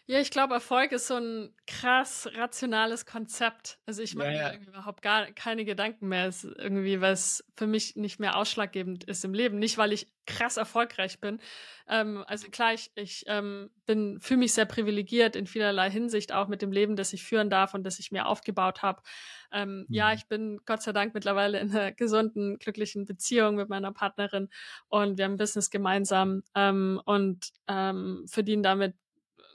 Ja, 0.09 0.21
ich 0.21 0.31
glaube, 0.31 0.55
Erfolg 0.55 0.93
ist 0.93 1.09
so 1.09 1.17
ein 1.17 1.53
krass 1.67 2.29
rationales 2.37 3.07
Konzept. 3.07 3.81
Also 3.87 4.03
ich 4.03 4.15
mache 4.15 4.33
ja, 4.33 4.53
ja. 4.53 4.59
mir 4.59 4.69
überhaupt 4.69 5.03
gar 5.03 5.27
keine 5.33 5.65
Gedanken 5.65 6.07
mehr. 6.07 6.27
Es 6.29 6.45
ist 6.45 6.57
irgendwie, 6.59 7.01
was 7.01 7.45
für 7.57 7.67
mich 7.67 7.97
nicht 7.97 8.21
mehr 8.21 8.37
ausschlaggebend 8.37 9.03
ist 9.03 9.25
im 9.25 9.35
Leben. 9.35 9.59
Nicht, 9.59 9.79
weil 9.79 9.93
ich 9.93 10.07
krass 10.25 10.59
erfolgreich 10.59 11.21
bin. 11.21 11.41
Ähm, 11.89 12.23
also 12.29 12.49
klar, 12.51 12.73
ich, 12.73 12.93
ich 12.95 13.25
ähm, 13.27 13.69
bin, 13.85 14.21
fühle 14.21 14.39
mich 14.39 14.55
sehr 14.55 14.65
privilegiert 14.65 15.35
in 15.35 15.49
vielerlei 15.49 15.91
Hinsicht, 15.91 16.33
auch 16.33 16.47
mit 16.47 16.63
dem 16.63 16.71
Leben, 16.71 16.95
das 16.95 17.13
ich 17.13 17.25
führen 17.25 17.51
darf 17.51 17.75
und 17.75 17.83
das 17.83 17.99
ich 17.99 18.13
mir 18.13 18.27
aufgebaut 18.27 18.83
habe. 18.83 19.03
Ähm, 19.51 19.79
mhm. 19.79 19.87
Ja, 19.89 20.13
ich 20.13 20.29
bin 20.29 20.61
Gott 20.67 20.83
sei 20.83 20.93
Dank 20.93 21.15
mittlerweile 21.15 21.59
in 21.59 21.71
einer 21.71 21.91
gesunden, 21.91 22.59
glücklichen 22.61 23.07
Beziehung 23.07 23.57
mit 23.57 23.69
meiner 23.69 23.93
Partnerin 23.93 24.51
und 24.89 25.19
wir 25.19 25.25
haben 25.25 25.37
Business 25.37 25.71
gemeinsam 25.71 26.45
ähm, 26.55 27.01
und 27.05 27.51
ähm, 27.67 28.25
verdienen 28.29 28.63
damit 28.63 28.95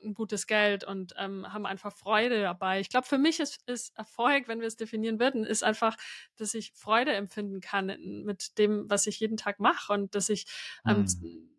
ein 0.04 0.14
gutes 0.14 0.48
Geld 0.48 0.84
und 0.84 1.14
ähm, 1.18 1.52
haben 1.52 1.66
einfach 1.66 1.94
Freude 1.94 2.42
dabei. 2.42 2.80
Ich 2.80 2.90
glaube, 2.90 3.08
für 3.08 3.18
mich 3.18 3.40
ist, 3.40 3.62
ist 3.68 3.96
Erfolg, 3.98 4.48
wenn 4.48 4.60
wir 4.60 4.68
es 4.68 4.78
definieren 4.78 5.20
würden, 5.20 5.44
ist 5.44 5.64
einfach, 5.64 5.98
dass 6.38 6.54
ich 6.54 6.74
Freude 6.74 7.14
empfinden 7.14 7.62
kann 7.62 7.96
mit 8.26 8.58
dem, 8.58 8.90
was 8.90 9.08
ich 9.08 9.20
jeden 9.20 9.38
Tag 9.38 9.60
mache 9.60 9.94
und 9.94 10.16
dass 10.16 10.30
ich 10.30 10.46
ähm, 10.88 11.06
mhm. 11.22 11.50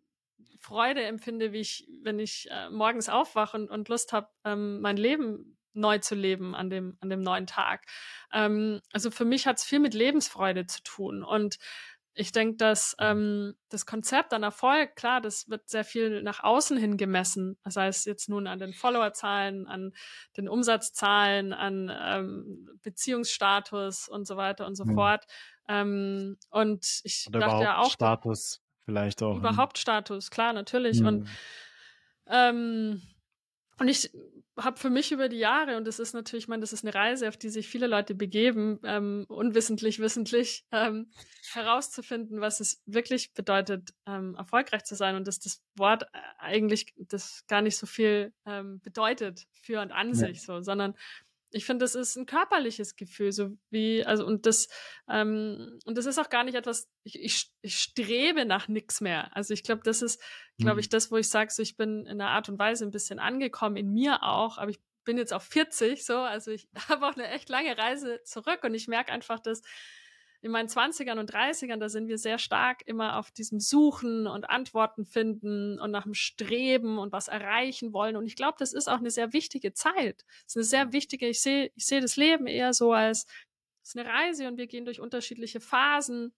Freude 0.59 1.03
empfinde, 1.03 1.51
wie 1.51 1.59
ich, 1.59 1.87
wenn 2.01 2.19
ich 2.19 2.49
äh, 2.49 2.69
morgens 2.69 3.09
aufwache 3.09 3.57
und, 3.57 3.69
und 3.69 3.89
Lust 3.89 4.13
habe, 4.13 4.29
ähm, 4.45 4.79
mein 4.81 4.97
Leben 4.97 5.57
neu 5.73 5.97
zu 5.97 6.15
leben 6.15 6.55
an 6.55 6.69
dem, 6.69 6.97
an 7.01 7.09
dem 7.09 7.21
neuen 7.21 7.47
Tag. 7.47 7.85
Ähm, 8.31 8.81
also 8.91 9.11
für 9.11 9.25
mich 9.25 9.47
hat 9.47 9.57
es 9.57 9.63
viel 9.63 9.79
mit 9.79 9.93
Lebensfreude 9.93 10.65
zu 10.67 10.83
tun 10.83 11.23
und 11.23 11.57
ich 12.15 12.31
denke, 12.31 12.57
dass 12.57 12.95
mhm. 12.99 13.05
ähm, 13.05 13.53
das 13.69 13.85
Konzept 13.85 14.33
an 14.33 14.43
Erfolg, 14.43 14.95
klar, 14.95 15.21
das 15.21 15.49
wird 15.49 15.67
sehr 15.67 15.83
viel 15.83 16.21
nach 16.21 16.43
außen 16.43 16.77
hin 16.77 16.97
gemessen. 16.97 17.57
Das 17.63 17.75
heißt 17.75 18.05
jetzt 18.05 18.29
nun 18.29 18.47
an 18.47 18.59
den 18.59 18.73
Followerzahlen, 18.73 19.67
an 19.67 19.93
den 20.37 20.47
Umsatzzahlen, 20.47 21.53
an 21.53 21.91
ähm, 21.91 22.69
Beziehungsstatus 22.83 24.07
und 24.07 24.27
so 24.27 24.37
weiter 24.37 24.67
und 24.67 24.75
so 24.75 24.85
mhm. 24.85 24.95
fort. 24.95 25.25
Ähm, 25.67 26.37
und 26.49 27.01
ich 27.03 27.25
Oder 27.27 27.39
dachte 27.39 27.63
ja 27.63 27.77
auch. 27.79 27.91
Status 27.91 28.61
vielleicht 28.85 29.23
auch. 29.23 29.33
Ne? 29.33 29.39
Überhaupt 29.39 29.77
Status, 29.77 30.29
klar, 30.29 30.53
natürlich. 30.53 30.99
Mhm. 31.01 31.07
Und 31.07 31.29
ähm, 32.27 33.01
und 33.79 33.87
ich 33.87 34.11
habe 34.57 34.79
für 34.79 34.89
mich 34.89 35.11
über 35.11 35.29
die 35.29 35.37
Jahre, 35.37 35.77
und 35.77 35.85
das 35.85 35.99
ist 35.99 36.13
natürlich, 36.13 36.45
ich 36.45 36.47
meine, 36.47 36.61
das 36.61 36.73
ist 36.73 36.83
eine 36.83 36.93
Reise, 36.93 37.27
auf 37.27 37.37
die 37.37 37.49
sich 37.49 37.67
viele 37.67 37.87
Leute 37.87 38.13
begeben, 38.13 38.79
ähm, 38.83 39.25
unwissentlich, 39.27 39.99
wissentlich, 39.99 40.65
ähm, 40.71 41.11
herauszufinden, 41.51 42.41
was 42.41 42.59
es 42.59 42.81
wirklich 42.85 43.33
bedeutet, 43.33 43.93
ähm, 44.05 44.35
erfolgreich 44.35 44.83
zu 44.83 44.95
sein 44.95 45.15
und 45.15 45.27
dass 45.27 45.39
das 45.39 45.63
Wort 45.75 46.03
äh, 46.03 46.19
eigentlich 46.37 46.93
das 46.97 47.45
gar 47.47 47.61
nicht 47.61 47.77
so 47.77 47.87
viel 47.87 48.33
ähm, 48.45 48.79
bedeutet 48.81 49.47
für 49.53 49.81
und 49.81 49.91
an 49.91 50.09
ja. 50.09 50.13
sich 50.13 50.43
so, 50.43 50.61
sondern 50.61 50.95
ich 51.53 51.65
finde, 51.65 51.83
das 51.83 51.95
ist 51.95 52.15
ein 52.15 52.25
körperliches 52.25 52.95
Gefühl, 52.95 53.31
so 53.31 53.51
wie, 53.69 54.05
also, 54.05 54.25
und 54.25 54.45
das, 54.45 54.67
ähm, 55.09 55.79
und 55.85 55.97
das 55.97 56.05
ist 56.05 56.19
auch 56.19 56.29
gar 56.29 56.43
nicht 56.43 56.55
etwas, 56.55 56.89
ich, 57.03 57.19
ich, 57.21 57.51
ich 57.61 57.79
strebe 57.79 58.45
nach 58.45 58.67
nichts 58.67 59.01
mehr. 59.01 59.35
Also 59.35 59.53
ich 59.53 59.63
glaube, 59.63 59.81
das 59.83 60.01
ist, 60.01 60.21
glaube 60.57 60.79
ich, 60.79 60.87
mhm. 60.87 60.91
das, 60.91 61.11
wo 61.11 61.17
ich 61.17 61.29
sage, 61.29 61.51
so, 61.51 61.61
ich 61.61 61.77
bin 61.77 62.05
in 62.05 62.21
einer 62.21 62.29
Art 62.29 62.49
und 62.49 62.59
Weise 62.59 62.85
ein 62.85 62.91
bisschen 62.91 63.19
angekommen, 63.19 63.77
in 63.77 63.93
mir 63.93 64.23
auch, 64.23 64.57
aber 64.57 64.71
ich 64.71 64.79
bin 65.03 65.17
jetzt 65.17 65.33
auf 65.33 65.43
40, 65.43 66.05
so, 66.05 66.17
also 66.17 66.51
ich 66.51 66.67
habe 66.89 67.05
auch 67.07 67.15
eine 67.15 67.29
echt 67.29 67.49
lange 67.49 67.77
Reise 67.77 68.21
zurück 68.23 68.63
und 68.63 68.73
ich 68.73 68.87
merke 68.87 69.11
einfach, 69.11 69.39
dass 69.39 69.61
in 70.43 70.51
meinen 70.51 70.67
20ern 70.67 71.19
und 71.19 71.33
30ern, 71.33 71.77
da 71.77 71.87
sind 71.87 72.09
wir 72.09 72.17
sehr 72.17 72.37
stark 72.37 72.81
immer 72.85 73.17
auf 73.17 73.31
diesem 73.31 73.61
Suchen 73.61 74.27
und 74.27 74.49
Antworten 74.49 75.05
finden 75.05 75.79
und 75.79 75.89
nach 75.89 76.03
dem 76.03 76.13
Streben 76.13 76.99
und 76.99 77.13
was 77.13 77.29
erreichen 77.29 77.93
wollen. 77.93 78.17
Und 78.17 78.25
ich 78.25 78.35
glaube, 78.35 78.57
das 78.59 78.73
ist 78.73 78.89
auch 78.89 78.97
eine 78.97 79.09
sehr 79.09 79.31
wichtige 79.31 79.73
Zeit. 79.73 80.25
Es 80.45 80.55
ist 80.55 80.57
eine 80.57 80.63
sehr 80.65 80.93
wichtige, 80.93 81.29
ich 81.29 81.41
sehe, 81.41 81.71
ich 81.75 81.85
sehe 81.85 82.01
das 82.01 82.17
Leben 82.17 82.45
eher 82.45 82.73
so 82.73 82.91
als, 82.91 83.25
es 83.83 83.89
ist 83.89 83.97
eine 83.97 84.09
Reise 84.09 84.49
und 84.49 84.57
wir 84.57 84.67
gehen 84.67 84.83
durch 84.83 84.99
unterschiedliche 84.99 85.61
Phasen 85.61 86.33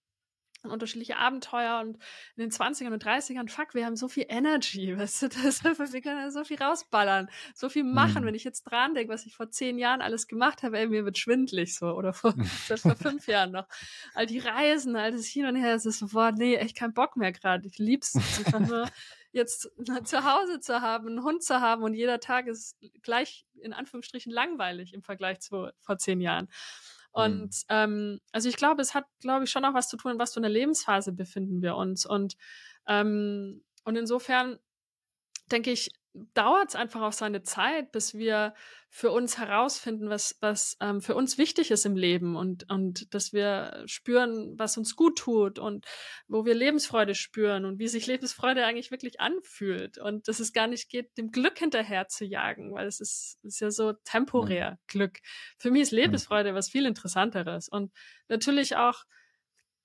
unterschiedliche 0.71 1.17
Abenteuer 1.17 1.79
und 1.79 1.97
in 2.35 2.43
den 2.43 2.51
20ern 2.51 2.93
und 2.93 3.03
30ern, 3.03 3.49
fuck, 3.49 3.73
wir 3.73 3.85
haben 3.85 3.95
so 3.95 4.07
viel 4.07 4.25
Energy, 4.27 4.97
weißt 4.97 5.23
du, 5.23 5.29
das, 5.29 5.63
wir 5.63 6.01
können 6.01 6.31
so 6.31 6.43
viel 6.43 6.61
rausballern, 6.61 7.29
so 7.53 7.69
viel 7.69 7.83
machen. 7.83 8.23
Mhm. 8.23 8.27
Wenn 8.27 8.35
ich 8.35 8.43
jetzt 8.43 8.63
dran 8.63 8.93
denke, 8.93 9.13
was 9.13 9.25
ich 9.25 9.35
vor 9.35 9.49
zehn 9.49 9.77
Jahren 9.77 10.01
alles 10.01 10.27
gemacht 10.27 10.63
habe, 10.63 10.77
ey, 10.77 10.87
mir 10.87 11.05
wird 11.05 11.17
schwindlig 11.17 11.75
so, 11.75 11.87
oder 11.87 12.13
vor, 12.13 12.33
selbst 12.67 12.83
vor 12.83 12.95
fünf 12.95 13.27
Jahren 13.27 13.51
noch. 13.51 13.67
All 14.13 14.25
die 14.25 14.39
Reisen, 14.39 14.95
all 14.95 15.11
das 15.11 15.25
hin 15.25 15.45
und 15.45 15.55
her, 15.55 15.75
es 15.75 15.85
ist 15.85 15.99
so, 15.99 16.07
boah, 16.07 16.31
nee, 16.31 16.55
echt 16.55 16.77
kein 16.77 16.93
Bock 16.93 17.15
mehr 17.17 17.31
gerade. 17.31 17.67
Ich 17.67 17.77
lieb's 17.77 18.15
einfach 18.15 18.59
nur 18.59 18.87
jetzt 19.35 19.69
zu 20.05 20.23
Hause 20.23 20.61
zu 20.61 20.81
haben, 20.81 21.07
einen 21.07 21.23
Hund 21.23 21.43
zu 21.43 21.59
haben 21.59 21.83
und 21.83 21.93
jeder 21.93 22.21
Tag 22.21 22.47
ist 22.47 22.77
gleich 23.03 23.45
in 23.61 23.73
Anführungsstrichen 23.73 24.31
langweilig 24.31 24.93
im 24.93 25.03
Vergleich 25.03 25.41
zu 25.41 25.69
vor 25.81 25.97
zehn 25.97 26.21
Jahren. 26.21 26.47
Und 27.15 27.43
mhm. 27.43 27.63
ähm, 27.69 28.19
also 28.33 28.49
ich 28.49 28.57
glaube, 28.57 28.81
es 28.81 28.93
hat, 28.93 29.05
glaube 29.21 29.45
ich, 29.45 29.49
schon 29.49 29.63
auch 29.63 29.73
was 29.73 29.87
zu 29.87 29.95
tun, 29.95 30.19
was 30.19 30.33
für 30.33 30.41
eine 30.41 30.49
Lebensphase 30.49 31.13
befinden 31.13 31.61
wir 31.61 31.77
uns. 31.77 32.05
Und, 32.05 32.35
ähm, 32.87 33.63
und 33.85 33.95
insofern 33.95 34.59
denke 35.49 35.71
ich, 35.71 35.91
dauert 36.33 36.69
es 36.69 36.75
einfach 36.75 37.01
auch 37.01 37.11
seine 37.11 37.43
Zeit, 37.43 37.91
bis 37.91 38.13
wir 38.13 38.53
für 38.89 39.11
uns 39.11 39.37
herausfinden, 39.37 40.09
was, 40.09 40.37
was 40.39 40.77
ähm, 40.79 41.01
für 41.01 41.15
uns 41.15 41.37
wichtig 41.37 41.71
ist 41.71 41.85
im 41.85 41.97
Leben 41.97 42.37
und, 42.37 42.69
und 42.69 43.13
dass 43.13 43.33
wir 43.33 43.83
spüren, 43.87 44.57
was 44.57 44.77
uns 44.77 44.95
gut 44.95 45.17
tut 45.17 45.59
und 45.59 45.85
wo 46.27 46.45
wir 46.45 46.55
Lebensfreude 46.55 47.13
spüren 47.13 47.65
und 47.65 47.77
wie 47.77 47.89
sich 47.89 48.07
Lebensfreude 48.07 48.65
eigentlich 48.65 48.91
wirklich 48.91 49.19
anfühlt 49.19 49.97
und 49.97 50.29
dass 50.29 50.39
es 50.39 50.53
gar 50.53 50.67
nicht 50.67 50.89
geht, 50.89 51.17
dem 51.17 51.31
Glück 51.31 51.59
hinterher 51.59 52.07
zu 52.07 52.23
jagen, 52.23 52.73
weil 52.73 52.87
es 52.87 53.01
ist, 53.01 53.37
ist 53.43 53.59
ja 53.59 53.69
so 53.69 53.91
temporär 54.05 54.71
mhm. 54.71 54.77
Glück. 54.87 55.19
Für 55.57 55.71
mich 55.71 55.81
ist 55.81 55.91
Lebensfreude 55.91 56.55
was 56.55 56.69
viel 56.69 56.85
interessanteres 56.85 57.67
und 57.67 57.91
natürlich 58.29 58.77
auch, 58.77 59.03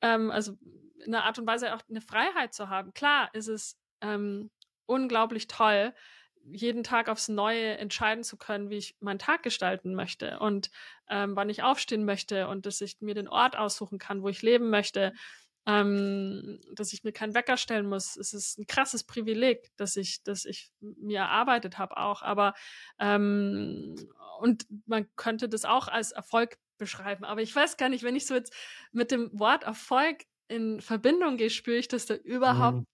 ähm, 0.02 0.30
also 0.30 0.56
in 1.04 1.14
einer 1.14 1.24
Art 1.24 1.38
und 1.38 1.46
Weise 1.48 1.74
auch 1.74 1.82
eine 1.88 2.00
Freiheit 2.00 2.54
zu 2.54 2.68
haben. 2.68 2.92
Klar 2.94 3.30
ist 3.34 3.48
es 3.48 3.76
ähm, 4.02 4.50
unglaublich 4.86 5.46
toll, 5.46 5.94
jeden 6.44 6.82
Tag 6.82 7.08
aufs 7.08 7.28
Neue 7.28 7.78
entscheiden 7.78 8.24
zu 8.24 8.36
können, 8.36 8.70
wie 8.70 8.78
ich 8.78 8.96
meinen 9.00 9.18
Tag 9.18 9.42
gestalten 9.42 9.94
möchte 9.94 10.38
und 10.38 10.70
ähm, 11.08 11.36
wann 11.36 11.50
ich 11.50 11.62
aufstehen 11.62 12.04
möchte 12.04 12.48
und 12.48 12.66
dass 12.66 12.80
ich 12.80 13.00
mir 13.00 13.14
den 13.14 13.28
Ort 13.28 13.56
aussuchen 13.56 13.98
kann, 13.98 14.22
wo 14.22 14.28
ich 14.28 14.42
leben 14.42 14.70
möchte, 14.70 15.12
ähm, 15.66 16.60
dass 16.74 16.92
ich 16.92 17.04
mir 17.04 17.12
keinen 17.12 17.34
Wecker 17.34 17.56
stellen 17.56 17.86
muss. 17.86 18.16
Es 18.16 18.32
ist 18.32 18.58
ein 18.58 18.66
krasses 18.66 19.04
Privileg, 19.04 19.70
dass 19.76 19.96
ich, 19.96 20.22
dass 20.22 20.44
ich 20.44 20.70
mir 20.80 21.20
erarbeitet 21.20 21.78
habe 21.78 21.96
auch. 21.96 22.22
Aber 22.22 22.54
ähm, 22.98 23.94
und 24.40 24.66
man 24.86 25.06
könnte 25.16 25.48
das 25.48 25.64
auch 25.64 25.88
als 25.88 26.12
Erfolg 26.12 26.58
beschreiben. 26.78 27.24
Aber 27.24 27.42
ich 27.42 27.54
weiß 27.54 27.76
gar 27.76 27.90
nicht, 27.90 28.02
wenn 28.02 28.16
ich 28.16 28.26
so 28.26 28.34
jetzt 28.34 28.54
mit 28.90 29.10
dem 29.10 29.30
Wort 29.38 29.64
Erfolg 29.64 30.24
in 30.48 30.80
Verbindung 30.80 31.36
gehe, 31.36 31.50
spüre 31.50 31.76
ich, 31.76 31.88
dass 31.88 32.06
da 32.06 32.14
überhaupt 32.14 32.78
mhm 32.78 32.86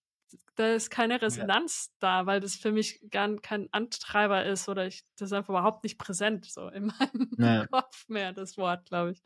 da 0.57 0.73
ist 0.75 0.91
keine 0.91 1.21
Resonanz 1.21 1.89
ja. 1.89 1.97
da, 2.01 2.27
weil 2.27 2.41
das 2.41 2.55
für 2.55 2.73
mich 2.73 3.01
gar 3.11 3.35
kein 3.37 3.69
Antreiber 3.73 4.45
ist 4.45 4.69
oder 4.69 4.87
ich 4.87 5.05
das 5.17 5.29
ist 5.29 5.33
einfach 5.33 5.51
überhaupt 5.51 5.85
nicht 5.85 5.99
präsent 5.99 6.47
so 6.47 6.69
in 6.69 6.87
meinem 6.99 7.31
ja. 7.39 7.67
Kopf 7.67 8.09
mehr 8.09 8.33
das 8.33 8.57
Wort, 8.57 8.87
glaube 8.87 9.13
ich. 9.13 9.23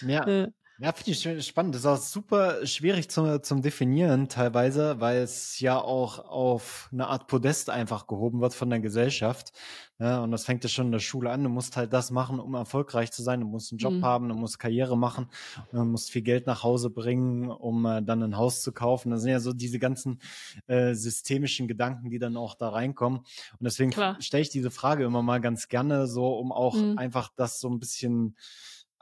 Ja. 0.00 0.28
ja. 0.28 0.48
Ja, 0.82 0.90
finde 0.90 1.12
ich 1.12 1.46
spannend. 1.46 1.76
Das 1.76 1.82
ist 1.82 1.86
auch 1.86 1.96
super 1.96 2.66
schwierig 2.66 3.08
zum, 3.08 3.40
zum 3.44 3.62
Definieren 3.62 4.28
teilweise, 4.28 4.98
weil 4.98 5.18
es 5.18 5.60
ja 5.60 5.80
auch 5.80 6.18
auf 6.28 6.88
eine 6.90 7.06
Art 7.06 7.28
Podest 7.28 7.70
einfach 7.70 8.08
gehoben 8.08 8.40
wird 8.40 8.52
von 8.52 8.68
der 8.68 8.80
Gesellschaft. 8.80 9.52
Ja, 10.00 10.24
und 10.24 10.32
das 10.32 10.44
fängt 10.44 10.64
ja 10.64 10.68
schon 10.68 10.86
in 10.86 10.92
der 10.92 10.98
Schule 10.98 11.30
an. 11.30 11.44
Du 11.44 11.50
musst 11.50 11.76
halt 11.76 11.92
das 11.92 12.10
machen, 12.10 12.40
um 12.40 12.54
erfolgreich 12.54 13.12
zu 13.12 13.22
sein. 13.22 13.38
Du 13.38 13.46
musst 13.46 13.70
einen 13.70 13.78
Job 13.78 13.92
mhm. 13.92 14.04
haben, 14.04 14.28
du 14.28 14.34
musst 14.34 14.58
Karriere 14.58 14.98
machen, 14.98 15.28
du 15.70 15.84
musst 15.84 16.10
viel 16.10 16.22
Geld 16.22 16.48
nach 16.48 16.64
Hause 16.64 16.90
bringen, 16.90 17.48
um 17.48 17.86
äh, 17.86 18.02
dann 18.02 18.20
ein 18.20 18.36
Haus 18.36 18.60
zu 18.60 18.72
kaufen. 18.72 19.12
Das 19.12 19.22
sind 19.22 19.30
ja 19.30 19.38
so 19.38 19.52
diese 19.52 19.78
ganzen 19.78 20.18
äh, 20.66 20.94
systemischen 20.94 21.68
Gedanken, 21.68 22.10
die 22.10 22.18
dann 22.18 22.36
auch 22.36 22.56
da 22.56 22.70
reinkommen. 22.70 23.20
Und 23.20 23.60
deswegen 23.60 23.92
stelle 24.18 24.42
ich 24.42 24.50
diese 24.50 24.72
Frage 24.72 25.04
immer 25.04 25.22
mal 25.22 25.40
ganz 25.40 25.68
gerne 25.68 26.08
so, 26.08 26.26
um 26.26 26.50
auch 26.50 26.74
mhm. 26.74 26.98
einfach 26.98 27.30
das 27.36 27.60
so 27.60 27.70
ein 27.70 27.78
bisschen 27.78 28.34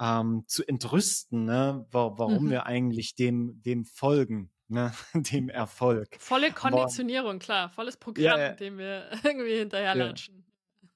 ähm, 0.01 0.45
zu 0.47 0.67
entrüsten, 0.67 1.45
ne? 1.45 1.87
warum 1.91 2.47
mhm. 2.47 2.51
wir 2.51 2.67
eigentlich 2.67 3.15
dem, 3.15 3.63
dem 3.63 3.85
folgen. 3.85 4.51
Ne, 4.73 4.93
dem 5.15 5.49
Erfolg. 5.49 6.17
Volle 6.21 6.53
Konditionierung, 6.53 7.31
Aber, 7.31 7.39
klar, 7.41 7.71
volles 7.71 7.97
Programm, 7.97 8.25
ja, 8.25 8.39
ja. 8.39 8.53
dem 8.53 8.79
wir 8.79 9.11
irgendwie 9.25 9.59
hinterherlatschen. 9.59 10.45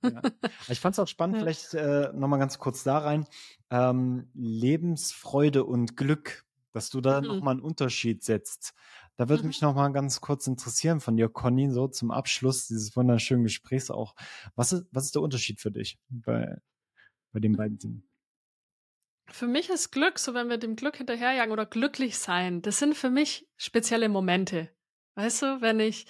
Ja. 0.00 0.22
Ich 0.68 0.78
fand 0.78 0.94
es 0.94 1.00
auch 1.00 1.08
spannend, 1.08 1.38
vielleicht 1.38 1.74
äh, 1.74 2.12
nochmal 2.14 2.38
ganz 2.38 2.58
kurz 2.58 2.84
da 2.84 2.98
rein. 2.98 3.26
Ähm, 3.70 4.30
Lebensfreude 4.32 5.64
und 5.64 5.96
Glück, 5.96 6.44
dass 6.70 6.88
du 6.88 7.00
da 7.00 7.20
mhm. 7.20 7.26
nochmal 7.26 7.54
einen 7.54 7.62
Unterschied 7.62 8.22
setzt. 8.22 8.74
Da 9.16 9.28
würde 9.28 9.42
mhm. 9.42 9.48
mich 9.48 9.60
nochmal 9.60 9.92
ganz 9.92 10.20
kurz 10.20 10.46
interessieren 10.46 11.00
von 11.00 11.16
dir, 11.16 11.28
Conny, 11.28 11.68
so 11.70 11.88
zum 11.88 12.12
Abschluss 12.12 12.68
dieses 12.68 12.94
wunderschönen 12.94 13.42
Gesprächs 13.42 13.90
auch. 13.90 14.14
Was 14.54 14.72
ist, 14.72 14.86
was 14.92 15.06
ist 15.06 15.16
der 15.16 15.22
Unterschied 15.22 15.60
für 15.60 15.72
dich 15.72 15.98
bei, 16.10 16.58
bei 17.32 17.40
den 17.40 17.56
beiden 17.56 17.78
Dingen? 17.78 18.08
Für 19.30 19.46
mich 19.46 19.70
ist 19.70 19.90
Glück, 19.90 20.18
so 20.18 20.34
wenn 20.34 20.48
wir 20.48 20.58
dem 20.58 20.76
Glück 20.76 20.96
hinterherjagen 20.96 21.52
oder 21.52 21.66
glücklich 21.66 22.18
sein, 22.18 22.62
das 22.62 22.78
sind 22.78 22.94
für 22.94 23.10
mich 23.10 23.48
spezielle 23.56 24.08
Momente. 24.08 24.70
Weißt 25.16 25.42
du, 25.42 25.60
wenn 25.60 25.80
ich 25.80 26.06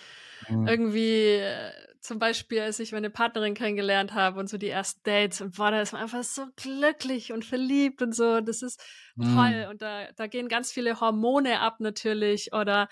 mhm. 0.49 0.67
irgendwie 0.67 1.37
äh, 1.37 1.73
zum 2.05 2.19
Beispiel, 2.19 2.61
als 2.61 2.81
ich 2.81 2.93
meine 2.93 3.09
Partnerin 3.09 3.55
kennengelernt 3.55 4.13
habe 4.13 4.39
und 4.39 4.49
so 4.49 4.59
die 4.59 4.69
ersten 4.69 5.01
Dates 5.05 5.41
und 5.41 5.59
war 5.59 5.71
da 5.71 5.81
ist 5.81 5.93
man 5.93 6.03
einfach 6.03 6.23
so 6.23 6.47
glücklich 6.57 7.33
und 7.33 7.47
verliebt 7.47 8.03
und 8.03 8.15
so, 8.15 8.41
das 8.41 8.61
ist 8.61 8.83
mhm. 9.17 9.35
toll 9.35 9.67
und 9.71 9.81
da, 9.81 10.09
da 10.15 10.27
gehen 10.27 10.49
ganz 10.49 10.71
viele 10.71 11.01
Hormone 11.01 11.61
ab 11.61 11.81
natürlich 11.81 12.53
oder 12.53 12.89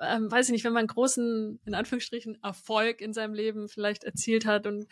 ähm, 0.00 0.30
weiß 0.30 0.48
ich 0.48 0.52
nicht, 0.52 0.64
wenn 0.64 0.72
man 0.72 0.80
einen 0.80 0.88
großen, 0.88 1.60
in 1.64 1.74
Anführungsstrichen, 1.74 2.42
Erfolg 2.42 3.00
in 3.00 3.12
seinem 3.12 3.34
Leben 3.34 3.68
vielleicht 3.68 4.02
erzielt 4.02 4.46
hat 4.46 4.66
und 4.66 4.86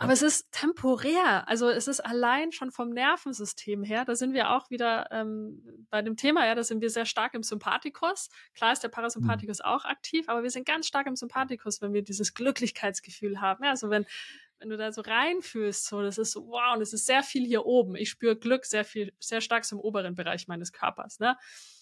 aber 0.00 0.14
es 0.14 0.22
ist 0.22 0.50
temporär. 0.50 1.46
Also 1.46 1.68
es 1.68 1.86
ist 1.86 2.00
allein 2.00 2.52
schon 2.52 2.70
vom 2.70 2.88
Nervensystem 2.88 3.82
her, 3.82 4.06
da 4.06 4.14
sind 4.14 4.32
wir 4.32 4.50
auch 4.50 4.70
wieder 4.70 5.08
ähm, 5.10 5.86
bei 5.90 6.00
dem 6.00 6.16
Thema, 6.16 6.46
ja, 6.46 6.54
da 6.54 6.62
sind 6.62 6.80
wir 6.80 6.88
sehr 6.88 7.04
stark 7.04 7.34
im 7.34 7.42
Sympathikus. 7.42 8.30
Klar 8.54 8.72
ist 8.72 8.82
der 8.82 8.88
Parasympathikus 8.88 9.58
mhm. 9.58 9.64
auch 9.66 9.84
aktiv, 9.84 10.26
aber 10.30 10.42
wir 10.42 10.48
sind 10.50 10.66
ganz 10.66 10.86
stark 10.86 11.06
im 11.06 11.16
Sympathikus, 11.16 11.82
wenn 11.82 11.92
wir 11.92 12.02
dieses 12.02 12.32
Glücklichkeitsgefühl 12.32 13.42
haben. 13.42 13.62
Ja, 13.62 13.70
also 13.70 13.90
wenn, 13.90 14.06
wenn 14.58 14.70
du 14.70 14.78
da 14.78 14.90
so 14.90 15.02
reinfühlst, 15.02 15.86
so, 15.86 16.00
das 16.00 16.16
ist 16.16 16.32
so, 16.32 16.46
wow, 16.46 16.76
und 16.76 16.80
es 16.80 16.94
ist 16.94 17.04
sehr 17.04 17.22
viel 17.22 17.44
hier 17.44 17.66
oben. 17.66 17.94
Ich 17.94 18.08
spüre 18.08 18.36
Glück 18.36 18.64
sehr 18.64 18.86
viel, 18.86 19.12
sehr 19.20 19.42
stark 19.42 19.70
im 19.70 19.78
oberen 19.78 20.14
Bereich 20.14 20.48
meines 20.48 20.72
Körpers, 20.72 21.18
ne? 21.18 21.36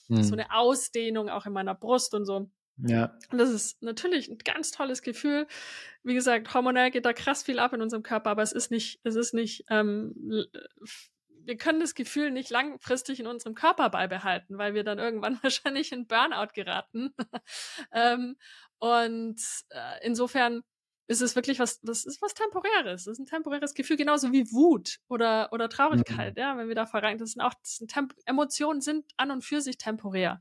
Mhm. 0.08 0.24
So 0.24 0.32
eine 0.32 0.52
Ausdehnung 0.52 1.28
auch 1.28 1.46
in 1.46 1.52
meiner 1.52 1.74
Brust 1.74 2.14
und 2.14 2.24
so. 2.24 2.50
Ja. 2.78 3.16
Und 3.30 3.38
das 3.38 3.50
ist 3.50 3.82
natürlich 3.82 4.28
ein 4.28 4.38
ganz 4.38 4.70
tolles 4.70 5.02
Gefühl. 5.02 5.46
Wie 6.02 6.14
gesagt, 6.14 6.54
hormonell 6.54 6.90
geht 6.90 7.04
da 7.04 7.12
krass 7.12 7.42
viel 7.42 7.58
ab 7.58 7.72
in 7.72 7.82
unserem 7.82 8.02
Körper, 8.02 8.30
aber 8.30 8.42
es 8.42 8.52
ist 8.52 8.70
nicht, 8.70 9.00
es 9.02 9.16
ist 9.16 9.34
nicht, 9.34 9.64
ähm, 9.68 10.14
wir 11.48 11.56
können 11.56 11.80
das 11.80 11.94
Gefühl 11.94 12.30
nicht 12.30 12.50
langfristig 12.50 13.20
in 13.20 13.26
unserem 13.26 13.54
Körper 13.54 13.88
beibehalten, 13.90 14.58
weil 14.58 14.74
wir 14.74 14.84
dann 14.84 14.98
irgendwann 14.98 15.38
wahrscheinlich 15.42 15.92
in 15.92 16.06
Burnout 16.06 16.52
geraten. 16.54 17.14
ähm, 17.92 18.36
und 18.78 19.40
äh, 19.70 20.06
insofern 20.06 20.62
ist 21.08 21.22
es 21.22 21.34
wirklich 21.34 21.58
was, 21.58 21.80
was 21.82 22.04
ist 22.04 22.20
was 22.20 22.34
Temporäres. 22.34 23.04
Das 23.04 23.12
ist 23.12 23.18
ein 23.18 23.26
temporäres 23.26 23.72
Gefühl, 23.72 23.96
genauso 23.96 24.30
wie 24.30 24.52
Wut 24.52 24.98
oder, 25.08 25.48
oder 25.52 25.70
Traurigkeit, 25.70 26.36
mhm. 26.36 26.40
ja, 26.40 26.56
wenn 26.58 26.68
wir 26.68 26.74
da 26.74 26.84
voran, 26.84 27.16
das 27.16 27.32
sind 27.32 27.40
auch, 27.40 27.54
das 27.54 27.76
sind 27.76 27.90
Temp 27.90 28.14
Emotionen 28.26 28.82
sind 28.82 29.06
an 29.16 29.30
und 29.30 29.42
für 29.42 29.62
sich 29.62 29.78
temporär. 29.78 30.40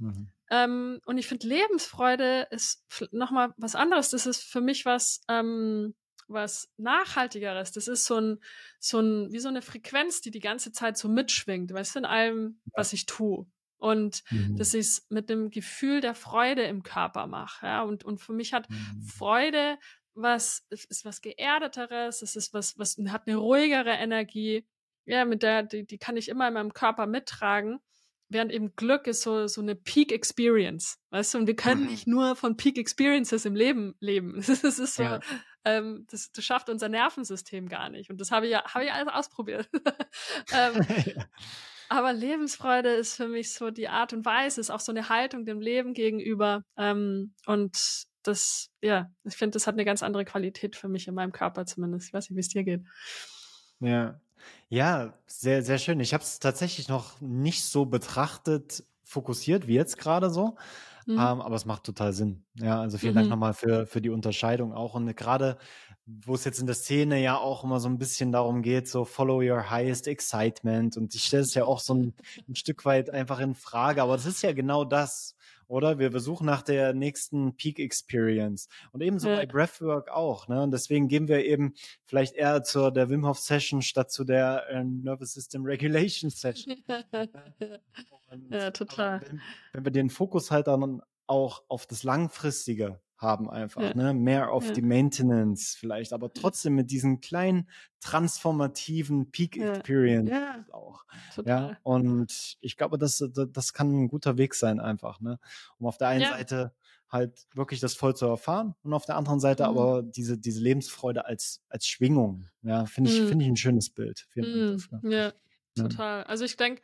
Mhm. 0.00 0.28
Ähm, 0.50 1.00
und 1.04 1.18
ich 1.18 1.28
finde, 1.28 1.46
Lebensfreude 1.46 2.48
ist 2.50 2.84
nochmal 3.12 3.54
was 3.56 3.74
anderes. 3.74 4.10
Das 4.10 4.26
ist 4.26 4.42
für 4.42 4.60
mich 4.60 4.84
was, 4.84 5.22
ähm, 5.28 5.94
was 6.26 6.68
Nachhaltigeres. 6.76 7.72
Das 7.72 7.88
ist 7.88 8.04
so 8.04 8.20
ein, 8.20 8.38
so 8.78 9.00
ein, 9.00 9.32
wie 9.32 9.38
so 9.38 9.48
eine 9.48 9.62
Frequenz, 9.62 10.20
die 10.20 10.30
die 10.30 10.40
ganze 10.40 10.72
Zeit 10.72 10.96
so 10.96 11.08
mitschwingt, 11.08 11.72
weißt 11.72 11.94
du, 11.94 11.98
in 12.00 12.04
allem, 12.04 12.60
ja. 12.66 12.72
was 12.74 12.92
ich 12.92 13.06
tue. 13.06 13.46
Und 13.76 14.22
mhm. 14.30 14.56
dass 14.56 14.74
ich 14.74 14.80
es 14.80 15.06
mit 15.08 15.30
dem 15.30 15.50
Gefühl 15.50 16.00
der 16.00 16.14
Freude 16.14 16.62
im 16.64 16.82
Körper 16.82 17.26
mache. 17.26 17.66
Ja? 17.66 17.82
Und, 17.82 18.04
und 18.04 18.18
für 18.18 18.32
mich 18.32 18.52
hat 18.52 18.68
mhm. 18.68 19.02
Freude 19.02 19.78
was, 20.14 20.66
ist 20.68 21.04
was 21.04 21.20
Geerdeteres, 21.22 22.20
es 22.22 22.36
ist 22.36 22.52
was, 22.52 22.78
was 22.78 22.98
hat 23.08 23.26
eine 23.26 23.36
ruhigere 23.36 23.92
Energie. 23.92 24.66
Ja, 25.06 25.24
mit 25.24 25.42
der, 25.42 25.62
die, 25.62 25.86
die 25.86 25.98
kann 25.98 26.16
ich 26.16 26.28
immer 26.28 26.46
in 26.48 26.54
meinem 26.54 26.74
Körper 26.74 27.06
mittragen 27.06 27.80
während 28.30 28.52
eben 28.52 28.74
Glück 28.76 29.06
ist 29.06 29.22
so, 29.22 29.46
so 29.48 29.60
eine 29.60 29.74
Peak 29.74 30.12
Experience, 30.12 30.98
weißt 31.10 31.34
du, 31.34 31.38
und 31.38 31.46
wir 31.46 31.56
können 31.56 31.82
mhm. 31.82 31.90
nicht 31.90 32.06
nur 32.06 32.36
von 32.36 32.56
Peak 32.56 32.78
Experiences 32.78 33.44
im 33.44 33.54
Leben 33.54 33.94
leben. 34.00 34.40
Das 34.60 34.78
ist 34.78 34.94
so, 34.94 35.02
ja. 35.02 35.20
ähm, 35.64 36.06
das, 36.10 36.32
das 36.32 36.44
schafft 36.44 36.70
unser 36.70 36.88
Nervensystem 36.88 37.68
gar 37.68 37.90
nicht. 37.90 38.10
Und 38.10 38.20
das 38.20 38.30
habe 38.30 38.46
ich 38.46 38.52
ja, 38.52 38.64
habe 38.64 38.84
ich 38.84 38.92
alles 38.92 39.12
ausprobiert. 39.12 39.68
ähm, 40.52 40.86
ja. 41.06 41.24
Aber 41.88 42.12
Lebensfreude 42.12 42.90
ist 42.90 43.16
für 43.16 43.26
mich 43.26 43.52
so 43.52 43.70
die 43.70 43.88
Art 43.88 44.12
und 44.12 44.24
Weise, 44.24 44.60
ist 44.60 44.70
auch 44.70 44.80
so 44.80 44.92
eine 44.92 45.08
Haltung 45.08 45.44
dem 45.44 45.60
Leben 45.60 45.92
gegenüber. 45.92 46.62
Ähm, 46.76 47.34
und 47.46 48.06
das, 48.22 48.70
ja, 48.80 49.10
ich 49.24 49.36
finde, 49.36 49.54
das 49.54 49.66
hat 49.66 49.74
eine 49.74 49.84
ganz 49.84 50.02
andere 50.02 50.24
Qualität 50.24 50.76
für 50.76 50.88
mich 50.88 51.08
in 51.08 51.14
meinem 51.14 51.32
Körper 51.32 51.66
zumindest. 51.66 52.06
Ich 52.06 52.12
weiß 52.12 52.30
nicht, 52.30 52.36
wie 52.36 52.40
es 52.40 52.48
dir 52.48 52.62
geht. 52.62 52.82
Ja, 53.80 54.20
ja, 54.68 55.14
sehr, 55.26 55.62
sehr 55.62 55.78
schön. 55.78 56.00
Ich 56.00 56.14
habe 56.14 56.22
es 56.22 56.38
tatsächlich 56.38 56.88
noch 56.88 57.20
nicht 57.20 57.64
so 57.64 57.86
betrachtet, 57.86 58.84
fokussiert 59.04 59.66
wie 59.66 59.74
jetzt 59.74 59.98
gerade 59.98 60.30
so. 60.30 60.56
Mhm. 61.06 61.14
Ähm, 61.14 61.40
aber 61.40 61.56
es 61.56 61.64
macht 61.64 61.84
total 61.84 62.12
Sinn. 62.12 62.44
Ja, 62.54 62.80
also 62.80 62.98
vielen 62.98 63.14
mhm. 63.14 63.18
Dank 63.18 63.30
nochmal 63.30 63.54
für, 63.54 63.86
für 63.86 64.00
die 64.00 64.10
Unterscheidung 64.10 64.72
auch. 64.72 64.94
Und 64.94 65.14
gerade, 65.16 65.58
wo 66.06 66.34
es 66.34 66.44
jetzt 66.44 66.60
in 66.60 66.66
der 66.66 66.74
Szene 66.74 67.20
ja 67.20 67.36
auch 67.36 67.64
immer 67.64 67.80
so 67.80 67.88
ein 67.88 67.98
bisschen 67.98 68.32
darum 68.32 68.62
geht, 68.62 68.88
so 68.88 69.04
follow 69.04 69.40
your 69.40 69.70
highest 69.70 70.06
excitement. 70.06 70.96
Und 70.96 71.14
ich 71.14 71.24
stelle 71.24 71.42
es 71.42 71.54
ja 71.54 71.64
auch 71.64 71.80
so 71.80 71.94
ein, 71.94 72.14
ein 72.48 72.54
Stück 72.54 72.84
weit 72.84 73.10
einfach 73.10 73.40
in 73.40 73.54
Frage. 73.54 74.02
Aber 74.02 74.16
das 74.16 74.26
ist 74.26 74.42
ja 74.42 74.52
genau 74.52 74.84
das. 74.84 75.34
Oder? 75.70 75.98
Wir, 75.98 76.12
wir 76.12 76.20
suchen 76.20 76.46
nach 76.46 76.62
der 76.62 76.92
nächsten 76.92 77.54
Peak 77.54 77.78
Experience. 77.78 78.68
Und 78.92 79.02
ebenso 79.02 79.28
ja. 79.28 79.36
bei 79.36 79.46
Breathwork 79.46 80.10
auch, 80.10 80.48
ne? 80.48 80.62
Und 80.62 80.72
deswegen 80.72 81.08
gehen 81.08 81.28
wir 81.28 81.44
eben 81.44 81.74
vielleicht 82.04 82.34
eher 82.34 82.62
zur 82.64 82.90
der 82.90 83.08
Wim 83.08 83.26
Hof 83.26 83.38
Session 83.38 83.80
statt 83.80 84.10
zu 84.10 84.24
der 84.24 84.68
äh, 84.68 84.82
Nervous 84.82 85.32
System 85.32 85.64
Regulation 85.64 86.30
Session. 86.30 86.74
Und, 88.30 88.52
ja, 88.52 88.70
total. 88.70 89.22
Wenn, 89.22 89.40
wenn 89.72 89.84
wir 89.84 89.92
den 89.92 90.10
Fokus 90.10 90.50
halt 90.50 90.66
dann 90.66 91.02
auch 91.26 91.62
auf 91.68 91.86
das 91.86 92.02
Langfristige 92.02 93.00
haben 93.20 93.50
einfach, 93.50 93.82
ja. 93.82 93.94
ne? 93.94 94.14
Mehr 94.14 94.50
auf 94.50 94.66
ja. 94.66 94.72
die 94.72 94.82
Maintenance 94.82 95.76
vielleicht, 95.78 96.12
aber 96.12 96.32
trotzdem 96.32 96.74
mit 96.74 96.90
diesen 96.90 97.20
kleinen 97.20 97.68
transformativen 98.00 99.30
Peak 99.30 99.58
Experience 99.58 100.30
ja. 100.30 100.64
auch. 100.72 101.04
Total. 101.34 101.70
Ja, 101.70 101.76
und 101.82 102.56
ich 102.60 102.76
glaube, 102.76 102.96
das, 102.96 103.22
das 103.52 103.72
kann 103.74 104.04
ein 104.04 104.08
guter 104.08 104.38
Weg 104.38 104.54
sein 104.54 104.80
einfach, 104.80 105.20
ne? 105.20 105.38
Um 105.78 105.86
auf 105.86 105.98
der 105.98 106.08
einen 106.08 106.24
Seite 106.24 106.72
halt 107.10 107.46
wirklich 107.54 107.80
das 107.80 107.94
voll 107.94 108.14
zu 108.14 108.26
erfahren 108.26 108.74
und 108.82 108.94
auf 108.94 109.04
der 109.04 109.16
anderen 109.16 109.40
Seite 109.40 109.64
mhm. 109.64 109.68
aber 109.68 110.02
diese, 110.02 110.38
diese 110.38 110.60
Lebensfreude 110.60 111.26
als, 111.26 111.62
als 111.68 111.86
Schwingung. 111.86 112.46
Ja, 112.62 112.86
finde 112.86 113.10
ich, 113.10 113.20
mhm. 113.20 113.28
finde 113.28 113.44
ich 113.44 113.50
ein 113.50 113.56
schönes 113.56 113.90
Bild. 113.90 114.26
Vielen 114.30 114.78
Dank 114.90 115.02
mhm. 115.02 115.10
Ja, 115.10 115.32
total. 115.74 116.24
Also 116.24 116.44
ich 116.44 116.56
denke, 116.56 116.82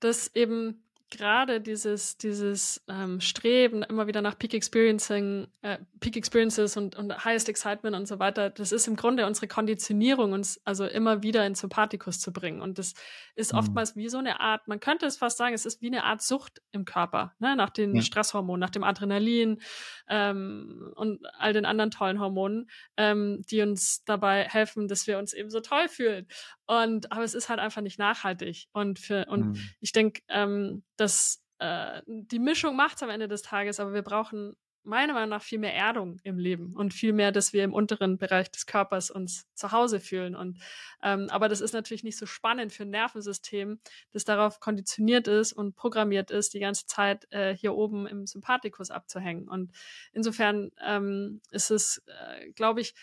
dass 0.00 0.34
eben 0.34 0.82
gerade 1.10 1.60
dieses, 1.60 2.16
dieses 2.18 2.84
ähm, 2.88 3.20
Streben 3.20 3.82
immer 3.82 4.06
wieder 4.06 4.22
nach 4.22 4.38
Peak 4.38 4.54
Experiencing, 4.54 5.48
äh, 5.62 5.78
Peak 6.00 6.16
Experiences 6.16 6.76
und, 6.76 6.96
und 6.96 7.24
Highest 7.24 7.48
Excitement 7.48 7.96
und 7.96 8.06
so 8.06 8.18
weiter, 8.18 8.50
das 8.50 8.72
ist 8.72 8.86
im 8.86 8.96
Grunde 8.96 9.26
unsere 9.26 9.48
Konditionierung, 9.48 10.32
uns 10.32 10.60
also 10.64 10.84
immer 10.86 11.22
wieder 11.22 11.46
in 11.46 11.54
Sympathikus 11.54 12.20
zu 12.20 12.32
bringen. 12.32 12.60
Und 12.60 12.78
das 12.78 12.94
ist 13.34 13.52
mhm. 13.52 13.58
oftmals 13.58 13.96
wie 13.96 14.08
so 14.08 14.18
eine 14.18 14.40
Art, 14.40 14.68
man 14.68 14.80
könnte 14.80 15.06
es 15.06 15.16
fast 15.16 15.38
sagen, 15.38 15.54
es 15.54 15.66
ist 15.66 15.80
wie 15.80 15.88
eine 15.88 16.04
Art 16.04 16.22
Sucht 16.22 16.62
im 16.72 16.84
Körper, 16.84 17.34
ne? 17.38 17.56
nach 17.56 17.70
den 17.70 17.94
ja. 17.94 18.02
Stresshormonen, 18.02 18.60
nach 18.60 18.70
dem 18.70 18.84
Adrenalin 18.84 19.60
ähm, 20.08 20.92
und 20.94 21.20
all 21.38 21.52
den 21.52 21.64
anderen 21.64 21.90
tollen 21.90 22.20
Hormonen, 22.20 22.68
ähm, 22.96 23.42
die 23.50 23.62
uns 23.62 24.04
dabei 24.04 24.44
helfen, 24.44 24.88
dass 24.88 25.06
wir 25.06 25.18
uns 25.18 25.32
eben 25.32 25.50
so 25.50 25.60
toll 25.60 25.88
fühlen. 25.88 26.26
Und 26.68 27.10
aber 27.10 27.24
es 27.24 27.34
ist 27.34 27.48
halt 27.48 27.60
einfach 27.60 27.80
nicht 27.80 27.98
nachhaltig. 27.98 28.68
Und 28.72 28.98
für 28.98 29.24
und 29.26 29.54
mhm. 29.54 29.70
ich 29.80 29.92
denke, 29.92 30.20
ähm, 30.28 30.84
dass 30.96 31.42
äh, 31.58 32.02
die 32.06 32.38
Mischung 32.38 32.76
macht's 32.76 33.02
am 33.02 33.10
Ende 33.10 33.26
des 33.26 33.42
Tages, 33.42 33.80
aber 33.80 33.94
wir 33.94 34.02
brauchen 34.02 34.54
meiner 34.84 35.12
Meinung 35.12 35.30
nach 35.30 35.42
viel 35.42 35.58
mehr 35.58 35.74
Erdung 35.74 36.18
im 36.24 36.38
Leben 36.38 36.74
und 36.74 36.94
viel 36.94 37.12
mehr, 37.12 37.32
dass 37.32 37.52
wir 37.52 37.64
im 37.64 37.72
unteren 37.72 38.18
Bereich 38.18 38.50
des 38.50 38.66
Körpers 38.66 39.10
uns 39.10 39.46
zu 39.54 39.72
Hause 39.72 39.98
fühlen. 39.98 40.36
Und 40.36 40.58
ähm, 41.02 41.28
aber 41.30 41.48
das 41.48 41.60
ist 41.60 41.72
natürlich 41.72 42.04
nicht 42.04 42.18
so 42.18 42.26
spannend 42.26 42.72
für 42.72 42.84
ein 42.84 42.90
Nervensystem, 42.90 43.80
das 44.12 44.24
darauf 44.24 44.60
konditioniert 44.60 45.26
ist 45.26 45.52
und 45.52 45.74
programmiert 45.74 46.30
ist, 46.30 46.54
die 46.54 46.60
ganze 46.60 46.86
Zeit 46.86 47.30
äh, 47.32 47.54
hier 47.54 47.74
oben 47.74 48.06
im 48.06 48.26
Sympathikus 48.26 48.90
abzuhängen. 48.90 49.48
Und 49.48 49.72
insofern 50.12 50.70
ähm, 50.84 51.40
ist 51.50 51.70
es, 51.70 52.02
äh, 52.06 52.50
glaube 52.52 52.80
ich, 52.82 52.94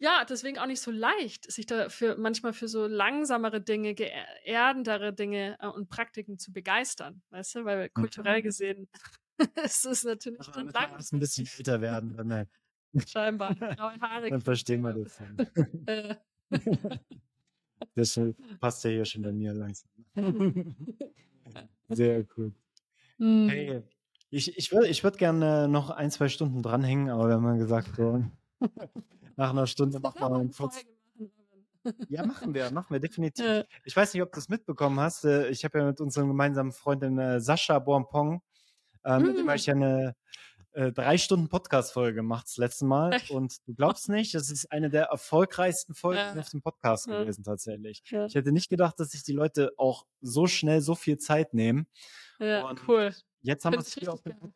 ja, 0.00 0.24
deswegen 0.24 0.58
auch 0.58 0.66
nicht 0.66 0.80
so 0.80 0.90
leicht, 0.90 1.50
sich 1.50 1.66
da 1.66 1.90
für 1.90 2.16
manchmal 2.16 2.54
für 2.54 2.68
so 2.68 2.86
langsamere 2.86 3.60
Dinge, 3.60 3.94
geerdendere 3.94 5.12
Dinge 5.12 5.58
äh, 5.60 5.66
und 5.66 5.90
Praktiken 5.90 6.38
zu 6.38 6.52
begeistern, 6.52 7.22
weißt 7.30 7.56
du, 7.56 7.64
weil 7.66 7.90
kulturell 7.90 8.40
gesehen 8.42 8.88
es 9.54 9.84
ist 9.84 10.04
natürlich 10.04 10.44
schon 10.44 10.68
lang. 10.68 10.96
ein 10.96 11.18
bisschen 11.18 11.48
älter 11.58 11.80
werden, 11.80 12.16
dann 12.16 12.32
halt. 12.32 12.48
Scheinbar. 13.06 13.54
Graue 13.76 14.00
Haare. 14.00 14.30
Dann 14.30 14.40
verstehen 14.40 14.82
wir 14.82 14.94
das. 14.94 15.18
das 17.94 18.20
passt 18.58 18.84
ja 18.84 18.90
hier 18.90 19.04
schon 19.04 19.22
bei 19.22 19.32
mir 19.32 19.52
langsam. 19.52 19.90
Sehr 21.88 22.26
cool. 22.36 22.52
Mm. 23.18 23.48
Hey, 23.48 23.82
ich, 24.30 24.56
ich 24.56 24.72
würde 24.72 24.88
ich 24.88 25.04
würd 25.04 25.18
gerne 25.18 25.68
noch 25.68 25.90
ein, 25.90 26.10
zwei 26.10 26.28
Stunden 26.28 26.62
dranhängen, 26.62 27.10
aber 27.10 27.28
wir 27.28 27.34
haben 27.34 27.44
ja 27.44 27.56
gesagt, 27.56 27.96
so, 27.96 28.24
nach 29.40 29.50
einer 29.50 29.66
Stunde 29.66 30.00
machen 30.00 30.20
wir 30.20 30.32
einen 30.34 30.52
kurz. 30.52 30.84
Ja, 32.10 32.26
machen 32.26 32.52
wir, 32.52 32.70
machen 32.72 32.90
wir 32.90 33.00
definitiv. 33.00 33.42
Ja. 33.42 33.64
Ich 33.84 33.96
weiß 33.96 34.12
nicht, 34.12 34.22
ob 34.22 34.30
du 34.32 34.38
es 34.38 34.50
mitbekommen 34.50 35.00
hast. 35.00 35.24
Äh, 35.24 35.48
ich 35.48 35.64
habe 35.64 35.78
ja 35.78 35.86
mit 35.86 35.98
unserem 35.98 36.28
gemeinsamen 36.28 36.72
Freundin 36.72 37.18
äh, 37.18 37.40
Sascha 37.40 37.78
Bonpong, 37.78 38.42
äh, 39.02 39.18
mit 39.18 39.38
dem 39.38 39.48
habe 39.48 39.56
ich 39.56 39.64
ja 39.64 39.72
eine 39.72 40.14
äh, 40.72 40.92
drei 40.92 41.16
Stunden 41.16 41.48
Podcast-Folge 41.48 42.16
gemacht 42.16 42.48
das 42.48 42.58
letzte 42.58 42.84
Mal. 42.84 43.18
Und 43.30 43.66
du 43.66 43.74
glaubst 43.74 44.10
nicht, 44.10 44.34
das 44.34 44.50
ist 44.50 44.70
eine 44.70 44.90
der 44.90 45.04
erfolgreichsten 45.04 45.94
Folgen 45.94 46.18
ja. 46.18 46.38
auf 46.38 46.50
dem 46.50 46.60
Podcast 46.60 47.06
ja. 47.06 47.22
gewesen 47.22 47.42
tatsächlich. 47.42 48.02
Ich 48.04 48.34
hätte 48.34 48.52
nicht 48.52 48.68
gedacht, 48.68 49.00
dass 49.00 49.12
sich 49.12 49.22
die 49.22 49.32
Leute 49.32 49.72
auch 49.78 50.04
so 50.20 50.48
schnell 50.48 50.82
so 50.82 50.94
viel 50.94 51.16
Zeit 51.16 51.54
nehmen. 51.54 51.86
Ja, 52.40 52.68
Und 52.68 52.86
cool. 52.88 53.14
Jetzt 53.40 53.64
haben 53.64 53.72
wir 53.72 53.80
es 53.80 53.94
hier 53.94 54.12
auf 54.12 54.20
dem 54.20 54.52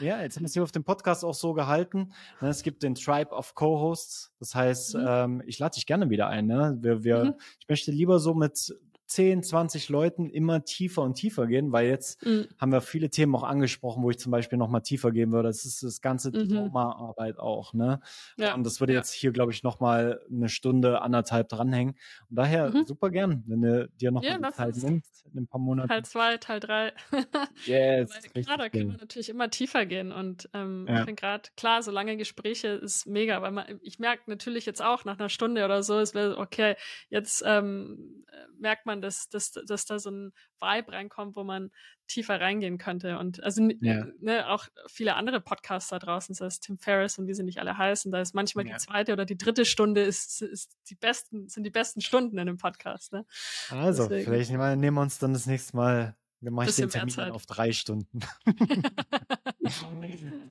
ja, 0.00 0.20
jetzt 0.22 0.36
haben 0.36 0.42
wir 0.42 0.46
es 0.46 0.52
hier 0.52 0.62
auf 0.62 0.72
dem 0.72 0.84
Podcast 0.84 1.24
auch 1.24 1.34
so 1.34 1.52
gehalten. 1.52 2.12
Ne, 2.40 2.48
es 2.48 2.62
gibt 2.62 2.82
den 2.82 2.94
Tribe 2.94 3.32
of 3.32 3.54
Co-Hosts. 3.54 4.32
Das 4.38 4.54
heißt, 4.54 4.94
mhm. 4.96 5.04
ähm, 5.06 5.42
ich 5.46 5.58
lade 5.58 5.74
dich 5.74 5.86
gerne 5.86 6.10
wieder 6.10 6.28
ein. 6.28 6.46
Ne? 6.46 6.76
Wir, 6.80 7.04
wir, 7.04 7.24
mhm. 7.24 7.34
Ich 7.60 7.68
möchte 7.68 7.90
lieber 7.90 8.18
so 8.18 8.34
mit 8.34 8.74
10, 9.14 9.44
20 9.44 9.88
Leuten 9.90 10.28
immer 10.28 10.64
tiefer 10.64 11.02
und 11.02 11.14
tiefer 11.14 11.46
gehen, 11.46 11.70
weil 11.70 11.86
jetzt 11.86 12.26
mhm. 12.26 12.48
haben 12.58 12.72
wir 12.72 12.80
viele 12.80 13.10
Themen 13.10 13.32
auch 13.36 13.44
angesprochen, 13.44 14.02
wo 14.02 14.10
ich 14.10 14.18
zum 14.18 14.32
Beispiel 14.32 14.58
noch 14.58 14.68
mal 14.68 14.80
tiefer 14.80 15.12
gehen 15.12 15.30
würde. 15.30 15.48
Das 15.48 15.64
ist 15.64 15.84
das 15.84 16.00
ganze 16.00 16.30
mhm. 16.30 16.48
Traumaarbeit 16.48 17.38
auch, 17.38 17.74
ne? 17.74 18.00
Ja. 18.36 18.54
Und 18.54 18.64
das 18.64 18.80
würde 18.80 18.92
ja. 18.92 18.98
jetzt 18.98 19.12
hier, 19.12 19.30
glaube 19.30 19.52
ich, 19.52 19.62
noch 19.62 19.78
mal 19.78 20.20
eine 20.28 20.48
Stunde, 20.48 21.00
anderthalb 21.00 21.48
dranhängen. 21.48 21.94
Und 22.28 22.36
daher 22.36 22.70
mhm. 22.70 22.86
super 22.86 23.10
gern, 23.10 23.44
wenn 23.46 23.62
du 23.62 23.88
dir 24.00 24.10
noch 24.10 24.24
ja, 24.24 24.36
mal 24.36 24.52
Zeit 24.52 24.74
nimmst 24.78 25.24
in 25.32 25.44
ein 25.44 25.46
paar 25.46 25.60
Monaten. 25.60 25.88
Teil 25.88 26.04
zwei, 26.04 26.36
Teil 26.38 26.58
drei. 26.58 26.92
yes, 27.66 28.10
klar, 28.32 28.58
da 28.58 28.68
können 28.68 28.90
wir 28.90 28.98
natürlich 28.98 29.28
immer 29.28 29.48
tiefer 29.48 29.86
gehen. 29.86 30.10
Und 30.10 30.50
ähm, 30.54 30.86
ja. 30.88 30.94
ich 30.94 31.04
finde 31.04 31.20
gerade, 31.20 31.50
klar, 31.56 31.84
so 31.84 31.92
lange 31.92 32.16
Gespräche 32.16 32.68
ist 32.68 33.06
mega, 33.06 33.40
weil 33.42 33.52
man, 33.52 33.78
ich 33.80 34.00
merke 34.00 34.24
natürlich 34.26 34.66
jetzt 34.66 34.82
auch 34.82 35.04
nach 35.04 35.20
einer 35.20 35.28
Stunde 35.28 35.64
oder 35.64 35.84
so, 35.84 36.00
es 36.00 36.14
wäre 36.14 36.36
okay, 36.36 36.74
jetzt 37.10 37.44
ähm, 37.46 38.24
merkt 38.58 38.86
man, 38.86 39.00
dass, 39.04 39.28
dass, 39.28 39.52
dass 39.52 39.84
da 39.86 39.98
so 39.98 40.10
ein 40.10 40.32
Vibe 40.60 40.92
reinkommt, 40.92 41.36
wo 41.36 41.44
man 41.44 41.70
tiefer 42.06 42.40
reingehen 42.40 42.78
könnte. 42.78 43.18
Und 43.18 43.42
also 43.42 43.68
ja. 43.80 44.06
ne, 44.20 44.48
auch 44.48 44.66
viele 44.88 45.14
andere 45.14 45.40
Podcasts 45.40 45.90
da 45.90 45.98
draußen, 45.98 46.34
das 46.34 46.40
heißt 46.40 46.64
Tim 46.64 46.78
Ferriss 46.78 47.18
und 47.18 47.26
wie 47.26 47.34
sie 47.34 47.44
nicht 47.44 47.60
alle 47.60 47.78
heißen, 47.78 48.10
da 48.10 48.20
ist 48.20 48.34
manchmal 48.34 48.66
ja. 48.66 48.74
die 48.74 48.78
zweite 48.78 49.12
oder 49.12 49.24
die 49.24 49.38
dritte 49.38 49.64
Stunde 49.64 50.02
ist, 50.02 50.42
ist 50.42 50.76
die 50.90 50.96
besten, 50.96 51.48
sind 51.48 51.64
die 51.64 51.70
besten 51.70 52.00
Stunden 52.00 52.36
in 52.36 52.48
einem 52.48 52.58
Podcast. 52.58 53.12
Ne? 53.12 53.24
Also, 53.70 54.04
Deswegen. 54.04 54.24
vielleicht 54.24 54.50
nehmen 54.50 54.94
wir 54.94 55.02
uns 55.02 55.18
dann 55.18 55.32
das 55.32 55.46
nächste 55.46 55.76
Mal 55.76 56.16
wir 56.44 56.50
machen 56.50 56.72
den 56.76 56.90
Termin 56.90 57.30
auf 57.30 57.46
drei 57.46 57.72
Stunden. 57.72 58.20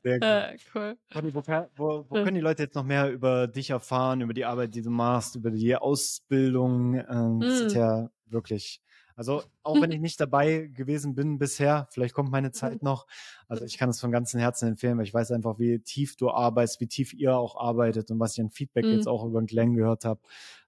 Sehr 0.01 0.19
gut. 0.19 0.23
Äh, 0.23 0.57
cool. 0.73 0.97
Conny, 1.11 1.35
wo, 1.35 1.43
wo, 1.75 2.05
wo, 2.09 2.15
können 2.15 2.33
die 2.33 2.41
Leute 2.41 2.63
jetzt 2.63 2.73
noch 2.73 2.83
mehr 2.83 3.11
über 3.11 3.45
dich 3.47 3.69
erfahren, 3.69 4.21
über 4.21 4.33
die 4.33 4.43
Arbeit, 4.43 4.73
die 4.73 4.81
du 4.81 4.89
machst, 4.89 5.35
über 5.35 5.51
die 5.51 5.75
Ausbildung? 5.75 6.95
Ähm, 6.95 7.37
mm. 7.37 7.69
ja 7.69 8.09
wirklich 8.33 8.81
also 9.15 9.43
auch 9.61 9.79
wenn 9.81 9.91
ich 9.91 9.99
nicht 10.01 10.19
dabei 10.19 10.69
gewesen 10.73 11.15
bin 11.15 11.37
bisher, 11.37 11.87
vielleicht 11.91 12.13
kommt 12.13 12.31
meine 12.31 12.51
Zeit 12.51 12.83
noch. 12.83 13.05
Also 13.47 13.65
ich 13.65 13.77
kann 13.77 13.89
es 13.89 13.99
von 13.99 14.11
ganzem 14.11 14.39
Herzen 14.39 14.69
empfehlen, 14.69 14.97
weil 14.97 15.05
ich 15.05 15.13
weiß 15.13 15.31
einfach, 15.31 15.59
wie 15.59 15.79
tief 15.79 16.15
du 16.15 16.31
arbeitest, 16.31 16.79
wie 16.79 16.87
tief 16.87 17.13
ihr 17.13 17.37
auch 17.37 17.55
arbeitet 17.55 18.11
und 18.11 18.19
was 18.19 18.33
ich 18.33 18.41
an 18.41 18.49
Feedback 18.49 18.85
mhm. 18.85 18.93
jetzt 18.93 19.07
auch 19.07 19.25
über 19.25 19.41
den 19.41 19.47
Glenn 19.47 19.75
gehört 19.75 20.05
habe. 20.05 20.21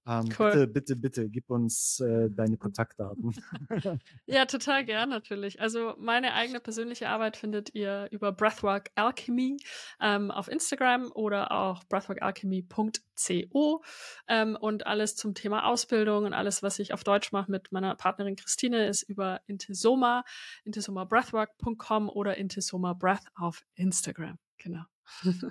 Ähm, 0.07 0.30
cool. 0.38 0.52
Bitte, 0.52 0.68
bitte, 0.68 0.95
bitte, 0.95 1.30
gib 1.30 1.49
uns 1.49 1.99
äh, 1.99 2.30
deine 2.30 2.57
Kontaktdaten. 2.57 3.36
ja, 4.27 4.45
total 4.45 4.86
gern 4.86 5.10
natürlich. 5.10 5.60
Also 5.60 5.95
meine 5.98 6.34
eigene 6.34 6.60
persönliche 6.60 7.10
Arbeit 7.10 7.38
findet 7.38 7.73
ihr 7.73 8.07
über 8.11 8.32
Breathwork 8.32 8.91
Alchemy 8.94 9.57
ähm, 9.99 10.30
auf 10.30 10.48
Instagram 10.48 11.11
oder 11.11 11.52
auch 11.52 11.84
breathworkalchemy.co 11.86 13.84
ähm, 14.27 14.56
und 14.60 14.86
alles 14.86 15.15
zum 15.15 15.34
Thema 15.34 15.65
Ausbildung 15.65 16.26
und 16.26 16.34
alles, 16.34 16.61
was 16.61 16.77
ich 16.77 16.94
auf 16.94 17.03
Deutsch 17.03 17.32
mache 17.32 17.49
mit 17.49 17.72
meiner 17.72 17.95
Partnerin 17.95 18.36
Christine, 18.36 18.86
ist 18.88 19.02
über 19.03 19.41
Intesoma, 19.48 20.23
intesomabreathwork.com 20.65 22.10
oder 22.10 22.38
Intesoma 22.38 22.94
Breath 22.94 23.26
auf 23.34 23.64
Instagram. 23.73 24.38
Genau. 24.57 24.84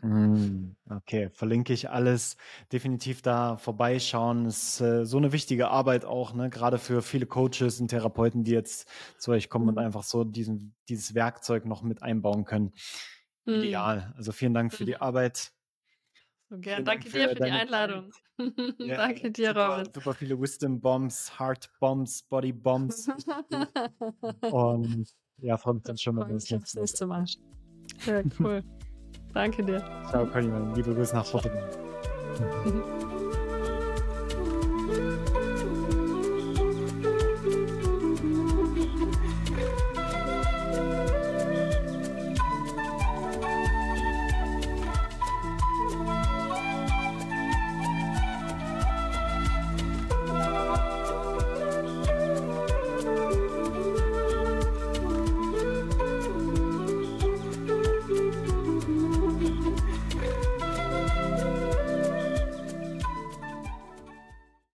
Mm, 0.03 0.77
okay, 0.91 1.31
verlinke 1.31 1.73
ich 1.73 1.91
alles. 1.91 2.37
Definitiv 2.73 3.23
da 3.23 3.57
vorbeischauen. 3.57 4.47
Ist 4.47 4.81
äh, 4.81 5.05
so 5.05 5.17
eine 5.17 5.33
wichtige 5.33 5.69
Arbeit 5.69 6.05
auch, 6.05 6.35
ne? 6.35 6.51
Gerade 6.51 6.79
für 6.79 7.03
viele 7.03 7.27
Coaches 7.27 7.81
und 7.81 7.89
Therapeuten, 7.89 8.45
die 8.45 8.53
jetzt 8.53 8.89
zu 9.19 9.33
euch 9.33 9.49
kommen 9.49 9.69
und 9.69 9.75
mhm. 9.75 9.87
einfach 9.87 10.03
so 10.03 10.25
diesen, 10.25 10.75
dieses 10.89 11.15
Werkzeug 11.15 11.67
noch 11.67 11.83
mit 11.83 12.03
einbauen 12.03 12.45
können. 12.45 12.73
Mhm. 13.45 13.55
Ideal. 13.55 14.13
Also 14.17 14.33
vielen 14.33 14.55
Dank 14.55 14.73
für 14.73 14.85
die 14.85 14.93
mhm. 14.93 15.03
Arbeit. 15.03 15.53
So 16.51 16.59
gern. 16.59 16.85
Danke 16.85 17.09
dir 17.09 17.29
für 17.31 17.35
die 17.35 17.51
Einladung. 17.51 18.13
ja, 18.79 18.97
Danke 18.97 19.31
dir, 19.31 19.49
super, 19.49 19.69
Robin. 19.69 19.93
Super 19.93 20.15
viele 20.15 20.41
Wisdom 20.41 20.81
Bombs, 20.81 21.39
Heart 21.39 21.71
Bombs, 21.81 22.23
Body 22.25 22.53
Bombs. 22.53 23.09
und 24.41 25.09
ja, 25.39 25.57
freue 25.57 25.75
mich 25.75 25.83
dann 25.85 25.99
schon 25.99 26.17
mal, 26.17 26.29
wenn 26.29 26.37
es 26.37 26.75
nächste 26.75 27.07
Mal. 27.07 27.25
Ja, 28.07 28.23
cool. 28.39 28.63
Danke 29.35 29.63
dir. 29.65 29.83
Ciao, 30.09 30.25
Conny, 30.27 30.51
liebe 30.75 30.95
Grüße 30.95 31.15
nach 31.15 31.35
Rotterdam. 31.35 31.65